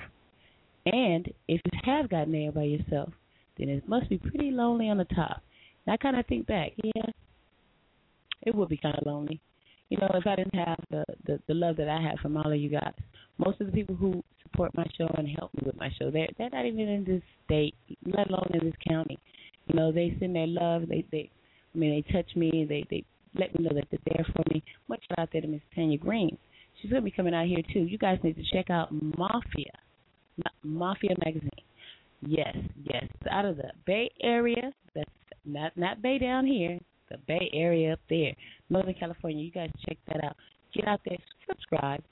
And 0.86 1.28
if 1.48 1.62
you 1.64 1.80
have 1.84 2.10
gotten 2.10 2.32
there 2.32 2.52
by 2.52 2.64
yourself, 2.64 3.10
then 3.58 3.70
it 3.70 3.88
must 3.88 4.10
be 4.10 4.18
pretty 4.18 4.52
lonely 4.52 4.90
on 4.90 4.98
the 4.98 5.06
top. 5.06 5.42
And 5.86 5.94
I 5.94 5.98
kind 5.98 6.18
of 6.18 6.26
think 6.26 6.48
back, 6.48 6.72
yeah, 6.84 7.04
it 8.42 8.56
would 8.56 8.70
be 8.70 8.78
kind 8.78 8.96
of 8.96 9.06
lonely. 9.06 9.40
You 9.90 9.98
know, 9.98 10.10
if 10.14 10.28
I 10.28 10.36
didn't 10.36 10.56
have 10.56 10.80
the, 10.91 11.03
the 11.26 11.40
the 11.48 11.53
love 11.53 11.76
that 11.78 11.90
I 11.90 12.02
have 12.02 12.20
from 12.20 12.38
all 12.38 12.52
of 12.52 12.60
you 12.60 12.70
guys, 12.70 12.94
most 13.38 13.60
of 13.60 13.68
the 13.68 13.74
people 13.74 13.95
who 13.95 14.24
support 14.44 14.76
my 14.76 14.86
show 14.98 15.07
and 15.18 15.28
help 15.28 15.52
me 15.56 15.64
with 15.66 15.78
my 15.78 15.90
show, 15.99 16.11
they're 16.11 16.28
they're 16.38 16.49
not 16.52 16.66
even 16.66 16.88
in 16.88 17.03
this 17.03 17.22
state, 17.45 17.74
let 18.06 18.30
alone 18.30 18.52
in 18.53 18.66
this 18.66 18.76
county. 18.88 19.18
You 19.68 19.76
know, 19.76 19.91
they 19.91 20.16
send 20.20 20.36
their 20.36 20.48
love. 20.48 20.84
They 20.88 21.06
they, 21.11 21.30
I 21.74 21.78
mean, 21.78 22.03
they 22.06 22.14
touch 22.14 22.36
me. 22.36 22.66
They 22.70 22.86
they 22.90 23.03
let 23.36 23.57
me 23.57 23.66
know 23.66 23.76
that 23.76 23.88
they're 23.90 24.16
there 24.16 24.26
for 24.34 24.44
me. 24.53 24.64
Much 24.88 25.02
shout 25.10 25.20
out 25.20 25.30
there 25.32 25.41
to 25.41 25.48
Miss 25.48 25.61
Tanya 25.74 25.98
Green. 25.98 26.38
She's 26.82 26.91
gonna 26.91 27.02
be 27.02 27.11
coming 27.11 27.34
out 27.34 27.48
here 27.48 27.61
too. 27.74 27.82
You 27.82 27.98
guys 27.98 28.20
need 28.24 28.36
to 28.36 28.44
check 28.53 28.70
out 28.70 28.90
Mafia, 28.91 29.74
Mafia 30.64 31.16
magazine. 31.26 31.49
Yes, 32.22 32.56
yes, 32.84 33.06
out 33.32 33.45
of 33.45 33.57
the 33.57 33.72
Bay 33.86 34.11
Area. 34.22 34.72
That's 34.94 35.10
not 35.45 35.76
not 35.76 36.02
Bay 36.02 36.20
down 36.20 36.45
here. 36.45 36.78
The 37.10 37.18
Bay 37.27 37.49
Area 37.53 37.94
up 37.94 37.99
there, 38.10 38.34
Northern 38.69 38.94
California. 38.94 39.44
You 39.44 39.52
guys 39.52 39.69
check 39.88 39.98
that 40.07 40.23
out. 40.23 40.36
Get 40.73 40.88
out 40.88 41.02
there, 41.06 41.18
subscribe. 41.48 42.03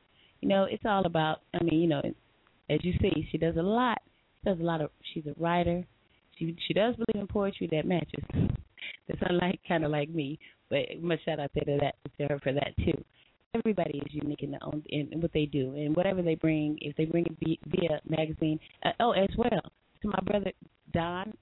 You 0.41 0.49
know, 0.49 0.65
it's 0.69 0.83
all 0.85 1.05
about. 1.05 1.41
I 1.53 1.63
mean, 1.63 1.79
you 1.81 1.87
know, 1.87 2.01
as 2.69 2.79
you 2.83 2.93
see, 3.01 3.27
she 3.31 3.37
does 3.37 3.55
a 3.57 3.61
lot. 3.61 3.99
She 4.39 4.49
does 4.49 4.59
a 4.59 4.63
lot 4.63 4.81
of. 4.81 4.89
She's 5.13 5.25
a 5.25 5.35
writer. 5.39 5.85
She 6.37 6.55
she 6.67 6.73
does 6.73 6.95
believe 6.95 7.21
in 7.21 7.27
poetry 7.27 7.67
that 7.71 7.85
matches. 7.85 8.23
That's 9.07 9.21
unlike 9.29 9.59
kind 9.67 9.85
of 9.85 9.91
like 9.91 10.09
me, 10.09 10.37
but 10.69 10.79
much 11.01 11.19
shout 11.25 11.39
out 11.39 11.51
to 11.53 11.65
that 11.65 11.95
to 12.19 12.27
her 12.27 12.39
for 12.39 12.53
that 12.53 12.75
too. 12.77 13.03
Everybody 13.55 13.99
is 14.05 14.13
unique 14.13 14.43
in 14.43 14.51
their 14.51 14.63
own 14.63 14.83
in 14.89 15.21
what 15.21 15.31
they 15.33 15.45
do 15.45 15.73
and 15.75 15.95
whatever 15.95 16.21
they 16.21 16.35
bring. 16.35 16.77
If 16.81 16.95
they 16.97 17.05
bring 17.05 17.25
it 17.25 17.59
via 17.67 18.01
magazine, 18.07 18.59
uh, 18.83 18.91
oh, 18.99 19.11
as 19.11 19.29
well 19.37 19.71
to 20.01 20.07
my 20.07 20.19
brother 20.25 20.51
Don 20.93 21.33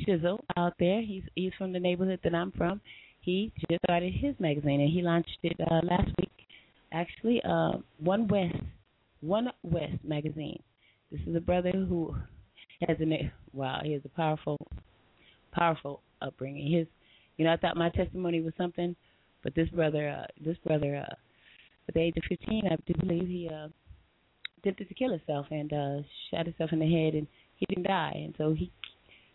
Shizzle 0.00 0.38
out 0.56 0.74
there. 0.78 1.00
He's 1.00 1.22
he's 1.34 1.52
from 1.56 1.72
the 1.72 1.80
neighborhood 1.80 2.20
that 2.24 2.34
I'm 2.34 2.52
from. 2.52 2.80
He 3.24 3.52
just 3.70 3.80
started 3.84 4.12
his 4.12 4.34
magazine 4.38 4.80
and 4.80 4.90
he 4.90 5.00
launched 5.00 5.38
it 5.42 5.56
uh, 5.70 5.80
last 5.82 6.10
week. 6.18 6.30
Actually, 6.92 7.40
uh, 7.42 7.72
One 7.98 8.28
West, 8.28 8.56
One 9.20 9.48
West 9.62 10.04
magazine. 10.04 10.62
This 11.10 11.20
is 11.26 11.34
a 11.34 11.40
brother 11.40 11.72
who 11.72 12.14
has 12.86 12.96
a 13.00 13.32
wow. 13.52 13.80
He 13.82 13.92
has 13.92 14.02
a 14.04 14.10
powerful, 14.10 14.58
powerful 15.52 16.00
upbringing. 16.20 16.70
His, 16.70 16.86
you 17.38 17.44
know, 17.44 17.52
I 17.52 17.56
thought 17.56 17.76
my 17.76 17.88
testimony 17.90 18.42
was 18.42 18.52
something, 18.58 18.94
but 19.42 19.54
this 19.54 19.68
brother, 19.70 20.08
uh, 20.08 20.26
this 20.44 20.56
brother, 20.66 20.96
uh, 20.96 21.14
at 21.88 21.94
the 21.94 22.00
age 22.00 22.14
of 22.16 22.24
15, 22.28 22.64
I 22.70 22.76
do 22.86 22.94
believe 23.06 23.28
he 23.28 23.48
uh, 23.48 23.68
attempted 24.58 24.88
to 24.88 24.94
kill 24.94 25.10
himself 25.10 25.46
and 25.50 25.72
uh, 25.72 25.96
shot 26.30 26.46
himself 26.46 26.72
in 26.72 26.78
the 26.78 26.90
head, 26.90 27.14
and 27.14 27.26
he 27.56 27.66
didn't 27.66 27.86
die. 27.86 28.12
And 28.16 28.34
so 28.36 28.52
he, 28.52 28.70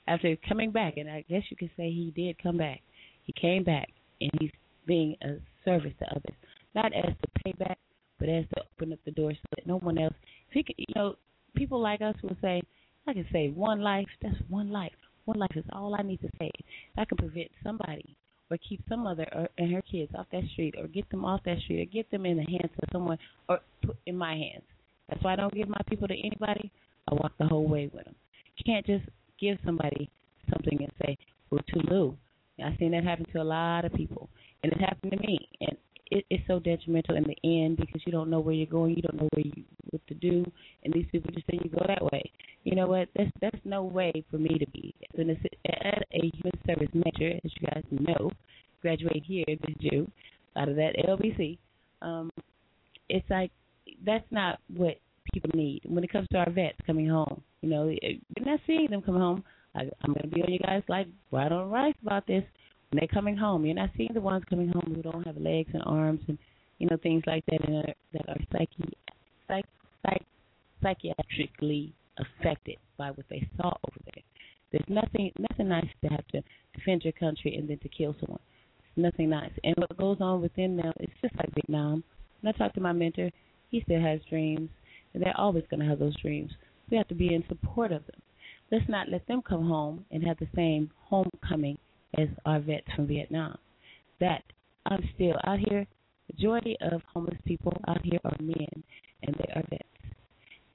after 0.08 0.36
coming 0.48 0.72
back, 0.72 0.98
and 0.98 1.10
I 1.10 1.24
guess 1.30 1.44
you 1.50 1.58
could 1.58 1.72
say 1.76 1.90
he 1.90 2.14
did 2.16 2.42
come 2.42 2.58
back. 2.58 2.82
He 3.30 3.34
came 3.40 3.64
back, 3.64 3.90
and 4.22 4.32
he's 4.40 4.50
being 4.88 5.16
a 5.22 5.36
service 5.64 5.94
to 6.00 6.06
others, 6.10 6.36
not 6.74 6.92
as 6.96 7.14
to 7.14 7.44
pay 7.44 7.52
back, 7.60 7.78
but 8.18 8.28
as 8.28 8.44
to 8.56 8.64
open 8.74 8.92
up 8.92 8.98
the 9.06 9.12
door 9.12 9.34
so 9.34 9.40
that 9.56 9.68
no 9.68 9.78
one 9.78 10.00
else. 10.00 10.16
If 10.48 10.54
he 10.54 10.64
could, 10.64 10.76
you 10.80 10.96
know, 10.96 11.14
people 11.56 11.80
like 11.80 12.02
us 12.02 12.16
will 12.24 12.36
say, 12.42 12.60
I 13.06 13.14
can 13.14 13.28
save 13.32 13.56
one 13.56 13.82
life. 13.82 14.08
That's 14.24 14.34
one 14.50 14.72
life. 14.72 14.94
One 15.26 15.38
life 15.38 15.56
is 15.56 15.64
all 15.72 15.94
I 15.94 16.02
need 16.02 16.20
to 16.22 16.30
save. 16.40 16.50
I 16.98 17.06
can 17.06 17.18
prevent 17.18 17.52
somebody 17.64 18.16
or 18.50 18.58
keep 18.68 18.82
some 18.90 19.04
mother 19.04 19.28
or, 19.32 19.48
and 19.60 19.72
her 19.74 19.84
kids 19.84 20.12
off 20.18 20.26
that 20.32 20.46
street 20.54 20.74
or 20.80 20.88
get 20.88 21.08
them 21.12 21.24
off 21.24 21.42
that 21.46 21.60
street 21.60 21.84
or 21.84 21.86
get 21.86 22.10
them 22.10 22.26
in 22.26 22.38
the 22.38 22.46
hands 22.46 22.72
of 22.82 22.90
someone 22.92 23.20
or 23.48 23.60
put 23.86 23.96
in 24.08 24.18
my 24.18 24.34
hands. 24.34 24.66
That's 25.08 25.24
why 25.24 25.34
I 25.34 25.36
don't 25.36 25.54
give 25.54 25.70
my 25.70 25.82
people 25.88 26.08
to 26.08 26.18
anybody. 26.18 26.72
I 27.08 27.14
walk 27.14 27.34
the 27.38 27.46
whole 27.46 27.68
way 27.68 27.92
with 27.94 28.06
them. 28.06 28.16
You 28.58 28.64
can't 28.66 28.88
just 28.88 29.06
give 29.40 29.60
somebody 29.64 30.10
something 30.50 30.80
and 30.80 30.92
say, 31.06 31.16
"We're 31.52 31.60
too 31.72 31.82
low." 31.92 32.18
I've 32.64 32.78
seen 32.78 32.92
that 32.92 33.04
happen 33.04 33.26
to 33.34 33.42
a 33.42 33.44
lot 33.44 33.86
of 33.86 33.94
people, 33.94 34.30
and 34.64 34.72
it 34.72 34.80
happened 34.80 35.12
to 35.12 35.18
me. 35.20 35.48
And 35.62 35.78
it, 36.12 36.26
it's 36.30 36.44
so 36.48 36.60
detrimental 36.60 37.16
in 37.16 37.24
the 37.24 37.38
end 37.44 37.78
because 37.78 38.02
you 38.06 38.12
don't 38.12 38.30
know 38.30 38.40
where 38.40 38.54
you're 38.54 38.66
going, 38.66 38.96
you 38.96 39.02
don't 39.02 39.22
know 39.22 39.30
where 39.34 39.46
you 39.46 39.64
what 39.92 40.06
to 40.08 40.14
do, 40.14 40.46
and 40.84 40.94
these 40.94 41.06
people 41.12 41.32
just 41.34 41.48
say 41.48 41.60
you 41.64 41.70
go 41.70 41.84
that 41.88 42.04
way. 42.12 42.32
You 42.64 42.76
know 42.76 42.88
what? 42.88 43.08
That's 43.16 43.32
that's 43.42 43.60
no 43.64 43.84
way 43.84 44.12
for 44.30 44.38
me 44.38 44.58
to 44.58 44.70
be 44.72 44.94
as, 45.14 45.20
an, 45.20 45.30
as 45.30 46.04
a 46.14 46.32
human 46.34 46.60
service 46.68 46.90
major, 46.94 47.40
as 47.44 47.52
you 47.60 47.68
guys 47.68 47.84
know, 47.90 48.32
graduate 48.82 49.24
here 49.26 49.46
this 49.48 49.76
June 49.80 50.12
out 50.56 50.70
of 50.70 50.76
that 50.76 50.96
LBC. 51.08 51.58
Um, 52.02 52.30
it's 53.10 53.30
like 53.30 53.52
that's 54.06 54.26
not 54.32 54.60
what 54.76 55.00
people 55.34 55.50
need 55.54 55.82
when 55.86 56.04
it 56.04 56.12
comes 56.12 56.28
to 56.32 56.38
our 56.38 56.50
vets 56.50 56.78
coming 56.86 57.08
home. 57.08 57.42
You 57.62 57.70
know, 57.70 57.86
we're 57.86 58.46
not 58.46 58.60
seeing 58.68 58.88
them 58.90 59.02
come 59.02 59.16
home. 59.16 59.44
I, 59.76 59.82
I'm 60.02 60.14
going 60.14 60.30
to 60.30 60.36
be 60.36 60.42
on 60.42 60.52
you 60.52 60.60
guys 60.60 60.84
like 60.88 61.08
right 61.32 61.52
on 61.52 61.70
rice 61.70 61.96
about 62.02 62.28
this. 62.28 62.44
When 62.90 63.00
they're 63.00 63.08
coming 63.08 63.38
home, 63.38 63.66
you're 63.66 63.76
not 63.76 63.92
seeing 63.96 64.14
the 64.14 64.22
ones 64.22 64.44
coming 64.50 64.70
home 64.70 64.94
who 64.96 65.02
don't 65.02 65.26
have 65.26 65.38
legs 65.38 65.70
and 65.74 65.84
arms 65.86 66.22
and 66.28 66.38
you 66.80 66.88
know 66.90 66.98
things 67.02 67.24
like 67.28 67.46
that 67.48 67.64
and 67.68 67.78
are, 67.78 67.94
that 68.14 68.30
are 68.30 68.38
psyche, 68.52 68.98
psych, 69.48 69.66
psych, 70.04 70.26
psychiatrically 70.84 71.92
affected 72.18 72.78
by 72.98 73.10
what 73.12 73.26
they 73.30 73.48
saw 73.58 73.68
over 73.68 73.98
there. 74.06 74.24
There's 74.72 74.86
nothing 74.88 75.32
nothing 75.38 75.70
nice 75.70 75.88
to 76.04 76.10
have 76.10 76.28
to 76.28 76.42
defend 76.76 77.04
your 77.04 77.14
country 77.14 77.56
and 77.56 77.70
then 77.70 77.80
to 77.80 77.90
kill 77.90 78.16
someone. 78.20 78.42
It's 78.80 78.98
nothing 78.98 79.30
nice. 79.30 79.52
And 79.64 79.76
what 79.78 79.98
goes 79.98 80.18
on 80.20 80.42
within 80.42 80.78
them, 80.78 80.94
it's 81.00 81.14
just 81.22 81.36
like 81.36 81.54
Vietnam. 81.54 82.04
When 82.42 82.54
I 82.54 82.58
talk 82.58 82.74
to 82.74 82.82
my 82.82 82.94
mentor, 82.94 83.30
he 83.70 83.82
still 83.82 84.02
has 84.02 84.20
dreams, 84.30 84.70
and 85.14 85.22
they're 85.22 85.38
always 85.38 85.64
going 85.70 85.82
to 85.82 85.86
have 85.86 86.00
those 86.00 86.20
dreams. 86.22 86.52
We 86.90 86.98
have 86.98 87.08
to 87.10 87.16
be 87.16 87.34
in 87.34 87.44
support 87.48 87.92
of 87.92 88.06
them. 88.08 88.22
Let's 88.72 88.88
not 88.88 89.10
let 89.10 89.28
them 89.28 89.42
come 89.42 89.68
home 89.68 90.06
and 90.12 90.24
have 90.24 90.38
the 90.38 90.48
same 90.56 90.92
homecoming 90.98 91.78
as 92.18 92.28
our 92.46 92.60
vets 92.60 92.88
from 92.96 93.08
Vietnam. 93.08 93.58
That 94.20 94.44
I'm 94.86 95.08
still 95.16 95.36
out 95.46 95.60
here. 95.60 95.88
Majority 96.32 96.78
of 96.82 97.02
homeless 97.12 97.40
people 97.46 97.74
out 97.88 98.02
here 98.04 98.20
are 98.24 98.38
men, 98.40 98.84
and 99.24 99.36
they 99.36 99.54
are 99.56 99.64
vets, 99.70 100.16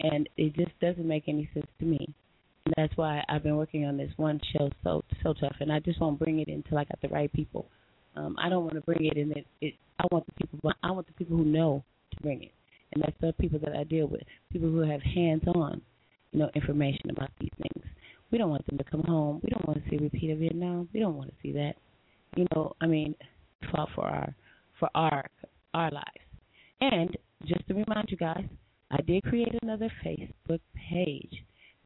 and 0.01 0.29
it 0.37 0.55
just 0.57 0.79
doesn't 0.81 1.07
make 1.07 1.29
any 1.29 1.49
sense 1.55 1.67
to 1.79 1.85
me. 1.85 2.13
And 2.65 2.75
that's 2.77 2.97
why 2.97 3.23
I've 3.29 3.45
been 3.45 3.57
working 3.57 3.85
on 3.85 3.97
this 3.97 4.11
one 4.17 4.41
show 4.53 4.71
so 4.83 5.03
so 5.23 5.33
tough, 5.35 5.55
and 5.61 5.73
I 5.73 5.79
just 5.79 6.01
won't 6.01 6.19
bring 6.19 6.41
it 6.41 6.49
until 6.49 6.79
I 6.79 6.85
got 6.85 7.01
the 7.03 7.09
right 7.09 7.33
people. 7.33 7.67
Um, 8.17 8.37
I 8.39 8.49
don't 8.49 8.65
want 8.65 8.75
to 8.75 8.81
bring 8.81 9.05
it 9.05 9.17
in. 9.17 9.31
It, 9.33 9.47
it 9.61 9.75
I 10.01 10.07
want 10.11 10.27
the 10.27 10.33
people. 10.33 10.73
I 10.83 10.91
want 10.91 11.07
the 11.07 11.13
people 11.13 11.37
who 11.37 11.45
know 11.45 11.85
to 12.11 12.23
bring 12.23 12.43
it, 12.43 12.53
and 12.93 13.03
that's 13.03 13.17
the 13.21 13.33
people 13.35 13.61
that 13.61 13.77
I 13.77 13.85
deal 13.85 14.07
with. 14.07 14.23
People 14.53 14.71
who 14.71 14.81
have 14.81 15.03
hands-on, 15.03 15.83
you 16.35 16.41
know, 16.41 16.51
information 16.55 17.11
about 17.11 17.31
these 17.41 17.53
things. 17.57 17.87
We 18.31 18.39
don't 18.39 18.51
want 18.51 18.67
them 18.67 18.77
to 18.79 18.85
come 18.85 19.03
home. 19.03 19.41
We 19.43 19.51
don't 19.51 19.67
want 19.67 19.83
to 19.83 19.89
see 19.89 19.97
a 19.97 20.01
repeat 20.01 20.31
of 20.31 20.39
Vietnam. 20.39 20.89
We 20.93 20.99
don't 20.99 21.17
want 21.17 21.31
to 21.31 21.37
see 21.41 21.53
that. 21.53 21.75
You 22.37 22.47
know, 22.55 22.75
I 22.81 22.87
mean, 22.87 23.15
fought 23.71 23.89
for 23.95 24.05
our 24.05 24.35
for 24.81 24.91
our 24.95 25.25
our 25.73 25.91
lives. 25.93 26.27
And 26.81 27.17
just 27.47 27.67
to 27.69 27.75
remind 27.75 28.09
you 28.09 28.17
guys, 28.17 28.45
I 28.91 29.01
did 29.03 29.23
create 29.23 29.55
another 29.63 29.91
Facebook 30.05 30.61
page, 30.91 31.33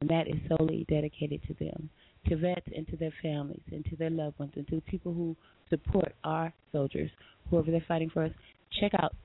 and 0.01 0.09
that 0.09 0.27
is 0.27 0.35
solely 0.47 0.85
dedicated 0.89 1.41
to 1.47 1.53
them, 1.53 1.89
to 2.27 2.35
vets 2.35 2.67
and 2.75 2.87
to 2.87 2.97
their 2.97 3.13
families 3.21 3.61
and 3.71 3.85
to 3.85 3.95
their 3.95 4.09
loved 4.09 4.39
ones 4.39 4.53
and 4.55 4.67
to 4.69 4.81
people 4.81 5.13
who 5.13 5.35
support 5.69 6.13
our 6.23 6.51
soldiers, 6.71 7.11
whoever 7.49 7.69
they're 7.69 7.85
fighting 7.87 8.09
for 8.09 8.23
us. 8.23 8.31
Check 8.79 8.93
out 8.99 9.15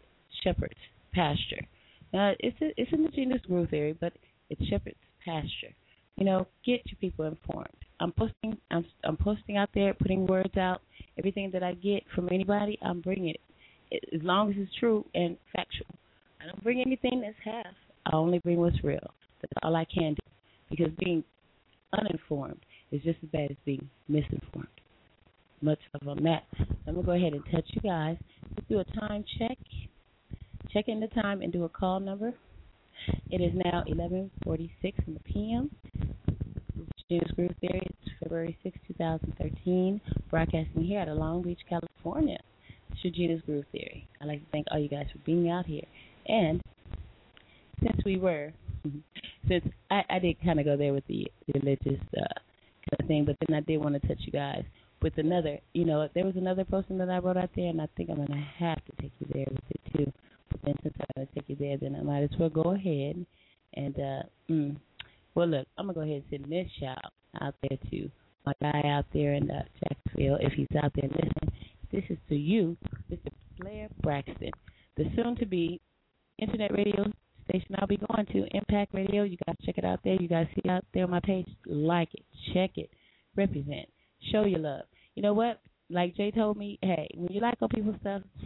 Shepherd's 0.42 0.74
Pasture. 1.14 1.66
Now, 2.12 2.32
it's 2.38 2.60
a, 2.60 2.70
it's 2.76 2.92
in 2.92 3.04
the 3.04 3.08
Gena's 3.08 3.40
Groove 3.46 3.70
Theory, 3.70 3.96
but 3.98 4.12
it's 4.50 4.64
Shepherd's 4.68 4.96
Pasture. 5.24 5.74
You 6.16 6.24
know, 6.24 6.46
get 6.64 6.80
your 6.86 6.96
people 7.00 7.24
informed. 7.24 7.68
I'm 8.00 8.12
posting. 8.12 8.56
I'm 8.70 8.84
I'm 9.04 9.16
posting 9.16 9.56
out 9.56 9.70
there, 9.74 9.94
putting 9.94 10.26
words 10.26 10.56
out. 10.56 10.82
Everything 11.18 11.50
that 11.52 11.62
I 11.62 11.74
get 11.74 12.02
from 12.14 12.28
anybody, 12.30 12.78
I'm 12.82 13.00
bringing 13.00 13.34
it, 13.90 14.00
as 14.14 14.22
long 14.22 14.50
as 14.50 14.56
it's 14.58 14.70
true 14.78 15.04
and 15.14 15.36
factual. 15.54 15.86
I 16.40 16.46
don't 16.46 16.62
bring 16.62 16.82
anything 16.84 17.20
that's 17.20 17.36
half. 17.44 17.74
I 18.06 18.16
only 18.16 18.38
bring 18.40 18.58
what's 18.58 18.82
real. 18.84 19.10
That's 19.40 19.52
all 19.62 19.76
I 19.76 19.86
can 19.86 20.14
do. 20.14 20.20
Because 20.70 20.92
being 20.98 21.24
uninformed 21.98 22.60
is 22.90 23.02
just 23.02 23.18
as 23.22 23.28
bad 23.30 23.50
as 23.50 23.56
being 23.64 23.88
misinformed. 24.08 24.68
Much 25.62 25.78
of 25.94 26.06
a 26.06 26.20
mess. 26.20 26.42
I'm 26.86 26.94
gonna 26.94 27.06
go 27.06 27.12
ahead 27.12 27.32
and 27.32 27.42
touch 27.50 27.64
you 27.70 27.80
guys. 27.80 28.16
Let's 28.56 28.68
do 28.68 28.80
a 28.80 28.84
time 29.00 29.24
check. 29.38 29.56
Check 30.72 30.88
in 30.88 31.00
the 31.00 31.06
time 31.08 31.42
and 31.42 31.52
do 31.52 31.64
a 31.64 31.68
call 31.68 32.00
number. 32.00 32.34
It 33.30 33.40
is 33.40 33.52
now 33.54 33.84
11:46 33.88 34.70
in 35.06 35.14
the 35.14 35.20
p.m. 35.20 35.70
Gena's 37.10 37.30
Groove 37.32 37.54
Theory. 37.60 37.86
It's 37.86 38.12
February 38.22 38.56
6, 38.62 38.78
2013. 38.88 40.00
Broadcasting 40.30 40.84
here 40.84 41.00
out 41.00 41.08
of 41.08 41.18
Long 41.18 41.42
Beach, 41.42 41.60
California. 41.68 42.38
your 43.02 43.12
Gena's 43.12 43.42
Groove 43.44 43.66
Theory. 43.72 44.08
I'd 44.20 44.28
like 44.28 44.40
to 44.40 44.46
thank 44.52 44.66
all 44.70 44.78
you 44.78 44.88
guys 44.88 45.06
for 45.12 45.18
being 45.26 45.50
out 45.50 45.66
here. 45.66 45.84
And 46.26 46.62
since 47.82 47.98
we 48.04 48.16
were, 48.16 48.52
since 49.48 49.64
I, 49.90 50.02
I 50.08 50.18
did 50.18 50.42
kind 50.42 50.58
of 50.58 50.64
go 50.64 50.76
there 50.76 50.94
with 50.94 51.06
the 51.06 51.26
religious 51.52 52.00
uh, 52.16 52.40
kind 52.90 53.00
of 53.00 53.06
thing, 53.06 53.24
but 53.26 53.36
then 53.46 53.56
I 53.56 53.60
did 53.60 53.78
want 53.78 54.00
to 54.00 54.08
touch 54.08 54.20
you 54.20 54.32
guys 54.32 54.64
with 55.02 55.18
another. 55.18 55.58
You 55.74 55.84
know, 55.84 56.08
there 56.14 56.24
was 56.24 56.36
another 56.36 56.64
posting 56.64 56.98
that 56.98 57.10
I 57.10 57.18
wrote 57.18 57.36
out 57.36 57.50
there, 57.54 57.68
and 57.68 57.80
I 57.80 57.88
think 57.96 58.08
I'm 58.10 58.16
to 58.28 58.46
have 58.58 58.82
to 58.86 59.02
take 59.02 59.12
you 59.20 59.26
there 59.32 59.46
with 59.50 59.62
it 59.70 59.80
too. 59.96 60.12
Going 60.64 60.76
to 60.84 61.26
take 61.34 61.48
you 61.48 61.56
there, 61.56 61.76
then 61.76 61.96
I 61.96 62.02
might 62.02 62.22
as 62.22 62.30
well 62.38 62.48
go 62.48 62.74
ahead 62.74 63.24
and, 63.74 63.94
uh, 63.96 64.22
mm, 64.50 64.76
well, 65.34 65.48
look, 65.48 65.66
I'm 65.76 65.86
to 65.88 65.94
go 65.94 66.00
ahead 66.00 66.22
and 66.30 66.42
send 66.42 66.52
this 66.52 66.70
shout 66.78 67.12
out 67.40 67.54
there 67.62 67.78
to 67.90 68.10
my 68.46 68.52
guy 68.60 68.82
out 68.86 69.06
there 69.12 69.34
in 69.34 69.50
uh, 69.50 69.62
Jacksonville, 69.80 70.38
if 70.40 70.52
he's 70.52 70.68
out 70.82 70.92
there 70.94 71.08
listening. 71.08 71.52
This 71.90 72.04
is 72.10 72.18
to 72.28 72.36
you, 72.36 72.76
Mr. 73.10 73.30
Blair 73.58 73.88
Braxton, 74.02 74.50
the 74.96 75.04
soon 75.16 75.36
to 75.36 75.46
be 75.46 75.80
internet 76.38 76.72
radio 76.72 77.04
station 77.48 77.76
I'll 77.78 77.86
be 77.86 77.98
going 77.98 78.26
to, 78.26 78.56
Impact 78.56 78.94
Radio. 78.94 79.22
You 79.22 79.36
guys 79.46 79.56
check 79.64 79.78
it 79.78 79.84
out 79.84 80.00
there. 80.04 80.16
You 80.20 80.28
guys 80.28 80.46
see 80.54 80.68
out 80.68 80.84
there 80.92 81.04
on 81.04 81.10
my 81.10 81.20
page. 81.20 81.46
Like 81.66 82.08
it, 82.14 82.24
check 82.52 82.72
it, 82.76 82.90
represent, 83.36 83.88
show 84.32 84.44
your 84.44 84.60
love. 84.60 84.84
You 85.14 85.22
know 85.22 85.34
what? 85.34 85.60
Like 85.90 86.16
Jay 86.16 86.30
told 86.30 86.56
me, 86.56 86.78
hey, 86.82 87.08
when 87.14 87.32
you 87.32 87.40
like 87.40 87.58
on 87.60 87.68
people's 87.68 87.96
stuff, 88.00 88.22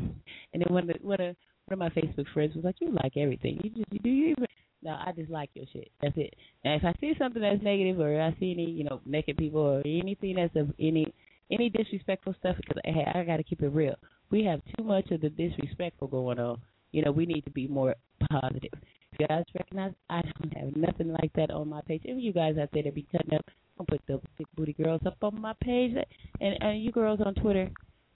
and 0.53 0.63
then 0.63 0.77
of 0.77 0.87
the, 0.87 0.95
one 1.01 1.21
of 1.21 1.37
one 1.69 1.83
of 1.83 1.95
my 1.95 2.01
Facebook 2.01 2.27
friends 2.33 2.55
was 2.55 2.65
like, 2.65 2.77
you 2.81 2.91
like 3.03 3.17
everything. 3.17 3.61
You 3.63 3.71
just 3.71 3.93
you 3.93 3.99
do 3.99 4.11
you 4.11 4.29
even 4.31 4.47
no, 4.83 4.91
I 4.93 5.13
just 5.13 5.31
like 5.31 5.51
your 5.55 5.67
shit. 5.73 5.91
That's 6.01 6.17
it. 6.17 6.35
And 6.65 6.81
if 6.81 6.85
I 6.85 6.95
see 7.01 7.13
something 7.19 7.43
that's 7.43 7.63
negative, 7.63 7.99
or 7.99 8.21
I 8.21 8.31
see 8.39 8.53
any, 8.53 8.71
you 8.71 8.85
know, 8.85 9.01
naked 9.05 9.37
people, 9.37 9.61
or 9.61 9.81
anything 9.85 10.37
that's 10.37 10.55
of 10.55 10.73
any 10.79 11.13
any 11.51 11.69
disrespectful 11.71 12.35
stuff, 12.39 12.57
because 12.57 12.81
hey, 12.85 13.05
I 13.13 13.25
got 13.25 13.39
to 13.39 13.43
keep 13.43 13.63
it 13.63 13.69
real. 13.69 13.97
We 14.31 14.45
have 14.45 14.61
too 14.77 14.85
much 14.85 15.11
of 15.11 15.21
the 15.21 15.31
disrespectful 15.31 16.09
going 16.09 16.39
on. 16.39 16.61
You 16.93 17.03
know, 17.03 17.11
we 17.11 17.27
need 17.27 17.45
to 17.45 17.51
be 17.51 17.67
more 17.67 17.97
positive. 18.31 18.71
If 19.13 19.21
you 19.21 19.27
guys 19.27 19.45
recognize, 19.59 19.93
I 20.11 20.23
don't 20.23 20.57
have 20.57 20.77
nothing 20.77 21.13
like 21.13 21.33
that 21.35 21.51
on 21.51 21.69
my 21.69 21.81
page. 21.81 22.03
If 22.05 22.23
you 22.23 22.33
guys 22.33 22.57
out 22.59 22.69
there 22.73 22.83
that 22.83 22.95
be 22.95 23.07
cutting 23.11 23.35
up, 23.35 23.45
don't 23.77 23.89
put 23.89 24.01
the 24.07 24.21
big 24.37 24.47
booty 24.57 24.75
girls 24.75 25.01
up 25.07 25.17
on 25.23 25.41
my 25.41 25.55
page. 25.61 25.97
And 26.41 26.57
and 26.61 26.83
you 26.83 26.93
girls 26.93 27.21
on 27.25 27.35
Twitter, 27.35 27.71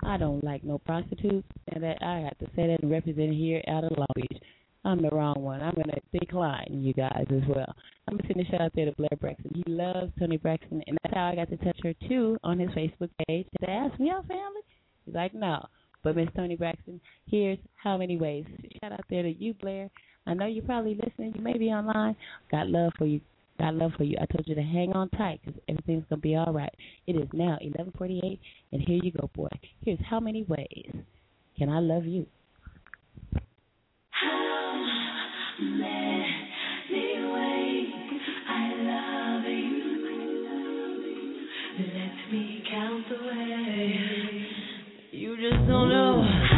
I 0.04 0.16
don't 0.16 0.42
like 0.42 0.64
no 0.64 0.78
prostitutes, 0.78 1.46
and 1.72 1.82
that 1.82 1.98
I 2.02 2.18
have 2.18 2.38
to 2.38 2.46
say 2.56 2.66
that 2.66 2.82
and 2.82 2.90
represent 2.90 3.32
here 3.34 3.62
out 3.68 3.84
of 3.84 3.96
Long 3.96 4.06
Beach. 4.16 4.42
I'm 4.84 5.00
the 5.00 5.10
wrong 5.10 5.40
one. 5.40 5.62
I'm 5.62 5.74
gonna 5.74 5.98
decline 6.12 6.66
you 6.70 6.92
guys 6.92 7.26
as 7.30 7.42
well. 7.48 7.72
I'm 8.08 8.16
gonna 8.16 8.28
send 8.28 8.46
a 8.46 8.50
shout 8.50 8.60
out 8.62 8.72
there 8.74 8.86
to 8.86 8.92
Blair 8.92 9.16
Braxton. 9.20 9.52
He 9.54 9.70
loves 9.70 10.10
Toni 10.18 10.38
Braxton, 10.38 10.82
and 10.86 10.98
that's 11.02 11.14
how 11.14 11.26
I 11.28 11.36
got 11.36 11.50
to 11.50 11.56
touch 11.58 11.78
her 11.84 11.94
too 12.08 12.36
on 12.42 12.58
his 12.58 12.70
Facebook 12.70 13.10
page. 13.28 13.46
Did 13.60 13.68
I 13.68 13.72
ask 13.72 14.00
me 14.00 14.10
out 14.10 14.26
family? 14.26 14.62
He's 15.06 15.14
like, 15.14 15.34
no. 15.34 15.64
But 16.02 16.16
Miss 16.16 16.28
Toni 16.34 16.56
Braxton, 16.56 17.00
here's 17.26 17.58
how 17.76 17.96
many 17.96 18.16
ways. 18.16 18.44
Shout 18.82 18.92
out 18.92 19.04
there 19.08 19.22
to 19.22 19.30
you, 19.30 19.54
Blair. 19.54 19.88
I 20.26 20.34
know 20.34 20.46
you're 20.46 20.64
probably 20.64 20.94
listening. 20.94 21.32
You 21.36 21.42
may 21.42 21.58
be 21.58 21.68
online. 21.68 22.16
Got 22.50 22.68
love 22.68 22.92
for 22.98 23.06
you. 23.06 23.20
Got 23.62 23.76
love 23.76 23.92
for 23.96 24.02
you. 24.02 24.16
I 24.20 24.26
told 24.26 24.48
you 24.48 24.56
to 24.56 24.60
hang 24.60 24.92
on 24.92 25.08
tight 25.10 25.40
because 25.44 25.60
everything's 25.68 26.04
gonna 26.10 26.20
be 26.20 26.34
all 26.34 26.52
right. 26.52 26.74
It 27.06 27.14
is 27.14 27.28
now 27.32 27.58
11:48, 27.62 28.40
and 28.72 28.82
here 28.82 28.98
you 29.00 29.12
go, 29.12 29.30
boy. 29.36 29.46
Here's 29.84 30.00
how 30.00 30.18
many 30.18 30.42
ways 30.42 30.92
can 31.56 31.68
I 31.68 31.78
love 31.78 32.04
you? 32.04 32.26
Hello 34.10 34.84
man, 35.60 36.48
anyway. 36.90 37.86
I 38.48 38.68
love 38.82 39.44
you, 39.44 40.08
I 40.08 40.24
love 40.50 41.04
you. 41.06 41.46
Let 41.94 42.32
me 42.32 42.64
count 42.68 43.08
the 43.10 43.14
way. 43.28 44.46
You 45.12 45.36
just 45.36 45.68
don't 45.68 45.88
know. 45.88 46.51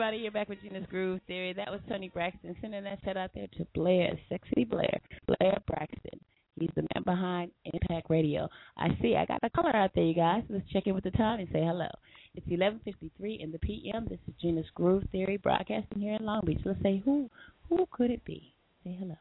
Everybody. 0.00 0.22
You're 0.22 0.32
back 0.32 0.48
with 0.48 0.62
Gena's 0.62 0.86
Groove 0.88 1.20
Theory. 1.26 1.52
That 1.52 1.70
was 1.70 1.78
Toni 1.86 2.08
Braxton 2.08 2.56
sending 2.62 2.84
that 2.84 3.00
shout 3.04 3.18
out 3.18 3.32
there 3.34 3.48
to 3.58 3.66
Blair, 3.74 4.18
sexy 4.30 4.64
Blair, 4.64 4.98
Blair 5.26 5.58
Braxton. 5.66 6.18
He's 6.58 6.70
the 6.74 6.86
man 6.94 7.02
behind 7.04 7.50
Impact 7.66 8.08
Radio. 8.08 8.48
I 8.78 8.96
see. 9.02 9.14
I 9.14 9.26
got 9.26 9.40
a 9.42 9.50
caller 9.50 9.76
out 9.76 9.90
there, 9.94 10.04
you 10.04 10.14
guys. 10.14 10.42
Let's 10.48 10.66
check 10.72 10.86
in 10.86 10.94
with 10.94 11.04
the 11.04 11.10
time 11.10 11.40
and 11.40 11.48
say 11.52 11.60
hello. 11.62 11.88
It's 12.34 12.46
11:53 12.46 13.42
in 13.42 13.52
the 13.52 13.58
p.m. 13.58 14.06
This 14.08 14.18
is 14.26 14.32
Gena's 14.40 14.64
Groove 14.74 15.04
Theory 15.12 15.36
broadcasting 15.36 16.00
here 16.00 16.16
in 16.18 16.24
Long 16.24 16.46
Beach. 16.46 16.62
Let's 16.64 16.82
say 16.82 17.02
who 17.04 17.28
who 17.68 17.86
could 17.90 18.10
it 18.10 18.24
be? 18.24 18.54
Say 18.82 18.96
hello. 18.98 19.16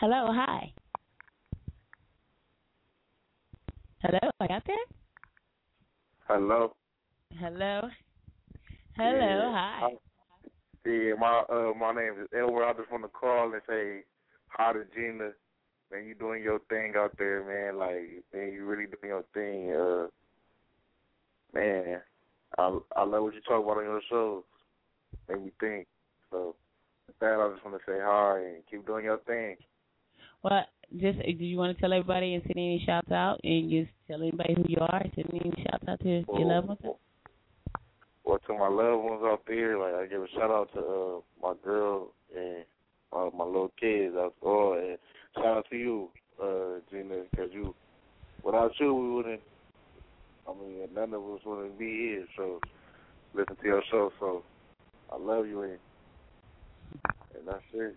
Hello. 0.00 0.32
Hi. 0.32 0.72
Hello. 4.00 4.18
Are 4.40 4.46
you 4.48 4.54
out 4.54 4.62
there? 4.66 4.76
Hello. 6.28 6.74
Hello. 7.38 7.90
Hello. 8.96 9.18
Yeah. 9.18 9.52
Hi. 9.80 9.90
Yeah, 10.86 11.14
my 11.18 11.42
uh 11.48 11.72
my 11.78 11.92
name 11.92 12.14
is 12.22 12.28
Edward. 12.36 12.64
I 12.64 12.72
just 12.74 12.90
want 12.92 13.02
to 13.04 13.08
call 13.08 13.52
and 13.52 13.62
say 13.68 14.04
hi 14.48 14.72
to 14.72 14.84
Gena. 14.94 15.30
Man, 15.90 16.06
you 16.06 16.14
doing 16.14 16.42
your 16.42 16.60
thing 16.68 16.92
out 16.96 17.16
there, 17.18 17.42
man. 17.44 17.78
Like, 17.78 18.22
man, 18.32 18.52
you 18.52 18.64
really 18.64 18.86
doing 18.86 19.08
your 19.08 19.24
thing. 19.34 19.72
Uh, 19.74 20.06
man, 21.52 22.00
I 22.58 22.78
I 22.96 23.04
love 23.04 23.24
what 23.24 23.34
you 23.34 23.40
talk 23.40 23.64
about 23.64 23.78
on 23.78 23.84
your 23.84 24.00
shows. 24.08 24.42
Make 25.28 25.44
me 25.44 25.50
think. 25.58 25.86
So, 26.30 26.54
with 27.08 27.18
that, 27.20 27.40
I 27.40 27.50
just 27.52 27.64
want 27.64 27.76
to 27.78 27.90
say 27.90 27.98
hi 28.00 28.38
and 28.40 28.62
keep 28.70 28.86
doing 28.86 29.06
your 29.06 29.18
thing. 29.18 29.56
Well, 30.42 30.66
just 31.00 31.18
uh, 31.18 31.22
do 31.22 31.44
you 31.44 31.56
want 31.56 31.74
to 31.74 31.80
tell 31.80 31.92
everybody 31.92 32.34
and 32.34 32.42
send 32.42 32.58
any 32.58 32.82
shouts 32.86 33.10
out 33.10 33.40
and 33.42 33.70
just 33.70 33.90
tell 34.06 34.20
anybody 34.20 34.54
who 34.54 34.64
you 34.68 34.78
are? 34.80 35.02
Send 35.14 35.30
any 35.32 35.52
shouts 35.64 35.84
out 35.88 36.00
to 36.00 36.08
your 36.08 36.24
loved 36.28 36.68
ones. 36.68 36.80
Well, 36.84 37.00
to 38.46 38.54
my 38.54 38.68
loved 38.68 39.04
ones 39.04 39.22
out 39.24 39.42
there, 39.46 39.78
like 39.78 39.94
I 39.94 40.06
give 40.06 40.22
a 40.22 40.28
shout 40.34 40.50
out 40.50 40.68
to 40.74 40.80
uh, 40.80 41.20
my 41.42 41.54
girl 41.64 42.08
and 42.34 42.64
uh, 43.12 43.30
my 43.36 43.44
little 43.44 43.72
kids 43.80 44.14
out 44.16 44.34
there. 44.42 44.90
And 44.90 44.98
shout 45.36 45.46
out 45.46 45.66
to 45.70 45.76
you, 45.76 46.08
uh, 46.42 46.80
Gena, 46.90 47.22
because 47.30 47.50
you, 47.52 47.74
without 48.42 48.72
you, 48.78 48.94
we 48.94 49.10
wouldn't. 49.10 49.40
I 50.48 50.52
mean, 50.52 50.88
none 50.94 51.14
of 51.14 51.22
us 51.22 51.40
wouldn't 51.44 51.78
be 51.78 51.86
here. 51.86 52.26
So, 52.36 52.60
listen 53.34 53.56
to 53.56 53.64
your 53.64 53.82
show. 53.90 54.10
So, 54.20 54.42
I 55.10 55.16
love 55.16 55.46
you, 55.46 55.62
and, 55.62 55.78
and 57.34 57.46
that's 57.46 57.62
it. 57.72 57.96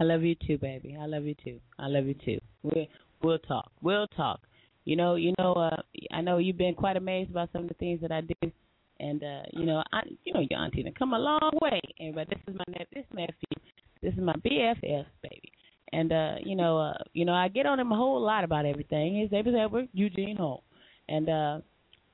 I 0.00 0.04
love 0.04 0.22
you 0.22 0.34
too, 0.34 0.58
baby. 0.58 0.96
I 1.00 1.06
love 1.06 1.24
you 1.24 1.34
too. 1.44 1.60
I 1.78 1.86
love 1.86 2.06
you 2.06 2.14
too. 2.14 2.40
We'll 2.62 2.86
we'll 3.22 3.38
talk. 3.38 3.70
We'll 3.82 4.08
talk. 4.08 4.40
You 4.84 4.96
know, 4.96 5.14
you 5.14 5.32
know, 5.38 5.52
uh 5.52 5.82
I 6.10 6.22
know 6.22 6.38
you've 6.38 6.58
been 6.58 6.74
quite 6.74 6.96
amazed 6.96 7.30
about 7.30 7.50
some 7.52 7.62
of 7.62 7.68
the 7.68 7.74
things 7.74 8.00
that 8.00 8.10
I 8.10 8.22
do. 8.22 8.52
And 9.02 9.22
uh, 9.22 9.42
you 9.52 9.66
know, 9.66 9.82
I 9.92 10.02
you 10.24 10.32
know 10.32 10.40
your 10.48 10.60
auntie 10.60 10.82
done 10.84 10.94
come 10.96 11.12
a 11.12 11.18
long 11.18 11.50
way. 11.60 11.80
Everybody, 12.00 12.30
this 12.30 12.54
is 12.54 12.58
my 12.58 12.64
nep 12.68 12.88
this 12.94 13.04
nephew. 13.12 13.72
This 14.00 14.14
is 14.14 14.20
my 14.20 14.34
BFF 14.34 15.06
baby. 15.22 15.52
And 15.92 16.12
uh, 16.12 16.34
you 16.44 16.54
know, 16.54 16.78
uh, 16.78 17.02
you 17.12 17.24
know, 17.24 17.34
I 17.34 17.48
get 17.48 17.66
on 17.66 17.80
him 17.80 17.90
a 17.90 17.96
whole 17.96 18.20
lot 18.20 18.44
about 18.44 18.64
everything. 18.64 19.20
His 19.20 19.32
name 19.32 19.48
is 19.48 19.54
Edward 19.58 19.88
Eugene 19.92 20.36
Hall. 20.36 20.62
And 21.08 21.28
uh 21.28 21.58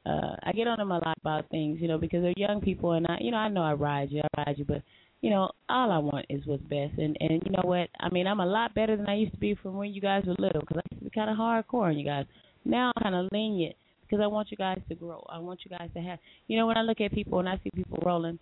uh 0.06 0.36
I 0.42 0.52
get 0.52 0.66
on 0.66 0.80
him 0.80 0.90
a 0.90 0.98
lot 0.98 1.18
about 1.20 1.50
things, 1.50 1.78
you 1.80 1.88
know, 1.88 1.98
because 1.98 2.22
they're 2.22 2.32
young 2.36 2.62
people 2.62 2.92
and 2.92 3.06
I 3.06 3.18
you 3.20 3.30
know, 3.32 3.36
I 3.36 3.48
know 3.48 3.62
I 3.62 3.74
ride 3.74 4.10
you, 4.10 4.22
I 4.22 4.44
ride 4.44 4.58
you, 4.58 4.64
but 4.64 4.82
you 5.20 5.30
know, 5.30 5.50
all 5.68 5.90
I 5.90 5.98
want 5.98 6.24
is 6.30 6.46
what's 6.46 6.62
best. 6.62 6.96
And 6.96 7.18
and 7.20 7.42
you 7.44 7.52
know 7.52 7.64
what? 7.64 7.90
I 8.00 8.08
mean, 8.08 8.26
I'm 8.26 8.40
a 8.40 8.46
lot 8.46 8.74
better 8.74 8.96
than 8.96 9.08
I 9.08 9.16
used 9.16 9.32
to 9.32 9.38
be 9.38 9.54
from 9.62 9.76
when 9.76 9.92
you 9.92 10.00
guys 10.00 10.24
were 10.26 10.36
little 10.38 10.60
because 10.60 10.78
I 10.78 10.94
used 10.94 11.04
to 11.04 11.10
be 11.10 11.14
kind 11.14 11.28
of 11.28 11.36
hardcore 11.36 11.90
on 11.90 11.98
you 11.98 12.04
guys. 12.06 12.24
Now 12.64 12.92
I'm 12.96 13.02
kind 13.02 13.14
of 13.14 13.28
lenient 13.30 13.76
because 14.08 14.22
I 14.22 14.26
want 14.26 14.50
you 14.50 14.56
guys 14.56 14.80
to 14.88 14.94
grow. 14.94 15.24
I 15.28 15.38
want 15.38 15.60
you 15.64 15.76
guys 15.76 15.90
to 15.94 16.00
have. 16.00 16.18
You 16.46 16.58
know, 16.58 16.66
when 16.66 16.76
I 16.76 16.82
look 16.82 17.00
at 17.00 17.12
people 17.12 17.38
and 17.38 17.48
I 17.48 17.60
see 17.62 17.70
people 17.74 17.98
rolling, 18.04 18.38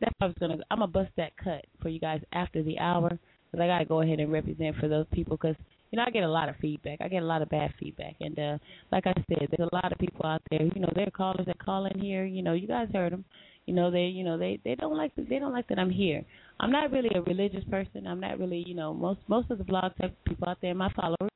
that's 0.00 0.14
how 0.20 0.26
I 0.26 0.28
was 0.28 0.36
gonna. 0.40 0.58
I'm 0.70 0.78
gonna 0.78 0.90
bust 0.90 1.10
that 1.16 1.36
cut 1.36 1.64
for 1.80 1.88
you 1.88 2.00
guys 2.00 2.20
after 2.32 2.62
the 2.62 2.78
hour 2.78 3.08
because 3.08 3.62
I 3.62 3.66
gotta 3.66 3.84
go 3.84 4.02
ahead 4.02 4.20
and 4.20 4.32
represent 4.32 4.76
for 4.76 4.88
those 4.88 5.06
people 5.12 5.36
because 5.36 5.56
you 5.90 5.96
know 5.96 6.04
I 6.06 6.10
get 6.10 6.24
a 6.24 6.28
lot 6.28 6.48
of 6.48 6.56
feedback. 6.56 6.98
I 7.00 7.08
get 7.08 7.22
a 7.22 7.26
lot 7.26 7.42
of 7.42 7.48
bad 7.48 7.72
feedback, 7.78 8.14
and 8.20 8.38
uh 8.38 8.58
like 8.92 9.06
I 9.06 9.14
said, 9.28 9.48
there's 9.50 9.68
a 9.70 9.74
lot 9.74 9.92
of 9.92 9.98
people 9.98 10.26
out 10.26 10.42
there. 10.50 10.62
You 10.62 10.80
know, 10.80 10.90
there 10.94 11.06
are 11.06 11.10
callers 11.10 11.46
that 11.46 11.58
call 11.58 11.86
in 11.86 11.98
here. 12.00 12.24
You 12.24 12.42
know, 12.42 12.54
you 12.54 12.66
guys 12.66 12.88
heard 12.92 13.12
them. 13.12 13.24
You 13.66 13.74
know, 13.74 13.90
they 13.90 14.06
you 14.06 14.24
know 14.24 14.38
they 14.38 14.58
they 14.64 14.74
don't 14.74 14.96
like 14.96 15.12
they 15.16 15.38
don't 15.38 15.52
like 15.52 15.68
that 15.68 15.78
I'm 15.78 15.90
here. 15.90 16.24
I'm 16.60 16.72
not 16.72 16.90
really 16.90 17.10
a 17.14 17.22
religious 17.22 17.64
person. 17.70 18.06
I'm 18.06 18.20
not 18.20 18.38
really 18.38 18.64
you 18.66 18.74
know 18.74 18.92
most 18.94 19.20
most 19.28 19.50
of 19.50 19.58
the 19.58 19.64
blog 19.64 19.92
type 20.00 20.16
people 20.26 20.48
out 20.48 20.58
there, 20.60 20.74
my 20.74 20.90
followers. 20.94 21.30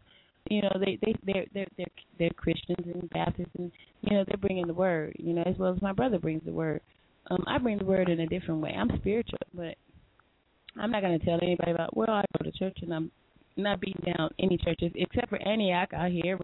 You 0.51 0.63
know, 0.63 0.73
they 0.79 0.99
they 1.03 1.15
they're 1.25 1.47
they're 1.55 1.69
they're 1.77 1.87
they're 2.19 2.31
Christians 2.31 2.87
and 2.87 3.09
Baptists, 3.11 3.51
and 3.59 3.71
you 4.03 4.17
know 4.17 4.25
they're 4.27 4.37
bringing 4.37 4.67
the 4.67 4.75
word. 4.75 5.15
You 5.19 5.35
know, 5.35 5.43
as 5.43 5.57
well 5.59 5.73
as 5.75 5.83
my 5.83 5.93
brother 5.93 6.19
brings 6.19 6.43
the 6.45 6.53
word. 6.53 6.81
Um, 7.31 7.45
I 7.47 7.59
bring 7.59 7.79
the 7.79 7.85
word 7.85 8.09
in 8.09 8.21
a 8.21 8.27
different 8.27 8.61
way. 8.61 8.75
I'm 8.77 8.91
spiritual, 8.99 9.39
but 9.55 9.77
I'm 10.81 10.91
not 10.91 11.03
going 11.03 11.19
to 11.19 11.25
tell 11.25 11.39
anybody 11.43 11.71
about 11.71 11.97
well 11.97 12.11
I 12.11 12.25
go 12.39 12.45
to 12.45 12.59
church 12.59 12.79
and 12.83 12.93
I'm 12.93 13.11
not 13.57 13.81
beating 13.81 14.15
down 14.17 14.31
any 14.39 14.57
churches 14.59 14.93
except 14.95 15.29
for 15.29 15.41
Antioch 15.47 15.93
out 15.95 16.11
here 16.11 16.39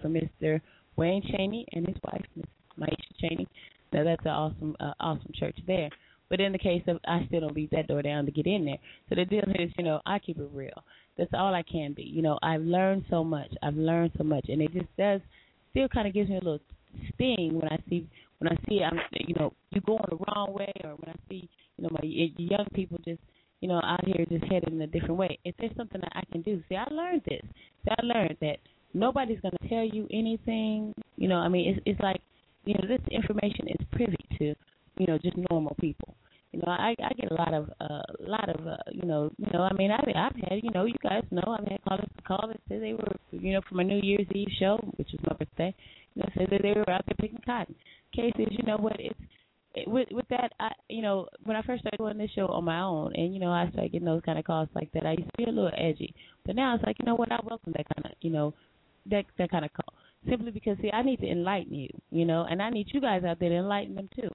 for 0.00 0.08
Mr. 0.08 0.60
Wayne 0.96 1.22
Cheney 1.22 1.66
and 1.72 1.86
his 1.86 1.96
wife 2.04 2.24
Miss 2.36 2.46
Maisha 2.78 3.20
Cheney. 3.20 3.46
Now 3.92 4.04
that's 4.04 4.24
an 4.24 4.30
awesome 4.30 4.76
uh, 4.80 4.92
awesome 5.00 5.32
church 5.38 5.56
there. 5.66 5.90
But 6.30 6.40
in 6.40 6.52
the 6.52 6.58
case 6.58 6.82
of 6.88 6.98
I 7.06 7.24
still 7.28 7.40
don't 7.40 7.54
beat 7.54 7.70
that 7.72 7.86
door 7.86 8.02
down 8.02 8.24
to 8.26 8.32
get 8.32 8.46
in 8.46 8.64
there. 8.64 8.78
So 9.08 9.14
the 9.14 9.24
deal 9.24 9.44
is, 9.58 9.70
you 9.78 9.84
know, 9.84 10.00
I 10.06 10.18
keep 10.18 10.38
it 10.38 10.48
real. 10.52 10.82
That's 11.16 11.30
all 11.34 11.54
I 11.54 11.62
can 11.62 11.92
be. 11.92 12.02
You 12.02 12.22
know, 12.22 12.38
I've 12.42 12.62
learned 12.62 13.04
so 13.08 13.22
much. 13.22 13.50
I've 13.62 13.76
learned 13.76 14.12
so 14.18 14.24
much, 14.24 14.46
and 14.48 14.60
it 14.60 14.72
just 14.72 14.88
does 14.98 15.20
still 15.70 15.88
kind 15.88 16.06
of 16.06 16.14
gives 16.14 16.30
me 16.30 16.36
a 16.36 16.38
little 16.38 16.60
sting 17.14 17.50
when 17.54 17.68
I 17.68 17.78
see 17.88 18.08
when 18.38 18.52
I 18.52 18.56
see 18.68 18.80
I'm 18.82 18.98
you 19.12 19.34
know 19.34 19.52
you 19.70 19.80
going 19.80 20.04
the 20.08 20.16
wrong 20.16 20.52
way, 20.52 20.72
or 20.82 20.90
when 20.90 21.08
I 21.08 21.16
see 21.28 21.48
you 21.76 21.84
know 21.84 21.90
my 21.90 22.00
young 22.02 22.66
people 22.74 22.98
just 23.04 23.20
you 23.60 23.68
know 23.68 23.80
out 23.82 24.04
here 24.04 24.24
just 24.28 24.44
headed 24.44 24.72
in 24.72 24.80
a 24.80 24.86
different 24.86 25.16
way. 25.16 25.38
If 25.44 25.54
there's 25.58 25.76
something 25.76 26.00
that 26.00 26.12
I 26.14 26.22
can 26.32 26.42
do, 26.42 26.62
see, 26.68 26.76
I 26.76 26.86
learned 26.90 27.22
this. 27.26 27.42
See, 27.84 27.90
I 27.90 28.02
learned 28.04 28.36
that 28.40 28.58
nobody's 28.92 29.40
going 29.40 29.54
to 29.60 29.68
tell 29.68 29.84
you 29.84 30.06
anything. 30.12 30.94
You 31.16 31.28
know, 31.28 31.36
I 31.36 31.48
mean, 31.48 31.74
it's 31.74 31.80
it's 31.86 32.00
like 32.00 32.20
you 32.64 32.74
know 32.74 32.86
this 32.88 33.00
information 33.10 33.68
is 33.68 33.86
privy 33.92 34.16
to 34.38 34.54
you 34.98 35.06
know 35.06 35.18
just 35.18 35.36
normal 35.50 35.76
people. 35.80 36.14
You 36.54 36.60
know, 36.64 36.70
I 36.70 36.94
I 37.02 37.12
get 37.14 37.32
a 37.32 37.34
lot 37.34 37.52
of 37.52 37.68
a 37.80 37.84
uh, 37.84 38.02
lot 38.20 38.48
of 38.48 38.64
uh, 38.64 38.76
you 38.92 39.02
know 39.08 39.28
you 39.38 39.48
know 39.52 39.62
I 39.62 39.72
mean 39.72 39.90
I've 39.90 40.06
I've 40.06 40.36
had 40.36 40.60
you 40.62 40.70
know 40.70 40.84
you 40.84 40.94
guys 41.02 41.24
know 41.32 41.42
I've 41.58 41.66
had 41.66 41.82
callers 41.82 42.08
call 42.24 42.46
that 42.46 42.60
said 42.68 42.80
they 42.80 42.92
were 42.92 43.16
you 43.32 43.54
know 43.54 43.60
for 43.68 43.74
my 43.74 43.82
New 43.82 44.00
Year's 44.00 44.28
Eve 44.32 44.52
show 44.60 44.76
which 44.96 45.08
was 45.10 45.20
my 45.26 45.34
birthday 45.34 45.74
you 46.14 46.22
know 46.22 46.28
said 46.38 46.46
that 46.52 46.62
they 46.62 46.72
were 46.76 46.88
out 46.88 47.04
there 47.06 47.16
picking 47.20 47.40
cotton. 47.44 47.74
Cases 48.14 48.46
you 48.50 48.64
know 48.64 48.76
what 48.76 48.94
it's 49.00 49.18
it, 49.74 49.88
with 49.88 50.06
with 50.12 50.28
that 50.30 50.52
I 50.60 50.70
you 50.88 51.02
know 51.02 51.26
when 51.42 51.56
I 51.56 51.62
first 51.62 51.80
started 51.80 51.98
doing 51.98 52.18
this 52.18 52.30
show 52.36 52.46
on 52.46 52.64
my 52.64 52.82
own 52.82 53.12
and 53.16 53.34
you 53.34 53.40
know 53.40 53.50
I 53.50 53.68
started 53.70 53.90
getting 53.90 54.06
those 54.06 54.22
kind 54.24 54.38
of 54.38 54.44
calls 54.44 54.68
like 54.76 54.92
that 54.92 55.04
I 55.04 55.12
used 55.18 55.30
to 55.30 55.36
be 55.36 55.44
a 55.44 55.48
little 55.48 55.72
edgy 55.76 56.14
but 56.46 56.54
now 56.54 56.76
it's 56.76 56.84
like 56.84 56.98
you 57.00 57.06
know 57.06 57.16
what 57.16 57.32
I 57.32 57.40
welcome 57.44 57.72
that 57.76 57.86
kind 57.96 58.06
of 58.06 58.12
you 58.20 58.30
know 58.30 58.54
that 59.10 59.24
that 59.38 59.50
kind 59.50 59.64
of 59.64 59.72
call 59.72 59.92
simply 60.28 60.52
because 60.52 60.76
see 60.80 60.92
I 60.92 61.02
need 61.02 61.18
to 61.18 61.28
enlighten 61.28 61.74
you 61.74 61.88
you 62.10 62.24
know 62.24 62.46
and 62.48 62.62
I 62.62 62.70
need 62.70 62.86
you 62.92 63.00
guys 63.00 63.24
out 63.24 63.40
there 63.40 63.48
to 63.48 63.56
enlighten 63.56 63.96
them 63.96 64.08
too 64.14 64.30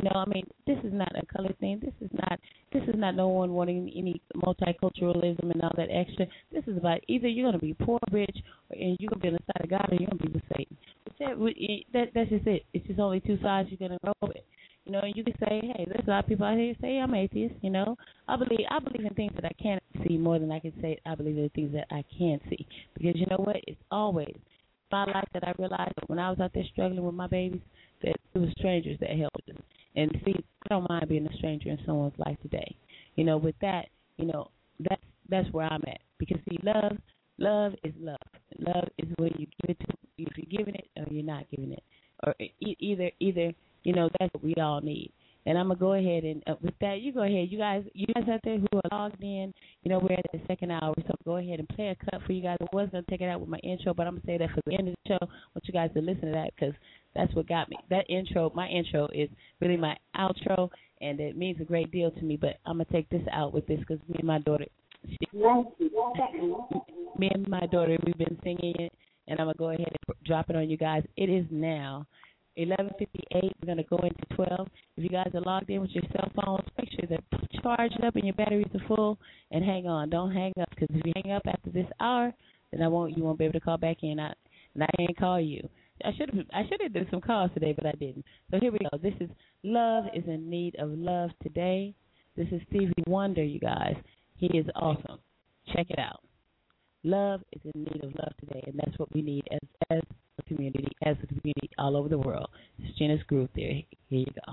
you 0.00 0.08
know, 0.08 0.16
I 0.16 0.24
mean, 0.26 0.46
this 0.66 0.78
is 0.82 0.94
not 0.94 1.12
a 1.14 1.26
color 1.26 1.52
thing. 1.60 1.78
This 1.82 1.92
is 2.00 2.10
not. 2.12 2.40
This 2.72 2.82
is 2.84 2.94
not 2.96 3.16
no 3.16 3.28
one 3.28 3.52
wanting 3.52 3.92
any 3.94 4.22
multiculturalism 4.34 5.50
and 5.50 5.60
all 5.62 5.72
that 5.76 5.88
extra. 5.90 6.26
This 6.52 6.64
is 6.66 6.78
about 6.78 7.00
either 7.08 7.28
you're 7.28 7.52
to 7.52 7.58
be 7.58 7.74
poor, 7.74 7.98
rich, 8.10 8.36
or, 8.70 8.76
and 8.78 8.96
you're 8.98 9.10
to 9.10 9.18
be 9.18 9.28
on 9.28 9.34
the 9.34 9.40
side 9.46 9.64
of 9.64 9.68
God, 9.70 9.88
or 9.90 9.96
you're 9.96 10.08
to 10.08 10.16
be 10.16 10.32
with 10.32 10.42
Satan. 10.56 10.76
That, 11.18 11.36
that 11.92 12.08
that's 12.14 12.30
just 12.30 12.46
it. 12.46 12.64
It's 12.72 12.86
just 12.86 12.98
only 12.98 13.20
two 13.20 13.38
sides 13.42 13.68
you're 13.70 13.88
to 13.90 13.98
roll 14.02 14.14
with. 14.22 14.42
You 14.86 14.92
know, 14.92 15.00
and 15.00 15.14
you 15.14 15.22
can 15.22 15.34
say, 15.38 15.60
hey, 15.62 15.84
there's 15.86 16.06
a 16.06 16.10
lot 16.10 16.24
of 16.24 16.28
people 16.28 16.46
out 16.46 16.56
here 16.56 16.74
say 16.80 16.98
I'm 16.98 17.14
atheist. 17.14 17.56
You 17.60 17.70
know, 17.70 17.96
I 18.26 18.36
believe 18.36 18.66
I 18.70 18.78
believe 18.78 19.04
in 19.04 19.14
things 19.14 19.32
that 19.34 19.44
I 19.44 19.52
can't 19.62 19.82
see 20.06 20.16
more 20.16 20.38
than 20.38 20.50
I 20.50 20.60
can 20.60 20.72
say 20.80 20.98
I 21.04 21.14
believe 21.14 21.36
in 21.36 21.50
things 21.50 21.74
that 21.74 21.88
I 21.90 22.04
can 22.16 22.40
see. 22.48 22.66
Because 22.94 23.16
you 23.16 23.26
know 23.26 23.42
what? 23.44 23.56
It's 23.66 23.82
always 23.90 24.34
my 24.90 25.04
life 25.04 25.28
that 25.34 25.46
I 25.46 25.52
realized 25.58 25.92
that 25.96 26.08
when 26.08 26.18
I 26.18 26.30
was 26.30 26.40
out 26.40 26.52
there 26.54 26.64
struggling 26.72 27.04
with 27.04 27.14
my 27.14 27.26
babies, 27.26 27.60
that 28.02 28.16
it 28.34 28.38
was 28.38 28.50
strangers 28.56 28.98
that 29.00 29.10
helped 29.10 29.48
us. 29.50 29.56
And 29.96 30.10
see, 30.24 30.34
I 30.64 30.68
don't 30.68 30.88
mind 30.88 31.08
being 31.08 31.26
a 31.26 31.36
stranger 31.36 31.70
in 31.70 31.78
someone's 31.84 32.18
life 32.18 32.36
today. 32.42 32.76
You 33.16 33.24
know, 33.24 33.36
with 33.36 33.56
that, 33.60 33.86
you 34.16 34.26
know, 34.26 34.50
that's 34.78 35.02
that's 35.28 35.52
where 35.52 35.66
I'm 35.66 35.82
at. 35.86 36.00
Because 36.18 36.38
see, 36.48 36.58
love, 36.62 36.96
love 37.38 37.72
is 37.84 37.92
love. 37.98 38.16
Love 38.58 38.88
is 38.98 39.08
when 39.16 39.32
you 39.38 39.46
give 39.60 39.70
it 39.70 39.80
to 39.80 39.86
if 40.18 40.28
you're 40.36 40.58
giving 40.58 40.74
it 40.74 40.88
or 40.96 41.06
you're 41.10 41.24
not 41.24 41.50
giving 41.50 41.72
it, 41.72 41.82
or 42.24 42.34
either 42.60 43.10
either 43.20 43.52
you 43.84 43.94
know 43.94 44.08
that's 44.18 44.32
what 44.34 44.44
we 44.44 44.54
all 44.56 44.80
need. 44.80 45.10
And 45.46 45.56
I'm 45.56 45.68
gonna 45.68 45.80
go 45.80 45.94
ahead 45.94 46.24
and 46.24 46.42
uh, 46.46 46.54
with 46.60 46.74
that, 46.80 47.00
you 47.00 47.12
go 47.12 47.22
ahead. 47.22 47.48
You 47.50 47.58
guys, 47.58 47.84
you 47.94 48.06
guys 48.14 48.24
out 48.30 48.40
there 48.44 48.58
who 48.58 48.66
are 48.74 48.90
logged 48.92 49.22
in, 49.22 49.54
you 49.82 49.90
know 49.90 49.98
we're 49.98 50.16
at 50.16 50.24
the 50.32 50.40
second 50.46 50.70
hour, 50.70 50.94
so 51.06 51.14
go 51.24 51.36
ahead 51.36 51.58
and 51.58 51.68
play 51.70 51.88
a 51.88 52.10
cut 52.10 52.20
for 52.26 52.32
you 52.32 52.42
guys. 52.42 52.58
I 52.60 52.66
was 52.76 52.88
gonna 52.92 53.04
take 53.08 53.22
it 53.22 53.28
out 53.28 53.40
with 53.40 53.48
my 53.48 53.58
intro, 53.58 53.94
but 53.94 54.06
I'm 54.06 54.14
gonna 54.14 54.26
say 54.26 54.38
that 54.38 54.50
for 54.50 54.60
the 54.66 54.74
end 54.76 54.88
of 54.88 54.94
the 54.94 55.08
show. 55.08 55.18
I 55.22 55.26
want 55.54 55.64
you 55.64 55.72
guys 55.72 55.90
to 55.94 56.00
listen 56.00 56.26
to 56.26 56.32
that 56.32 56.50
because 56.54 56.74
that's 57.14 57.34
what 57.34 57.48
got 57.48 57.70
me. 57.70 57.76
That 57.88 58.04
intro, 58.10 58.52
my 58.54 58.68
intro 58.68 59.08
is 59.14 59.30
really 59.60 59.78
my 59.78 59.96
outro, 60.16 60.68
and 61.00 61.18
it 61.20 61.36
means 61.36 61.60
a 61.60 61.64
great 61.64 61.90
deal 61.90 62.10
to 62.10 62.22
me. 62.22 62.36
But 62.36 62.58
I'm 62.66 62.74
gonna 62.74 62.84
take 62.92 63.08
this 63.08 63.26
out 63.32 63.54
with 63.54 63.66
this 63.66 63.80
because 63.80 63.98
me 64.08 64.16
and 64.18 64.26
my 64.26 64.40
daughter, 64.40 64.66
she, 65.08 65.16
me 67.18 67.30
and 67.32 67.48
my 67.48 67.66
daughter, 67.72 67.96
we've 68.04 68.18
been 68.18 68.38
singing 68.42 68.74
it, 68.78 68.92
and 69.26 69.40
I'm 69.40 69.46
gonna 69.46 69.54
go 69.56 69.70
ahead 69.70 69.88
and 69.88 70.16
drop 70.26 70.50
it 70.50 70.56
on 70.56 70.68
you 70.68 70.76
guys. 70.76 71.02
It 71.16 71.30
is 71.30 71.46
now 71.50 72.06
11:58. 72.56 73.52
We're 73.60 73.66
gonna 73.66 73.84
go 73.84 73.98
into 73.98 74.34
12. 74.34 74.68
If 74.96 75.04
you 75.04 75.10
guys 75.10 75.30
are 75.34 75.40
logged 75.40 75.70
in 75.70 75.80
with 75.80 75.90
your 75.90 76.04
cell 76.12 76.30
phones, 76.34 76.68
make 76.78 76.90
sure 76.90 77.06
they're 77.08 77.40
charged 77.62 78.02
up 78.02 78.16
and 78.16 78.24
your 78.24 78.34
batteries 78.34 78.66
are 78.74 78.86
full. 78.86 79.18
And 79.50 79.64
hang 79.64 79.86
on, 79.86 80.10
don't 80.10 80.32
hang 80.32 80.52
up 80.60 80.70
because 80.70 80.88
if 80.90 81.04
you 81.04 81.12
hang 81.22 81.32
up 81.32 81.42
after 81.46 81.70
this 81.70 81.86
hour, 82.00 82.32
then 82.70 82.82
I 82.82 82.88
won't. 82.88 83.16
You 83.16 83.24
won't 83.24 83.38
be 83.38 83.44
able 83.44 83.54
to 83.54 83.60
call 83.60 83.78
back 83.78 84.02
in. 84.02 84.18
I, 84.18 84.32
and 84.74 84.84
I 84.84 84.88
can't 84.96 85.16
call 85.16 85.40
you. 85.40 85.68
I 86.04 86.12
should 86.16 86.30
have. 86.30 86.46
I 86.52 86.62
should 86.68 86.80
have 86.82 86.92
done 86.92 87.06
some 87.10 87.20
calls 87.20 87.50
today, 87.54 87.72
but 87.72 87.86
I 87.86 87.92
didn't. 87.92 88.24
So 88.50 88.58
here 88.60 88.72
we 88.72 88.78
go. 88.78 88.98
This 88.98 89.14
is 89.20 89.30
Love 89.62 90.04
is 90.14 90.24
in 90.26 90.48
need 90.48 90.76
of 90.76 90.90
love 90.90 91.30
today. 91.42 91.94
This 92.36 92.48
is 92.50 92.62
Stevie 92.68 92.92
Wonder, 93.06 93.44
you 93.44 93.60
guys. 93.60 93.96
He 94.36 94.46
is 94.56 94.66
awesome. 94.74 95.18
Check 95.74 95.90
it 95.90 95.98
out. 95.98 96.22
Love 97.02 97.40
is 97.52 97.62
in 97.74 97.84
need 97.84 98.04
of 98.04 98.14
love 98.14 98.32
today, 98.40 98.62
and 98.66 98.74
that's 98.76 98.98
what 98.98 99.10
we 99.14 99.22
need 99.22 99.42
as 99.50 99.60
as 99.90 100.02
a 100.38 100.42
community, 100.42 100.88
as 101.02 101.16
a 101.22 101.26
community 101.26 101.70
all 101.78 101.96
over 101.96 102.10
the 102.10 102.18
world. 102.18 102.50
It's 102.78 102.98
Gena's 102.98 103.22
Groove 103.26 103.48
Theory. 103.54 103.88
Here 104.08 104.26
you 104.26 104.32
go. 104.46 104.52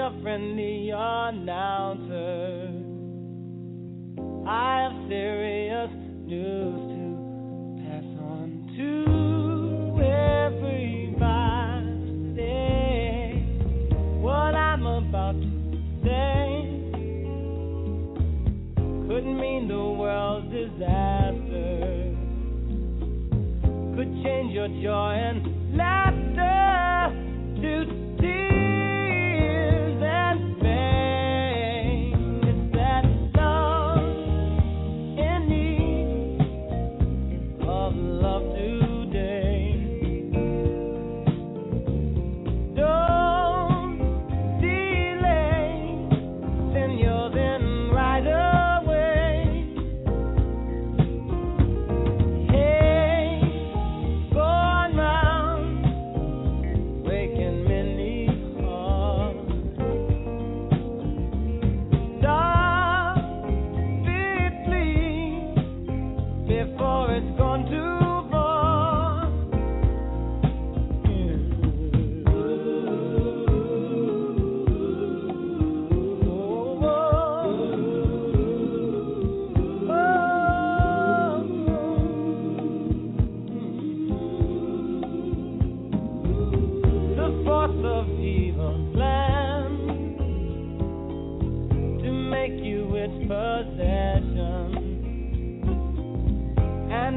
Your 0.00 0.22
friendly 0.22 0.90
announcer. 0.94 2.72
I 4.48 4.88
have 4.88 4.96
serious 5.10 5.90
news 6.24 6.80
to 6.88 7.04
pass 7.84 8.08
on 8.24 8.48
to 8.78 8.90
everybody. 10.00 10.80
What 14.22 14.54
I'm 14.54 14.86
about 14.86 15.36
to 15.38 15.50
say 16.02 16.46
could 19.06 19.26
mean 19.26 19.68
the 19.68 19.84
world's 20.00 20.50
disaster 20.50 22.16
could 23.96 24.10
change 24.24 24.54
your 24.54 24.68
joy 24.82 25.12
and 25.12 25.49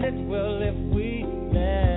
it 0.04 0.14
will 0.28 0.62
if 0.62 0.76
we 0.94 1.24
let 1.54 1.93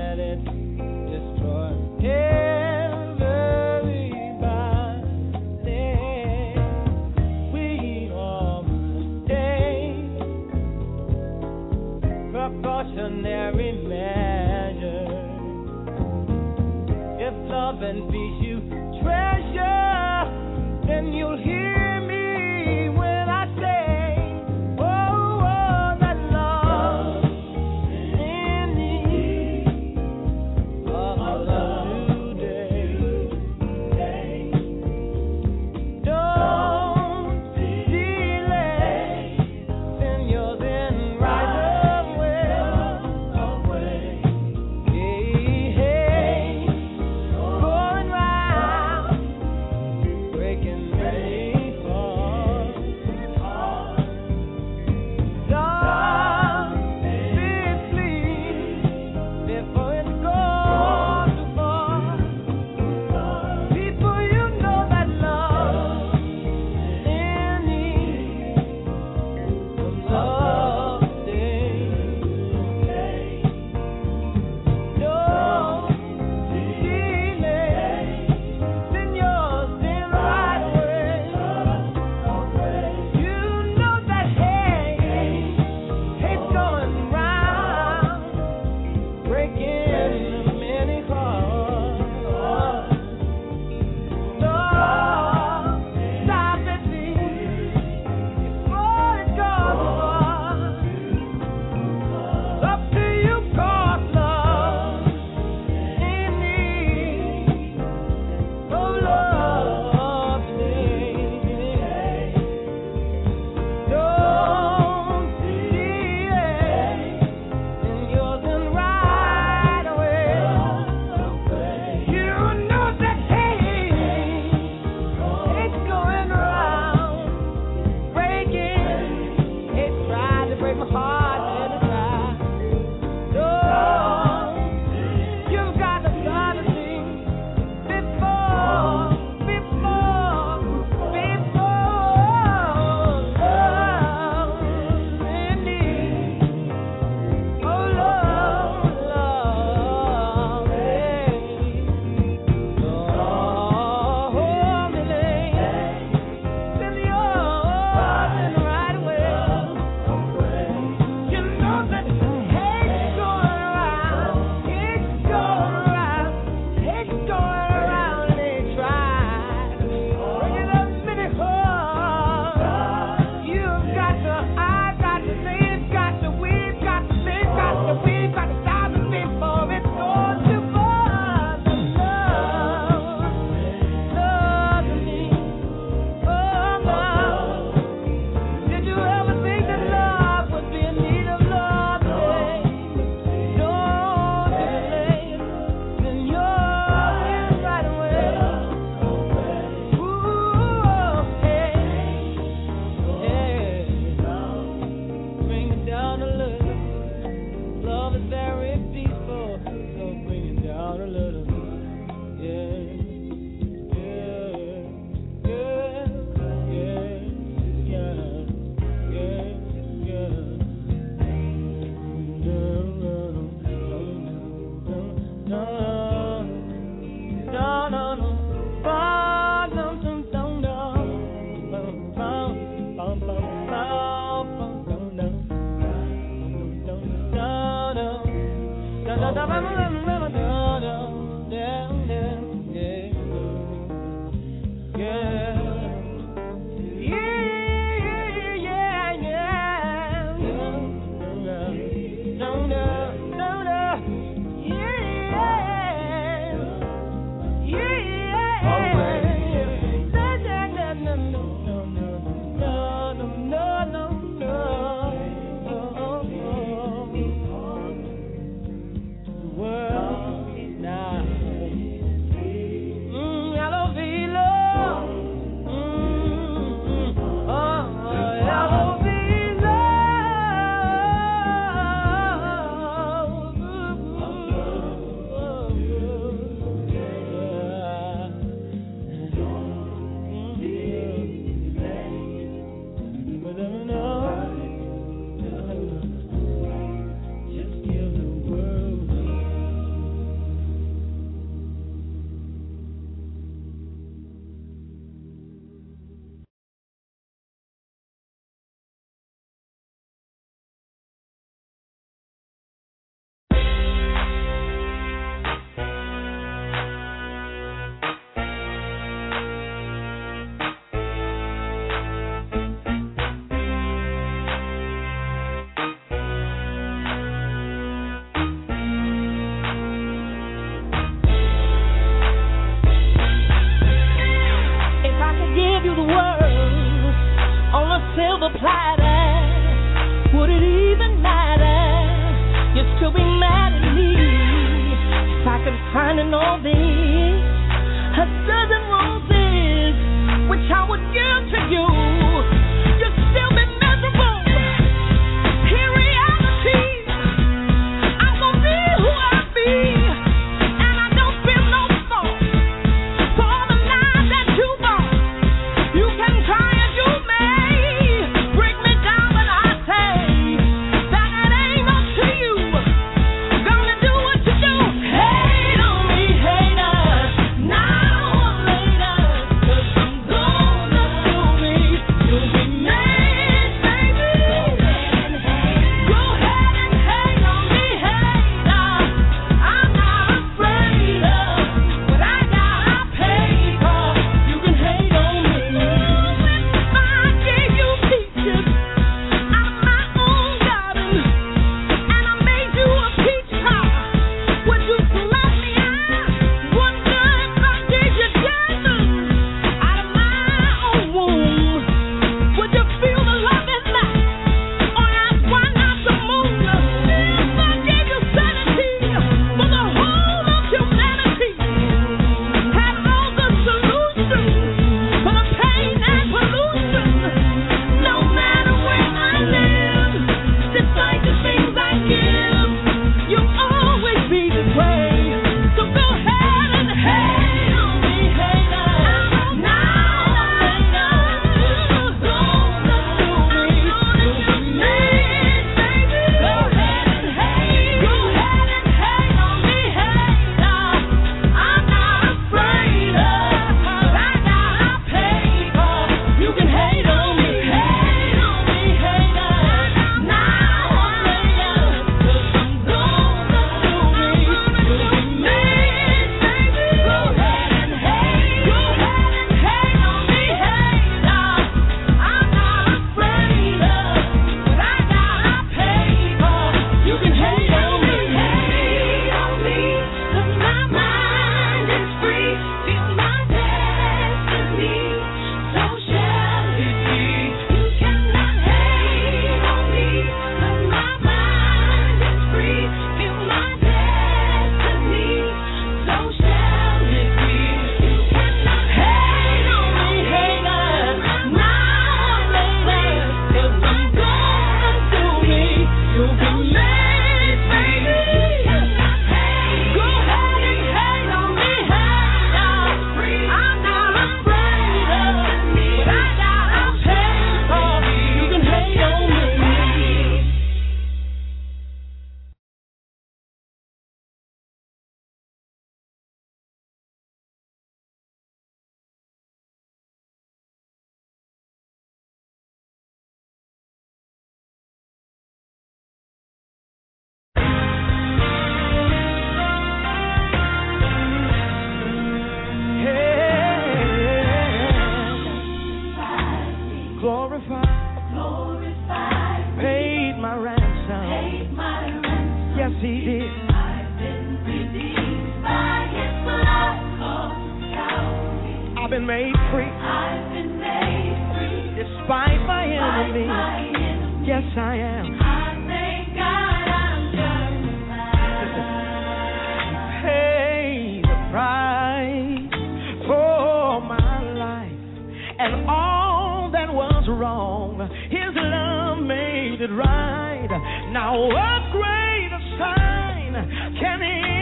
wrong. 577.95 578.11
His 578.31 578.55
love 578.55 579.23
made 579.23 579.81
it 579.81 579.93
right. 579.93 580.69
Now, 581.13 581.39
what 581.39 581.93
greater 581.93 582.61
sign 582.79 583.55
can 584.01 584.21
he? 584.23 584.56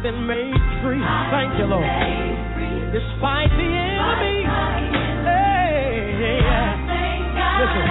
I've 0.00 0.04
been 0.04 0.26
made 0.26 0.56
free. 0.80 0.96
I've 0.96 1.28
Thank 1.28 1.60
you, 1.60 1.68
Lord. 1.68 1.84
Despite 1.84 3.52
the 3.52 3.68
enemy. 3.68 4.48
Listen, 7.60 7.84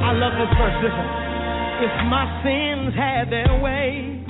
I 0.00 0.16
love 0.16 0.32
this 0.40 0.48
verse. 0.56 0.80
Listen, 0.80 1.06
if 1.84 1.92
my 2.08 2.24
sins 2.40 2.96
had 2.96 3.28
their 3.28 3.52
way, 3.60 4.24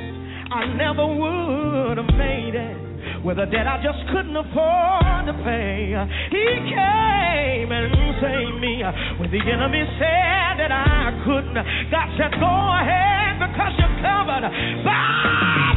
I 0.51 0.67
never 0.75 1.07
would 1.07 1.95
have 1.95 2.11
made 2.19 2.59
it. 2.59 3.23
With 3.23 3.39
a 3.39 3.47
debt 3.47 3.71
I 3.71 3.79
just 3.79 4.03
couldn't 4.11 4.35
afford 4.35 5.31
to 5.31 5.35
pay. 5.47 5.95
He 6.35 6.47
came 6.75 7.71
and 7.71 7.87
saved 8.19 8.59
me. 8.59 8.83
When 9.23 9.31
the 9.31 9.39
enemy 9.39 9.87
said 9.95 10.59
that 10.59 10.75
I 10.75 11.23
couldn't, 11.23 11.55
God 11.55 12.09
said, 12.19 12.35
Go 12.35 12.51
ahead 12.51 13.39
because 13.39 13.79
you're 13.79 13.95
covered 14.03 14.43
by 14.83 15.70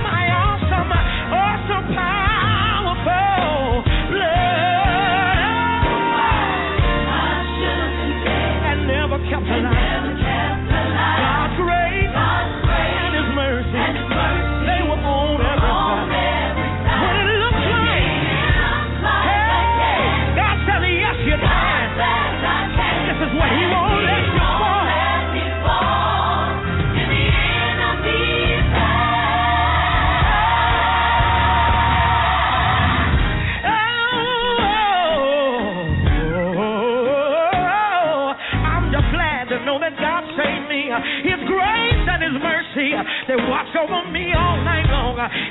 awesome, 0.74 0.91
awesome, 1.32 1.95
powerful 1.95 2.52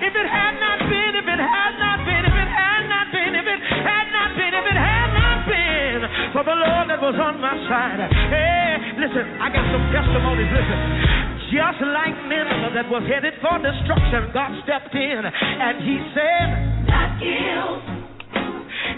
If 0.03 0.13
it 0.15 0.29
had 0.29 0.55
not 0.63 0.79
been, 0.89 1.13
if 1.19 1.27
it 1.27 1.41
had 1.43 1.73
not 1.79 1.99
been, 2.07 2.23
if 2.25 2.35
it 2.37 2.51
had 2.51 2.83
not 2.89 3.07
been, 3.13 3.33
if 3.35 3.47
it 3.47 3.61
had 3.63 4.07
not 4.13 4.31
been, 4.39 4.53
if 4.55 4.67
it 4.67 4.79
had 4.79 5.11
not 5.15 5.39
been 5.49 6.01
for 6.33 6.43
the 6.45 6.55
Lord 6.57 6.87
that 6.89 7.01
was 7.03 7.17
on 7.19 7.41
my 7.41 7.55
side. 7.69 8.01
Hey, 8.33 8.79
listen, 8.99 9.25
I 9.43 9.49
got 9.53 9.65
some 9.71 9.85
testimonies. 9.93 10.51
Listen. 10.51 10.79
Just 11.53 11.85
like 11.85 12.17
Nineveh 12.33 12.73
that 12.73 12.89
was 12.89 13.05
headed 13.05 13.37
for 13.45 13.61
destruction, 13.61 14.33
God 14.33 14.57
stepped 14.65 14.95
in 14.97 15.21
and 15.21 15.75
He 15.85 16.01
said, 16.17 16.49
Not 16.89 17.21
guilt. 17.21 17.85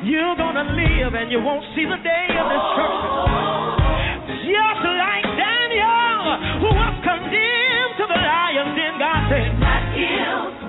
you're 0.07 0.39
gonna 0.39 0.71
live 0.71 1.19
and 1.19 1.35
you 1.35 1.43
won't 1.43 1.67
see 1.75 1.83
the 1.83 1.99
day 1.99 2.27
of 2.31 2.47
destruction. 2.47 4.47
Just 4.47 4.83
like 4.87 5.27
Daniel, 5.35 6.63
who 6.63 6.71
was 6.79 6.95
condemned 7.03 7.95
to 7.99 8.05
the 8.07 8.21
lion's 8.23 8.73
den, 8.79 8.95
God 9.03 9.21
said, 9.35 9.51
You're 9.99 10.64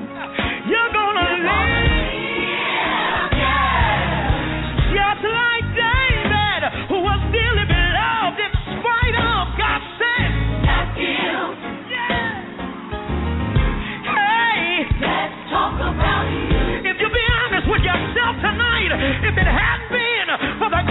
if 19.06 19.38
it 19.38 19.48
hadn't 19.48 19.90
been 19.90 20.28
for 20.60 20.70
the 20.70 20.85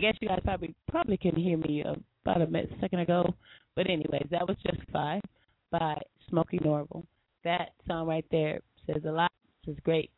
guess 0.00 0.14
you 0.20 0.28
guys 0.28 0.40
probably 0.44 0.74
probably 0.88 1.16
couldn't 1.16 1.42
hear 1.42 1.58
me 1.58 1.82
uh, 1.84 1.94
about 2.24 2.42
a 2.42 2.46
minute, 2.46 2.70
second 2.80 3.00
ago, 3.00 3.34
but 3.76 3.88
anyways, 3.88 4.26
that 4.30 4.46
was 4.46 4.56
Justified 4.66 5.22
by 5.70 5.96
Smokie 6.30 6.60
Norful. 6.64 7.04
That 7.44 7.70
song 7.86 8.06
right 8.06 8.24
there 8.30 8.60
says 8.86 9.02
a 9.06 9.10
lot. 9.12 9.32
Says 9.66 9.76
great, 9.84 10.10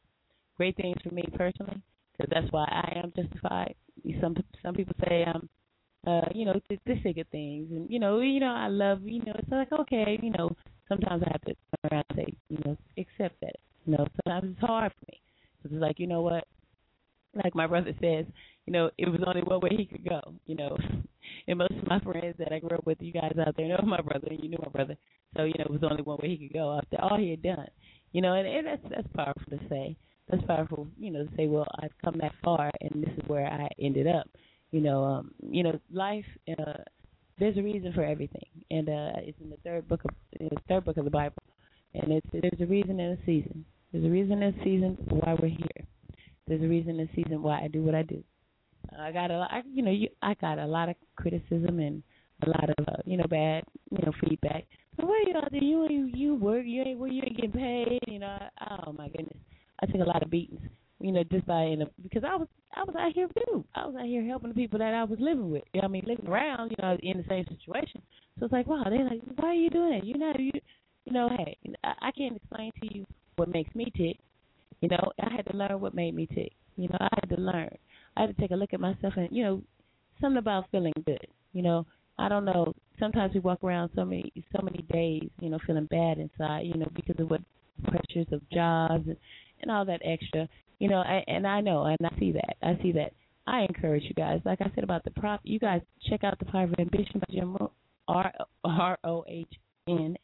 great 0.57 0.77
things 0.77 0.97
for 1.03 1.15
me 1.15 1.25
personally, 1.37 1.81
because 2.13 2.31
that's 2.33 2.51
why 2.53 2.65
I 2.71 2.99
am 3.03 3.13
justified. 3.17 3.75
Some 4.21 4.37
some 4.63 4.75
people 4.75 4.95
say 5.09 5.25
I'm, 5.25 5.49
uh, 6.07 6.29
you 6.35 6.45
know, 6.45 6.61
th- 6.69 6.81
they 6.87 7.01
say 7.03 7.13
good 7.13 7.31
things, 7.31 7.69
and 7.71 7.91
you 7.91 7.99
know, 7.99 8.21
you 8.21 8.41
know, 8.41 8.53
I 8.55 8.69
love, 8.69 9.03
you 9.05 9.21
know, 9.25 9.33
it's 9.39 9.51
like 9.51 9.73
okay, 9.73 10.19
you 10.23 10.31
know, 10.31 10.51
sometimes 10.89 11.23
I 11.27 11.31
have 11.33 11.43
to 11.43 11.55
turn 11.55 11.93
around 11.93 12.05
and 12.11 12.19
say, 12.19 12.35
you 12.49 12.59
know, 12.65 12.77
accept 12.99 13.41
that. 13.41 13.57
You 13.87 13.97
know, 13.97 14.07
sometimes 14.25 14.53
it's 14.53 14.61
hard 14.67 14.93
for 14.93 15.07
me. 15.13 15.21
'Cause 15.63 15.73
it's 15.73 15.81
like, 15.81 15.99
you 16.01 16.07
know 16.09 16.23
what? 16.23 16.45
Like 17.35 17.55
my 17.55 17.67
brother 17.67 17.95
says, 18.01 18.27
you 18.67 18.73
know, 18.73 18.91
it 18.99 19.09
was 19.09 19.21
only 19.27 19.43
one 19.43 19.61
way 19.61 19.71
he 19.77 19.87
could 19.87 20.09
go, 20.09 20.21
you 20.47 20.55
know. 20.55 20.77
And 21.49 21.59
most 21.59 21.73
of 21.73 21.87
my 21.89 21.99
friends 22.01 22.37
that 22.39 22.53
I 22.53 22.61
grew 22.61 22.77
up 22.77 22.87
with, 22.87 22.99
you 23.01 23.13
guys 23.13 23.35
out 23.45 23.57
there 23.57 23.67
know 23.67 23.81
my 23.85 24.01
brother, 24.01 24.29
and 24.31 24.43
you 24.43 24.49
knew 24.49 24.59
my 24.63 24.71
brother. 24.71 24.97
So, 25.37 25.45
you 25.45 25.55
know, 25.59 25.65
it 25.65 25.71
was 25.71 25.83
only 25.83 26.03
one 26.03 26.19
way 26.23 26.29
he 26.29 26.47
could 26.47 26.55
go 26.55 26.79
after 26.79 27.01
all 27.03 27.19
he 27.19 27.31
had 27.31 27.43
done. 27.43 27.67
You 28.13 28.21
know, 28.21 28.35
and, 28.35 28.47
and 28.47 28.67
that's 28.67 28.83
that's 28.91 29.09
powerful 29.15 29.51
to 29.51 29.59
say. 29.69 29.97
That's 30.29 30.45
powerful, 30.45 30.87
you 30.99 31.11
know, 31.11 31.25
to 31.25 31.31
say, 31.37 31.47
well, 31.47 31.67
I've 31.83 31.93
come 32.05 32.17
that 32.21 32.33
far 32.45 32.71
and 32.81 33.03
this 33.03 33.13
is 33.13 33.29
where 33.29 33.47
I 33.47 33.69
ended 33.81 34.07
up. 34.07 34.29
You 34.71 34.81
know, 34.81 35.05
um, 35.05 35.33
you 35.51 35.63
know, 35.63 35.79
life 35.93 36.25
uh 36.49 36.79
there's 37.39 37.57
a 37.57 37.63
reason 37.63 37.93
for 37.93 38.05
everything. 38.05 38.47
And 38.71 38.89
uh 38.89 39.13
it's 39.17 39.39
in 39.43 39.51
the 39.51 39.57
third 39.65 39.89
book 39.89 40.03
of 40.05 40.15
in 40.41 40.49
the 40.51 40.61
third 40.69 40.85
book 40.85 40.97
of 40.97 41.05
the 41.05 41.11
Bible. 41.11 41.43
And 41.95 42.13
it's 42.13 42.27
there's 42.33 42.61
a 42.61 42.67
reason 42.67 43.01
and 43.01 43.19
a 43.19 43.23
season. 43.27 43.65
There's 43.93 44.05
a 44.05 44.11
reason 44.11 44.43
and 44.43 44.55
a 44.55 44.65
season 44.65 44.97
why 45.09 45.35
we're 45.35 45.49
here. 45.49 45.87
There's 46.47 46.63
a 46.63 46.69
reason 46.69 47.01
and 47.01 47.09
a 47.09 47.15
season 47.15 47.43
why 47.43 47.61
I 47.63 47.69
do 47.69 47.83
what 47.83 47.95
I 47.95 48.03
do. 48.03 48.23
I 48.99 49.13
got 49.13 49.31
a 49.31 49.39
lot, 49.39 49.51
I, 49.53 49.63
you 49.73 49.83
know, 49.83 49.91
you, 49.91 50.09
I 50.23 50.35
got 50.35 50.59
a 50.59 50.67
lot 50.67 50.89
of 50.89 50.97
criticism 51.17 51.79
and 51.81 52.03
a 52.45 52.49
lot 52.49 52.71
of, 52.71 52.89
uh, 52.89 53.03
you 53.05 53.17
know, 53.17 53.27
bad, 53.29 53.65
you 53.91 53.99
know, 54.05 54.13
feedback. 54.21 54.65
So 55.01 55.07
you 55.27 55.35
out 55.37 55.51
there? 55.51 55.63
You 55.63 55.85
ain't 55.85 56.17
you 56.17 56.35
work, 56.35 56.65
you 56.67 56.83
ain't 56.83 56.99
you 56.99 57.23
ain't 57.25 57.37
getting 57.37 57.53
paid. 57.53 58.01
You 58.07 58.19
know, 58.19 58.39
oh 58.71 58.93
my 58.93 59.09
goodness, 59.09 59.39
I 59.81 59.87
took 59.87 60.01
a 60.01 60.09
lot 60.09 60.23
of 60.23 60.31
beatings. 60.31 60.61
You 61.01 61.13
know, 61.13 61.25
just 61.25 61.47
by 61.47 61.63
in 61.63 61.83
a, 61.83 61.87
because 62.03 62.23
I 62.25 62.37
was 62.37 62.47
I 62.77 62.85
was 62.85 62.95
out 62.99 63.13
here 63.13 63.29
too. 63.47 63.65
I 63.75 63.87
was 63.87 63.97
out 63.99 64.07
here 64.07 64.25
helping 64.25 64.51
the 64.51 64.55
people 64.55 64.79
that 64.79 64.95
I 64.95 65.05
was 65.05 65.19
living 65.19 65.51
with. 65.51 65.63
You 65.73 65.81
know, 65.81 65.87
I 65.87 65.91
mean, 65.91 66.05
living 66.07 66.29
around. 66.29 66.71
You 66.71 66.77
know, 66.81 66.97
in 67.03 67.19
the 67.19 67.25
same 67.29 67.47
situation. 67.47 68.03
So 68.39 68.45
it's 68.45 68.53
like, 68.53 68.67
wow, 68.67 68.85
they're 68.85 69.05
like, 69.05 69.21
why 69.37 69.49
are 69.49 69.55
you 69.55 69.71
doing 69.71 69.99
that? 69.99 70.07
You 70.07 70.19
know, 70.19 70.33
you, 70.39 70.53
you 71.05 71.13
know, 71.13 71.29
hey, 71.37 71.57
I, 71.85 72.09
I 72.09 72.11
can't 72.13 72.37
explain 72.37 72.71
to 72.83 72.95
you 72.95 73.07
what 73.37 73.49
makes 73.49 73.75
me 73.75 73.87
tick. 73.97 74.19
You 74.81 74.89
know, 74.89 75.13
I 75.21 75.35
had 75.35 75.47
to 75.47 75.57
learn 75.57 75.81
what 75.81 75.95
made 75.95 76.15
me 76.15 76.27
tick. 76.27 76.53
You 76.77 76.89
know, 76.89 76.99
I 77.01 77.09
had 77.21 77.35
to 77.35 77.41
learn. 77.41 77.71
I 78.17 78.23
had 78.23 78.35
to 78.35 78.41
take 78.41 78.51
a 78.51 78.57
look 78.57 78.73
at 78.73 78.81
myself 78.81 79.15
and, 79.17 79.29
you 79.31 79.43
know, 79.45 79.63
something 80.21 80.39
about 80.39 80.71
feeling 80.71 80.93
good. 81.07 81.27
You 81.53 81.63
know, 81.63 81.87
I 82.19 82.29
don't 82.29 82.45
know. 82.45 82.75
Sometimes 82.99 83.35
we 83.35 83.41
walk 83.41 83.65
around 83.65 83.91
so 83.95 84.05
many 84.05 84.33
so 84.55 84.63
many 84.63 84.83
days, 84.93 85.29
you 85.41 85.51
know, 85.51 85.59
feeling 85.67 85.87
bad 85.87 86.19
inside, 86.19 86.67
you 86.67 86.75
know, 86.75 86.89
because 86.95 87.19
of 87.19 87.31
what 87.31 87.41
pressures 87.85 88.27
of 88.33 88.49
jobs 88.51 89.07
and, 89.07 89.17
and 89.61 89.71
all 89.71 89.85
that 89.87 90.01
extra. 90.05 90.49
You 90.79 90.89
know, 90.89 90.99
I, 90.99 91.25
and 91.27 91.47
I 91.47 91.61
know, 91.61 91.85
and 91.85 91.99
I 92.05 92.19
see 92.19 92.33
that. 92.33 92.57
I 92.63 92.79
see 92.83 92.93
that. 92.93 93.13
I 93.47 93.63
encourage 93.63 94.05
you 94.05 94.15
guys, 94.15 94.41
like 94.45 94.61
I 94.61 94.71
said 94.75 94.85
about 94.85 95.05
the 95.05 95.11
prop, 95.11 95.41
you 95.43 95.59
guys 95.59 95.81
check 96.09 96.23
out 96.23 96.39
the 96.39 96.45
Power 96.45 96.65
of 96.65 96.75
Ambition 96.79 97.21
by 97.21 97.35
Jim 97.35 97.57
R 98.09 98.33
R 98.65 98.99
O 99.05 99.25
H 99.29 99.53
N. 99.89 100.17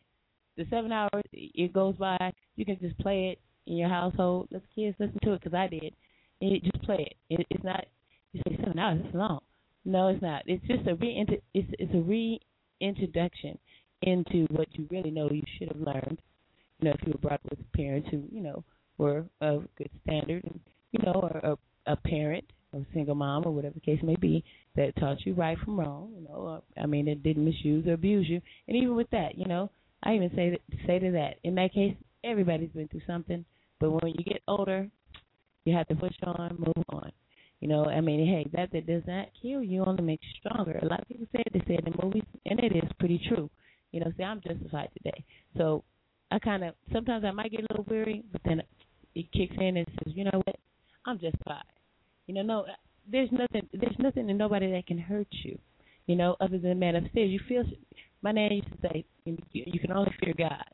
The 0.57 0.67
seven 0.71 0.93
hours 0.93 1.25
it 1.33 1.73
goes 1.73 1.97
by, 1.97 2.33
you 2.57 2.65
can 2.65 2.79
just 2.81 2.99
play 2.99 3.31
it 3.31 3.41
in 3.71 3.77
your 3.77 3.89
household. 3.89 4.49
Let 4.51 4.63
the 4.63 4.83
kids 4.83 4.97
listen 4.99 5.19
to 5.23 5.33
it 5.33 5.41
because 5.43 5.55
I 5.57 5.69
did. 5.69 5.95
It, 6.41 6.63
just 6.63 6.83
play 6.85 7.15
it. 7.31 7.41
it. 7.41 7.47
It's 7.51 7.65
not. 7.65 7.85
You 8.33 8.43
say 8.47 8.57
seven 8.59 8.79
hours. 8.79 9.01
It's 9.05 9.15
long. 9.15 9.41
No, 9.85 10.09
it's 10.09 10.23
not. 10.23 10.43
It's 10.47 10.67
just 10.67 10.87
a 10.87 10.95
re 10.95 11.25
it's 11.55 11.71
it's 11.79 11.95
a 11.95 12.41
reintroduction 12.81 13.59
into 14.03 14.47
what 14.51 14.69
you 14.73 14.87
really 14.91 15.11
know 15.11 15.29
you 15.31 15.43
should 15.59 15.69
have 15.69 15.81
learned. 15.81 16.21
You 16.81 16.89
know, 16.89 16.95
if 16.95 17.07
you 17.07 17.13
were 17.13 17.29
brought 17.29 17.41
up 17.45 17.51
with 17.51 17.73
parents 17.73 18.09
who 18.11 18.23
you 18.31 18.43
know 18.43 18.65
were 18.99 19.25
of 19.41 19.65
good 19.77 19.91
standard, 20.05 20.45
and 20.45 20.61
you 20.93 21.01
know, 21.05 21.13
or 21.13 21.57
a, 21.87 21.93
a 21.93 21.97
parent 21.97 22.45
or 22.73 22.85
single 22.93 23.15
mom 23.15 23.45
or 23.47 23.51
whatever 23.51 23.75
the 23.75 23.81
case 23.81 24.01
may 24.03 24.17
be 24.17 24.45
that 24.77 24.95
taught 24.97 25.25
you 25.25 25.35
right 25.35 25.59
from 25.65 25.81
wrong. 25.81 26.13
You 26.15 26.29
know, 26.29 26.35
or, 26.35 26.63
I 26.81 26.87
mean, 26.87 27.09
it 27.09 27.23
didn't 27.23 27.45
misuse 27.45 27.87
or 27.87 27.95
abuse 27.95 28.29
you. 28.29 28.41
And 28.67 28.77
even 28.77 28.95
with 28.95 29.11
that, 29.11 29.37
you 29.37 29.47
know, 29.47 29.71
I 30.03 30.15
even 30.15 30.31
say 30.35 30.51
that, 30.51 30.61
say 30.87 30.99
to 30.99 31.11
that. 31.13 31.37
In 31.45 31.55
that 31.57 31.73
case, 31.73 31.95
everybody's 32.25 32.71
been 32.71 32.89
through 32.89 33.03
something. 33.07 33.45
But 33.81 33.91
when 33.91 34.13
you 34.17 34.25
get 34.25 34.43
older, 34.49 34.89
you 35.65 35.75
have 35.77 35.89
to 35.89 35.95
push 35.95 36.15
on, 36.23 36.57
move 36.59 36.85
on. 36.91 37.11
You 37.61 37.69
know, 37.69 37.87
I 37.87 38.01
mean, 38.01 38.27
hey, 38.27 38.47
that 38.53 38.71
that 38.73 38.87
does 38.87 39.03
not 39.07 39.29
kill 39.41 39.63
you, 39.63 39.85
only 39.85 40.03
makes 40.03 40.25
you 40.25 40.51
stronger. 40.51 40.79
A 40.81 40.87
lot 40.87 41.01
of 41.01 41.09
people 41.09 41.27
say 41.33 41.43
it 41.45 41.53
they 41.53 41.61
say 41.67 41.79
in 41.85 41.91
the 41.91 42.03
movies, 42.03 42.23
and 42.47 42.61
it 42.61 42.77
is 42.77 42.91
pretty 42.99 43.21
true. 43.29 43.51
You 43.91 44.01
know, 44.01 44.13
see, 44.17 44.23
I'm 44.23 44.41
justified 44.41 44.91
today. 44.97 45.25
So 45.57 45.83
I 46.31 46.39
kind 46.39 46.63
of 46.63 46.75
sometimes 46.93 47.25
I 47.25 47.33
might 47.33 47.51
get 47.51 47.61
a 47.61 47.67
little 47.71 47.87
weary, 47.89 48.23
but 48.31 48.41
then 48.45 48.63
it 49.15 49.33
kicks 49.33 49.57
in 49.59 49.77
and 49.77 49.87
says, 49.87 50.15
you 50.15 50.25
know 50.25 50.43
what, 50.45 50.57
I'm 51.05 51.19
justified. 51.19 51.65
You 52.27 52.35
know, 52.35 52.43
no, 52.43 52.61
uh, 52.61 52.77
there's 53.11 53.31
nothing, 53.33 53.69
there's 53.73 53.97
nothing 53.99 54.29
and 54.29 54.39
nobody 54.39 54.71
that 54.73 54.87
can 54.87 54.99
hurt 54.99 55.29
you. 55.43 55.59
You 56.07 56.17
know, 56.17 56.37
other 56.41 56.59
than 56.59 56.79
man 56.79 56.97
upstairs. 56.97 57.31
You 57.31 57.41
feel. 57.49 57.65
My 58.21 58.33
dad 58.33 58.51
used 58.51 58.67
to 58.67 58.79
say, 58.83 59.05
you, 59.25 59.37
you 59.53 59.79
can 59.79 59.93
only 59.93 60.13
fear 60.21 60.35
God. 60.37 60.65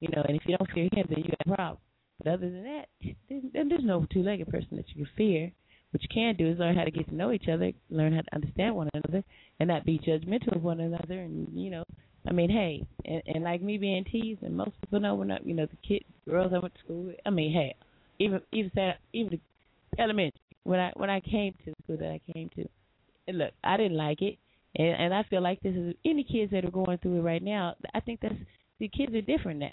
You 0.00 0.08
know, 0.14 0.22
and 0.26 0.36
if 0.36 0.42
you 0.46 0.56
don't 0.56 0.70
fear 0.70 0.88
Him, 0.92 1.06
then 1.08 1.18
you 1.18 1.24
got 1.24 1.52
a 1.52 1.54
problem. 1.54 1.78
But 2.22 2.34
other 2.34 2.50
than 2.50 2.64
that, 2.64 2.86
there's, 3.28 3.42
there's 3.52 3.84
no 3.84 4.06
two-legged 4.12 4.48
person 4.48 4.76
that 4.76 4.88
you 4.88 5.06
can 5.06 5.14
fear. 5.16 5.52
What 5.90 6.02
you 6.02 6.08
can 6.12 6.36
do 6.36 6.50
is 6.50 6.58
learn 6.58 6.76
how 6.76 6.84
to 6.84 6.90
get 6.90 7.08
to 7.08 7.14
know 7.14 7.32
each 7.32 7.48
other, 7.50 7.72
learn 7.88 8.12
how 8.12 8.20
to 8.20 8.34
understand 8.34 8.76
one 8.76 8.90
another, 8.92 9.24
and 9.58 9.68
not 9.68 9.86
be 9.86 9.98
judgmental 9.98 10.54
of 10.54 10.62
one 10.62 10.80
another. 10.80 11.18
And 11.18 11.48
you 11.52 11.70
know, 11.70 11.84
I 12.28 12.32
mean, 12.32 12.50
hey, 12.50 12.86
and, 13.06 13.22
and 13.26 13.42
like 13.42 13.62
me 13.62 13.78
being 13.78 14.04
teased, 14.04 14.42
and 14.42 14.56
most 14.56 14.72
people 14.82 15.00
know 15.00 15.14
we're 15.14 15.24
not, 15.24 15.46
you 15.46 15.54
know, 15.54 15.66
the 15.66 15.88
kids, 15.88 16.04
girls 16.28 16.52
I 16.54 16.58
went 16.58 16.74
to 16.74 16.80
school 16.80 17.02
with. 17.04 17.16
I 17.24 17.30
mean, 17.30 17.52
hey, 17.52 17.74
even 18.18 18.40
even 18.52 18.70
even 19.12 19.40
the 19.96 20.02
elementary 20.02 20.40
when 20.64 20.78
I 20.78 20.92
when 20.94 21.10
I 21.10 21.20
came 21.20 21.54
to 21.64 21.70
the 21.70 21.74
school 21.82 21.96
that 21.96 22.10
I 22.10 22.20
came 22.32 22.50
to, 22.56 22.66
and 23.26 23.38
look, 23.38 23.52
I 23.64 23.78
didn't 23.78 23.96
like 23.96 24.20
it, 24.20 24.38
and 24.76 24.94
and 24.94 25.14
I 25.14 25.24
feel 25.24 25.42
like 25.42 25.60
this 25.62 25.74
is 25.74 25.94
any 26.04 26.22
kids 26.22 26.52
that 26.52 26.66
are 26.66 26.70
going 26.70 26.98
through 26.98 27.18
it 27.18 27.22
right 27.22 27.42
now. 27.42 27.74
I 27.94 28.00
think 28.00 28.20
that's 28.20 28.34
the 28.78 28.88
kids 28.88 29.14
are 29.14 29.22
different 29.22 29.58
now 29.58 29.72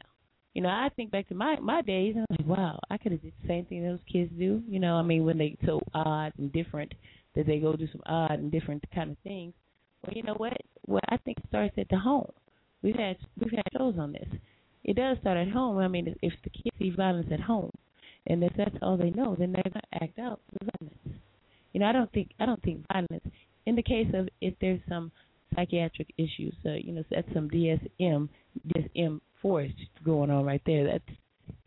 you 0.57 0.63
know, 0.63 0.69
I 0.69 0.89
think 0.95 1.11
back 1.11 1.27
to 1.27 1.35
my 1.35 1.59
my 1.59 1.83
days, 1.83 2.15
and 2.15 2.25
I'm 2.31 2.47
like, 2.47 2.57
wow, 2.57 2.79
I 2.89 2.97
could 2.97 3.11
have 3.11 3.21
did 3.21 3.31
the 3.43 3.47
same 3.47 3.65
thing 3.65 3.83
those 3.83 3.99
kids 4.11 4.31
do. 4.39 4.63
You 4.67 4.79
know, 4.79 4.95
I 4.95 5.03
mean, 5.03 5.23
when 5.23 5.37
they 5.37 5.55
so 5.63 5.79
odd 5.93 6.33
and 6.39 6.51
different, 6.51 6.95
that 7.35 7.45
they 7.45 7.59
go 7.59 7.75
do 7.75 7.87
some 7.91 8.01
odd 8.07 8.39
and 8.39 8.51
different 8.51 8.83
kind 8.91 9.11
of 9.11 9.17
things. 9.19 9.53
Well, 10.01 10.13
you 10.15 10.23
know 10.23 10.33
what? 10.33 10.57
Well, 10.87 11.03
I 11.09 11.17
think 11.17 11.37
it 11.37 11.45
starts 11.47 11.75
at 11.77 11.87
the 11.89 11.99
home. 11.99 12.31
We've 12.81 12.95
had 12.95 13.17
we've 13.39 13.51
had 13.51 13.65
shows 13.77 13.99
on 13.99 14.13
this. 14.13 14.27
It 14.83 14.95
does 14.95 15.19
start 15.21 15.37
at 15.37 15.53
home. 15.53 15.77
I 15.77 15.87
mean, 15.87 16.15
if 16.23 16.33
the 16.43 16.49
kids 16.49 16.75
see 16.79 16.89
violence 16.89 17.27
at 17.31 17.39
home, 17.39 17.69
and 18.25 18.43
if 18.43 18.53
that's 18.57 18.77
all 18.81 18.97
they 18.97 19.11
know, 19.11 19.35
then 19.37 19.51
they're 19.51 19.71
gonna 19.71 20.01
act 20.01 20.17
out 20.17 20.39
with 20.51 20.71
violence. 20.79 21.19
You 21.73 21.81
know, 21.81 21.85
I 21.85 21.91
don't 21.91 22.11
think 22.11 22.31
I 22.39 22.47
don't 22.47 22.63
think 22.63 22.83
violence. 22.91 23.25
In 23.67 23.75
the 23.75 23.83
case 23.83 24.07
of 24.15 24.27
if 24.41 24.55
there's 24.59 24.81
some 24.89 25.11
psychiatric 25.55 26.15
issues, 26.17 26.55
uh, 26.65 26.71
you 26.71 26.93
know, 26.93 27.03
that's 27.11 27.31
some 27.35 27.47
DSM 27.47 28.27
DSM 28.75 29.21
force 29.47 29.71
going 30.03 30.29
on 30.29 30.45
right 30.45 30.61
there. 30.65 30.85
That's 30.85 31.17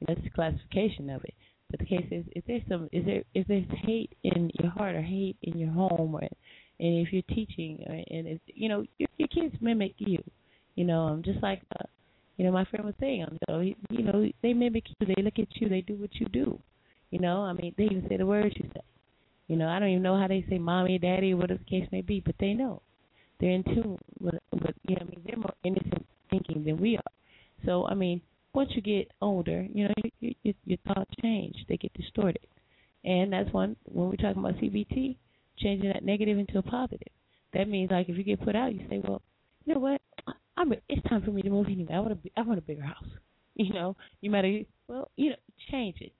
that's 0.07 0.23
the 0.23 0.31
classification 0.31 1.09
of 1.10 1.25
it. 1.25 1.34
But 1.70 1.81
the 1.81 1.86
case 1.86 2.07
is, 2.10 2.25
is 2.34 2.42
there 2.47 2.60
some 2.68 2.89
is 2.92 3.05
there 3.07 3.23
is 3.34 3.44
there 3.49 3.65
hate 3.86 4.12
in 4.23 4.50
your 4.60 4.70
heart 4.70 4.97
or 4.97 5.02
hate 5.02 5.36
in 5.42 5.59
your 5.59 5.70
home, 5.70 6.15
or 6.15 6.20
and 6.20 7.07
if 7.07 7.12
you're 7.12 7.23
teaching, 7.34 7.83
or, 7.86 7.94
and 7.94 8.26
it's, 8.26 8.42
you 8.47 8.68
know 8.68 8.84
your, 8.99 9.09
your 9.17 9.28
kids 9.28 9.55
mimic 9.60 9.94
you, 9.99 10.23
you 10.75 10.84
know, 10.84 11.07
um, 11.07 11.23
just 11.23 11.42
like 11.42 11.62
uh, 11.78 11.84
you 12.36 12.44
know 12.44 12.52
my 12.52 12.65
friend 12.67 12.84
was 12.84 12.94
saying 13.00 13.23
on 13.23 13.39
the 13.41 13.52
show, 13.52 13.60
you 13.60 14.02
know 14.02 14.28
they 14.42 14.52
mimic 14.52 14.84
you, 14.89 15.07
they 15.07 15.23
look 15.23 15.39
at 15.39 15.49
you, 15.60 15.68
they 15.68 15.81
do 15.81 15.94
what 15.94 16.15
you 16.15 16.26
do, 16.26 16.59
you 17.10 17.18
know. 17.18 17.42
I 17.42 17.52
mean 17.55 17.75
they 17.78 17.84
even 17.84 18.07
say 18.09 18.17
the 18.17 18.26
words 18.26 18.55
you 18.57 18.68
say. 18.75 18.83
You 19.49 19.57
know, 19.57 19.68
I 19.68 19.81
don't 19.81 19.89
even 19.89 20.02
know 20.05 20.17
how 20.17 20.28
they 20.28 20.44
say 20.49 20.59
mommy, 20.59 20.99
daddy, 20.99 21.34
whatever 21.34 21.59
the 21.59 21.70
case 21.70 21.89
may 21.91 22.02
be, 22.02 22.20
but 22.20 22.36
they 22.39 22.52
know. 22.52 22.83
They're 23.41 23.50
in 23.50 23.65
tune 23.65 23.99
with, 24.20 24.34
with 24.52 24.76
you 24.86 24.94
know, 24.94 25.02
I 25.02 25.05
mean, 25.07 25.23
they're 25.26 25.36
more 25.36 25.55
innocent 25.65 26.07
thinking 26.31 26.62
than 26.62 26.76
we 26.76 26.97
are. 26.97 27.19
So 27.64 27.86
I 27.86 27.94
mean, 27.94 28.20
once 28.55 28.70
you 28.74 28.82
get 28.82 29.10
older, 29.20 29.66
you 29.72 29.84
know, 29.84 29.94
you, 30.20 30.34
you, 30.42 30.55
your 30.64 30.78
thoughts 30.86 31.10
change; 31.22 31.56
they 31.68 31.76
get 31.76 31.92
distorted, 31.94 32.47
and 33.05 33.32
that's 33.32 33.52
one 33.52 33.76
when 33.84 34.08
we're 34.08 34.16
talking 34.16 34.42
about 34.42 34.55
CBT, 34.56 35.16
changing 35.58 35.90
that 35.92 36.05
negative 36.05 36.39
into 36.39 36.58
a 36.58 36.62
positive. 36.62 37.08
That 37.52 37.68
means 37.68 37.90
like 37.90 38.08
if 38.08 38.16
you 38.16 38.24
get 38.24 38.44
put 38.44 38.56
out, 38.56 38.74
you 38.74 38.86
say, 38.89 39.00
well, 39.02 39.22
you 39.64 39.74
know 39.74 39.80
what, 39.80 40.00
I'm 40.56 40.72
it's 40.89 41.08
time 41.08 41.22
for 41.22 41.30
me 41.30 41.42
to 41.42 41.50
move 41.50 41.66
anyway. 41.66 41.94
I 41.94 42.00
want 42.00 42.12
a 42.12 42.40
I 42.40 42.42
want 42.42 42.58
a 42.58 42.62
bigger 42.62 42.82
house. 42.82 43.05
You 43.56 43.74
know, 43.74 43.94
you 44.22 44.30
might 44.30 44.44
have 44.44 44.64
well, 44.89 45.10
you 45.16 45.30
know, 45.30 45.36
change 45.70 45.97
it, 46.00 46.12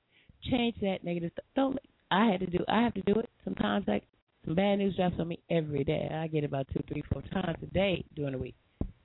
change 0.51 0.75
that 0.83 1.05
negative. 1.05 1.31
Th- 1.35 1.47
don't 1.57 1.79
I 2.11 2.27
had 2.27 2.41
to 2.41 2.47
do 2.47 2.59
I 2.69 2.83
have 2.83 2.93
to 2.95 3.03
do 3.03 3.19
it 3.19 3.31
sometimes. 3.45 3.87
Like 3.89 4.03
some 4.45 4.57
bad 4.57 4.77
news 4.77 4.95
drops 4.97 5.15
on 5.19 5.29
me 5.29 5.39
every 5.49 5.83
day. 5.83 6.11
I 6.13 6.27
get 6.27 6.45
about 6.45 6.67
two, 6.71 6.83
three, 6.87 7.03
four 7.11 7.23
times 7.23 7.57
a 7.63 7.67
day 7.67 8.05
during 8.15 8.33
the 8.33 8.39
week, 8.39 8.57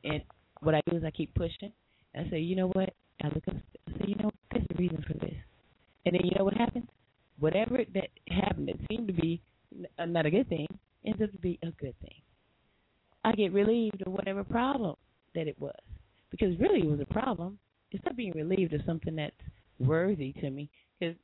and 0.03 0.22
what 0.59 0.75
I 0.75 0.81
do 0.89 0.97
is 0.97 1.03
I 1.05 1.11
keep 1.11 1.33
pushing 1.33 1.72
I 2.16 2.30
say, 2.30 2.40
you 2.40 2.56
know 2.56 2.68
what? 2.68 2.94
I 3.24 3.27
look 3.27 3.48
up. 3.48 3.56
I 3.88 3.92
say, 4.00 4.06
you 4.08 4.16
know, 4.16 4.32
there's 4.52 4.66
a 4.72 4.77
reason 4.77 5.03
for 5.08 5.14
this. 5.14 5.35
And 6.06 6.14
then 6.16 6.22
you 6.24 6.32
know 6.38 6.45
what 6.45 6.53
happens? 6.56 6.85
Whatever 7.40 7.80
that 7.94 8.10
happened 8.30 8.68
that 8.69 8.77
seemed 8.90 9.08
to 9.08 9.14
be 9.14 9.42
not 10.00 10.26
a 10.26 10.32
good 10.32 10.48
thing 10.48 10.68
ends 11.06 11.22
up 11.22 11.32
to 11.32 11.38
be 11.40 11.60
a 11.64 11.72
good 11.72 11.95
thing. 12.02 12.22
I 13.24 13.34
get 13.34 13.53
relieved 13.53 14.03
of 14.06 14.14
whatever 14.14 14.44
problem 14.44 14.95
that 15.34 15.48
it 15.48 15.60
was, 15.60 15.76
because 16.32 16.58
really 16.60 16.80
it 16.80 16.85
was 16.85 17.00
a 17.02 17.14
problem. 17.14 17.58
It's 17.92 18.03
not 18.06 18.16
being 18.16 18.34
relieved 18.34 18.74
of 18.74 18.82
something 18.85 19.16
that's 19.16 19.35
worthy 19.80 20.32
to 20.34 20.50
me. 20.50 20.69
Because 21.00 21.16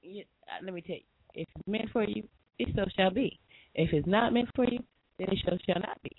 let 0.63 0.73
me 0.73 0.81
tell 0.81 0.95
you, 0.95 1.01
if 1.33 1.47
it's 1.55 1.67
meant 1.67 1.89
for 1.93 2.03
you, 2.03 2.23
it 2.59 2.69
so 2.75 2.83
shall 2.97 3.11
be. 3.11 3.39
If 3.75 3.93
it's 3.93 4.07
not 4.07 4.33
meant 4.33 4.49
for 4.55 4.65
you, 4.65 4.79
then 5.17 5.29
it 5.31 5.39
so 5.45 5.57
shall 5.65 5.79
not 5.81 6.01
be. 6.03 6.11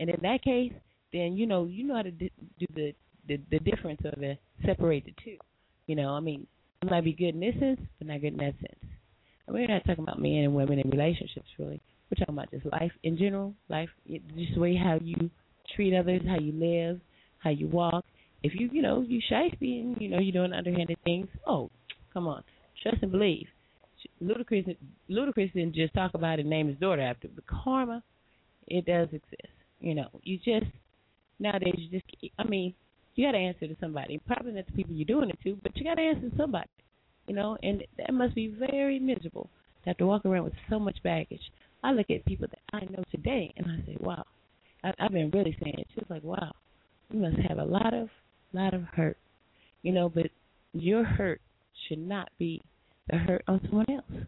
And 0.00 0.10
in 0.10 0.18
that 0.22 0.42
case, 0.42 0.72
then 1.12 1.36
you 1.36 1.46
know 1.46 1.66
you 1.66 1.84
know 1.84 1.96
how 1.96 2.02
to 2.02 2.10
do 2.10 2.28
the 2.74 2.92
the 3.28 3.40
the 3.50 3.58
difference 3.58 4.00
of 4.04 4.18
the 4.18 4.36
separate 4.64 5.04
the 5.04 5.14
two. 5.24 5.36
You 5.86 5.96
know, 5.96 6.10
I 6.10 6.20
mean, 6.20 6.46
it 6.82 6.90
might 6.90 7.04
be 7.04 7.12
good 7.12 7.34
in 7.34 7.40
this 7.40 7.54
sense, 7.58 7.80
but 7.98 8.08
not 8.08 8.20
good 8.20 8.32
in 8.32 8.38
that 8.38 8.54
sense. 8.54 8.92
We're 9.46 9.66
not 9.66 9.84
talking 9.86 10.04
about 10.04 10.20
men 10.20 10.44
and 10.44 10.54
women 10.54 10.78
and 10.78 10.92
relationships 10.92 11.48
really. 11.58 11.80
We're 12.10 12.18
talking 12.18 12.34
about 12.34 12.50
just 12.50 12.66
life 12.66 12.92
in 13.02 13.16
general, 13.16 13.54
life, 13.68 13.88
just 14.06 14.54
the 14.54 14.60
way 14.60 14.76
how 14.76 14.98
you 15.02 15.30
treat 15.74 15.94
others, 15.94 16.22
how 16.26 16.38
you 16.38 16.52
live, 16.52 17.00
how 17.38 17.50
you 17.50 17.66
walk. 17.68 18.04
If 18.42 18.52
you, 18.54 18.68
you 18.72 18.82
know, 18.82 19.02
you 19.06 19.20
shifty 19.28 19.80
and 19.80 19.96
you 20.00 20.08
know 20.08 20.18
you're 20.18 20.32
doing 20.32 20.52
underhanded 20.52 20.98
things, 21.04 21.28
oh, 21.46 21.70
come 22.12 22.26
on, 22.26 22.42
trust 22.82 23.02
and 23.02 23.12
believe. 23.12 23.46
Ludacris, 24.22 24.76
Ludacris 25.10 25.52
didn't 25.52 25.74
just 25.74 25.92
talk 25.94 26.12
about 26.14 26.38
it 26.38 26.42
and 26.42 26.50
name 26.50 26.68
his 26.68 26.78
daughter 26.78 27.02
after, 27.02 27.28
but 27.28 27.44
karma, 27.46 28.02
it 28.68 28.86
does 28.86 29.08
exist. 29.08 29.52
You 29.80 29.94
know, 29.94 30.08
you 30.22 30.38
just 30.38 30.70
nowadays 31.38 31.74
you 31.76 32.00
just, 32.00 32.32
I 32.38 32.44
mean, 32.44 32.74
you 33.18 33.26
got 33.26 33.32
to 33.32 33.38
answer 33.38 33.66
to 33.66 33.76
somebody. 33.80 34.20
Probably 34.28 34.52
not 34.52 34.66
the 34.66 34.72
people 34.72 34.94
you're 34.94 35.04
doing 35.04 35.28
it 35.28 35.38
to, 35.42 35.58
but 35.60 35.76
you 35.76 35.82
got 35.82 35.96
to 35.96 36.02
answer 36.02 36.30
to 36.30 36.36
somebody. 36.36 36.68
You 37.26 37.34
know, 37.34 37.58
and 37.64 37.82
that 37.98 38.14
must 38.14 38.36
be 38.36 38.46
very 38.46 39.00
miserable 39.00 39.50
to 39.82 39.90
have 39.90 39.96
to 39.96 40.06
walk 40.06 40.24
around 40.24 40.44
with 40.44 40.52
so 40.70 40.78
much 40.78 41.02
baggage. 41.02 41.40
I 41.82 41.90
look 41.90 42.06
at 42.10 42.24
people 42.26 42.46
that 42.48 42.60
I 42.72 42.84
know 42.84 43.02
today, 43.10 43.52
and 43.56 43.66
I 43.66 43.84
say, 43.84 43.96
"Wow." 43.98 44.24
I, 44.84 44.92
I've 45.00 45.10
been 45.10 45.30
really 45.32 45.56
saying 45.60 45.74
it. 45.78 45.88
She's 45.94 46.08
like, 46.08 46.22
"Wow, 46.22 46.52
you 47.10 47.18
must 47.18 47.38
have 47.48 47.58
a 47.58 47.64
lot 47.64 47.92
of, 47.92 48.08
lot 48.52 48.72
of 48.72 48.84
hurt." 48.84 49.16
You 49.82 49.90
know, 49.90 50.08
but 50.08 50.30
your 50.72 51.02
hurt 51.02 51.40
should 51.88 51.98
not 51.98 52.30
be 52.38 52.62
the 53.10 53.16
hurt 53.16 53.42
on 53.48 53.60
someone 53.64 53.90
else. 53.90 54.26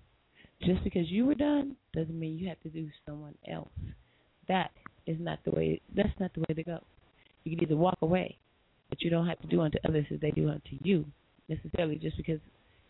Just 0.63 0.83
because 0.83 1.09
you 1.09 1.27
were 1.27 1.37
done 1.37 1.77
doesn't 1.95 2.19
mean 2.19 2.41
you 2.41 2.49
have 2.49 2.61
to 2.63 2.69
do 2.69 2.89
someone 3.07 3.37
else. 3.49 3.71
That 4.49 4.73
is 5.07 5.17
not 5.21 5.39
the 5.45 5.53
way. 5.53 5.81
That's 5.95 6.19
not 6.19 6.35
the 6.35 6.41
way 6.41 6.55
to 6.55 6.65
go. 6.65 6.81
You 7.45 7.57
can 7.57 7.65
either 7.65 7.77
walk 7.77 7.99
away 8.03 8.37
but 8.91 9.01
you 9.01 9.09
don't 9.11 9.27
have 9.27 9.41
to 9.41 9.47
do 9.47 9.63
unto 9.63 9.79
others 9.89 10.05
as 10.13 10.21
they 10.21 10.31
do 10.33 10.49
unto 10.51 10.77
you 10.83 11.07
necessarily 11.49 11.97
just 11.97 12.17
because 12.17 12.41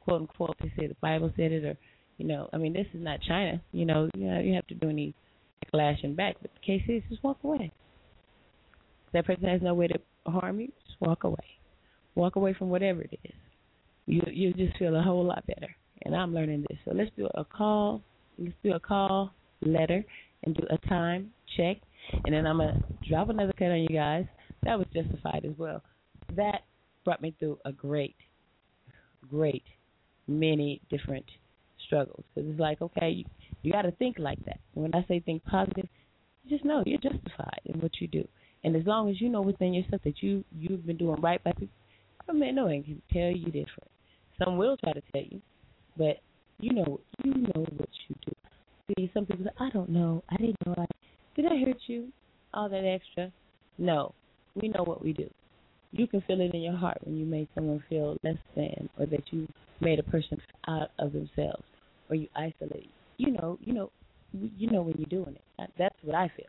quote 0.00 0.22
unquote 0.22 0.56
they 0.60 0.72
say 0.76 0.86
the 0.86 0.96
Bible 1.00 1.32
said 1.36 1.52
it 1.52 1.64
or 1.64 1.76
you 2.18 2.26
know 2.26 2.48
I 2.52 2.56
mean 2.58 2.72
this 2.72 2.86
is 2.92 3.02
not 3.02 3.20
China 3.22 3.62
you 3.72 3.86
know 3.86 4.10
you 4.14 4.26
know 4.26 4.40
you 4.40 4.54
have 4.54 4.66
to 4.66 4.74
do 4.74 4.88
any 4.88 5.14
lashing 5.72 6.14
back. 6.14 6.36
But 6.40 6.50
the 6.54 6.66
case 6.66 6.82
is, 6.88 7.02
just 7.08 7.22
walk 7.22 7.38
away. 7.42 7.72
That 9.12 9.26
person 9.26 9.44
has 9.44 9.62
no 9.62 9.74
way 9.74 9.88
to 9.88 9.98
harm 10.26 10.60
you, 10.60 10.68
just 10.86 11.00
walk 11.00 11.24
away. 11.24 11.36
Walk 12.14 12.36
away 12.36 12.54
from 12.54 12.70
whatever 12.70 13.02
it 13.02 13.18
is. 13.24 13.32
You 14.06 14.22
you 14.30 14.52
just 14.54 14.76
feel 14.78 14.96
a 14.96 15.02
whole 15.02 15.24
lot 15.24 15.46
better. 15.46 15.74
And 16.02 16.14
I'm 16.16 16.34
learning 16.34 16.64
this. 16.68 16.78
So 16.84 16.92
let's 16.94 17.10
do 17.16 17.28
a 17.34 17.44
call. 17.44 18.02
Let's 18.38 18.54
do 18.64 18.72
a 18.72 18.80
call 18.80 19.32
letter 19.62 20.04
and 20.44 20.54
do 20.54 20.66
a 20.70 20.78
time 20.88 21.30
check. 21.56 21.76
And 22.24 22.34
then 22.34 22.46
I'm 22.46 22.58
gonna 22.58 22.82
drop 23.08 23.28
another 23.28 23.52
cut 23.58 23.70
on 23.70 23.80
you 23.80 23.88
guys. 23.88 24.24
That 24.64 24.78
was 24.78 24.86
justified 24.92 25.44
as 25.44 25.56
well. 25.58 25.82
That 26.36 26.62
brought 27.04 27.22
me 27.22 27.34
through 27.38 27.58
a 27.64 27.72
great, 27.72 28.16
great 29.28 29.64
many 30.26 30.80
different 30.90 31.24
struggles. 31.86 32.24
Because 32.34 32.50
it's 32.50 32.60
like, 32.60 32.80
okay, 32.82 33.10
you, 33.10 33.24
you 33.62 33.72
got 33.72 33.82
to 33.82 33.92
think 33.92 34.18
like 34.18 34.42
that. 34.44 34.60
When 34.74 34.94
I 34.94 35.04
say 35.08 35.20
think 35.20 35.44
positive, 35.44 35.88
just 36.48 36.64
know 36.64 36.82
you're 36.86 36.98
justified 36.98 37.60
in 37.66 37.80
what 37.80 37.92
you 38.00 38.08
do. 38.08 38.26
And 38.64 38.76
as 38.76 38.84
long 38.86 39.08
as 39.10 39.20
you 39.20 39.28
know 39.28 39.40
within 39.40 39.72
yourself 39.72 40.02
that 40.04 40.22
you 40.22 40.44
you've 40.56 40.86
been 40.86 40.96
doing 40.96 41.20
right 41.20 41.42
by 41.42 41.52
people, 41.52 41.74
I 42.28 42.32
mean, 42.32 42.54
no 42.54 42.66
one 42.66 42.82
can 42.82 43.02
tell 43.12 43.30
you 43.30 43.46
different. 43.46 43.90
Some 44.42 44.56
will 44.56 44.76
try 44.76 44.92
to 44.92 45.02
tell 45.12 45.22
you, 45.22 45.40
but 45.96 46.18
you 46.60 46.74
know 46.74 47.00
you 47.24 47.34
know 47.34 47.66
what 47.76 47.88
you 48.08 48.16
do. 48.26 48.32
See, 48.96 49.10
some 49.14 49.26
people 49.26 49.44
say, 49.44 49.52
I 49.58 49.70
don't 49.70 49.88
know, 49.88 50.22
I 50.28 50.36
didn't 50.36 50.56
know, 50.66 50.74
I 50.76 50.84
did 51.34 51.46
I 51.46 51.64
hurt 51.64 51.78
you? 51.86 52.08
All 52.52 52.68
that 52.68 52.84
extra. 52.84 53.32
No, 53.78 54.14
we 54.54 54.68
know 54.68 54.82
what 54.82 55.02
we 55.02 55.12
do. 55.12 55.30
You 55.92 56.06
can 56.06 56.20
feel 56.22 56.40
it 56.40 56.54
in 56.54 56.62
your 56.62 56.76
heart 56.76 56.98
when 57.04 57.16
you 57.16 57.26
made 57.26 57.48
someone 57.54 57.82
feel 57.88 58.16
less 58.22 58.36
than, 58.54 58.88
or 58.98 59.06
that 59.06 59.24
you 59.32 59.48
made 59.80 59.98
a 59.98 60.04
person 60.04 60.40
out 60.68 60.90
of 60.98 61.12
themselves, 61.12 61.64
or 62.08 62.16
you 62.16 62.28
isolate. 62.36 62.90
You 63.16 63.32
know, 63.32 63.58
you 63.62 63.72
know, 63.72 63.90
you 64.32 64.70
know 64.70 64.82
when 64.82 64.94
you're 64.98 65.22
doing 65.22 65.36
it. 65.36 65.70
That's 65.78 65.96
what 66.02 66.14
I 66.14 66.30
feel. 66.36 66.46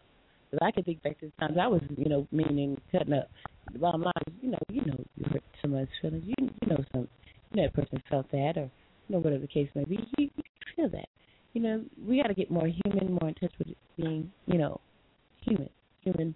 Because 0.50 0.66
I 0.66 0.72
can 0.72 0.84
think 0.84 1.02
back 1.02 1.20
to 1.20 1.28
the 1.28 1.32
times 1.40 1.58
I 1.60 1.68
was, 1.68 1.82
you 1.98 2.10
know, 2.10 2.28
meaning 2.32 2.80
cutting 2.92 3.14
up. 3.14 3.30
The 3.72 3.80
bottom 3.80 4.02
line 4.02 4.14
is, 4.28 4.34
you 4.42 4.52
know, 4.52 4.58
you 4.70 4.82
know, 4.86 4.98
you 5.16 5.26
hurt 5.32 5.44
someone's 5.61 5.88
feelings. 6.02 6.24
You, 6.28 6.50
you 6.61 6.68
know, 6.68 6.84
some, 6.92 7.08
you 7.52 7.61
know, 7.61 7.64
that 7.64 7.74
person 7.74 8.03
felt 8.10 8.30
that, 8.32 8.58
or 8.58 8.70
you 9.08 9.16
know, 9.16 9.20
whatever 9.20 9.42
the 9.42 9.48
case 9.48 9.70
may 9.76 9.86
be. 9.86 9.95
You, 10.18 10.30
you 10.36 10.44
feel 10.76 10.90
that. 10.90 11.08
You 11.53 11.61
know, 11.61 11.84
we 12.08 12.22
got 12.22 12.28
to 12.28 12.34
get 12.34 12.52
more 12.52 12.68
human, 12.68 13.14
more 13.14 13.30
in 13.30 13.36
touch 13.36 13.53
with 13.60 13.70
being, 13.98 14.32
you 14.45 14.58
know, 14.58 14.80
human, 15.42 15.70
human. 16.02 16.36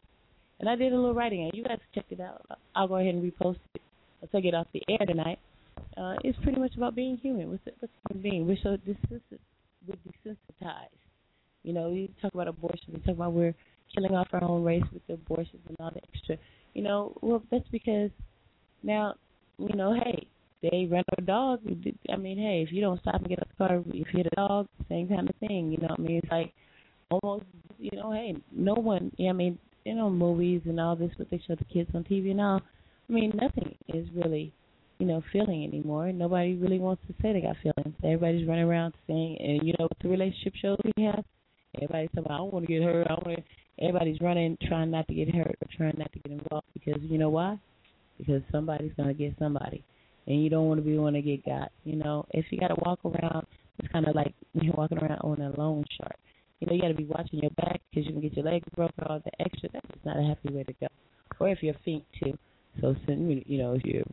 And 0.59 0.69
I 0.69 0.75
did 0.75 0.93
a 0.93 0.95
little 0.95 1.14
writing, 1.14 1.43
and 1.43 1.51
you 1.53 1.64
guys 1.64 1.80
check 1.93 2.06
it 2.09 2.19
out. 2.19 2.45
I'll 2.75 2.88
go 2.88 2.95
ahead 2.95 3.14
and 3.14 3.24
repost 3.24 3.59
it. 3.74 3.82
I'll 4.22 4.30
take 4.30 4.45
it 4.45 4.53
off 4.53 4.67
the 4.74 4.82
air 4.90 5.06
tonight. 5.06 5.40
Uh, 5.98 6.16
it's 6.24 6.38
pretty 6.43 6.59
much 6.59 6.75
about 6.77 6.95
being 6.95 7.17
human. 7.17 7.51
What's, 7.51 7.64
what's 7.80 7.93
human 8.09 8.24
being? 8.24 8.48
We're 8.48 8.58
so 8.64 8.77
we're 9.88 9.95
desensitized. 10.25 10.88
You 11.64 11.74
know, 11.74 11.90
we 11.90 12.09
talk 12.22 12.34
about 12.34 12.48
abortion. 12.48 12.93
We 12.93 13.00
talk 13.00 13.16
about 13.16 13.34
we're 13.34 13.56
killing 13.93 14.16
off 14.16 14.27
our 14.34 14.43
own 14.43 14.64
race 14.64 14.84
with 14.93 15.06
the 15.08 15.14
abortions 15.16 15.61
and 15.67 15.75
all 15.80 15.92
the 15.92 16.01
extra. 16.14 16.38
You 16.74 16.84
know, 16.84 17.17
well, 17.22 17.42
that's 17.51 17.67
because 17.72 18.11
now, 18.84 19.16
you 19.58 19.75
know, 19.75 19.93
hey, 19.93 20.27
they 20.61 20.88
run 20.90 21.03
a 21.17 21.22
dog. 21.22 21.61
I 22.11 22.16
mean, 22.16 22.38
hey, 22.38 22.64
if 22.66 22.74
you 22.74 22.82
don't 22.82 23.00
stop 23.01 23.16
and 23.16 23.27
get 23.27 23.40
out 23.40 23.48
the 23.50 23.67
car, 23.67 23.84
if 23.88 23.95
you 23.95 24.06
hit 24.11 24.27
a 24.32 24.35
dog, 24.35 24.67
same 24.90 25.08
kind 25.08 25.30
of 25.30 25.35
thing. 25.38 25.72
You 25.72 25.77
know 25.77 25.88
what 25.90 26.00
I 26.00 26.03
mean? 26.03 26.22
It's 26.24 26.32
like 26.32 26.53
almost, 27.09 27.45
you 27.77 27.92
know, 27.93 28.11
hey, 28.11 28.35
no 28.51 28.74
one. 28.74 29.11
Yeah, 29.17 29.30
I 29.30 29.34
mean, 29.34 29.58
you 29.85 29.93
know, 29.93 30.09
movies 30.09 30.61
and 30.65 30.80
all 30.80 30.95
this, 30.95 31.11
what 31.15 31.30
they 31.30 31.41
show 31.47 31.55
the 31.55 31.64
kids 31.65 31.89
on 31.93 32.03
TV 32.03 32.31
and 32.31 32.41
all. 32.41 32.61
I 33.07 33.14
mean, 33.14 33.31
nothing 33.39 33.75
is 33.93 34.07
really, 34.15 34.51
you 34.97 35.05
know, 35.05 35.23
feeling 35.31 35.64
anymore. 35.64 36.11
Nobody 36.11 36.55
really 36.55 36.80
wants 36.80 37.03
to 37.07 37.14
say 37.22 37.33
they 37.33 37.41
got 37.41 37.55
feelings. 37.61 37.95
Everybody's 38.03 38.47
running 38.47 38.65
around 38.65 38.95
saying, 39.07 39.38
and 39.39 39.65
you 39.65 39.73
know, 39.77 39.85
what 39.85 39.97
the 40.01 40.09
relationship 40.09 40.53
shows 40.59 40.77
we 40.83 41.03
have, 41.05 41.23
everybody's 41.75 42.09
saying, 42.15 42.25
I 42.27 42.38
don't 42.38 42.51
want 42.51 42.65
to 42.65 42.73
get 42.73 42.83
hurt. 42.83 43.07
I 43.07 43.14
want 43.14 43.38
to. 43.38 43.43
Everybody's 43.77 44.22
running, 44.22 44.57
trying 44.69 44.89
not 44.89 45.05
to 45.09 45.14
get 45.14 45.35
hurt 45.35 45.57
or 45.61 45.67
trying 45.75 45.95
not 45.97 46.11
to 46.14 46.19
get 46.19 46.31
involved 46.31 46.65
because 46.73 47.01
you 47.03 47.17
know 47.17 47.30
why? 47.30 47.59
Because 48.17 48.41
somebody's 48.49 48.93
gonna 48.95 49.14
get 49.14 49.35
somebody, 49.38 49.83
and 50.27 50.41
you 50.41 50.49
don't 50.49 50.67
want 50.67 50.80
to 50.80 50.81
be 50.81 50.97
one 50.97 51.11
to 51.11 51.22
get 51.22 51.45
got. 51.45 51.73
You 51.83 51.97
know, 51.97 52.25
if 52.31 52.45
you 52.51 52.57
got 52.57 52.69
to 52.69 52.77
walk 52.85 52.99
around, 53.03 53.45
it's 53.77 53.91
kind 53.91 54.07
of 54.07 54.15
like 54.15 54.33
you're 54.53 54.73
walking 54.73 54.97
around 54.97 55.19
on 55.19 55.41
a 55.41 55.59
loan 55.59 55.83
shark. 55.97 56.15
You 56.59 56.67
know, 56.67 56.74
you 56.74 56.82
got 56.82 56.88
to 56.90 56.93
be 56.93 57.06
watching 57.06 57.40
your 57.40 57.51
back 57.51 57.82
because 57.90 58.06
you 58.08 58.14
can 58.14 58.22
get 58.22 58.34
your 58.35 58.45
legs 58.45 58.67
broken. 58.75 59.03
All 59.08 59.22
the 59.24 59.42
extra. 59.42 59.69
That's 59.74 60.06
not 60.06 60.17
a 60.17 60.24
happy 60.24 60.53
way 60.53 60.64
to 60.64 60.74
go. 60.74 60.88
Or 61.40 61.50
if 61.50 61.61
you're 61.61 61.75
feet 61.84 62.06
too. 62.24 62.38
So, 62.82 62.95
you 63.08 63.58
know, 63.58 63.74
if 63.74 63.84
you're 63.84 64.03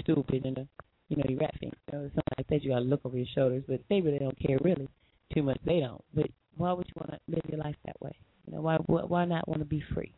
stupid 0.00 0.44
and 0.44 0.58
a, 0.58 0.68
you 1.08 1.16
know, 1.16 1.24
you're 1.28 1.40
rat 1.40 1.54
feet, 1.60 1.74
you 1.92 1.98
know, 1.98 2.04
something 2.08 2.22
like 2.38 2.46
that, 2.48 2.62
you 2.62 2.70
got 2.70 2.78
to 2.78 2.84
look 2.84 3.00
over 3.04 3.16
your 3.16 3.26
shoulders. 3.34 3.64
But 3.68 3.80
they 3.88 4.00
really 4.00 4.18
don't 4.18 4.38
care 4.38 4.58
really 4.62 4.88
too 5.34 5.42
much. 5.42 5.58
They 5.64 5.80
don't. 5.80 6.02
But 6.14 6.26
why 6.56 6.72
would 6.72 6.86
you 6.86 6.94
want 6.96 7.12
to 7.12 7.18
live 7.28 7.42
your 7.48 7.58
life 7.58 7.76
that 7.86 8.00
way? 8.00 8.16
You 8.46 8.54
know, 8.54 8.62
why 8.62 8.76
why 8.76 9.24
not 9.24 9.48
want 9.48 9.60
to 9.60 9.66
be 9.66 9.82
free? 9.94 10.12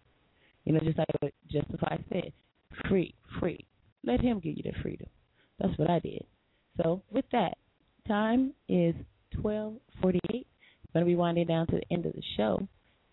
You 0.65 0.73
know, 0.73 0.81
just 0.81 0.99
like 0.99 1.09
what 1.21 1.33
Justify 1.51 1.99
said, 2.11 2.33
free, 2.89 3.15
free. 3.39 3.67
Let 4.03 4.21
him 4.21 4.41
give 4.41 4.57
you 4.57 4.63
the 4.63 4.73
freedom. 4.83 5.09
That's 5.59 5.77
what 5.79 5.91
I 5.91 5.99
did. 5.99 6.25
So 6.83 7.03
with 7.11 7.27
that, 7.33 7.57
time 8.09 8.53
is 8.69 8.95
twelve 9.41 9.75
forty 10.01 10.21
eight. 10.33 10.47
Gonna 10.95 11.07
be 11.07 11.17
winding 11.17 11.47
down 11.47 11.67
to 11.67 11.77
the 11.77 11.93
end 11.93 12.07
of 12.07 12.13
the 12.13 12.23
show 12.37 12.67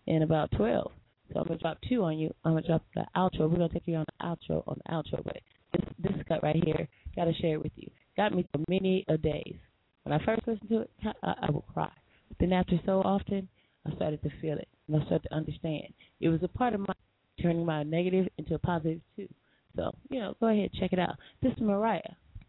in 0.06 0.22
about 0.22 0.50
twelve. 0.52 0.92
So 1.32 1.40
I'm 1.40 1.46
gonna 1.46 1.58
drop 1.58 1.78
two 1.88 2.04
on 2.04 2.18
you. 2.18 2.32
I'm 2.44 2.52
gonna 2.52 2.66
drop 2.66 2.84
the 2.94 3.04
outro. 3.16 3.50
We're 3.50 3.56
gonna 3.56 3.68
take 3.68 3.86
you 3.86 3.96
on 3.96 4.06
the 4.06 4.24
outro 4.24 4.62
on 4.66 4.80
the 4.84 4.92
outro, 4.92 5.22
but 5.24 5.38
this 5.72 5.82
this 5.98 6.22
cut 6.28 6.42
right 6.42 6.62
here, 6.64 6.88
gotta 7.16 7.34
share 7.34 7.54
it 7.54 7.62
with 7.62 7.72
you. 7.76 7.90
Got 8.16 8.34
me 8.34 8.46
for 8.52 8.60
many 8.68 9.04
a 9.08 9.18
days. 9.18 9.56
When 10.04 10.12
I 10.12 10.24
first 10.24 10.46
listened 10.46 10.68
to 10.70 10.80
it, 10.82 10.90
I, 11.22 11.34
I 11.42 11.50
would 11.50 11.66
cry. 11.72 11.90
But 12.28 12.38
then 12.38 12.52
after 12.52 12.78
so 12.86 13.00
often, 13.02 13.48
I 13.86 13.94
started 13.96 14.22
to 14.22 14.30
feel 14.40 14.58
it 14.58 14.68
and 14.86 15.00
I 15.00 15.04
started 15.06 15.28
to 15.28 15.34
understand. 15.34 15.92
It 16.20 16.28
was 16.28 16.42
a 16.42 16.48
part 16.48 16.74
of 16.74 16.80
my 16.80 16.94
turning 17.40 17.64
my 17.64 17.82
negative 17.82 18.28
into 18.38 18.54
a 18.54 18.58
positive 18.58 19.00
too. 19.16 19.28
So, 19.76 19.92
you 20.10 20.20
know, 20.20 20.34
go 20.38 20.48
ahead, 20.48 20.70
check 20.78 20.92
it 20.92 20.98
out. 20.98 21.16
This 21.42 21.52
is 21.52 21.60
Mariah, 21.60 22.02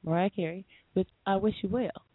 Mariah 0.04 0.30
Carey, 0.30 0.66
with 0.94 1.08
I 1.26 1.38
Wish 1.38 1.56
You 1.64 1.70
Well. 1.70 2.06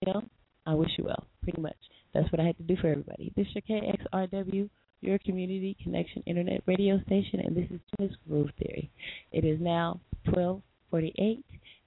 You 0.00 0.12
know, 0.12 0.22
I 0.66 0.74
wish 0.74 0.90
you 0.96 1.04
well, 1.04 1.24
pretty 1.42 1.60
much. 1.60 1.76
That's 2.14 2.30
what 2.30 2.40
I 2.40 2.44
had 2.44 2.56
to 2.58 2.62
do 2.62 2.76
for 2.80 2.88
everybody. 2.88 3.32
This 3.36 3.46
is 3.48 3.56
your 3.68 3.80
KXRW, 3.80 4.70
your 5.00 5.18
community 5.18 5.76
connection 5.82 6.22
internet 6.26 6.62
radio 6.66 7.00
station, 7.06 7.40
and 7.40 7.56
this 7.56 7.68
is 7.70 7.80
Gena's 7.98 8.16
Groove 8.28 8.50
Theory. 8.62 8.88
It 9.32 9.44
is 9.44 9.60
now 9.60 10.00
1248, 10.26 11.44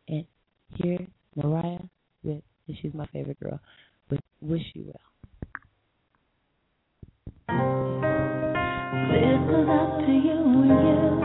and 0.09 0.25
here's 0.75 1.07
Mariah 1.35 1.79
with, 2.23 2.43
and 2.67 2.77
she's 2.81 2.93
my 2.93 3.07
favorite 3.07 3.39
girl, 3.39 3.59
with 4.09 4.19
Wish 4.41 4.63
You 4.73 4.85
Well. 4.87 4.95
This 9.09 9.39
was 9.47 9.67
up 9.71 10.05
to 10.05 10.11
you 10.11 10.37
and 10.63 10.69
you, 10.69 11.16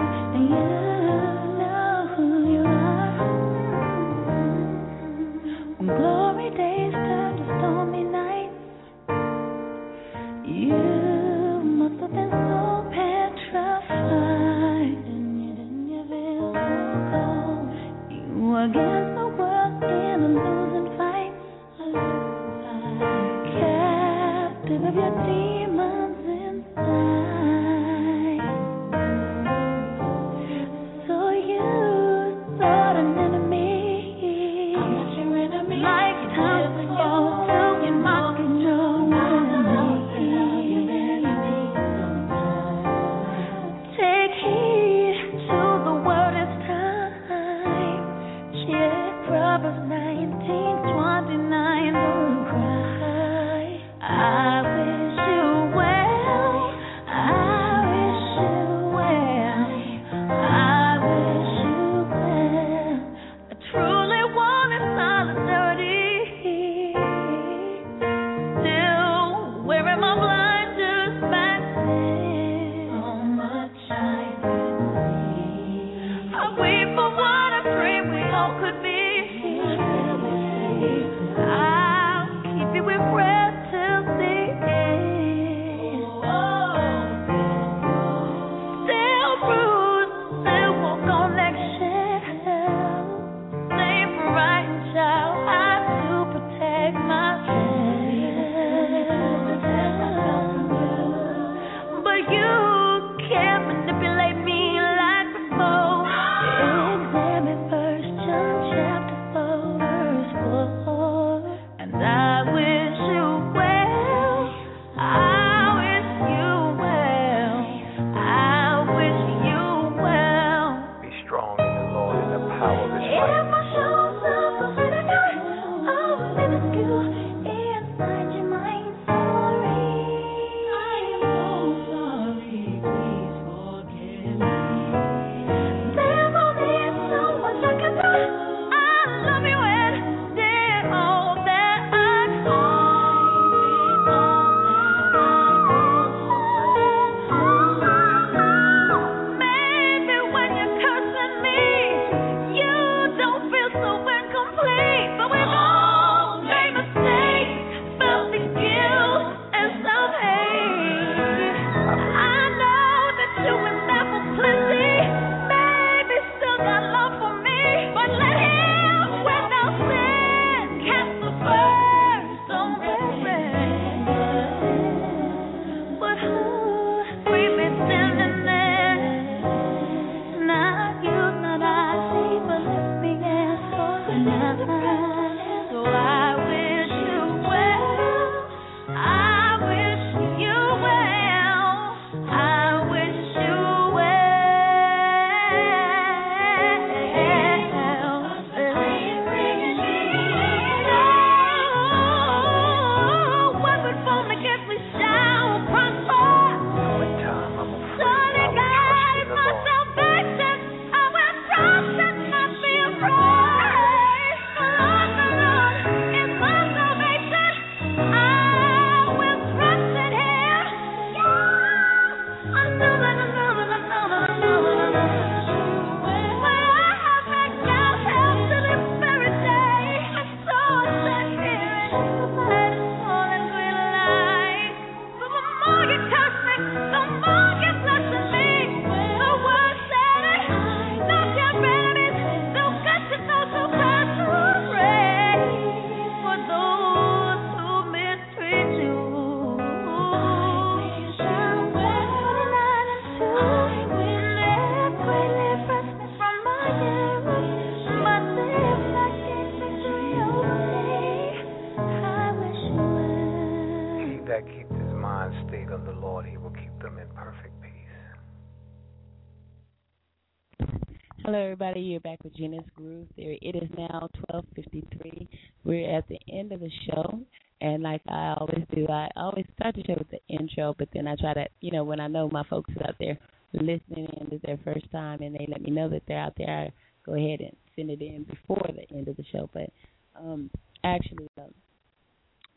You're 271.85 272.01
back 272.01 272.23
with 272.23 272.37
Gena's 272.37 272.65
Groove 272.77 273.09
Theory. 273.17 273.39
It 273.43 273.57
is 273.57 273.69
now 273.77 274.09
12:53. 274.31 275.27
We're 275.65 275.97
at 275.97 276.07
the 276.07 276.19
end 276.33 276.53
of 276.53 276.61
the 276.61 276.71
show, 276.87 277.21
and 277.61 277.83
like 277.83 278.03
I 278.09 278.35
always 278.39 278.65
do, 278.73 278.87
I 278.89 279.11
always 279.17 279.47
start 279.57 279.75
the 279.75 279.83
show 279.83 279.95
with 279.99 280.11
the 280.11 280.21
intro, 280.29 280.75
but 280.79 280.89
then 280.95 281.09
I 281.09 281.17
try 281.17 281.35
to, 281.35 281.47
you 281.61 281.73
know, 281.73 281.83
when 281.83 281.99
I 281.99 282.07
know 282.07 282.29
my 282.31 282.45
folks 282.45 282.73
out 282.87 282.95
there 283.01 283.19
listening 283.53 284.07
in 284.21 284.29
is 284.33 284.41
their 284.43 284.59
first 284.65 284.91
time, 284.93 285.23
and 285.23 285.35
they 285.35 285.47
let 285.49 285.61
me 285.61 285.73
know 285.73 285.89
that 285.89 286.03
they're 286.07 286.21
out 286.21 286.35
there, 286.39 286.49
I 286.49 286.73
go 287.05 287.15
ahead 287.15 287.41
and 287.41 287.57
send 287.75 287.91
it 287.91 288.01
in 288.01 288.25
before 288.25 288.69
the 288.69 288.97
end 288.97 289.09
of 289.09 289.17
the 289.17 289.25
show. 289.33 289.51
But 289.53 289.71
um, 290.17 290.51
actually, 290.85 291.29
um, 291.37 291.53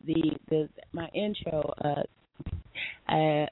the 0.05 0.37
the 0.49 0.69
my 0.93 1.07
intro, 1.15 1.73
uh, 1.83 2.03
I 3.07 3.47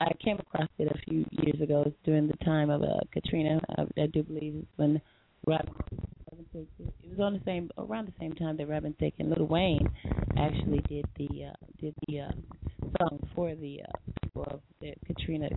I 0.00 0.12
came 0.22 0.38
across 0.38 0.68
it 0.78 0.88
a 0.90 0.98
few 1.08 1.24
years 1.30 1.60
ago 1.60 1.90
during 2.04 2.26
the 2.28 2.36
time 2.44 2.70
of 2.70 2.82
uh, 2.82 3.00
Katrina. 3.12 3.60
I, 3.78 4.02
I 4.02 4.06
do 4.06 4.22
believe 4.22 4.54
it's 4.56 4.66
when 4.76 5.00
Robin, 5.46 5.72
Robin 6.30 6.46
Thicke. 6.52 6.68
It 7.02 7.10
was 7.10 7.20
on 7.20 7.34
the 7.34 7.40
same 7.46 7.70
around 7.78 8.08
the 8.08 8.12
same 8.20 8.32
time 8.34 8.56
that 8.58 8.68
Robin 8.68 8.94
Thicke 8.98 9.14
and 9.18 9.30
Lil 9.30 9.46
Wayne 9.46 9.88
actually 10.36 10.80
did 10.88 11.06
the 11.16 11.46
uh, 11.46 11.66
did 11.80 11.94
the 12.08 12.20
uh, 12.20 12.30
song 12.98 13.18
for 13.34 13.54
the 13.54 13.80
uh, 13.82 14.40
of 14.50 14.60
the 14.80 14.92
Katrina 15.06 15.48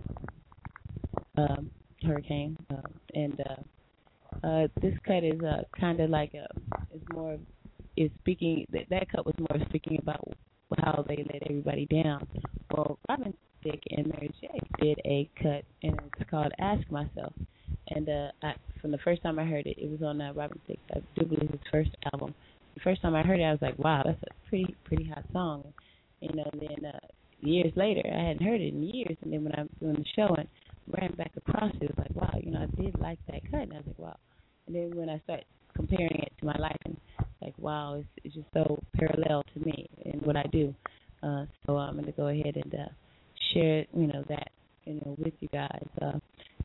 um, 1.38 1.69
hurricane, 2.03 2.58
um, 2.69 2.93
and 3.14 3.42
uh, 3.42 4.48
uh, 4.48 4.68
this 4.82 4.93
cut 5.06 5.24
is 5.24 5.40
uh, 5.42 5.64
kind 5.77 6.00
of 6.00 6.09
like 6.09 6.34
a 6.34 6.48
is 6.95 7.01
more 7.14 7.38
is 7.98 8.09
speaking 8.22 8.66
that 8.72 8.84
that 8.90 9.11
cut 9.11 9.26
was 9.26 9.35
more 9.38 9.59
speaking 9.68 9.98
about 10.01 10.24
how 10.77 11.03
they 11.08 11.26
let 11.34 11.43
everybody 11.50 11.85
down. 11.88 12.26
Well, 12.72 13.00
Robin 13.09 13.34
Thicke 13.63 13.83
and 13.91 14.07
Mary 14.07 14.31
J 14.41 14.47
did 14.79 14.99
a 15.05 15.29
cut, 15.41 15.63
and 15.83 15.99
it's 16.19 16.29
called 16.29 16.51
"Ask 16.59 16.89
Myself." 16.91 17.33
And 17.89 18.07
uh, 18.07 18.31
I, 18.43 18.53
from 18.81 18.91
the 18.91 18.97
first 18.99 19.21
time 19.23 19.39
I 19.39 19.45
heard 19.45 19.65
it, 19.65 19.77
it 19.77 19.89
was 19.89 20.01
on 20.01 20.21
uh, 20.21 20.33
Robin 20.33 20.59
Thicke, 20.67 20.79
I 20.93 20.99
do 21.15 21.25
believe 21.25 21.49
his 21.49 21.59
first 21.71 21.91
album. 22.13 22.33
The 22.75 22.81
first 22.81 23.01
time 23.01 23.15
I 23.15 23.23
heard 23.23 23.39
it, 23.39 23.43
I 23.43 23.51
was 23.51 23.61
like, 23.61 23.77
"Wow, 23.79 24.03
that's 24.05 24.21
a 24.23 24.49
pretty 24.49 24.75
pretty 24.85 25.05
hot 25.05 25.25
song." 25.33 25.63
You 26.21 26.35
know, 26.35 26.49
and 26.51 26.61
then 26.61 26.91
uh, 26.91 26.99
years 27.39 27.71
later, 27.75 28.01
I 28.05 28.27
hadn't 28.29 28.45
heard 28.45 28.61
it 28.61 28.73
in 28.73 28.83
years, 28.83 29.17
and 29.21 29.33
then 29.33 29.43
when 29.43 29.53
I 29.55 29.61
was 29.61 29.71
doing 29.79 29.95
the 29.95 30.05
show 30.15 30.33
and 30.35 30.47
ran 30.99 31.13
back 31.15 31.31
across 31.38 31.71
it, 31.75 31.83
it 31.83 31.97
was 31.97 32.05
like, 32.09 32.15
"Wow, 32.15 32.39
you 32.41 32.51
know, 32.51 32.61
I 32.61 32.81
did 32.81 32.99
like 32.99 33.19
that 33.27 33.41
cut." 33.51 33.61
And 33.61 33.73
I 33.73 33.77
was 33.77 33.88
like, 33.88 33.99
"Wow." 33.99 34.17
And 34.67 34.75
then 34.75 34.95
when 34.95 35.09
I 35.09 35.19
started 35.19 35.45
comparing 35.75 36.19
it 36.21 36.33
to 36.39 36.45
my 36.45 36.57
life, 36.57 36.77
and 36.85 36.97
like, 37.41 37.57
wow, 37.57 37.95
it's, 37.95 38.07
it's 38.23 38.35
just 38.35 38.47
so 38.53 38.79
parallel 38.95 39.43
to 39.53 39.59
me 39.65 39.88
and 40.05 40.21
what 40.21 40.35
I 40.35 40.43
do. 40.51 40.73
Uh, 41.23 41.45
so 41.65 41.77
I'm 41.77 41.93
going 41.93 42.05
to 42.05 42.11
go 42.11 42.27
ahead 42.27 42.55
and 42.55 42.73
uh, 42.73 42.89
share, 43.53 43.86
you 43.95 44.08
know, 44.08 44.24
that, 44.30 44.50
you 44.86 44.95
know, 44.95 45.16
with 45.18 45.34
you 45.40 45.50
guys. 45.52 45.88
Uh, 46.02 46.19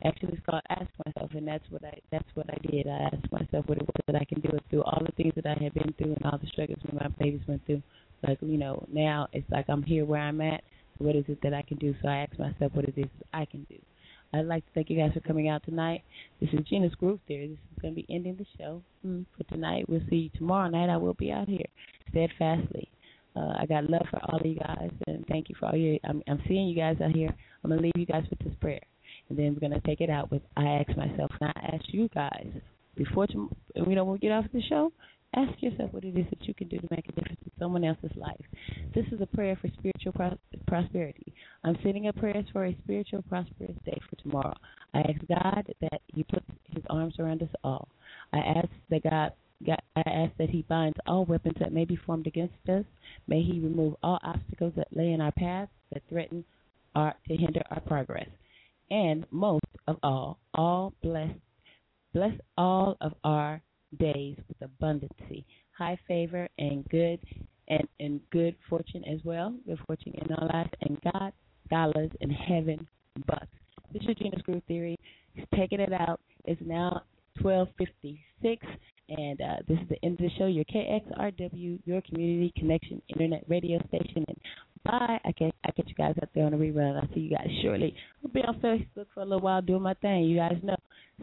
actually, 0.05 0.33
it's 0.33 0.47
called 0.47 0.63
Ask 0.71 0.89
Myself, 1.05 1.31
and 1.35 1.47
that's 1.47 1.65
what 1.71 1.85
I 1.85 1.99
that's 2.11 2.29
what 2.35 2.47
I 2.51 2.57
did. 2.71 2.87
I 2.87 3.11
asked 3.13 3.31
myself 3.33 3.67
what 3.67 3.79
it 3.79 3.87
was 3.87 3.95
that 4.07 4.17
I 4.17 4.25
can 4.25 4.41
do 4.41 4.51
it 4.51 4.63
through 4.71 4.83
all 4.83 5.03
the 5.05 5.13
things 5.13 5.33
that 5.37 5.47
I 5.47 5.63
had 5.63 5.75
been 5.75 5.95
through 5.99 6.15
and 6.15 6.25
all 6.25 6.39
the 6.39 6.47
struggles 6.49 6.79
that 6.85 6.95
my 6.95 7.09
babies 7.19 7.41
went 7.47 7.65
through. 7.67 7.83
Like, 8.27 8.39
you 8.41 8.59
know, 8.59 8.87
now 8.91 9.29
it's 9.33 9.51
like 9.51 9.67
I'm 9.69 9.83
here 9.83 10.05
where 10.05 10.21
I'm 10.21 10.41
at. 10.41 10.63
What 10.99 11.17
is 11.17 11.25
it 11.29 11.41
that 11.43 11.53
I 11.53 11.63
can 11.63 11.77
do? 11.79 11.95
So 12.03 12.09
I 12.09 12.19
ask 12.19 12.39
myself 12.39 12.73
what 12.75 12.87
it 12.87 12.95
is 12.97 13.07
I 13.33 13.45
can 13.45 13.67
do. 13.69 13.77
I'd 14.33 14.47
like 14.47 14.65
to 14.67 14.71
thank 14.75 14.91
you 14.91 14.97
guys 14.97 15.13
for 15.13 15.21
coming 15.21 15.49
out 15.49 15.65
tonight. 15.65 16.03
This 16.41 16.51
is 16.53 16.61
Gena's 16.69 16.95
Groove 16.97 17.21
Theory. 17.29 17.49
This 17.49 17.59
is 17.77 17.83
going 17.83 17.95
to 17.95 18.03
be 18.03 18.07
ending 18.13 18.37
the 18.37 18.47
show 18.59 18.83
mm, 19.07 19.25
for 19.37 19.45
tonight. 19.45 19.89
We'll 19.89 20.03
see 20.11 20.17
you 20.17 20.31
tomorrow 20.37 20.69
night. 20.69 20.89
I 20.89 20.97
will 20.97 21.15
be 21.15 21.31
out 21.31 21.49
here 21.49 21.67
steadfastly. 22.11 22.89
Uh, 23.37 23.55
I 23.59 23.67
got 23.67 23.91
love 23.91 24.07
for 24.11 24.19
all 24.29 24.39
of 24.39 24.47
you 24.47 24.57
guys, 24.57 24.91
and 25.07 25.27
thank 25.27 25.49
you 25.49 25.57
for 25.59 25.67
all 25.67 25.77
your. 25.77 25.99
I'm, 26.05 26.23
I'm 26.29 26.41
seeing 26.49 26.69
you 26.69 26.77
guys 26.77 26.97
out 27.03 27.11
here. 27.15 27.31
I'm 27.63 27.71
gonna 27.71 27.83
leave 27.83 27.93
you 27.97 28.07
guys 28.07 28.25
with 28.31 28.39
this 28.41 28.55
prayer, 28.61 28.81
and 29.29 29.39
then 29.39 29.55
we're 29.55 29.69
gonna 29.69 29.81
take 29.85 30.01
it 30.01 30.11
out 30.11 30.31
with 30.31 30.43
I 30.57 30.65
ask 30.65 30.97
myself, 30.97 31.31
and 31.41 31.51
I 31.51 31.71
ask 31.75 31.85
you 31.89 32.09
guys 32.15 32.47
before 32.97 33.27
tom- 33.27 33.55
you 33.75 33.95
know 33.95 34.05
when 34.05 34.15
we 34.15 34.19
get 34.19 34.33
off 34.33 34.45
the 34.53 34.63
show. 34.69 34.93
Ask 35.37 35.61
yourself 35.61 35.93
what 35.93 36.05
it 36.05 36.17
is 36.17 36.27
that 36.31 36.47
you 36.47 36.55
can 36.55 36.69
do 36.69 36.79
to 36.79 36.87
make 36.93 37.09
a 37.09 37.13
difference 37.13 37.41
in 37.45 37.51
someone 37.59 37.83
else's 37.83 38.13
life. 38.15 38.41
This 38.95 39.05
is 39.11 39.21
a 39.21 39.27
prayer 39.27 39.59
for 39.61 39.67
spiritual 39.79 40.13
pros- 40.13 40.39
prosperity. 40.69 41.35
I'm 41.65 41.77
sending 41.83 42.07
up 42.07 42.15
prayers 42.17 42.45
for 42.53 42.67
a 42.67 42.77
spiritual 42.85 43.23
prosperous 43.23 43.75
day 43.85 43.99
for 44.09 44.15
tomorrow. 44.23 44.55
I 44.95 45.01
ask 45.01 45.19
God 45.29 45.75
that 45.81 46.01
He 46.07 46.23
puts 46.23 46.47
His 46.73 46.85
arms 46.89 47.15
around 47.19 47.43
us 47.43 47.49
all. 47.65 47.89
I 48.33 48.39
ask 48.39 48.69
that 48.91 49.03
God, 49.03 49.33
God, 49.67 49.81
I 49.97 50.03
ask 50.07 50.37
that 50.39 50.51
He 50.51 50.63
binds 50.63 50.97
all 51.07 51.25
weapons 51.25 51.57
that 51.61 51.73
may 51.73 51.85
be 51.85 51.97
formed 51.97 52.27
against 52.27 52.55
us. 52.69 52.85
May 53.27 53.43
He 53.43 53.61
remove 53.61 53.95
all 54.03 54.19
obstacles 54.23 54.73
that 54.77 54.89
lay 54.93 55.13
in 55.13 55.21
our 55.21 55.33
path 55.33 55.69
that 55.93 56.03
threaten 56.09 56.45
our 56.95 57.15
to 57.29 57.37
hinder 57.37 57.63
our 57.71 57.81
progress. 57.81 58.29
And 58.91 59.27
most 59.31 59.65
of 59.87 59.97
all, 60.03 60.39
all 60.55 60.93
bless 61.03 61.31
bless 62.13 62.35
all 62.57 62.97
of 63.01 63.13
our 63.25 63.61
days 63.99 64.37
with 64.49 64.71
abundancy, 64.71 65.45
high 65.77 65.99
favor, 66.07 66.49
and 66.59 66.89
good 66.89 67.19
and, 67.69 67.89
and 67.99 68.21
good 68.31 68.55
fortune 68.69 69.05
as 69.05 69.21
well, 69.25 69.55
good 69.67 69.79
fortune 69.87 70.15
in 70.15 70.35
our 70.35 70.47
lives, 70.49 70.71
and 70.83 70.99
God, 71.13 71.33
dollars, 71.71 72.11
in 72.21 72.31
heaven 72.31 72.87
bucks. 73.27 73.47
This 73.93 74.03
is 74.03 74.17
Gena's 74.17 74.43
Groove 74.43 74.63
Theory. 74.69 74.97
He's 75.35 75.47
taking 75.57 75.81
it 75.81 75.93
out. 75.93 76.21
It's 76.45 76.61
now 76.65 77.03
1256, 77.41 78.67
and 79.09 79.41
uh, 79.41 79.57
this 79.69 79.79
is 79.79 79.89
the 79.89 80.05
end 80.05 80.15
of 80.21 80.27
the 80.27 80.31
show. 80.39 80.47
Your 80.47 80.65
KXRW, 80.65 81.81
your 81.85 82.01
community 82.03 82.53
connection 82.57 83.03
internet 83.09 83.45
radio 83.49 83.79
station. 83.89 84.25
And 84.29 84.37
bye. 84.85 85.21
I 85.25 85.33
catch, 85.33 85.55
I 85.65 85.71
catch 85.73 85.89
you 85.89 85.95
guys 85.95 86.15
out 86.23 86.29
there 86.35 86.47
on 86.47 86.53
the 86.53 86.59
rerun. 86.59 87.01
I'll 87.01 87.15
see 87.15 87.21
you 87.21 87.31
guys 87.31 87.49
shortly. 87.63 87.95
I'll 88.25 88.31
be 88.31 88.41
on 88.41 88.61
Facebook 88.61 89.07
for 89.15 89.21
a 89.21 89.25
little 89.25 89.41
while 89.41 89.63
doing 89.63 89.83
my 89.83 89.95
thing. 89.95 90.25
You 90.25 90.37
guys 90.37 90.59
know. 90.63 90.77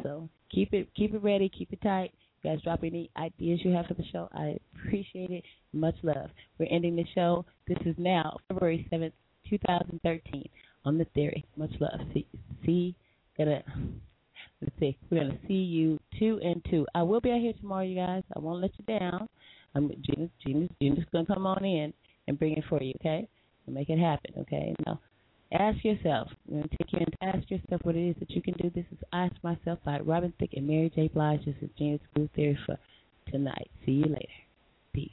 So 0.04 0.30
keep 0.54 0.74
it 0.74 0.90
keep 0.96 1.14
it 1.14 1.24
ready, 1.24 1.50
keep 1.50 1.72
it 1.74 1.82
tight. 1.82 2.12
You 2.44 2.52
guys 2.52 2.62
drop 2.64 2.84
any 2.84 3.10
ideas 3.18 3.60
you 3.64 3.72
have 3.72 3.86
for 3.86 3.94
the 3.94 4.06
show. 4.12 4.30
I 4.34 4.58
appreciate 4.76 5.30
it. 5.30 5.44
Much 5.74 5.96
love. 6.02 6.30
We're 6.60 6.72
ending 6.72 6.96
the 6.96 7.06
show. 7.14 7.46
This 7.68 7.78
is 7.86 7.96
now 7.98 8.38
February 8.48 8.88
7th, 8.92 9.12
2013 9.50 10.50
on 10.86 10.98
The 10.98 11.06
Theory. 11.14 11.46
Much 11.56 11.72
love. 11.80 12.00
See, 12.14 12.26
see, 12.66 12.96
gonna, 13.38 13.64
let's 14.62 14.74
see. 14.80 14.98
We're 15.10 15.30
to 15.30 15.38
see 15.48 15.54
you 15.54 16.00
two 16.20 16.40
and 16.44 16.64
two. 16.70 16.86
I 16.96 17.04
will 17.04 17.22
be 17.22 17.32
out 17.32 17.40
here 17.40 17.54
tomorrow, 17.60 17.84
you 17.84 17.96
guys. 17.96 18.24
I 18.36 18.40
won't 18.40 18.62
let 18.62 18.72
you 18.78 19.00
down. 19.00 19.28
I'm 19.76 19.90
Gena's, 20.02 20.30
Gena's, 20.46 20.70
Gena's 20.82 21.06
to 21.14 21.26
come 21.26 21.46
on 21.46 21.64
in 21.64 21.94
and 22.28 22.38
bring 22.38 22.58
it 22.58 22.64
for 22.70 22.82
you, 22.82 22.94
okay? 23.00 23.28
And 23.66 23.76
make 23.76 23.90
it 23.90 24.00
happen, 24.00 24.34
okay? 24.40 24.76
Now, 24.86 25.00
ask 25.54 25.84
yourself. 25.84 26.30
Going 26.50 26.64
to 26.64 26.70
take 26.70 26.94
you 26.94 27.00
and 27.00 27.36
ask 27.36 27.50
yourself 27.50 27.82
what 27.84 27.96
it 27.96 28.10
is 28.10 28.16
that 28.20 28.32
you 28.32 28.42
can 28.42 28.54
do. 28.56 28.70
This 28.74 28.86
is 28.92 28.98
Ask 29.14 29.34
Myself 29.44 29.80
by 29.86 30.00
Robin 30.00 30.34
Thicke 30.40 30.54
and 30.58 30.68
Mary 30.68 30.92
J. 30.94 31.08
Blige. 31.08 31.46
This 31.46 31.56
is 31.62 31.70
Gena's 31.78 32.02
Groove 32.14 32.30
Theory 32.36 32.58
for 32.66 32.78
tonight. 33.32 33.70
See 33.86 33.94
you 33.94 34.06
later. 34.06 34.28
Peace. 34.94 35.10